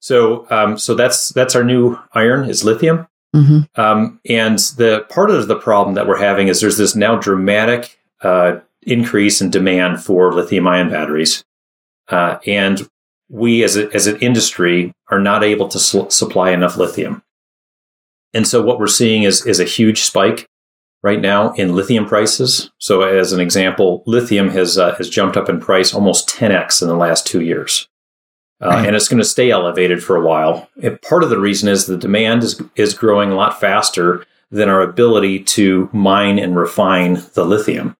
So 0.00 0.46
um, 0.50 0.78
so 0.78 0.94
that's 0.94 1.30
that's 1.30 1.54
our 1.54 1.64
new 1.64 1.98
iron 2.12 2.48
is 2.48 2.64
lithium. 2.64 3.06
hmm 3.34 3.60
Um, 3.76 4.20
and 4.28 4.58
the 4.76 5.06
part 5.10 5.30
of 5.30 5.48
the 5.48 5.56
problem 5.56 5.94
that 5.96 6.06
we're 6.06 6.18
having 6.18 6.48
is 6.48 6.60
there's 6.60 6.78
this 6.78 6.94
now 6.94 7.16
dramatic 7.16 7.98
uh, 8.22 8.60
increase 8.82 9.40
in 9.40 9.50
demand 9.50 10.02
for 10.02 10.32
lithium 10.32 10.66
ion 10.66 10.90
batteries. 10.90 11.44
Uh, 12.08 12.38
and 12.46 12.88
we 13.28 13.64
as, 13.64 13.76
a, 13.76 13.92
as 13.94 14.06
an 14.06 14.18
industry 14.18 14.92
are 15.10 15.20
not 15.20 15.42
able 15.42 15.68
to 15.68 15.78
su- 15.78 16.10
supply 16.10 16.50
enough 16.50 16.76
lithium. 16.76 17.22
And 18.32 18.46
so 18.46 18.62
what 18.62 18.78
we're 18.78 18.86
seeing 18.86 19.22
is, 19.22 19.46
is 19.46 19.60
a 19.60 19.64
huge 19.64 20.02
spike 20.02 20.48
right 21.02 21.20
now 21.20 21.52
in 21.52 21.74
lithium 21.74 22.06
prices. 22.06 22.70
So 22.78 23.02
as 23.02 23.32
an 23.32 23.40
example, 23.40 24.02
lithium 24.06 24.50
has, 24.50 24.78
uh, 24.78 24.94
has 24.96 25.08
jumped 25.08 25.36
up 25.36 25.48
in 25.48 25.60
price 25.60 25.94
almost 25.94 26.28
10x 26.28 26.82
in 26.82 26.88
the 26.88 26.96
last 26.96 27.26
two 27.26 27.40
years. 27.40 27.88
Uh, 28.60 28.68
Right. 28.68 28.86
And 28.86 28.96
it's 28.96 29.08
going 29.08 29.18
to 29.18 29.24
stay 29.24 29.50
elevated 29.50 30.02
for 30.02 30.16
a 30.16 30.24
while. 30.24 30.68
And 30.82 31.00
part 31.02 31.22
of 31.22 31.30
the 31.30 31.38
reason 31.38 31.68
is 31.68 31.86
the 31.86 31.96
demand 31.96 32.42
is, 32.42 32.60
is 32.76 32.94
growing 32.94 33.30
a 33.30 33.34
lot 33.34 33.60
faster 33.60 34.24
than 34.50 34.68
our 34.68 34.80
ability 34.80 35.40
to 35.42 35.90
mine 35.92 36.38
and 36.38 36.56
refine 36.56 37.22
the 37.34 37.44
lithium. 37.44 37.96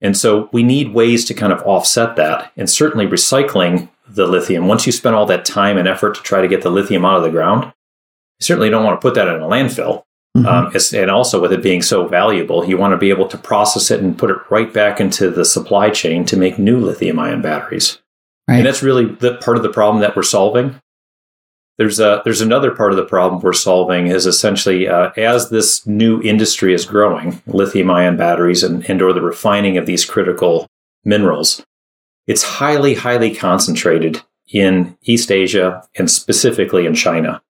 And 0.00 0.16
so 0.16 0.48
we 0.52 0.62
need 0.62 0.94
ways 0.94 1.24
to 1.26 1.34
kind 1.34 1.52
of 1.52 1.62
offset 1.62 2.16
that. 2.16 2.52
And 2.56 2.70
certainly 2.70 3.06
recycling 3.06 3.88
the 4.14 4.26
lithium, 4.26 4.66
once 4.66 4.86
you 4.86 4.92
spend 4.92 5.14
all 5.14 5.26
that 5.26 5.44
time 5.44 5.78
and 5.78 5.88
effort 5.88 6.14
to 6.16 6.22
try 6.22 6.40
to 6.40 6.48
get 6.48 6.62
the 6.62 6.70
lithium 6.70 7.04
out 7.04 7.16
of 7.16 7.22
the 7.22 7.30
ground, 7.30 7.64
you 7.64 8.44
certainly 8.44 8.70
don't 8.70 8.84
want 8.84 9.00
to 9.00 9.04
put 9.04 9.14
that 9.14 9.28
in 9.28 9.40
a 9.40 9.46
landfill. 9.46 10.02
Mhm. 10.36 10.46
Um, 10.46 11.00
and 11.00 11.10
also 11.10 11.40
with 11.40 11.52
it 11.52 11.62
being 11.62 11.82
so 11.82 12.06
valuable, 12.06 12.64
you 12.64 12.76
want 12.76 12.92
to 12.92 12.96
be 12.96 13.10
able 13.10 13.26
to 13.26 13.36
process 13.36 13.90
it 13.90 14.00
and 14.00 14.16
put 14.16 14.30
it 14.30 14.36
right 14.48 14.72
back 14.72 15.00
into 15.00 15.28
the 15.28 15.44
supply 15.44 15.90
chain 15.90 16.24
to 16.26 16.36
make 16.36 16.58
new 16.58 16.78
lithium 16.78 17.18
ion 17.18 17.42
batteries. 17.42 17.98
Right. 18.48 18.58
And 18.58 18.66
that's 18.66 18.82
really 18.82 19.06
the 19.06 19.34
part 19.36 19.56
of 19.56 19.64
the 19.64 19.68
problem 19.70 20.00
that 20.02 20.14
we're 20.14 20.22
solving. 20.22 20.76
There's 21.78 21.98
a 21.98 22.20
there's 22.24 22.42
another 22.42 22.70
part 22.70 22.92
of 22.92 22.96
the 22.96 23.04
problem 23.04 23.40
we're 23.40 23.52
solving 23.54 24.06
is 24.06 24.26
essentially 24.26 24.86
uh, 24.86 25.10
as 25.16 25.48
this 25.50 25.86
new 25.86 26.20
industry 26.22 26.74
is 26.74 26.84
growing, 26.84 27.42
lithium 27.46 27.90
ion 27.90 28.16
batteries 28.16 28.62
and, 28.62 28.88
and 28.88 29.00
or 29.00 29.12
the 29.12 29.22
refining 29.22 29.78
of 29.78 29.86
these 29.86 30.04
critical 30.04 30.66
minerals, 31.04 31.64
it's 32.30 32.44
highly 32.44 32.94
highly 32.94 33.34
concentrated 33.34 34.22
in 34.52 34.96
East 35.02 35.32
Asia 35.32 35.82
and 35.98 36.08
specifically 36.08 36.86
in 36.86 36.94
China. 36.94 37.42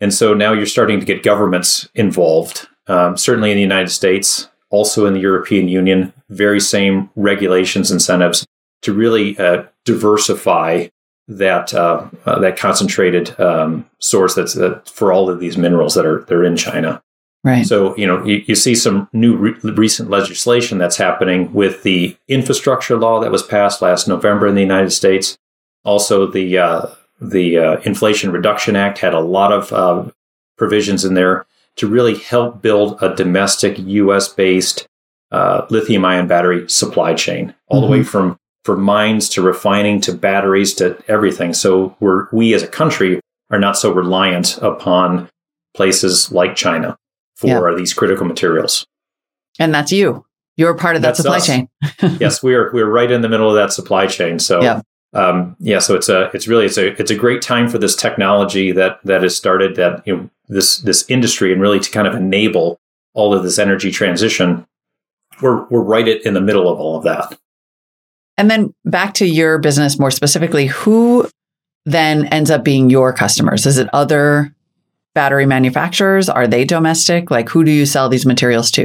And 0.00 0.14
so 0.14 0.32
now 0.32 0.54
you're 0.54 0.64
starting 0.64 0.98
to 0.98 1.04
get 1.04 1.22
governments 1.22 1.90
involved, 1.94 2.68
um, 2.86 3.18
certainly 3.18 3.50
in 3.50 3.56
the 3.56 3.68
United 3.74 3.90
States, 3.90 4.48
also 4.70 5.04
in 5.04 5.12
the 5.12 5.20
European 5.20 5.68
Union, 5.68 6.14
very 6.30 6.58
same 6.58 7.10
regulations, 7.16 7.90
incentives 7.90 8.46
to 8.80 8.94
really 8.94 9.38
uh, 9.38 9.64
diversify 9.84 10.88
that 11.26 11.74
uh, 11.74 12.08
uh, 12.24 12.38
that 12.38 12.56
concentrated 12.56 13.38
um, 13.38 13.84
source 13.98 14.34
that's 14.34 14.56
uh, 14.56 14.80
for 14.86 15.12
all 15.12 15.28
of 15.28 15.38
these 15.38 15.58
minerals 15.58 15.94
that 15.94 16.06
are 16.06 16.24
they're 16.28 16.44
in 16.44 16.56
China. 16.56 17.02
Right 17.44 17.66
So 17.66 17.96
you 17.96 18.06
know 18.06 18.24
you, 18.24 18.42
you 18.46 18.54
see 18.54 18.74
some 18.74 19.08
new 19.12 19.36
re- 19.36 19.54
recent 19.62 20.10
legislation 20.10 20.78
that's 20.78 20.96
happening 20.96 21.52
with 21.52 21.82
the 21.82 22.16
infrastructure 22.28 22.96
law 22.96 23.20
that 23.20 23.30
was 23.30 23.42
passed 23.42 23.82
last 23.82 24.08
November 24.08 24.46
in 24.46 24.54
the 24.54 24.60
United 24.60 24.90
States. 24.90 25.38
Also, 25.84 26.26
the 26.26 26.58
uh, 26.58 26.86
the 27.20 27.58
uh, 27.58 27.76
Inflation 27.80 28.32
Reduction 28.32 28.76
Act 28.76 28.98
had 28.98 29.14
a 29.14 29.20
lot 29.20 29.52
of 29.52 29.72
uh, 29.72 30.10
provisions 30.56 31.04
in 31.04 31.14
there 31.14 31.46
to 31.76 31.86
really 31.86 32.16
help 32.16 32.60
build 32.60 33.00
a 33.00 33.14
domestic 33.14 33.78
U.S. 33.78 34.28
based 34.28 34.86
uh, 35.30 35.66
lithium 35.70 36.04
ion 36.04 36.26
battery 36.26 36.68
supply 36.68 37.14
chain, 37.14 37.54
all 37.68 37.80
the 37.80 37.86
way 37.86 38.02
from 38.02 38.38
from 38.64 38.82
mines 38.82 39.28
to 39.30 39.42
refining 39.42 40.00
to 40.02 40.12
batteries 40.12 40.74
to 40.74 41.02
everything. 41.08 41.54
So 41.54 41.96
we're 42.00 42.28
we 42.32 42.52
as 42.54 42.62
a 42.62 42.68
country 42.68 43.20
are 43.50 43.58
not 43.58 43.78
so 43.78 43.92
reliant 43.92 44.58
upon 44.58 45.30
places 45.74 46.32
like 46.32 46.56
China 46.56 46.98
for 47.38 47.74
these 47.76 47.94
critical 47.94 48.26
materials. 48.26 48.86
and 49.58 49.72
that's 49.74 49.92
you 49.92 50.24
you're 50.56 50.74
part 50.74 50.96
of 50.96 51.02
that 51.02 51.10
That's 51.16 51.18
supply 51.20 51.36
us. 51.36 51.46
chain 51.46 51.68
yes, 52.20 52.42
we 52.42 52.52
are 52.54 52.70
we're 52.72 52.90
right 52.90 53.10
in 53.10 53.20
the 53.22 53.28
middle 53.28 53.48
of 53.48 53.54
that 53.56 53.72
supply 53.72 54.06
chain. 54.08 54.38
So 54.40 54.60
Yeah. 54.60 54.80
um, 55.14 55.54
yeah, 55.60 55.78
so 55.78 55.94
it's 55.94 56.08
a 56.08 56.30
it's 56.34 56.48
really 56.48 56.66
it's 56.66 56.76
a 56.78 56.88
it's 57.00 57.10
a 57.12 57.14
great 57.14 57.42
time 57.42 57.68
for 57.68 57.78
this 57.78 57.94
technology 57.94 58.72
that 58.72 58.98
that 59.04 59.22
has 59.22 59.36
started 59.36 59.76
that 59.76 60.02
you 60.06 60.16
know 60.16 60.30
this 60.48 60.78
this 60.78 61.08
industry 61.08 61.52
and 61.52 61.62
really 61.62 61.78
to 61.80 61.90
kind 61.90 62.08
of 62.08 62.14
enable 62.14 62.80
all 63.14 63.32
of 63.34 63.42
this 63.44 63.58
energy 63.58 63.90
transition. 63.92 64.66
We're 65.40 65.64
we're 65.70 65.80
right 65.82 66.08
in 66.08 66.34
the 66.34 66.40
middle 66.40 66.68
of 66.68 66.80
all 66.80 66.96
of 66.98 67.04
that. 67.04 67.38
and 68.36 68.50
then 68.50 68.74
back 68.84 69.14
to 69.14 69.26
your 69.26 69.58
business 69.58 69.98
more 69.98 70.10
specifically 70.10 70.66
who 70.66 71.28
then 71.86 72.26
ends 72.26 72.50
up 72.50 72.64
being 72.64 72.90
your 72.90 73.12
customers 73.12 73.64
is 73.66 73.78
it 73.78 73.88
other 73.92 74.52
battery 75.20 75.46
manufacturers 75.46 76.28
are 76.28 76.46
they 76.46 76.64
domestic 76.64 77.22
like 77.36 77.48
who 77.52 77.64
do 77.64 77.72
you 77.72 77.84
sell 77.94 78.08
these 78.08 78.26
materials 78.32 78.70
to 78.76 78.84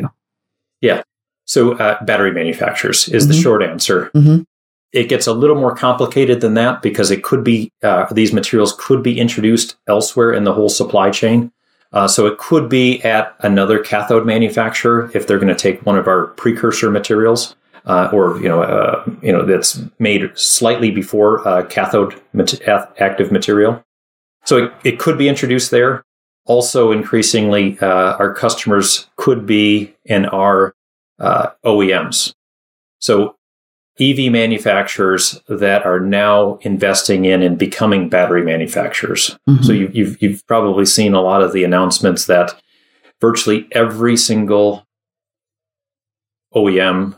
Yeah. 0.81 1.01
So 1.45 1.61
uh, 1.85 2.03
battery 2.09 2.31
manufacturers 2.31 2.99
is 3.17 3.27
the 3.27 3.33
Mhm. 3.35 3.43
short 3.43 3.61
answer. 3.63 4.09
Mhm. 4.15 4.45
It 4.93 5.09
gets 5.13 5.27
a 5.27 5.33
little 5.41 5.55
more 5.63 5.75
complicated 5.75 6.37
than 6.41 6.53
that 6.61 6.81
because 6.81 7.11
it 7.15 7.21
could 7.29 7.43
be 7.43 7.57
uh, 7.89 8.05
these 8.19 8.33
materials 8.39 8.71
could 8.85 9.01
be 9.09 9.13
introduced 9.25 9.75
elsewhere 9.87 10.31
in 10.37 10.43
the 10.43 10.53
whole 10.53 10.69
supply 10.69 11.09
chain. 11.11 11.51
Uh, 11.97 12.07
so 12.07 12.25
it 12.25 12.37
could 12.47 12.67
be 12.69 12.87
at 13.15 13.25
another 13.49 13.77
cathode 13.91 14.25
manufacturer 14.25 15.11
if 15.13 15.21
they're 15.27 15.37
going 15.43 15.55
to 15.55 15.63
take 15.67 15.85
one 15.85 15.97
of 16.01 16.07
our 16.07 16.21
precursor 16.41 16.89
materials, 16.99 17.55
uh, 17.91 18.09
or 18.15 18.23
you 18.43 18.49
know, 18.51 18.61
uh, 18.63 19.03
you 19.21 19.31
know, 19.33 19.45
that's 19.45 19.79
made 19.99 20.21
slightly 20.33 20.89
before 20.91 21.31
uh, 21.47 21.61
cathode 21.75 22.13
mat- 22.33 22.61
active 23.07 23.31
material. 23.31 23.71
So 24.45 24.53
it, 24.63 24.71
it 24.89 24.95
could 25.03 25.17
be 25.17 25.27
introduced 25.33 25.69
there. 25.71 25.93
Also, 26.45 26.91
increasingly, 26.91 27.79
uh, 27.79 28.15
our 28.17 28.33
customers 28.33 29.07
could 29.15 29.45
be 29.45 29.95
and 30.05 30.27
are 30.29 30.75
uh, 31.19 31.49
OEMs. 31.65 32.33
So 32.99 33.35
EV 33.99 34.31
manufacturers 34.31 35.41
that 35.47 35.85
are 35.85 35.99
now 35.99 36.57
investing 36.61 37.25
in 37.25 37.41
and 37.43 37.57
becoming 37.57 38.09
battery 38.09 38.43
manufacturers. 38.43 39.37
Mhm. 39.47 39.63
So 39.63 39.71
you, 39.71 39.89
you've 39.93 40.21
you've 40.21 40.45
probably 40.47 40.85
seen 40.85 41.13
a 41.13 41.21
lot 41.21 41.43
of 41.43 41.53
the 41.53 41.63
announcements 41.63 42.25
that 42.25 42.55
virtually 43.21 43.67
every 43.71 44.17
single 44.17 44.87
OEM 46.55 47.15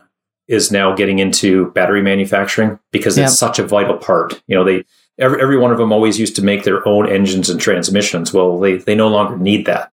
is 0.47 0.71
now 0.71 0.93
getting 0.93 1.19
into 1.19 1.71
battery 1.71 2.01
manufacturing 2.01 2.77
because 2.91 3.17
it's 3.17 3.37
such 3.37 3.57
a 3.57 3.65
vital 3.65 3.97
part. 3.97 4.41
You 4.47 4.55
know, 4.55 4.63
they 4.63 4.83
every 5.19 5.41
every 5.41 5.57
one 5.57 5.71
of 5.71 5.77
them 5.77 5.91
always 5.91 6.19
used 6.19 6.35
to 6.37 6.43
make 6.43 6.63
their 6.63 6.87
own 6.87 7.09
engines 7.09 7.49
and 7.49 7.59
transmissions. 7.59 8.33
Well, 8.33 8.59
they 8.59 8.77
they 8.77 8.95
no 8.95 9.07
longer 9.07 9.37
need 9.37 9.65
that. 9.65 9.91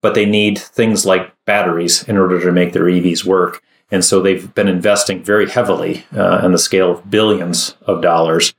but 0.00 0.14
they 0.14 0.26
need 0.26 0.58
things 0.58 1.04
like 1.04 1.34
batteries 1.44 2.04
in 2.08 2.16
order 2.16 2.40
to 2.40 2.52
make 2.52 2.72
their 2.72 2.84
EVs 2.84 3.24
work. 3.24 3.62
And 3.90 4.04
so 4.04 4.20
they've 4.20 4.52
been 4.54 4.68
investing 4.68 5.22
very 5.24 5.48
heavily 5.48 6.04
uh, 6.14 6.40
on 6.42 6.52
the 6.52 6.58
scale 6.58 6.92
of 6.92 7.10
billions 7.10 7.74
of 7.86 8.02
dollars, 8.02 8.54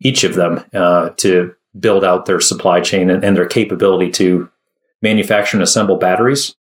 each 0.00 0.24
of 0.24 0.34
them, 0.34 0.64
uh, 0.72 1.10
to 1.18 1.54
build 1.78 2.02
out 2.04 2.26
their 2.26 2.40
supply 2.40 2.80
chain 2.80 3.10
and, 3.10 3.22
and 3.24 3.36
their 3.36 3.46
capability 3.46 4.10
to 4.12 4.50
manufacture 5.02 5.56
and 5.56 5.62
assemble 5.62 5.96
batteries. 5.96 6.56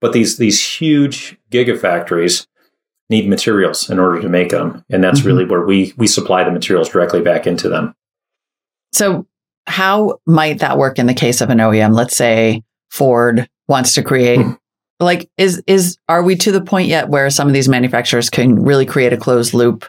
But 0.00 0.12
these 0.12 0.38
these 0.38 0.64
huge 0.64 1.36
gigafactories 1.50 2.46
need 3.10 3.28
materials 3.28 3.90
in 3.90 3.98
order 3.98 4.20
to 4.22 4.28
make 4.28 4.50
them, 4.50 4.84
and 4.90 5.02
that's 5.02 5.20
mm-hmm. 5.20 5.28
really 5.28 5.44
where 5.44 5.64
we 5.64 5.92
we 5.96 6.06
supply 6.06 6.44
the 6.44 6.50
materials 6.50 6.88
directly 6.88 7.20
back 7.20 7.46
into 7.46 7.68
them. 7.68 7.94
So, 8.94 9.26
how 9.66 10.20
might 10.24 10.60
that 10.60 10.78
work 10.78 10.98
in 10.98 11.06
the 11.06 11.14
case 11.14 11.40
of 11.40 11.50
an 11.50 11.58
OEM? 11.58 11.94
Let's 11.94 12.16
say 12.16 12.62
Ford 12.90 13.48
wants 13.68 13.94
to 13.94 14.02
create. 14.02 14.38
Mm-hmm. 14.38 14.54
Like, 15.00 15.28
is 15.36 15.62
is 15.66 15.98
are 16.08 16.22
we 16.22 16.36
to 16.36 16.52
the 16.52 16.60
point 16.60 16.88
yet 16.88 17.08
where 17.08 17.28
some 17.28 17.48
of 17.48 17.54
these 17.54 17.68
manufacturers 17.68 18.30
can 18.30 18.62
really 18.62 18.86
create 18.86 19.12
a 19.12 19.16
closed 19.16 19.52
loop 19.52 19.84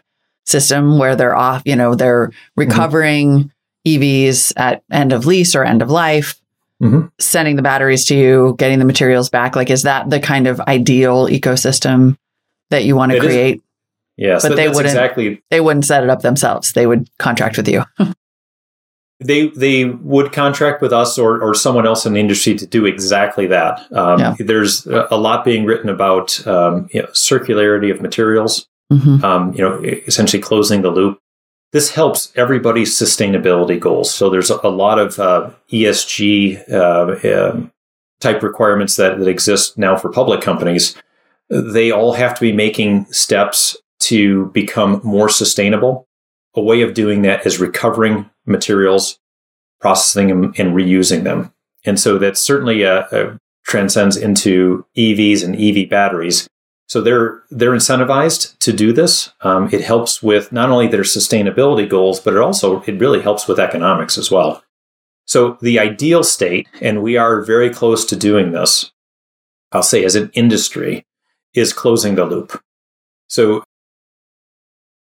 system 0.46 0.98
where 0.98 1.16
they're 1.16 1.36
off, 1.36 1.62
you 1.66 1.76
know, 1.76 1.94
they're 1.94 2.30
mm-hmm. 2.30 2.62
recovering 2.62 3.52
mm-hmm. 3.86 4.04
EVs 4.04 4.54
at 4.58 4.84
end 4.92 5.14
of 5.14 5.26
lease 5.26 5.56
or 5.56 5.64
end 5.64 5.84
of 5.84 5.92
life, 5.92 6.42
mm-hmm. 6.82 7.08
sending 7.20 7.56
the 7.56 7.62
batteries 7.62 8.06
to 8.06 8.16
you, 8.16 8.56
getting 8.58 8.80
the 8.80 8.86
materials 8.86 9.30
back. 9.30 9.56
Like, 9.56 9.70
is 9.70 9.84
that 9.84 10.10
the 10.10 10.20
kind 10.20 10.48
of 10.48 10.60
ideal 10.62 11.28
ecosystem 11.28 12.18
that 12.72 12.84
you 12.84 12.96
want 12.96 13.12
to 13.12 13.20
create? 13.20 13.58
Is. 13.58 13.62
Yes, 14.18 14.48
but 14.48 14.56
they 14.56 14.68
wouldn't 14.70 14.88
exactly. 14.88 15.44
They 15.52 15.60
wouldn't 15.60 15.86
set 15.86 16.04
it 16.04 16.10
up 16.10 16.22
themselves. 16.22 16.72
They 16.72 16.88
would 16.88 17.08
contract 17.20 17.58
with 17.58 17.68
you. 17.68 17.84
they 19.26 19.50
they 19.50 19.86
would 19.86 20.32
contract 20.32 20.82
with 20.82 20.94
us 20.94 21.18
or 21.18 21.42
or 21.42 21.54
someone 21.54 21.86
else 21.86 22.06
in 22.06 22.14
the 22.14 22.20
industry 22.20 22.56
to 22.56 22.66
do 22.66 22.86
exactly 22.86 23.48
that. 23.48 23.92
Um, 23.92 24.20
yeah. 24.20 24.36
There's 24.40 24.86
a 24.88 25.18
lot 25.18 25.44
being 25.44 25.66
written 25.66 25.90
about 25.90 26.46
um, 26.48 26.90
you 26.92 27.02
know, 27.02 27.08
circularity 27.10 27.92
of 27.92 28.02
materials. 28.02 28.68
Mm-hmm. 28.92 29.26
Um, 29.26 29.52
you 29.54 29.62
know, 29.62 29.82
essentially 29.84 30.42
closing 30.42 30.84
the 30.84 30.92
loop 30.92 31.20
this 31.76 31.92
helps 31.92 32.32
everybody's 32.38 32.98
sustainability 32.98 33.78
goals. 33.78 34.14
So 34.14 34.30
there's 34.30 34.50
a, 34.50 34.70
lot 34.70 34.98
of 34.98 35.20
uh, 35.20 35.50
ESG 35.74 36.72
uh, 36.72 37.50
um, 37.50 37.70
type 38.22 38.42
requirements 38.44 38.96
that, 38.96 39.20
that 39.20 39.28
exist 39.28 39.78
now 39.78 39.98
for 39.98 40.10
public 40.10 40.40
companies. 40.40 40.96
They 41.50 41.92
all 41.92 42.14
have 42.14 42.34
to 42.36 42.40
be 42.40 42.54
making 42.54 43.08
steps 43.12 43.76
to 44.04 44.46
become 44.54 45.02
more 45.04 45.28
sustainable. 45.28 46.05
A 46.56 46.62
way 46.62 46.82
of 46.82 46.94
doing 46.94 47.22
that 47.24 47.46
is 47.46 47.60
recovering 47.60 48.30
materials, 48.46 49.20
processing 49.82 50.28
them, 50.28 50.54
and 50.58 50.74
reusing 50.74 51.24
them. 51.24 51.54
And 51.86 52.00
so 52.00 52.18
that 52.18 52.38
certainly 52.38 52.86
uh, 52.86 53.04
uh 53.12 53.38
transcends 53.66 54.16
into 54.16 54.86
EVs 54.96 55.44
and 55.44 55.56
EV 55.60 55.90
batteries. 55.90 56.48
So 56.88 57.02
they're 57.02 57.42
they're 57.50 57.72
incentivized 57.72 58.58
to 58.60 58.72
do 58.72 58.94
this. 58.94 59.34
Um, 59.42 59.70
it 59.72 59.82
helps 59.82 60.22
with 60.22 60.52
not 60.52 60.70
only 60.70 60.88
their 60.88 61.02
sustainability 61.02 61.90
goals, 61.90 62.20
but 62.20 62.36
it 62.36 62.40
also 62.40 62.82
it 62.82 63.00
really 63.00 63.22
helps 63.22 63.48
with 63.48 63.60
economics 63.60 64.18
as 64.18 64.30
well. 64.30 64.64
So 65.26 65.58
the 65.62 65.80
ideal 65.80 66.24
state, 66.24 66.68
and 66.82 67.02
we 67.02 67.18
are 67.18 67.42
very 67.42 67.72
close 67.72 68.06
to 68.06 68.16
doing 68.16 68.52
this. 68.52 68.92
I'll 69.72 69.84
say 69.84 70.06
as 70.06 70.16
an 70.16 70.30
industry, 70.34 71.06
is 71.56 71.74
closing 71.74 72.16
the 72.16 72.26
loop. 72.26 72.62
So 73.28 73.64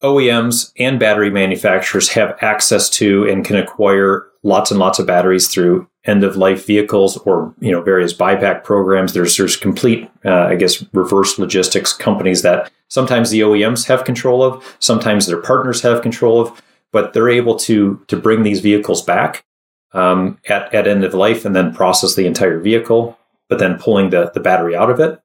OEMs 0.02 0.72
and 0.78 1.00
battery 1.00 1.30
manufacturers 1.30 2.10
have 2.10 2.36
access 2.42 2.90
to 2.90 3.26
and 3.28 3.44
can 3.44 3.56
acquire 3.56 4.26
lots 4.42 4.70
and 4.70 4.78
lots 4.78 4.98
of 4.98 5.06
batteries 5.06 5.48
through 5.48 5.88
end 6.04 6.22
of 6.22 6.36
life 6.36 6.66
vehicles 6.66 7.16
or 7.18 7.54
you 7.60 7.72
know 7.72 7.82
various 7.82 8.12
buyback 8.12 8.62
programs. 8.62 9.12
There's 9.12 9.36
there's 9.36 9.56
complete 9.56 10.08
uh, 10.24 10.44
I 10.44 10.54
guess 10.56 10.84
reverse 10.92 11.38
logistics 11.38 11.92
companies 11.92 12.42
that 12.42 12.70
sometimes 12.88 13.30
the 13.30 13.40
OEMs 13.40 13.86
have 13.86 14.04
control 14.04 14.42
of, 14.42 14.76
sometimes 14.78 15.26
their 15.26 15.40
partners 15.40 15.82
have 15.82 16.02
control 16.02 16.40
of, 16.40 16.62
but 16.92 17.12
they're 17.12 17.28
able 17.28 17.56
to 17.56 18.04
to 18.08 18.16
bring 18.16 18.42
these 18.42 18.60
vehicles 18.60 19.02
back 19.02 19.44
um, 19.92 20.38
at 20.48 20.72
at 20.74 20.86
end 20.86 21.04
of 21.04 21.14
life 21.14 21.44
and 21.44 21.56
then 21.56 21.74
process 21.74 22.14
the 22.14 22.26
entire 22.26 22.60
vehicle, 22.60 23.18
but 23.48 23.58
then 23.58 23.78
pulling 23.78 24.10
the 24.10 24.30
the 24.34 24.40
battery 24.40 24.76
out 24.76 24.90
of 24.90 25.00
it. 25.00 25.20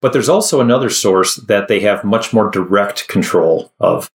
But 0.00 0.12
there's 0.12 0.28
also 0.28 0.60
another 0.60 0.90
source 0.90 1.36
that 1.36 1.68
they 1.68 1.80
have 1.80 2.04
much 2.04 2.32
more 2.32 2.50
direct 2.50 3.08
control 3.08 3.72
of, 3.80 4.10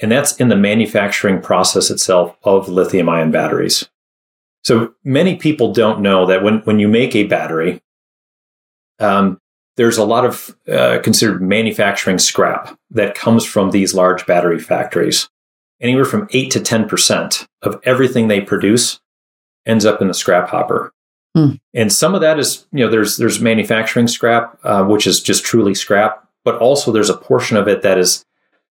and 0.00 0.10
that's 0.10 0.36
in 0.36 0.48
the 0.48 0.56
manufacturing 0.56 1.40
process 1.40 1.90
itself 1.90 2.36
of 2.42 2.68
lithium 2.68 3.08
ion 3.08 3.30
batteries. 3.30 3.88
So 4.64 4.94
many 5.04 5.36
people 5.36 5.72
don't 5.72 6.00
know 6.00 6.26
that 6.26 6.42
when, 6.42 6.58
when 6.60 6.78
you 6.78 6.88
make 6.88 7.14
a 7.14 7.24
battery, 7.24 7.80
um, 8.98 9.38
there's 9.76 9.96
a 9.96 10.04
lot 10.04 10.26
of 10.26 10.56
uh, 10.68 10.98
considered 11.02 11.40
manufacturing 11.40 12.18
scrap 12.18 12.78
that 12.90 13.14
comes 13.14 13.44
from 13.44 13.70
these 13.70 13.94
large 13.94 14.26
battery 14.26 14.58
factories. 14.58 15.28
Anywhere 15.80 16.04
from 16.04 16.28
8 16.32 16.50
to 16.50 16.60
10% 16.60 17.46
of 17.62 17.80
everything 17.84 18.28
they 18.28 18.42
produce 18.42 19.00
ends 19.64 19.86
up 19.86 20.02
in 20.02 20.08
the 20.08 20.14
scrap 20.14 20.50
hopper. 20.50 20.92
Hmm. 21.34 21.52
And 21.74 21.92
some 21.92 22.14
of 22.14 22.20
that 22.22 22.38
is, 22.38 22.66
you 22.72 22.84
know, 22.84 22.90
there's 22.90 23.16
there's 23.16 23.40
manufacturing 23.40 24.08
scrap, 24.08 24.58
uh, 24.64 24.84
which 24.84 25.06
is 25.06 25.22
just 25.22 25.44
truly 25.44 25.74
scrap, 25.74 26.26
but 26.44 26.56
also 26.56 26.90
there's 26.90 27.10
a 27.10 27.16
portion 27.16 27.56
of 27.56 27.68
it 27.68 27.82
that 27.82 27.98
is 27.98 28.24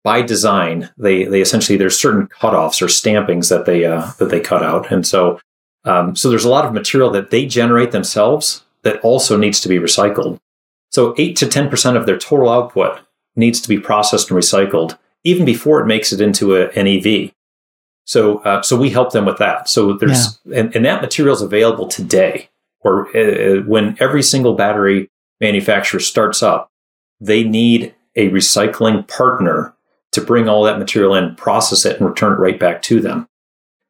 by 0.03 0.21
design. 0.21 0.89
They 0.97 1.25
they 1.25 1.41
essentially 1.41 1.77
there's 1.77 1.99
certain 1.99 2.27
cutoffs 2.27 2.81
or 2.81 2.87
stampings 2.87 3.49
that 3.49 3.65
they 3.65 3.85
uh, 3.85 4.11
that 4.19 4.29
they 4.29 4.39
cut 4.39 4.63
out, 4.63 4.91
and 4.91 5.05
so 5.05 5.39
um, 5.83 6.15
so 6.15 6.29
there's 6.29 6.45
a 6.45 6.49
lot 6.49 6.65
of 6.65 6.73
material 6.73 7.11
that 7.11 7.29
they 7.29 7.45
generate 7.45 7.91
themselves 7.91 8.63
that 8.81 8.99
also 9.01 9.37
needs 9.37 9.61
to 9.61 9.69
be 9.69 9.77
recycled. 9.77 10.39
So 10.91 11.13
eight 11.17 11.35
to 11.37 11.47
ten 11.47 11.69
percent 11.69 11.95
of 11.95 12.05
their 12.05 12.17
total 12.17 12.49
output 12.49 13.01
needs 13.35 13.61
to 13.61 13.69
be 13.69 13.79
processed 13.79 14.31
and 14.31 14.39
recycled 14.39 14.97
even 15.23 15.45
before 15.45 15.81
it 15.81 15.85
makes 15.85 16.13
it 16.13 16.21
into 16.21 16.55
a, 16.55 16.69
an 16.69 16.87
EV. 16.87 17.31
So, 18.07 18.39
uh, 18.39 18.61
so 18.61 18.77
we 18.77 18.89
help 18.89 19.11
them 19.11 19.25
with 19.25 19.37
that. 19.37 19.67
So 19.67 19.93
there's, 19.93 20.39
yeah. 20.45 20.59
and, 20.59 20.75
and, 20.75 20.85
that 20.85 21.01
material 21.01 21.35
is 21.35 21.41
available 21.41 21.87
today. 21.87 22.49
Or 22.79 23.09
uh, 23.15 23.63
when 23.63 23.97
every 23.99 24.23
single 24.23 24.53
battery 24.53 25.09
manufacturer 25.41 25.99
starts 25.99 26.41
up, 26.41 26.71
they 27.19 27.43
need 27.43 27.93
a 28.15 28.29
recycling 28.29 29.05
partner 29.09 29.75
to 30.13 30.21
bring 30.21 30.47
all 30.47 30.63
that 30.63 30.79
material 30.79 31.15
in, 31.15 31.35
process 31.35 31.85
it, 31.85 31.99
and 31.99 32.07
return 32.07 32.31
it 32.31 32.39
right 32.39 32.57
back 32.57 32.81
to 32.83 33.01
them. 33.01 33.27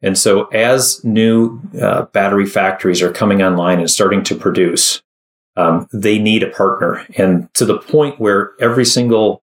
And 0.01 0.17
so, 0.17 0.45
as 0.45 1.03
new 1.03 1.61
uh, 1.79 2.03
battery 2.05 2.45
factories 2.45 3.01
are 3.01 3.11
coming 3.11 3.41
online 3.41 3.79
and 3.79 3.89
starting 3.89 4.23
to 4.25 4.35
produce, 4.35 5.01
um, 5.55 5.87
they 5.91 6.17
need 6.17 6.43
a 6.43 6.49
partner. 6.49 7.05
And 7.17 7.51
to 7.55 7.65
the 7.65 7.77
point 7.77 8.19
where 8.19 8.53
every 8.59 8.85
single 8.85 9.43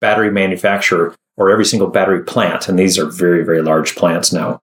battery 0.00 0.30
manufacturer 0.30 1.14
or 1.36 1.50
every 1.50 1.64
single 1.64 1.88
battery 1.88 2.22
plant, 2.22 2.68
and 2.68 2.78
these 2.78 2.98
are 2.98 3.06
very, 3.06 3.44
very 3.44 3.62
large 3.62 3.96
plants 3.96 4.32
now, 4.32 4.60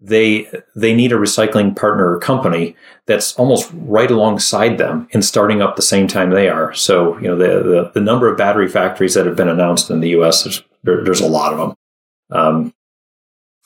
they 0.00 0.46
they 0.74 0.94
need 0.94 1.12
a 1.12 1.16
recycling 1.16 1.74
partner 1.74 2.10
or 2.12 2.18
company 2.18 2.76
that's 3.06 3.34
almost 3.36 3.70
right 3.72 4.10
alongside 4.10 4.76
them 4.76 5.08
in 5.12 5.22
starting 5.22 5.62
up 5.62 5.76
the 5.76 5.82
same 5.82 6.06
time 6.06 6.30
they 6.30 6.48
are. 6.48 6.74
So 6.74 7.16
you 7.18 7.28
know 7.28 7.36
the 7.36 7.62
the, 7.62 7.90
the 7.94 8.00
number 8.00 8.28
of 8.30 8.36
battery 8.36 8.68
factories 8.68 9.14
that 9.14 9.26
have 9.26 9.36
been 9.36 9.48
announced 9.48 9.90
in 9.90 10.00
the 10.00 10.10
U.S. 10.10 10.44
there's 10.44 10.62
there, 10.82 11.02
there's 11.02 11.20
a 11.20 11.28
lot 11.28 11.52
of 11.52 11.58
them, 11.58 11.74
um, 12.30 12.74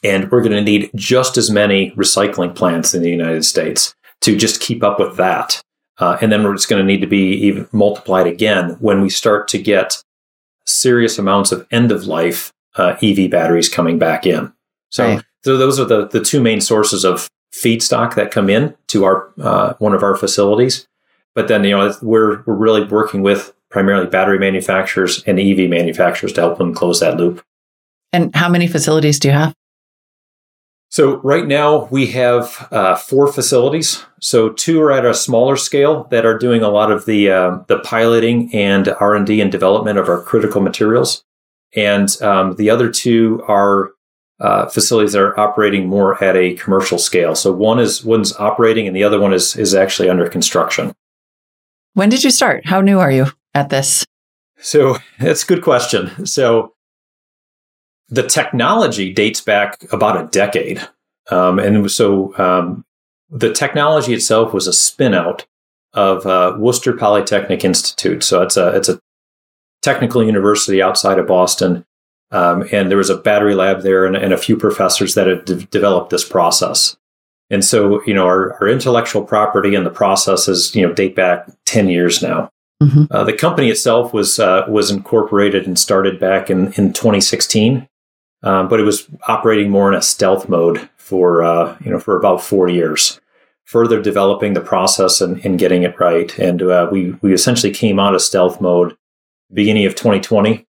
and 0.04 0.30
we're 0.30 0.42
going 0.42 0.52
to 0.52 0.62
need 0.62 0.90
just 0.94 1.36
as 1.36 1.50
many 1.50 1.90
recycling 1.92 2.54
plants 2.54 2.94
in 2.94 3.02
the 3.02 3.10
United 3.10 3.44
States 3.44 3.94
to 4.20 4.36
just 4.36 4.60
keep 4.60 4.84
up 4.84 5.00
with 5.00 5.16
that. 5.16 5.60
Uh, 5.98 6.16
and 6.22 6.32
then 6.32 6.46
it's 6.46 6.64
going 6.64 6.80
to 6.80 6.86
need 6.86 7.02
to 7.02 7.06
be 7.06 7.34
even 7.34 7.68
multiplied 7.72 8.26
again 8.26 8.70
when 8.80 9.02
we 9.02 9.10
start 9.10 9.48
to 9.48 9.58
get 9.58 10.02
serious 10.80 11.18
amounts 11.18 11.52
of 11.52 11.66
end 11.70 11.92
of 11.92 12.06
life 12.06 12.52
uh, 12.76 12.96
EV 13.02 13.30
batteries 13.30 13.68
coming 13.68 13.98
back 13.98 14.26
in. 14.26 14.52
So, 14.90 15.06
right. 15.06 15.24
so 15.44 15.56
those 15.56 15.78
are 15.78 15.84
the, 15.84 16.08
the 16.08 16.20
two 16.20 16.40
main 16.40 16.60
sources 16.60 17.04
of 17.04 17.28
feedstock 17.52 18.14
that 18.14 18.30
come 18.30 18.48
in 18.48 18.74
to 18.88 19.04
our 19.04 19.32
uh, 19.40 19.74
one 19.78 19.94
of 19.94 20.02
our 20.02 20.16
facilities. 20.16 20.86
But 21.34 21.48
then 21.48 21.64
you 21.64 21.76
know 21.76 21.94
we're 22.02 22.42
we're 22.44 22.54
really 22.54 22.84
working 22.84 23.22
with 23.22 23.52
primarily 23.70 24.06
battery 24.06 24.38
manufacturers 24.38 25.22
and 25.24 25.38
EV 25.38 25.70
manufacturers 25.70 26.32
to 26.34 26.40
help 26.40 26.58
them 26.58 26.74
close 26.74 27.00
that 27.00 27.16
loop. 27.16 27.44
And 28.12 28.34
how 28.34 28.48
many 28.48 28.66
facilities 28.66 29.18
do 29.18 29.28
you 29.28 29.34
have? 29.34 29.54
So 30.90 31.18
right 31.18 31.46
now 31.46 31.84
we 31.86 32.08
have 32.08 32.66
uh, 32.72 32.96
four 32.96 33.32
facilities. 33.32 34.04
So 34.20 34.50
two 34.50 34.82
are 34.82 34.90
at 34.90 35.06
a 35.06 35.14
smaller 35.14 35.56
scale 35.56 36.04
that 36.10 36.26
are 36.26 36.36
doing 36.36 36.62
a 36.62 36.68
lot 36.68 36.90
of 36.90 37.06
the 37.06 37.30
uh, 37.30 37.58
the 37.68 37.78
piloting 37.78 38.52
and 38.52 38.88
R 38.88 39.14
and 39.14 39.24
D 39.24 39.40
and 39.40 39.52
development 39.52 39.98
of 39.98 40.08
our 40.08 40.20
critical 40.20 40.60
materials, 40.60 41.24
and 41.76 42.20
um, 42.22 42.56
the 42.56 42.70
other 42.70 42.90
two 42.90 43.42
are 43.46 43.92
uh, 44.40 44.66
facilities 44.66 45.12
that 45.12 45.22
are 45.22 45.38
operating 45.38 45.86
more 45.86 46.22
at 46.22 46.34
a 46.34 46.54
commercial 46.54 46.98
scale. 46.98 47.36
So 47.36 47.52
one 47.52 47.78
is 47.78 48.04
one's 48.04 48.34
operating, 48.36 48.88
and 48.88 48.96
the 48.96 49.04
other 49.04 49.20
one 49.20 49.32
is 49.32 49.54
is 49.54 49.76
actually 49.76 50.10
under 50.10 50.28
construction. 50.28 50.92
When 51.94 52.08
did 52.08 52.24
you 52.24 52.30
start? 52.32 52.66
How 52.66 52.80
new 52.80 52.98
are 52.98 53.12
you 53.12 53.26
at 53.54 53.68
this? 53.68 54.04
So 54.58 54.96
that's 55.20 55.44
a 55.44 55.46
good 55.46 55.62
question. 55.62 56.26
So 56.26 56.74
the 58.10 58.26
technology 58.26 59.12
dates 59.12 59.40
back 59.40 59.84
about 59.92 60.20
a 60.20 60.26
decade. 60.28 60.86
Um, 61.30 61.58
and 61.58 61.90
so 61.90 62.36
um, 62.38 62.84
the 63.30 63.52
technology 63.52 64.12
itself 64.12 64.52
was 64.52 64.66
a 64.66 64.72
spin 64.72 65.14
out 65.14 65.46
of 65.94 66.26
uh, 66.26 66.56
Worcester 66.58 66.92
Polytechnic 66.92 67.64
Institute. 67.64 68.22
So 68.22 68.42
it's 68.42 68.56
a 68.56 68.68
it's 68.76 68.88
a 68.88 69.00
technical 69.82 70.22
university 70.22 70.82
outside 70.82 71.18
of 71.18 71.26
Boston, 71.26 71.84
um, 72.30 72.66
and 72.72 72.90
there 72.90 72.98
was 72.98 73.10
a 73.10 73.16
battery 73.16 73.54
lab 73.54 73.82
there 73.82 74.04
and, 74.04 74.16
and 74.16 74.32
a 74.32 74.38
few 74.38 74.56
professors 74.56 75.14
that 75.14 75.26
had 75.26 75.44
de- 75.44 75.64
developed 75.66 76.10
this 76.10 76.28
process. 76.28 76.96
And 77.52 77.64
so, 77.64 78.00
you 78.04 78.14
know, 78.14 78.26
our, 78.26 78.54
our 78.60 78.68
intellectual 78.68 79.24
property 79.24 79.74
and 79.74 79.84
the 79.84 79.90
processes, 79.90 80.74
you 80.74 80.86
know, 80.86 80.92
date 80.92 81.16
back 81.16 81.48
10 81.66 81.88
years 81.88 82.22
now. 82.22 82.48
Mm-hmm. 82.80 83.04
Uh, 83.10 83.24
the 83.24 83.32
company 83.32 83.68
itself 83.68 84.14
was 84.14 84.38
uh, 84.38 84.64
was 84.66 84.90
incorporated 84.90 85.66
and 85.66 85.78
started 85.78 86.18
back 86.18 86.48
in, 86.48 86.72
in 86.74 86.94
2016, 86.94 87.86
um, 88.42 88.68
but 88.68 88.80
it 88.80 88.84
was 88.84 89.08
operating 89.28 89.70
more 89.70 89.90
in 89.90 89.98
a 89.98 90.02
stealth 90.02 90.48
mode 90.48 90.88
for 90.96 91.42
uh, 91.42 91.76
you 91.84 91.90
know 91.90 92.00
for 92.00 92.16
about 92.16 92.42
four 92.42 92.68
years, 92.68 93.20
further 93.64 94.00
developing 94.00 94.54
the 94.54 94.60
process 94.60 95.20
and, 95.20 95.44
and 95.44 95.58
getting 95.58 95.82
it 95.82 95.98
right. 96.00 96.38
And 96.38 96.62
uh, 96.62 96.88
we 96.90 97.12
we 97.22 97.32
essentially 97.32 97.72
came 97.72 97.98
out 97.98 98.14
of 98.14 98.22
stealth 98.22 98.60
mode 98.60 98.96
beginning 99.52 99.84
of 99.84 99.94
2020, 99.94 100.66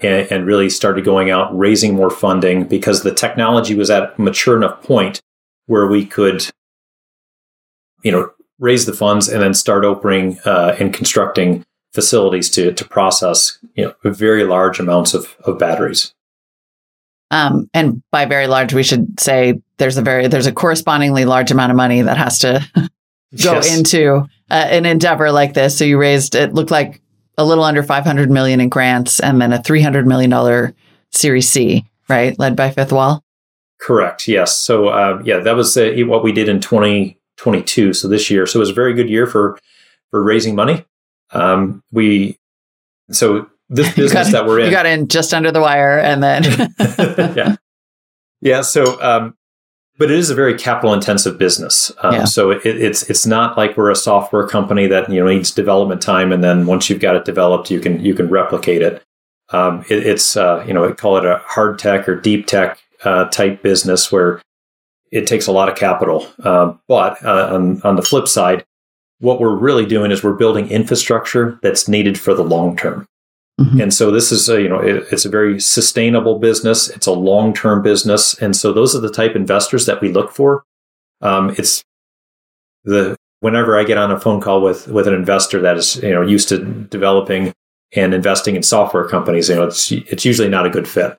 and, 0.00 0.30
and 0.30 0.46
really 0.46 0.70
started 0.70 1.04
going 1.04 1.30
out 1.30 1.56
raising 1.56 1.94
more 1.94 2.10
funding 2.10 2.64
because 2.64 3.02
the 3.02 3.14
technology 3.14 3.74
was 3.74 3.90
at 3.90 4.14
a 4.16 4.20
mature 4.20 4.56
enough 4.56 4.82
point 4.82 5.20
where 5.66 5.86
we 5.86 6.06
could, 6.06 6.48
you 8.02 8.12
know, 8.12 8.30
raise 8.58 8.86
the 8.86 8.92
funds 8.92 9.28
and 9.28 9.42
then 9.42 9.52
start 9.52 9.84
opening 9.84 10.38
uh, 10.44 10.76
and 10.78 10.94
constructing 10.94 11.64
facilities 11.92 12.50
to 12.50 12.72
to 12.74 12.84
process 12.84 13.58
you 13.74 13.84
know 13.84 13.94
very 14.10 14.44
large 14.44 14.78
amounts 14.78 15.14
of, 15.14 15.34
of 15.44 15.58
batteries. 15.58 16.14
Um, 17.30 17.68
and 17.74 18.02
by 18.10 18.24
very 18.24 18.46
large, 18.46 18.72
we 18.72 18.82
should 18.82 19.18
say 19.18 19.60
there's 19.78 19.96
a 19.96 20.02
very 20.02 20.28
there's 20.28 20.46
a 20.46 20.52
correspondingly 20.52 21.24
large 21.24 21.50
amount 21.50 21.70
of 21.70 21.76
money 21.76 22.02
that 22.02 22.16
has 22.16 22.38
to 22.40 22.64
go 23.42 23.54
yes. 23.54 23.76
into 23.76 24.26
uh, 24.50 24.54
an 24.54 24.86
endeavor 24.86 25.32
like 25.32 25.54
this. 25.54 25.76
So 25.76 25.84
you 25.84 25.98
raised 25.98 26.34
it 26.34 26.54
looked 26.54 26.70
like 26.70 27.00
a 27.38 27.44
little 27.44 27.64
under 27.64 27.82
500 27.82 28.30
million 28.30 28.60
in 28.60 28.68
grants 28.68 29.20
and 29.20 29.40
then 29.40 29.52
a 29.52 29.62
300 29.62 30.06
million 30.06 30.30
dollar 30.30 30.74
Series 31.12 31.48
C, 31.48 31.84
right, 32.08 32.38
led 32.38 32.56
by 32.56 32.70
Fifth 32.70 32.92
Wall. 32.92 33.22
Correct. 33.80 34.28
Yes. 34.28 34.56
So 34.56 34.88
uh, 34.88 35.20
yeah, 35.24 35.38
that 35.38 35.56
was 35.56 35.76
uh, 35.76 35.92
what 36.06 36.22
we 36.22 36.32
did 36.32 36.48
in 36.48 36.60
2022. 36.60 37.92
So 37.92 38.08
this 38.08 38.30
year, 38.30 38.46
so 38.46 38.58
it 38.58 38.60
was 38.60 38.70
a 38.70 38.74
very 38.74 38.94
good 38.94 39.10
year 39.10 39.26
for 39.26 39.58
for 40.10 40.22
raising 40.22 40.54
money. 40.54 40.84
Um, 41.32 41.82
we 41.92 42.38
so 43.10 43.48
this 43.68 43.94
business 43.96 44.30
got, 44.30 44.32
that 44.32 44.46
we're 44.46 44.60
in, 44.60 44.66
you 44.66 44.70
got 44.70 44.86
in 44.86 45.08
just 45.08 45.34
under 45.34 45.50
the 45.50 45.60
wire, 45.60 45.98
and 45.98 46.22
then 46.22 46.44
yeah, 47.36 47.56
yeah. 48.40 48.60
So, 48.60 49.00
um, 49.02 49.36
but 49.98 50.10
it 50.10 50.18
is 50.18 50.30
a 50.30 50.34
very 50.34 50.56
capital 50.56 50.92
intensive 50.92 51.38
business. 51.38 51.90
Um, 52.02 52.14
yeah. 52.14 52.24
So 52.24 52.50
it, 52.50 52.64
it's 52.64 53.08
it's 53.10 53.26
not 53.26 53.56
like 53.56 53.76
we're 53.76 53.90
a 53.90 53.96
software 53.96 54.46
company 54.46 54.86
that 54.86 55.10
you 55.10 55.20
know 55.20 55.28
needs 55.28 55.50
development 55.50 56.02
time, 56.02 56.32
and 56.32 56.42
then 56.42 56.66
once 56.66 56.88
you've 56.88 57.00
got 57.00 57.16
it 57.16 57.24
developed, 57.24 57.70
you 57.70 57.80
can 57.80 58.04
you 58.04 58.14
can 58.14 58.28
replicate 58.28 58.82
it. 58.82 59.02
Um, 59.50 59.84
it 59.88 60.06
it's 60.06 60.36
uh, 60.36 60.64
you 60.66 60.74
know 60.74 60.92
call 60.94 61.16
it 61.16 61.24
a 61.24 61.42
hard 61.46 61.78
tech 61.78 62.08
or 62.08 62.20
deep 62.20 62.46
tech 62.46 62.78
uh, 63.04 63.26
type 63.26 63.62
business 63.62 64.10
where 64.10 64.40
it 65.12 65.26
takes 65.26 65.46
a 65.46 65.52
lot 65.52 65.68
of 65.68 65.76
capital. 65.76 66.26
Uh, 66.42 66.74
but 66.88 67.22
uh, 67.24 67.54
on, 67.54 67.80
on 67.82 67.96
the 67.96 68.02
flip 68.02 68.28
side, 68.28 68.64
what 69.18 69.40
we're 69.40 69.54
really 69.54 69.86
doing 69.86 70.10
is 70.10 70.22
we're 70.22 70.34
building 70.34 70.68
infrastructure 70.68 71.58
that's 71.62 71.88
needed 71.88 72.18
for 72.18 72.34
the 72.34 72.44
long 72.44 72.76
term. 72.76 73.06
Mm-hmm. 73.60 73.80
And 73.80 73.94
so 73.94 74.10
this 74.10 74.32
is 74.32 74.48
a, 74.50 74.60
you 74.60 74.68
know 74.68 74.80
it, 74.80 75.06
it's 75.10 75.24
a 75.24 75.30
very 75.30 75.58
sustainable 75.60 76.38
business. 76.38 76.90
It's 76.90 77.06
a 77.06 77.12
long 77.12 77.54
term 77.54 77.82
business, 77.82 78.34
and 78.34 78.54
so 78.54 78.72
those 78.72 78.94
are 78.94 79.00
the 79.00 79.10
type 79.10 79.34
investors 79.34 79.86
that 79.86 80.00
we 80.02 80.12
look 80.12 80.30
for. 80.32 80.64
Um, 81.22 81.54
it's 81.56 81.82
the 82.84 83.16
whenever 83.40 83.78
I 83.78 83.84
get 83.84 83.96
on 83.96 84.10
a 84.10 84.20
phone 84.20 84.42
call 84.42 84.60
with 84.60 84.88
with 84.88 85.08
an 85.08 85.14
investor 85.14 85.60
that 85.62 85.78
is 85.78 85.96
you 85.96 86.12
know 86.12 86.20
used 86.20 86.50
to 86.50 86.58
developing 86.58 87.54
and 87.94 88.12
investing 88.12 88.56
in 88.56 88.62
software 88.62 89.08
companies, 89.08 89.48
you 89.48 89.54
know 89.54 89.64
it's 89.64 89.90
it's 89.90 90.26
usually 90.26 90.48
not 90.48 90.66
a 90.66 90.70
good 90.70 90.86
fit. 90.86 91.16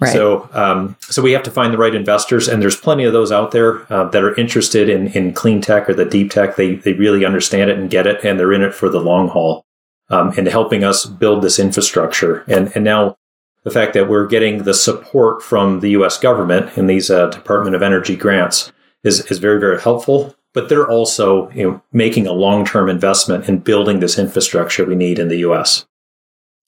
Right. 0.00 0.12
So, 0.14 0.48
um, 0.52 0.96
so 1.02 1.20
we 1.20 1.32
have 1.32 1.42
to 1.42 1.50
find 1.50 1.74
the 1.74 1.78
right 1.78 1.94
investors, 1.94 2.48
and 2.48 2.62
there's 2.62 2.76
plenty 2.76 3.04
of 3.04 3.12
those 3.12 3.30
out 3.30 3.50
there 3.50 3.92
uh, 3.92 4.04
that 4.04 4.22
are 4.22 4.34
interested 4.36 4.88
in 4.88 5.08
in 5.08 5.34
clean 5.34 5.60
tech 5.60 5.90
or 5.90 5.94
the 5.94 6.06
deep 6.06 6.30
tech. 6.30 6.56
They 6.56 6.76
they 6.76 6.94
really 6.94 7.24
understand 7.24 7.68
it 7.68 7.78
and 7.78 7.90
get 7.90 8.06
it, 8.06 8.24
and 8.24 8.38
they're 8.38 8.52
in 8.52 8.62
it 8.62 8.74
for 8.74 8.88
the 8.88 9.00
long 9.00 9.28
haul, 9.28 9.66
um, 10.10 10.32
and 10.36 10.46
helping 10.48 10.84
us 10.84 11.06
build 11.06 11.42
this 11.42 11.58
infrastructure. 11.58 12.44
And 12.48 12.70
and 12.74 12.84
now 12.84 13.16
the 13.64 13.70
fact 13.70 13.94
that 13.94 14.08
we're 14.08 14.26
getting 14.26 14.64
the 14.64 14.74
support 14.74 15.42
from 15.42 15.80
the 15.80 15.90
U.S. 15.90 16.18
government 16.18 16.76
in 16.76 16.86
these 16.86 17.10
uh, 17.10 17.28
Department 17.28 17.76
of 17.76 17.82
Energy 17.82 18.16
grants 18.16 18.72
is 19.04 19.24
is 19.30 19.38
very 19.38 19.60
very 19.60 19.80
helpful. 19.80 20.34
But 20.52 20.68
they're 20.68 20.88
also 20.88 21.48
you 21.50 21.62
know, 21.62 21.82
making 21.92 22.26
a 22.26 22.32
long 22.32 22.64
term 22.64 22.88
investment 22.88 23.48
in 23.48 23.58
building 23.58 24.00
this 24.00 24.18
infrastructure 24.18 24.84
we 24.84 24.96
need 24.96 25.18
in 25.18 25.28
the 25.28 25.38
U.S. 25.38 25.86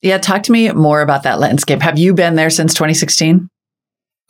Yeah, 0.02 0.19
talk 0.19 0.43
to 0.44 0.52
me 0.52 0.70
more 0.73 1.01
about 1.01 1.24
that 1.24 1.40
landscape. 1.40 1.81
Have 1.81 1.98
you 1.98 2.14
been 2.14 2.35
there 2.35 2.51
since 2.51 2.74
2016? 2.74 3.48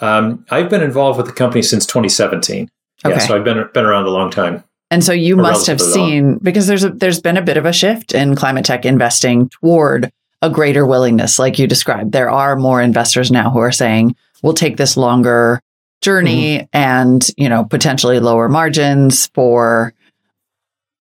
Um, 0.01 0.45
I've 0.51 0.69
been 0.69 0.83
involved 0.83 1.17
with 1.19 1.27
the 1.27 1.33
company 1.33 1.63
since 1.63 1.87
2017. 1.87 2.69
Okay. 3.05 3.15
Yeah, 3.15 3.19
so 3.19 3.37
I've 3.37 3.45
been 3.45 3.69
been 3.75 3.85
around 3.85 4.07
a 4.07 4.11
long 4.11 4.31
time. 4.31 4.65
And 4.93 5.03
so 5.03 5.15
you 5.15 5.37
must 5.37 5.69
have 5.69 5.81
seen 5.81 6.33
long. 6.33 6.39
because 6.43 6.67
there's 6.67 6.85
a, 6.85 6.91
there's 6.91 7.19
been 7.19 7.39
a 7.39 7.43
bit 7.43 7.57
of 7.57 7.65
a 7.65 7.73
shift 7.73 8.13
in 8.13 8.37
climate 8.37 8.67
tech 8.67 8.85
investing 8.85 9.49
toward 9.49 10.13
a 10.43 10.51
greater 10.51 10.85
willingness, 10.85 11.39
like 11.39 11.59
you 11.59 11.67
described. 11.67 12.13
There 12.13 12.29
are 12.29 12.57
more 12.57 12.83
investors 12.83 13.31
now 13.31 13.51
who 13.51 13.59
are 13.61 13.73
saying 13.73 14.15
we'll 14.43 14.53
take 14.53 14.77
this 14.77 14.99
longer 14.99 15.63
journey 16.03 16.59
mm-hmm. 16.59 16.67
and 16.75 17.27
you 17.39 17.49
know 17.49 17.65
potentially 17.65 18.21
lower 18.21 18.51
margins 18.51 19.29
for 19.29 19.95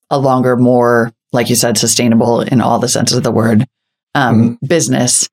a 0.09 0.17
longer, 0.17 0.55
more 0.55 1.11
like 1.33 1.49
you 1.49 1.55
said, 1.57 1.77
sustainable 1.77 2.39
in 2.39 2.61
all 2.61 2.79
the 2.79 2.87
senses 2.87 3.17
of 3.17 3.23
the 3.23 3.31
word 3.31 3.67
um, 4.15 4.41
mm-hmm. 4.41 4.65
business. 4.65 5.27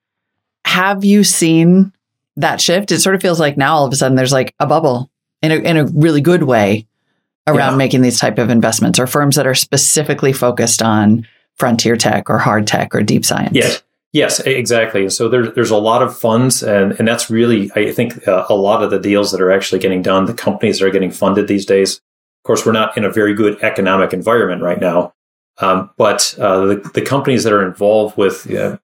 Have 0.64 1.04
you 1.04 1.22
seen 1.22 1.92
that 2.34 2.60
shift? 2.60 2.90
It 2.90 2.98
sort 2.98 3.14
of 3.14 3.22
feels 3.22 3.38
like 3.38 3.56
now 3.56 3.76
all 3.76 3.86
of 3.86 3.92
a 3.92 3.96
sudden 3.96 4.16
there's 4.16 4.32
like 4.32 4.52
a 4.58 4.66
bubble 4.66 5.12
in 5.42 5.52
a, 5.52 5.56
in 5.56 5.76
a 5.76 5.86
really 5.86 6.20
good 6.20 6.42
way 6.42 6.88
around 7.48 7.72
yeah. 7.72 7.76
making 7.76 8.02
these 8.02 8.18
type 8.18 8.38
of 8.38 8.50
investments 8.50 8.98
or 8.98 9.06
firms 9.06 9.36
that 9.36 9.46
are 9.46 9.54
specifically 9.54 10.32
focused 10.32 10.82
on 10.82 11.26
frontier 11.56 11.96
tech 11.96 12.30
or 12.30 12.38
hard 12.38 12.66
tech 12.66 12.94
or 12.94 13.02
deep 13.02 13.24
science. 13.24 13.54
Yes. 13.54 13.82
Yes, 14.12 14.40
exactly. 14.40 15.10
So 15.10 15.28
there's 15.28 15.54
there's 15.54 15.70
a 15.70 15.76
lot 15.76 16.02
of 16.02 16.16
funds, 16.18 16.62
and 16.62 16.92
and 16.98 17.06
that's 17.06 17.28
really 17.28 17.70
I 17.76 17.92
think 17.92 18.26
uh, 18.26 18.46
a 18.48 18.54
lot 18.54 18.82
of 18.82 18.90
the 18.90 18.98
deals 18.98 19.32
that 19.32 19.40
are 19.42 19.52
actually 19.52 19.80
getting 19.80 20.00
done. 20.00 20.24
The 20.24 20.32
companies 20.32 20.78
that 20.78 20.86
are 20.86 20.90
getting 20.90 21.10
funded 21.10 21.46
these 21.46 21.66
days. 21.66 21.96
Of 21.96 22.46
course, 22.46 22.64
we're 22.64 22.72
not 22.72 22.96
in 22.96 23.04
a 23.04 23.12
very 23.12 23.34
good 23.34 23.62
economic 23.62 24.14
environment 24.14 24.62
right 24.62 24.80
now, 24.80 25.12
um, 25.58 25.90
but 25.98 26.34
uh, 26.38 26.64
the, 26.64 26.90
the 26.94 27.02
companies 27.02 27.44
that 27.44 27.52
are 27.52 27.66
involved 27.66 28.16
with 28.16 28.50
uh, 28.50 28.78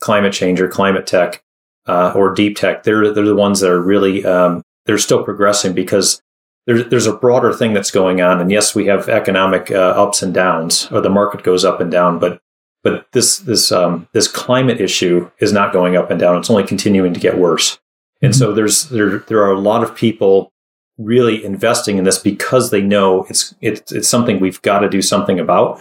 climate 0.00 0.34
change 0.34 0.60
or 0.60 0.68
climate 0.68 1.06
tech 1.06 1.42
uh, 1.86 2.12
or 2.14 2.34
deep 2.34 2.56
tech, 2.56 2.82
they're 2.82 3.10
they're 3.12 3.24
the 3.24 3.34
ones 3.34 3.60
that 3.60 3.70
are 3.70 3.80
really 3.80 4.22
um, 4.26 4.62
they're 4.84 4.98
still 4.98 5.24
progressing 5.24 5.72
because 5.72 6.20
there's 6.68 6.88
there's 6.90 7.06
a 7.06 7.16
broader 7.16 7.52
thing 7.52 7.72
that's 7.72 7.90
going 7.90 8.20
on. 8.20 8.40
And 8.40 8.50
yes, 8.50 8.74
we 8.74 8.86
have 8.86 9.08
economic 9.08 9.70
uh, 9.70 9.94
ups 9.96 10.22
and 10.22 10.34
downs, 10.34 10.86
or 10.92 11.00
the 11.00 11.08
market 11.08 11.42
goes 11.42 11.64
up 11.64 11.80
and 11.80 11.90
down, 11.90 12.18
but 12.18 12.40
but 12.84 13.06
this 13.12 13.38
this 13.38 13.72
um, 13.72 14.06
this 14.12 14.28
climate 14.28 14.80
issue 14.80 15.30
is 15.40 15.52
not 15.52 15.72
going 15.72 15.96
up 15.96 16.10
and 16.10 16.20
down. 16.20 16.36
It's 16.36 16.50
only 16.50 16.64
continuing 16.64 17.14
to 17.14 17.20
get 17.20 17.38
worse. 17.38 17.78
And 18.20 18.32
mm-hmm. 18.32 18.38
so 18.38 18.52
there's 18.52 18.88
there 18.90 19.20
there 19.20 19.42
are 19.42 19.52
a 19.52 19.58
lot 19.58 19.82
of 19.82 19.96
people 19.96 20.52
really 20.98 21.42
investing 21.42 21.96
in 21.96 22.04
this 22.04 22.18
because 22.18 22.70
they 22.70 22.82
know 22.82 23.24
it's 23.30 23.54
it's 23.62 23.90
it's 23.90 24.08
something 24.08 24.38
we've 24.38 24.62
got 24.62 24.80
to 24.80 24.90
do 24.90 25.00
something 25.00 25.40
about 25.40 25.80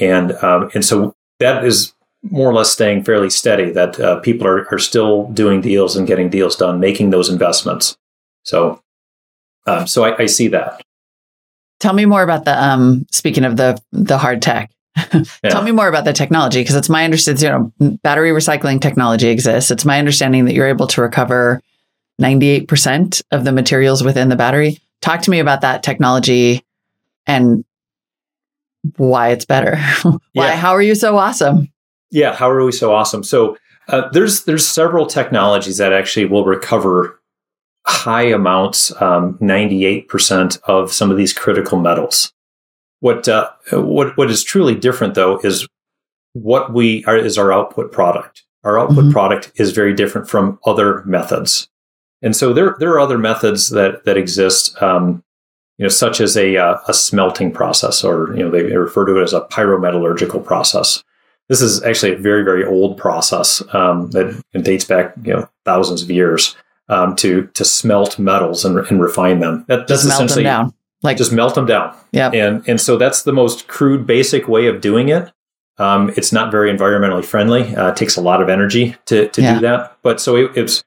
and 0.00 0.32
um, 0.36 0.70
and 0.74 0.84
so 0.84 1.14
that 1.38 1.64
is 1.64 1.92
more 2.22 2.48
or 2.48 2.54
less 2.54 2.72
staying 2.72 3.04
fairly 3.04 3.28
steady. 3.30 3.70
That 3.70 4.00
uh, 4.00 4.20
people 4.20 4.46
are 4.46 4.66
are 4.72 4.78
still 4.78 5.30
doing 5.32 5.60
deals 5.60 5.96
and 5.96 6.06
getting 6.06 6.30
deals 6.30 6.56
done, 6.56 6.80
making 6.80 7.10
those 7.10 7.28
investments. 7.28 7.96
So, 8.42 8.82
um, 9.66 9.86
so 9.86 10.04
I, 10.04 10.22
I, 10.22 10.26
see 10.26 10.48
that. 10.48 10.82
Tell 11.80 11.94
me 11.94 12.04
more 12.04 12.22
about 12.22 12.44
the 12.44 12.62
um. 12.62 13.06
Speaking 13.10 13.44
of 13.44 13.56
the 13.56 13.80
the 13.92 14.18
hard 14.18 14.42
tech. 14.42 14.70
yeah. 15.12 15.22
Tell 15.50 15.62
me 15.62 15.72
more 15.72 15.88
about 15.88 16.04
the 16.04 16.12
technology 16.12 16.60
because 16.60 16.76
it's 16.76 16.88
my 16.88 17.04
understanding, 17.04 17.44
you 17.44 17.50
know, 17.50 17.98
battery 18.02 18.30
recycling 18.30 18.80
technology 18.80 19.28
exists. 19.28 19.70
It's 19.70 19.84
my 19.84 19.98
understanding 19.98 20.44
that 20.44 20.54
you're 20.54 20.68
able 20.68 20.86
to 20.86 21.02
recover 21.02 21.60
98% 22.20 23.22
of 23.32 23.44
the 23.44 23.52
materials 23.52 24.04
within 24.04 24.28
the 24.28 24.36
battery. 24.36 24.78
Talk 25.00 25.22
to 25.22 25.30
me 25.30 25.40
about 25.40 25.62
that 25.62 25.82
technology 25.82 26.64
and 27.26 27.64
why 28.96 29.30
it's 29.30 29.44
better. 29.44 29.76
why? 30.02 30.18
Yeah. 30.32 30.56
How 30.56 30.72
are 30.72 30.82
you 30.82 30.94
so 30.94 31.18
awesome? 31.18 31.68
Yeah, 32.10 32.34
how 32.34 32.48
are 32.48 32.64
we 32.64 32.72
so 32.72 32.94
awesome? 32.94 33.24
So 33.24 33.56
uh, 33.88 34.08
there's 34.12 34.44
there's 34.44 34.66
several 34.66 35.06
technologies 35.06 35.78
that 35.78 35.92
actually 35.92 36.26
will 36.26 36.44
recover 36.44 37.20
high 37.86 38.24
amounts, 38.24 38.90
um, 39.00 39.38
98% 39.38 40.60
of 40.64 40.92
some 40.92 41.10
of 41.10 41.16
these 41.16 41.32
critical 41.32 41.78
metals. 41.78 42.32
What 43.00 43.28
uh, 43.28 43.50
what 43.72 44.16
what 44.16 44.30
is 44.30 44.42
truly 44.42 44.74
different 44.74 45.14
though 45.14 45.38
is 45.40 45.68
what 46.32 46.72
we 46.72 47.04
are 47.04 47.18
is 47.18 47.36
our 47.36 47.52
output 47.52 47.92
product. 47.92 48.44
Our 48.62 48.80
output 48.80 49.04
mm-hmm. 49.04 49.12
product 49.12 49.52
is 49.56 49.72
very 49.72 49.92
different 49.92 50.28
from 50.28 50.58
other 50.64 51.04
methods, 51.04 51.68
and 52.22 52.34
so 52.34 52.54
there 52.54 52.76
there 52.78 52.92
are 52.92 53.00
other 53.00 53.18
methods 53.18 53.68
that 53.70 54.04
that 54.04 54.16
exist. 54.16 54.80
Um, 54.82 55.22
you 55.76 55.82
know, 55.82 55.88
such 55.88 56.20
as 56.20 56.36
a, 56.36 56.56
uh, 56.56 56.78
a 56.86 56.94
smelting 56.94 57.50
process, 57.50 58.04
or 58.04 58.32
you 58.36 58.44
know, 58.44 58.50
they 58.50 58.62
refer 58.62 59.04
to 59.06 59.18
it 59.18 59.24
as 59.24 59.32
a 59.32 59.40
pyrometallurgical 59.40 60.44
process. 60.44 61.02
This 61.48 61.60
is 61.60 61.82
actually 61.82 62.12
a 62.12 62.18
very, 62.18 62.44
very 62.44 62.64
old 62.64 62.96
process 62.96 63.60
um, 63.74 64.08
that 64.12 64.40
dates 64.62 64.84
back, 64.84 65.14
you 65.24 65.32
know, 65.32 65.48
thousands 65.64 66.00
of 66.00 66.12
years 66.12 66.54
um, 66.88 67.16
to 67.16 67.46
to 67.54 67.64
smelt 67.64 68.18
metals 68.18 68.64
and, 68.64 68.78
and 68.78 69.00
refine 69.00 69.40
them. 69.40 69.64
That, 69.68 69.86
that's 69.86 70.04
just 70.04 70.18
melt 70.18 70.30
them 70.30 70.44
down, 70.44 70.74
like 71.02 71.16
just 71.16 71.32
melt 71.32 71.54
them 71.54 71.66
down. 71.66 71.96
Yeah, 72.12 72.30
and 72.30 72.66
and 72.68 72.80
so 72.80 72.96
that's 72.96 73.22
the 73.22 73.32
most 73.32 73.68
crude, 73.68 74.06
basic 74.06 74.48
way 74.48 74.66
of 74.66 74.80
doing 74.80 75.08
it. 75.08 75.32
Um, 75.78 76.12
it's 76.16 76.32
not 76.32 76.52
very 76.52 76.72
environmentally 76.72 77.24
friendly. 77.24 77.74
Uh, 77.74 77.90
it 77.90 77.96
takes 77.96 78.16
a 78.16 78.20
lot 78.20 78.40
of 78.40 78.48
energy 78.48 78.96
to 79.06 79.28
to 79.28 79.42
yeah. 79.42 79.54
do 79.54 79.60
that. 79.60 79.98
But 80.02 80.20
so 80.20 80.36
it, 80.36 80.56
it's 80.56 80.84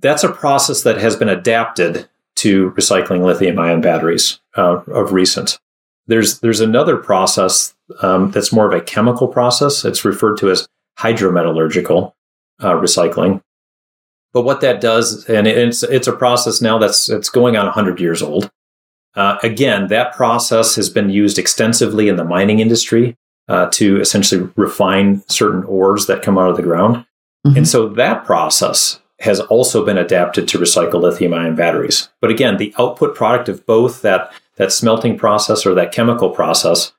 that's 0.00 0.24
a 0.24 0.32
process 0.32 0.82
that 0.82 0.98
has 0.98 1.16
been 1.16 1.28
adapted 1.28 2.08
to 2.36 2.72
recycling 2.72 3.24
lithium 3.24 3.58
ion 3.58 3.80
batteries 3.80 4.40
uh, 4.56 4.80
of 4.86 5.12
recent. 5.12 5.58
There's 6.06 6.40
there's 6.40 6.60
another 6.60 6.96
process 6.96 7.74
um, 8.02 8.30
that's 8.30 8.52
more 8.52 8.66
of 8.66 8.72
a 8.72 8.84
chemical 8.84 9.28
process. 9.28 9.84
It's 9.84 10.04
referred 10.04 10.38
to 10.38 10.50
as 10.50 10.68
hydrometallurgical 10.98 12.12
uh, 12.60 12.72
recycling. 12.72 13.40
But 14.34 14.42
what 14.42 14.60
that 14.60 14.80
does, 14.80 15.24
and 15.26 15.46
it's 15.46 15.84
it's 15.84 16.08
a 16.08 16.12
process 16.12 16.60
now 16.60 16.76
that's 16.76 17.08
it's 17.08 17.30
going 17.30 17.56
on 17.56 17.64
100 17.66 18.00
years 18.00 18.20
old. 18.20 18.50
Uh, 19.14 19.38
again, 19.44 19.86
that 19.86 20.12
process 20.12 20.74
has 20.74 20.90
been 20.90 21.08
used 21.08 21.38
extensively 21.38 22.08
in 22.08 22.16
the 22.16 22.24
mining 22.24 22.58
industry 22.58 23.16
uh, 23.48 23.68
to 23.70 24.00
essentially 24.00 24.50
refine 24.56 25.22
certain 25.28 25.62
ores 25.64 26.06
that 26.06 26.22
come 26.22 26.36
out 26.36 26.50
of 26.50 26.56
the 26.56 26.62
ground. 26.62 27.06
Mm-hmm. 27.46 27.58
And 27.58 27.68
so 27.68 27.88
that 27.90 28.24
process 28.24 29.00
has 29.20 29.38
also 29.38 29.84
been 29.84 29.98
adapted 29.98 30.48
to 30.48 30.58
recycle 30.58 31.00
lithium 31.00 31.32
ion 31.32 31.54
batteries. 31.54 32.08
But 32.20 32.30
again, 32.30 32.56
the 32.56 32.74
output 32.76 33.14
product 33.14 33.48
of 33.48 33.64
both 33.64 34.02
that, 34.02 34.32
that 34.56 34.72
smelting 34.72 35.16
process 35.16 35.64
or 35.64 35.74
that 35.74 35.92
chemical 35.92 36.30
process 36.30 36.92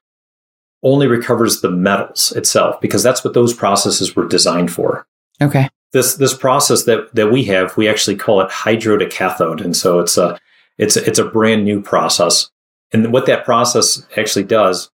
only 0.84 1.08
recovers 1.08 1.60
the 1.60 1.70
metals 1.70 2.32
itself 2.32 2.80
because 2.80 3.04
that's 3.04 3.26
what 3.26 3.34
those 3.34 3.54
processes 3.54 4.16
were 4.16 4.28
designed 4.28 4.72
for. 4.72 5.06
Okay. 5.42 5.70
This 5.94 6.16
this 6.16 6.36
process 6.36 6.84
that 6.84 7.14
that 7.16 7.32
we 7.32 7.46
have, 7.46 7.76
we 7.78 7.88
actually 7.88 8.18
call 8.18 8.42
it 8.42 8.52
hydro 8.52 8.98
to 8.98 9.08
cathode, 9.08 9.62
and 9.62 9.76
so 9.76 10.00
it's 10.00 10.18
a 10.18 10.40
it's 10.78 10.98
a, 10.98 11.06
it's 11.06 11.20
a 11.20 11.26
brand 11.26 11.64
new 11.64 11.82
process. 11.82 12.50
And 12.92 13.12
what 13.14 13.26
that 13.26 13.46
process 13.46 14.06
actually 14.18 14.44
does 14.44 14.90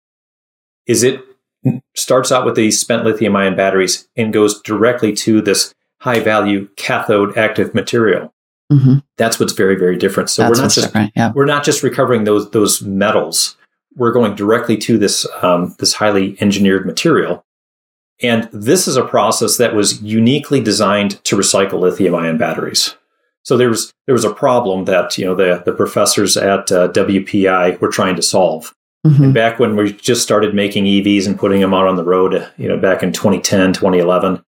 is 0.87 1.03
it 1.03 1.21
starts 1.95 2.33
out 2.33 2.45
with 2.45 2.55
these 2.55 2.81
spent 2.81 3.05
lithium 3.05 3.37
ion 3.37 3.57
batteries 3.57 4.09
and 4.17 4.33
goes 4.33 4.61
directly 4.63 5.13
to 5.13 5.41
this 5.41 5.75
high 6.01 6.21
value 6.21 6.69
cathode 6.77 7.37
active 7.37 7.75
material. 7.75 8.33
Mm-hmm. 8.73 8.99
That's 9.17 9.41
what's 9.41 9.53
very, 9.53 9.77
very 9.77 9.97
different. 9.97 10.31
So 10.31 10.43
That's 10.43 10.59
we're 10.59 10.63
not 10.63 10.73
just 10.73 11.13
yeah. 11.17 11.33
we're 11.35 11.45
not 11.45 11.65
just 11.65 11.83
recovering 11.83 12.25
those 12.25 12.51
those 12.51 12.83
metals. 12.83 13.57
We're 13.97 14.13
going 14.13 14.37
directly 14.37 14.77
to 14.79 14.99
this 14.99 15.27
um, 15.43 15.75
this 15.79 15.95
highly 15.95 16.41
engineered 16.41 16.87
material, 16.87 17.45
and 18.23 18.49
this 18.53 18.87
is 18.87 18.97
a 18.97 19.05
process 19.05 19.57
that 19.57 19.75
was 19.75 20.03
uniquely 20.03 20.61
designed 20.61 21.23
to 21.25 21.37
recycle 21.37 21.81
lithium 21.81 22.15
ion 22.15 22.39
batteries. 22.39 22.97
So 23.43 23.57
there 23.57 23.69
was 23.69 23.93
there 24.07 24.13
was 24.13 24.25
a 24.25 24.35
problem 24.35 24.85
that 24.85 25.17
you 25.17 25.25
know 25.25 25.35
the 25.35 25.63
the 25.65 25.73
professors 25.73 26.37
at 26.37 26.71
uh, 26.71 26.89
WPI 26.93 27.81
were 27.81 27.89
trying 27.89 28.17
to 28.17 28.23
solve. 28.23 28.75
Mm-hmm. 29.07 29.33
back 29.33 29.59
when 29.59 29.77
we 29.77 29.95
just 29.95 30.23
started 30.23 30.55
making 30.55 30.85
EVs 30.85 31.27
and 31.27 31.39
putting 31.39 31.63
them 31.63 31.73
out 31.73 31.87
on 31.87 31.97
the 31.97 32.05
road, 32.05 32.47
you 32.59 32.69
know, 32.69 32.77
back 32.77 33.03
in 33.03 33.13
2010, 33.13 33.73
2011, 33.73 34.45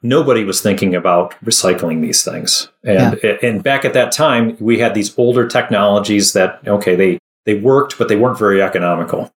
nobody 0.00 0.44
was 0.44 0.60
thinking 0.60 0.94
about 0.94 1.34
recycling 1.44 2.00
these 2.00 2.22
things. 2.22 2.68
And 2.84 3.18
yeah. 3.24 3.36
and 3.42 3.64
back 3.64 3.84
at 3.84 3.94
that 3.94 4.12
time, 4.12 4.56
we 4.60 4.78
had 4.78 4.94
these 4.94 5.18
older 5.18 5.48
technologies 5.48 6.34
that 6.34 6.60
okay, 6.68 6.94
they 6.94 7.18
they 7.46 7.58
worked, 7.58 7.98
but 7.98 8.08
they 8.08 8.14
weren't 8.14 8.38
very 8.38 8.62
economical. 8.62 9.32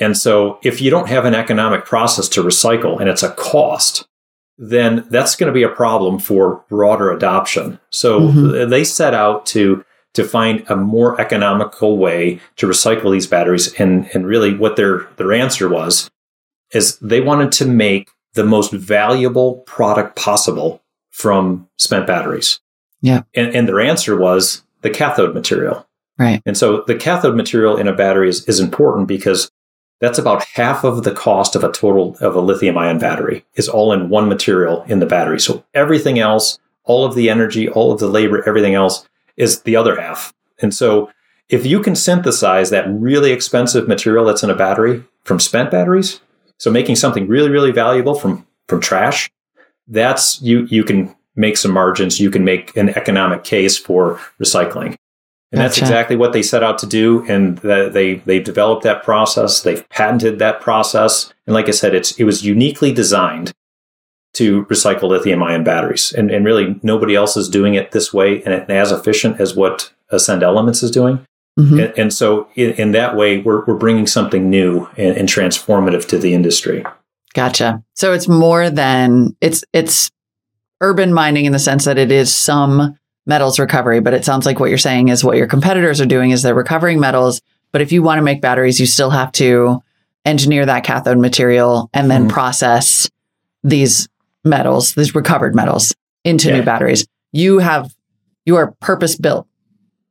And 0.00 0.16
so 0.16 0.58
if 0.62 0.80
you 0.80 0.90
don't 0.90 1.08
have 1.08 1.24
an 1.24 1.34
economic 1.34 1.84
process 1.84 2.28
to 2.30 2.42
recycle 2.42 2.98
and 2.98 3.08
it's 3.08 3.22
a 3.22 3.32
cost, 3.32 4.06
then 4.58 5.06
that's 5.10 5.36
going 5.36 5.48
to 5.48 5.54
be 5.54 5.62
a 5.62 5.68
problem 5.68 6.18
for 6.18 6.64
broader 6.68 7.10
adoption. 7.10 7.78
So 7.90 8.20
mm-hmm. 8.20 8.70
they 8.70 8.84
set 8.84 9.14
out 9.14 9.46
to 9.46 9.84
to 10.14 10.24
find 10.24 10.62
a 10.68 10.76
more 10.76 11.18
economical 11.18 11.96
way 11.96 12.38
to 12.56 12.66
recycle 12.66 13.10
these 13.12 13.26
batteries 13.26 13.72
and 13.74 14.08
and 14.14 14.26
really 14.26 14.54
what 14.54 14.76
their 14.76 15.08
their 15.16 15.32
answer 15.32 15.68
was 15.68 16.10
is 16.72 16.96
they 16.98 17.20
wanted 17.20 17.52
to 17.52 17.66
make 17.66 18.10
the 18.34 18.44
most 18.44 18.72
valuable 18.72 19.56
product 19.66 20.16
possible 20.16 20.82
from 21.10 21.68
spent 21.78 22.06
batteries. 22.06 22.60
Yeah. 23.02 23.22
And, 23.34 23.54
and 23.54 23.68
their 23.68 23.80
answer 23.80 24.16
was 24.16 24.62
the 24.80 24.90
cathode 24.90 25.34
material. 25.34 25.86
Right. 26.18 26.42
And 26.46 26.56
so 26.56 26.84
the 26.86 26.94
cathode 26.94 27.36
material 27.36 27.76
in 27.76 27.88
a 27.88 27.92
battery 27.92 28.28
is, 28.28 28.48
is 28.48 28.60
important 28.60 29.08
because 29.08 29.50
that's 30.02 30.18
about 30.18 30.44
half 30.54 30.82
of 30.82 31.04
the 31.04 31.12
cost 31.12 31.54
of 31.54 31.62
a 31.62 31.70
total 31.70 32.16
of 32.20 32.34
a 32.34 32.40
lithium 32.40 32.76
ion 32.76 32.98
battery 32.98 33.44
is 33.54 33.68
all 33.68 33.92
in 33.92 34.08
one 34.08 34.28
material 34.28 34.82
in 34.88 34.98
the 34.98 35.06
battery. 35.06 35.38
So 35.38 35.64
everything 35.74 36.18
else, 36.18 36.58
all 36.82 37.04
of 37.04 37.14
the 37.14 37.30
energy, 37.30 37.68
all 37.68 37.92
of 37.92 38.00
the 38.00 38.08
labor, 38.08 38.42
everything 38.44 38.74
else 38.74 39.08
is 39.36 39.62
the 39.62 39.76
other 39.76 40.00
half. 40.00 40.34
And 40.60 40.74
so 40.74 41.12
if 41.48 41.64
you 41.64 41.80
can 41.80 41.94
synthesize 41.94 42.70
that 42.70 42.88
really 42.88 43.30
expensive 43.30 43.86
material 43.86 44.24
that's 44.24 44.42
in 44.42 44.50
a 44.50 44.56
battery 44.56 45.04
from 45.22 45.38
spent 45.38 45.70
batteries, 45.70 46.20
so 46.58 46.68
making 46.68 46.96
something 46.96 47.28
really, 47.28 47.50
really 47.50 47.70
valuable 47.70 48.16
from 48.16 48.44
from 48.66 48.80
trash, 48.80 49.30
that's 49.86 50.42
you 50.42 50.64
you 50.64 50.82
can 50.82 51.14
make 51.36 51.56
some 51.56 51.70
margins. 51.70 52.18
You 52.18 52.30
can 52.30 52.44
make 52.44 52.76
an 52.76 52.88
economic 52.90 53.44
case 53.44 53.78
for 53.78 54.20
recycling. 54.40 54.96
And 55.52 55.58
gotcha. 55.58 55.68
that's 55.68 55.78
exactly 55.78 56.16
what 56.16 56.32
they 56.32 56.42
set 56.42 56.62
out 56.62 56.78
to 56.78 56.86
do. 56.86 57.24
And 57.28 57.58
the, 57.58 57.90
they 57.92 58.16
they've 58.16 58.42
developed 58.42 58.84
that 58.84 59.02
process. 59.02 59.60
They've 59.60 59.86
patented 59.90 60.38
that 60.38 60.60
process. 60.60 61.32
And 61.46 61.52
like 61.52 61.68
I 61.68 61.72
said, 61.72 61.94
it's 61.94 62.12
it 62.12 62.24
was 62.24 62.44
uniquely 62.44 62.92
designed 62.92 63.52
to 64.34 64.64
recycle 64.64 65.10
lithium 65.10 65.42
ion 65.42 65.62
batteries. 65.62 66.12
And, 66.12 66.30
and 66.30 66.44
really 66.44 66.80
nobody 66.82 67.14
else 67.14 67.36
is 67.36 67.48
doing 67.48 67.74
it 67.74 67.92
this 67.92 68.14
way 68.14 68.42
and 68.44 68.70
as 68.70 68.90
efficient 68.90 69.40
as 69.40 69.54
what 69.54 69.92
Ascend 70.10 70.42
Elements 70.42 70.82
is 70.82 70.90
doing. 70.90 71.24
Mm-hmm. 71.58 71.80
And, 71.80 71.98
and, 71.98 72.12
so, 72.14 72.48
in, 72.54 72.70
in, 72.72 72.92
that 72.92 73.14
way, 73.14 73.38
we're, 73.38 73.62
we're 73.66 73.76
bringing 73.76 74.06
something 74.06 74.48
new 74.48 74.88
and, 74.96 75.18
and, 75.18 75.28
transformative 75.28 76.08
to 76.08 76.16
the 76.16 76.32
industry. 76.32 76.82
Gotcha. 77.34 77.82
So 77.92 78.14
it's 78.14 78.26
more 78.26 78.70
than 78.70 79.36
it's 79.42 79.62
it's 79.74 80.10
urban 80.80 81.12
mining 81.12 81.44
in 81.44 81.52
the 81.52 81.58
sense 81.58 81.84
that 81.84 81.98
it 81.98 82.10
is 82.10 82.34
some 82.34 82.96
metals 83.26 83.58
recovery, 83.58 84.00
but 84.00 84.14
it 84.14 84.24
sounds 84.24 84.46
like 84.46 84.58
what 84.58 84.68
you're 84.68 84.78
saying 84.78 85.08
is 85.08 85.24
what 85.24 85.36
your 85.36 85.46
competitors 85.46 86.00
are 86.00 86.06
doing 86.06 86.30
is 86.30 86.42
they're 86.42 86.54
recovering 86.54 87.00
metals. 87.00 87.40
But 87.70 87.80
if 87.80 87.92
you 87.92 88.02
want 88.02 88.18
to 88.18 88.22
make 88.22 88.40
batteries, 88.40 88.80
you 88.80 88.86
still 88.86 89.10
have 89.10 89.32
to 89.32 89.82
engineer 90.24 90.66
that 90.66 90.84
cathode 90.84 91.18
material 91.18 91.90
and 91.92 92.10
then 92.10 92.22
mm-hmm. 92.22 92.30
process 92.30 93.10
these 93.62 94.08
metals, 94.44 94.94
these 94.94 95.14
recovered 95.14 95.54
metals 95.54 95.94
into 96.24 96.48
yeah. 96.48 96.56
new 96.56 96.62
batteries. 96.62 97.06
You 97.32 97.58
have 97.58 97.94
you 98.44 98.56
are 98.56 98.72
purpose 98.80 99.16
built 99.16 99.46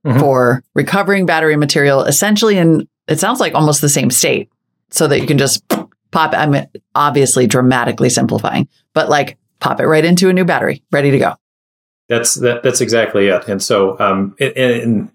mm-hmm. 0.05 0.19
for 0.19 0.63
recovering 0.73 1.25
battery 1.25 1.55
material 1.55 2.03
essentially 2.03 2.57
in, 2.57 2.87
it 3.07 3.19
sounds 3.19 3.39
like 3.39 3.53
almost 3.53 3.81
the 3.81 3.89
same 3.89 4.09
state 4.09 4.49
so 4.89 5.07
that 5.07 5.19
you 5.19 5.27
can 5.27 5.37
just 5.37 5.63
pop, 6.11 6.33
I 6.33 6.45
mean, 6.45 6.67
obviously 6.95 7.47
dramatically 7.47 8.09
simplifying, 8.09 8.67
but 8.93 9.09
like 9.09 9.37
pop 9.59 9.79
it 9.79 9.87
right 9.87 10.03
into 10.03 10.29
a 10.29 10.33
new 10.33 10.45
battery, 10.45 10.83
ready 10.91 11.11
to 11.11 11.19
go. 11.19 11.35
That's 12.11 12.35
that, 12.35 12.61
that's 12.61 12.81
exactly 12.81 13.27
it. 13.27 13.47
And 13.47 13.63
so, 13.63 13.97
um, 13.99 14.35
and, 14.37 14.57
and 14.57 15.11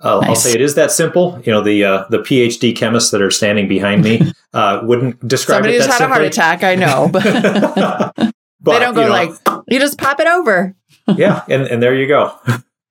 uh, 0.00 0.18
nice. 0.18 0.28
I'll 0.28 0.34
say 0.34 0.52
it 0.52 0.60
is 0.60 0.74
that 0.74 0.90
simple. 0.90 1.40
You 1.44 1.52
know, 1.52 1.60
the 1.60 1.84
uh, 1.84 2.04
the 2.10 2.18
PhD 2.18 2.74
chemists 2.74 3.12
that 3.12 3.22
are 3.22 3.30
standing 3.30 3.68
behind 3.68 4.02
me 4.02 4.32
uh, 4.52 4.80
wouldn't 4.82 5.26
describe 5.26 5.58
Somebody 5.58 5.76
it. 5.76 5.82
Somebody 5.82 5.88
just 5.88 5.88
had 5.88 5.98
simply. 5.98 6.16
a 6.16 6.18
heart 6.18 6.26
attack. 6.26 6.64
I 6.64 6.74
know, 6.74 7.08
but, 8.16 8.32
but 8.60 8.72
they 8.72 8.78
don't 8.80 8.94
go 8.94 9.02
you 9.02 9.06
know, 9.06 9.12
like 9.12 9.64
you 9.68 9.78
just 9.78 9.96
pop 9.96 10.18
it 10.18 10.26
over. 10.26 10.74
yeah, 11.16 11.44
and 11.48 11.62
and 11.62 11.80
there 11.80 11.94
you 11.94 12.08
go. 12.08 12.36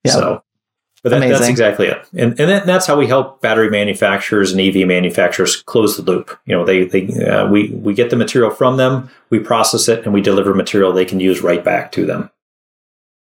Yep. 0.05 0.13
So 0.13 0.43
but 1.03 1.09
that, 1.09 1.19
that's 1.19 1.49
exactly 1.49 1.87
it. 1.87 2.07
And, 2.13 2.39
and 2.39 2.49
that, 2.49 2.65
that's 2.65 2.87
how 2.87 2.97
we 2.97 3.07
help 3.07 3.41
battery 3.41 3.69
manufacturers 3.69 4.53
and 4.53 4.61
EV 4.61 4.87
manufacturers 4.87 5.57
close 5.57 5.97
the 5.97 6.03
loop. 6.03 6.39
You 6.45 6.55
know, 6.55 6.63
they, 6.63 6.85
they, 6.85 7.25
uh, 7.25 7.45
we, 7.49 7.71
we 7.71 7.93
get 7.93 8.09
the 8.09 8.15
material 8.15 8.49
from 8.49 8.77
them, 8.77 9.09
we 9.29 9.39
process 9.39 9.89
it, 9.89 10.05
and 10.05 10.13
we 10.13 10.21
deliver 10.21 10.53
material 10.53 10.93
they 10.93 11.03
can 11.03 11.19
use 11.19 11.41
right 11.41 11.61
back 11.61 11.91
to 11.91 12.05
them. 12.05 12.31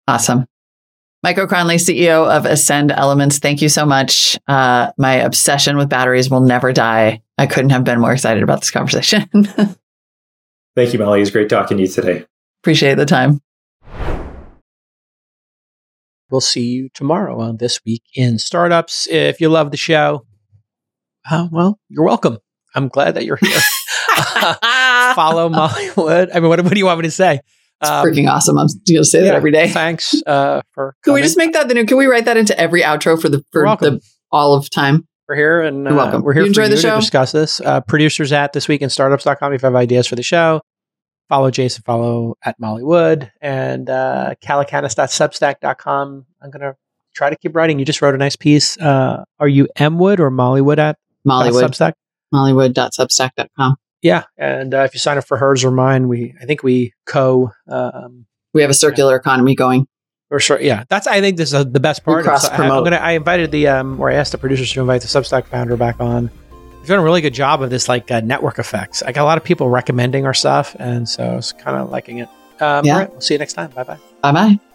Awesome. 0.09 0.47
Michael 1.23 1.45
O'Kronley, 1.45 1.77
CEO 1.77 2.29
of 2.29 2.47
Ascend 2.47 2.91
Elements, 2.91 3.39
thank 3.39 3.62
you 3.62 3.69
so 3.69 3.87
much. 3.87 4.37
Uh, 4.49 4.91
my 4.99 5.15
obsession 5.15 5.77
with 5.77 5.89
batteries 5.89 6.29
will 6.29 6.41
never 6.41 6.73
die. 6.73 7.23
I 7.39 7.47
couldn't 7.47 7.70
have 7.70 7.85
been 7.85 8.01
more 8.01 8.12
excited 8.12 8.43
about 8.43 8.61
this 8.61 8.73
conversation. 8.73 9.29
thank 10.77 10.93
you, 10.93 10.99
Molly. 10.99 11.23
It's 11.23 11.31
great 11.31 11.49
talking 11.49 11.77
to 11.77 11.85
you 11.85 11.89
today. 11.89 12.24
Appreciate 12.62 12.97
the 12.97 13.07
time. 13.07 13.41
We'll 16.31 16.41
see 16.41 16.66
you 16.66 16.89
tomorrow 16.93 17.39
on 17.41 17.59
This 17.59 17.81
Week 17.85 18.03
in 18.16 18.39
Startups. 18.39 19.07
If 19.09 19.41
you 19.41 19.49
love 19.49 19.70
the 19.70 19.77
show, 19.77 20.27
uh, 21.31 21.47
well, 21.53 21.79
you're 21.89 22.05
welcome. 22.05 22.39
I'm 22.74 22.89
glad 22.89 23.15
that 23.15 23.24
you're 23.24 23.37
here. 23.37 23.61
follow 25.15 25.49
Molly 25.49 25.91
Wood. 25.97 26.31
I 26.33 26.41
mean, 26.41 26.49
what, 26.49 26.62
what 26.62 26.73
do 26.73 26.79
you 26.79 26.87
want 26.87 27.01
me 27.01 27.07
to 27.07 27.11
say? 27.11 27.41
It's 27.83 27.91
um, 27.91 28.07
freaking 28.07 28.31
awesome. 28.31 28.59
I'm 28.59 28.69
going 28.69 29.03
to 29.03 29.05
say 29.05 29.21
yeah, 29.21 29.27
that 29.27 29.35
every 29.35 29.51
day. 29.51 29.69
Thanks 29.69 30.15
uh, 30.27 30.63
for. 30.73 30.95
Can 31.03 31.15
we 31.15 31.23
just 31.23 31.37
make 31.37 31.53
that 31.53 31.69
the 31.69 31.75
new? 31.75 31.85
Can 31.85 31.97
we 31.97 32.07
write 32.07 32.25
that 32.27 32.37
into 32.37 32.59
every 32.59 32.83
outro 32.83 33.21
for 33.21 33.29
the 33.29 33.45
for 33.53 33.65
the 33.77 34.01
all 34.33 34.55
of 34.55 34.71
time. 34.71 35.07
We're 35.29 35.37
here 35.37 35.61
and 35.61 35.85
You're 35.85 35.93
uh, 35.93 35.97
welcome. 35.97 36.23
we're 36.23 36.33
here 36.33 36.43
You 36.43 36.49
enjoy 36.49 36.65
for 36.65 36.69
the 36.71 36.75
you 36.77 36.81
show? 36.81 36.95
to 36.95 37.01
discuss 37.01 37.33
this. 37.33 37.61
Uh, 37.61 37.81
producers 37.83 38.33
at 38.33 38.53
thisweekinstartups.com 38.55 39.53
if 39.53 39.63
you 39.63 39.67
have 39.67 39.77
ideas 39.77 40.07
for 40.07 40.17
the 40.17 40.23
show. 40.23 40.61
Follow 41.29 41.51
Jason, 41.51 41.83
follow 41.85 42.35
at 42.45 42.59
Molly 42.59 42.83
Wood 42.83 43.31
and 43.41 43.89
uh, 43.89 44.35
calacanis.substack.com. 44.45 46.27
I'm 46.43 46.51
going 46.51 46.61
to 46.61 46.77
try 47.15 47.31
to 47.31 47.37
keep 47.37 47.55
writing. 47.55 47.79
You 47.79 47.85
just 47.85 48.03
wrote 48.03 48.15
a 48.15 48.19
nice 48.19 48.37
piece. 48.37 48.77
Uh, 48.79 49.25
are 49.39 49.49
you 49.49 49.69
M 49.77 49.99
Wood 49.99 50.21
or 50.21 50.31
Mollywood 50.31 50.79
at 50.79 50.99
Mollywood. 51.27 51.63
Substack? 51.63 51.93
Mollywood.substack.com. 52.35 53.77
Yeah. 54.03 54.24
And 54.37 54.74
uh, 54.74 54.79
if 54.81 54.95
you 54.95 55.01
sign 55.01 55.16
up 55.19 55.24
for 55.27 55.37
hers 55.37 55.65
or 55.65 55.70
mine, 55.70 56.09
we 56.09 56.35
I 56.41 56.45
think 56.45 56.62
we 56.62 56.93
co 57.07 57.51
um, 57.69 58.27
We 58.53 58.61
have 58.62 58.70
a 58.70 58.74
circular 58.74 59.16
economy 59.16 59.55
going. 59.55 59.87
or 60.31 60.41
sure, 60.41 60.61
yeah. 60.61 60.85
That's 60.89 61.07
I 61.07 61.20
think 61.20 61.37
this 61.37 61.53
is 61.53 61.66
the 61.73 61.81
best 61.81 62.05
part. 62.05 62.24
So 62.24 62.31
I, 62.31 62.35
I'm 62.35 62.41
cross-promote. 62.41 62.85
gonna 62.85 62.97
I 62.97 63.12
invited 63.12 63.51
the 63.53 63.69
um 63.69 64.01
or 64.01 64.11
I 64.11 64.15
asked 64.15 64.33
the 64.33 64.39
producers 64.39 64.73
to 64.73 64.81
invite 64.81 65.03
the 65.03 65.09
Substack 65.09 65.47
founder 65.47 65.77
back 65.77 66.01
on. 66.01 66.31
We've 66.81 66.89
done 66.89 66.99
a 66.99 67.03
really 67.05 67.20
good 67.20 67.35
job 67.35 67.62
of 67.62 67.70
this 67.70 67.89
like 67.89 68.11
uh, 68.11 68.20
network 68.20 68.59
effects. 68.59 69.03
I 69.05 69.12
got 69.12 69.23
a 69.23 69.27
lot 69.31 69.39
of 69.39 69.45
people 69.45 69.69
recommending 69.70 70.27
our 70.27 70.35
stuff, 70.35 70.74
and 70.81 71.09
so 71.09 71.23
I 71.23 71.37
was 71.37 71.53
kind 71.53 71.77
of 71.77 71.91
liking 71.91 72.19
it. 72.19 72.29
Um, 72.61 72.85
Yeah. 72.85 72.95
All 72.95 72.99
right, 72.99 73.11
we'll 73.12 73.20
see 73.20 73.35
you 73.35 73.39
next 73.39 73.53
time. 73.53 73.70
Bye 73.70 73.85
bye. 73.85 73.99
Bye 74.20 74.33
bye. 74.33 74.72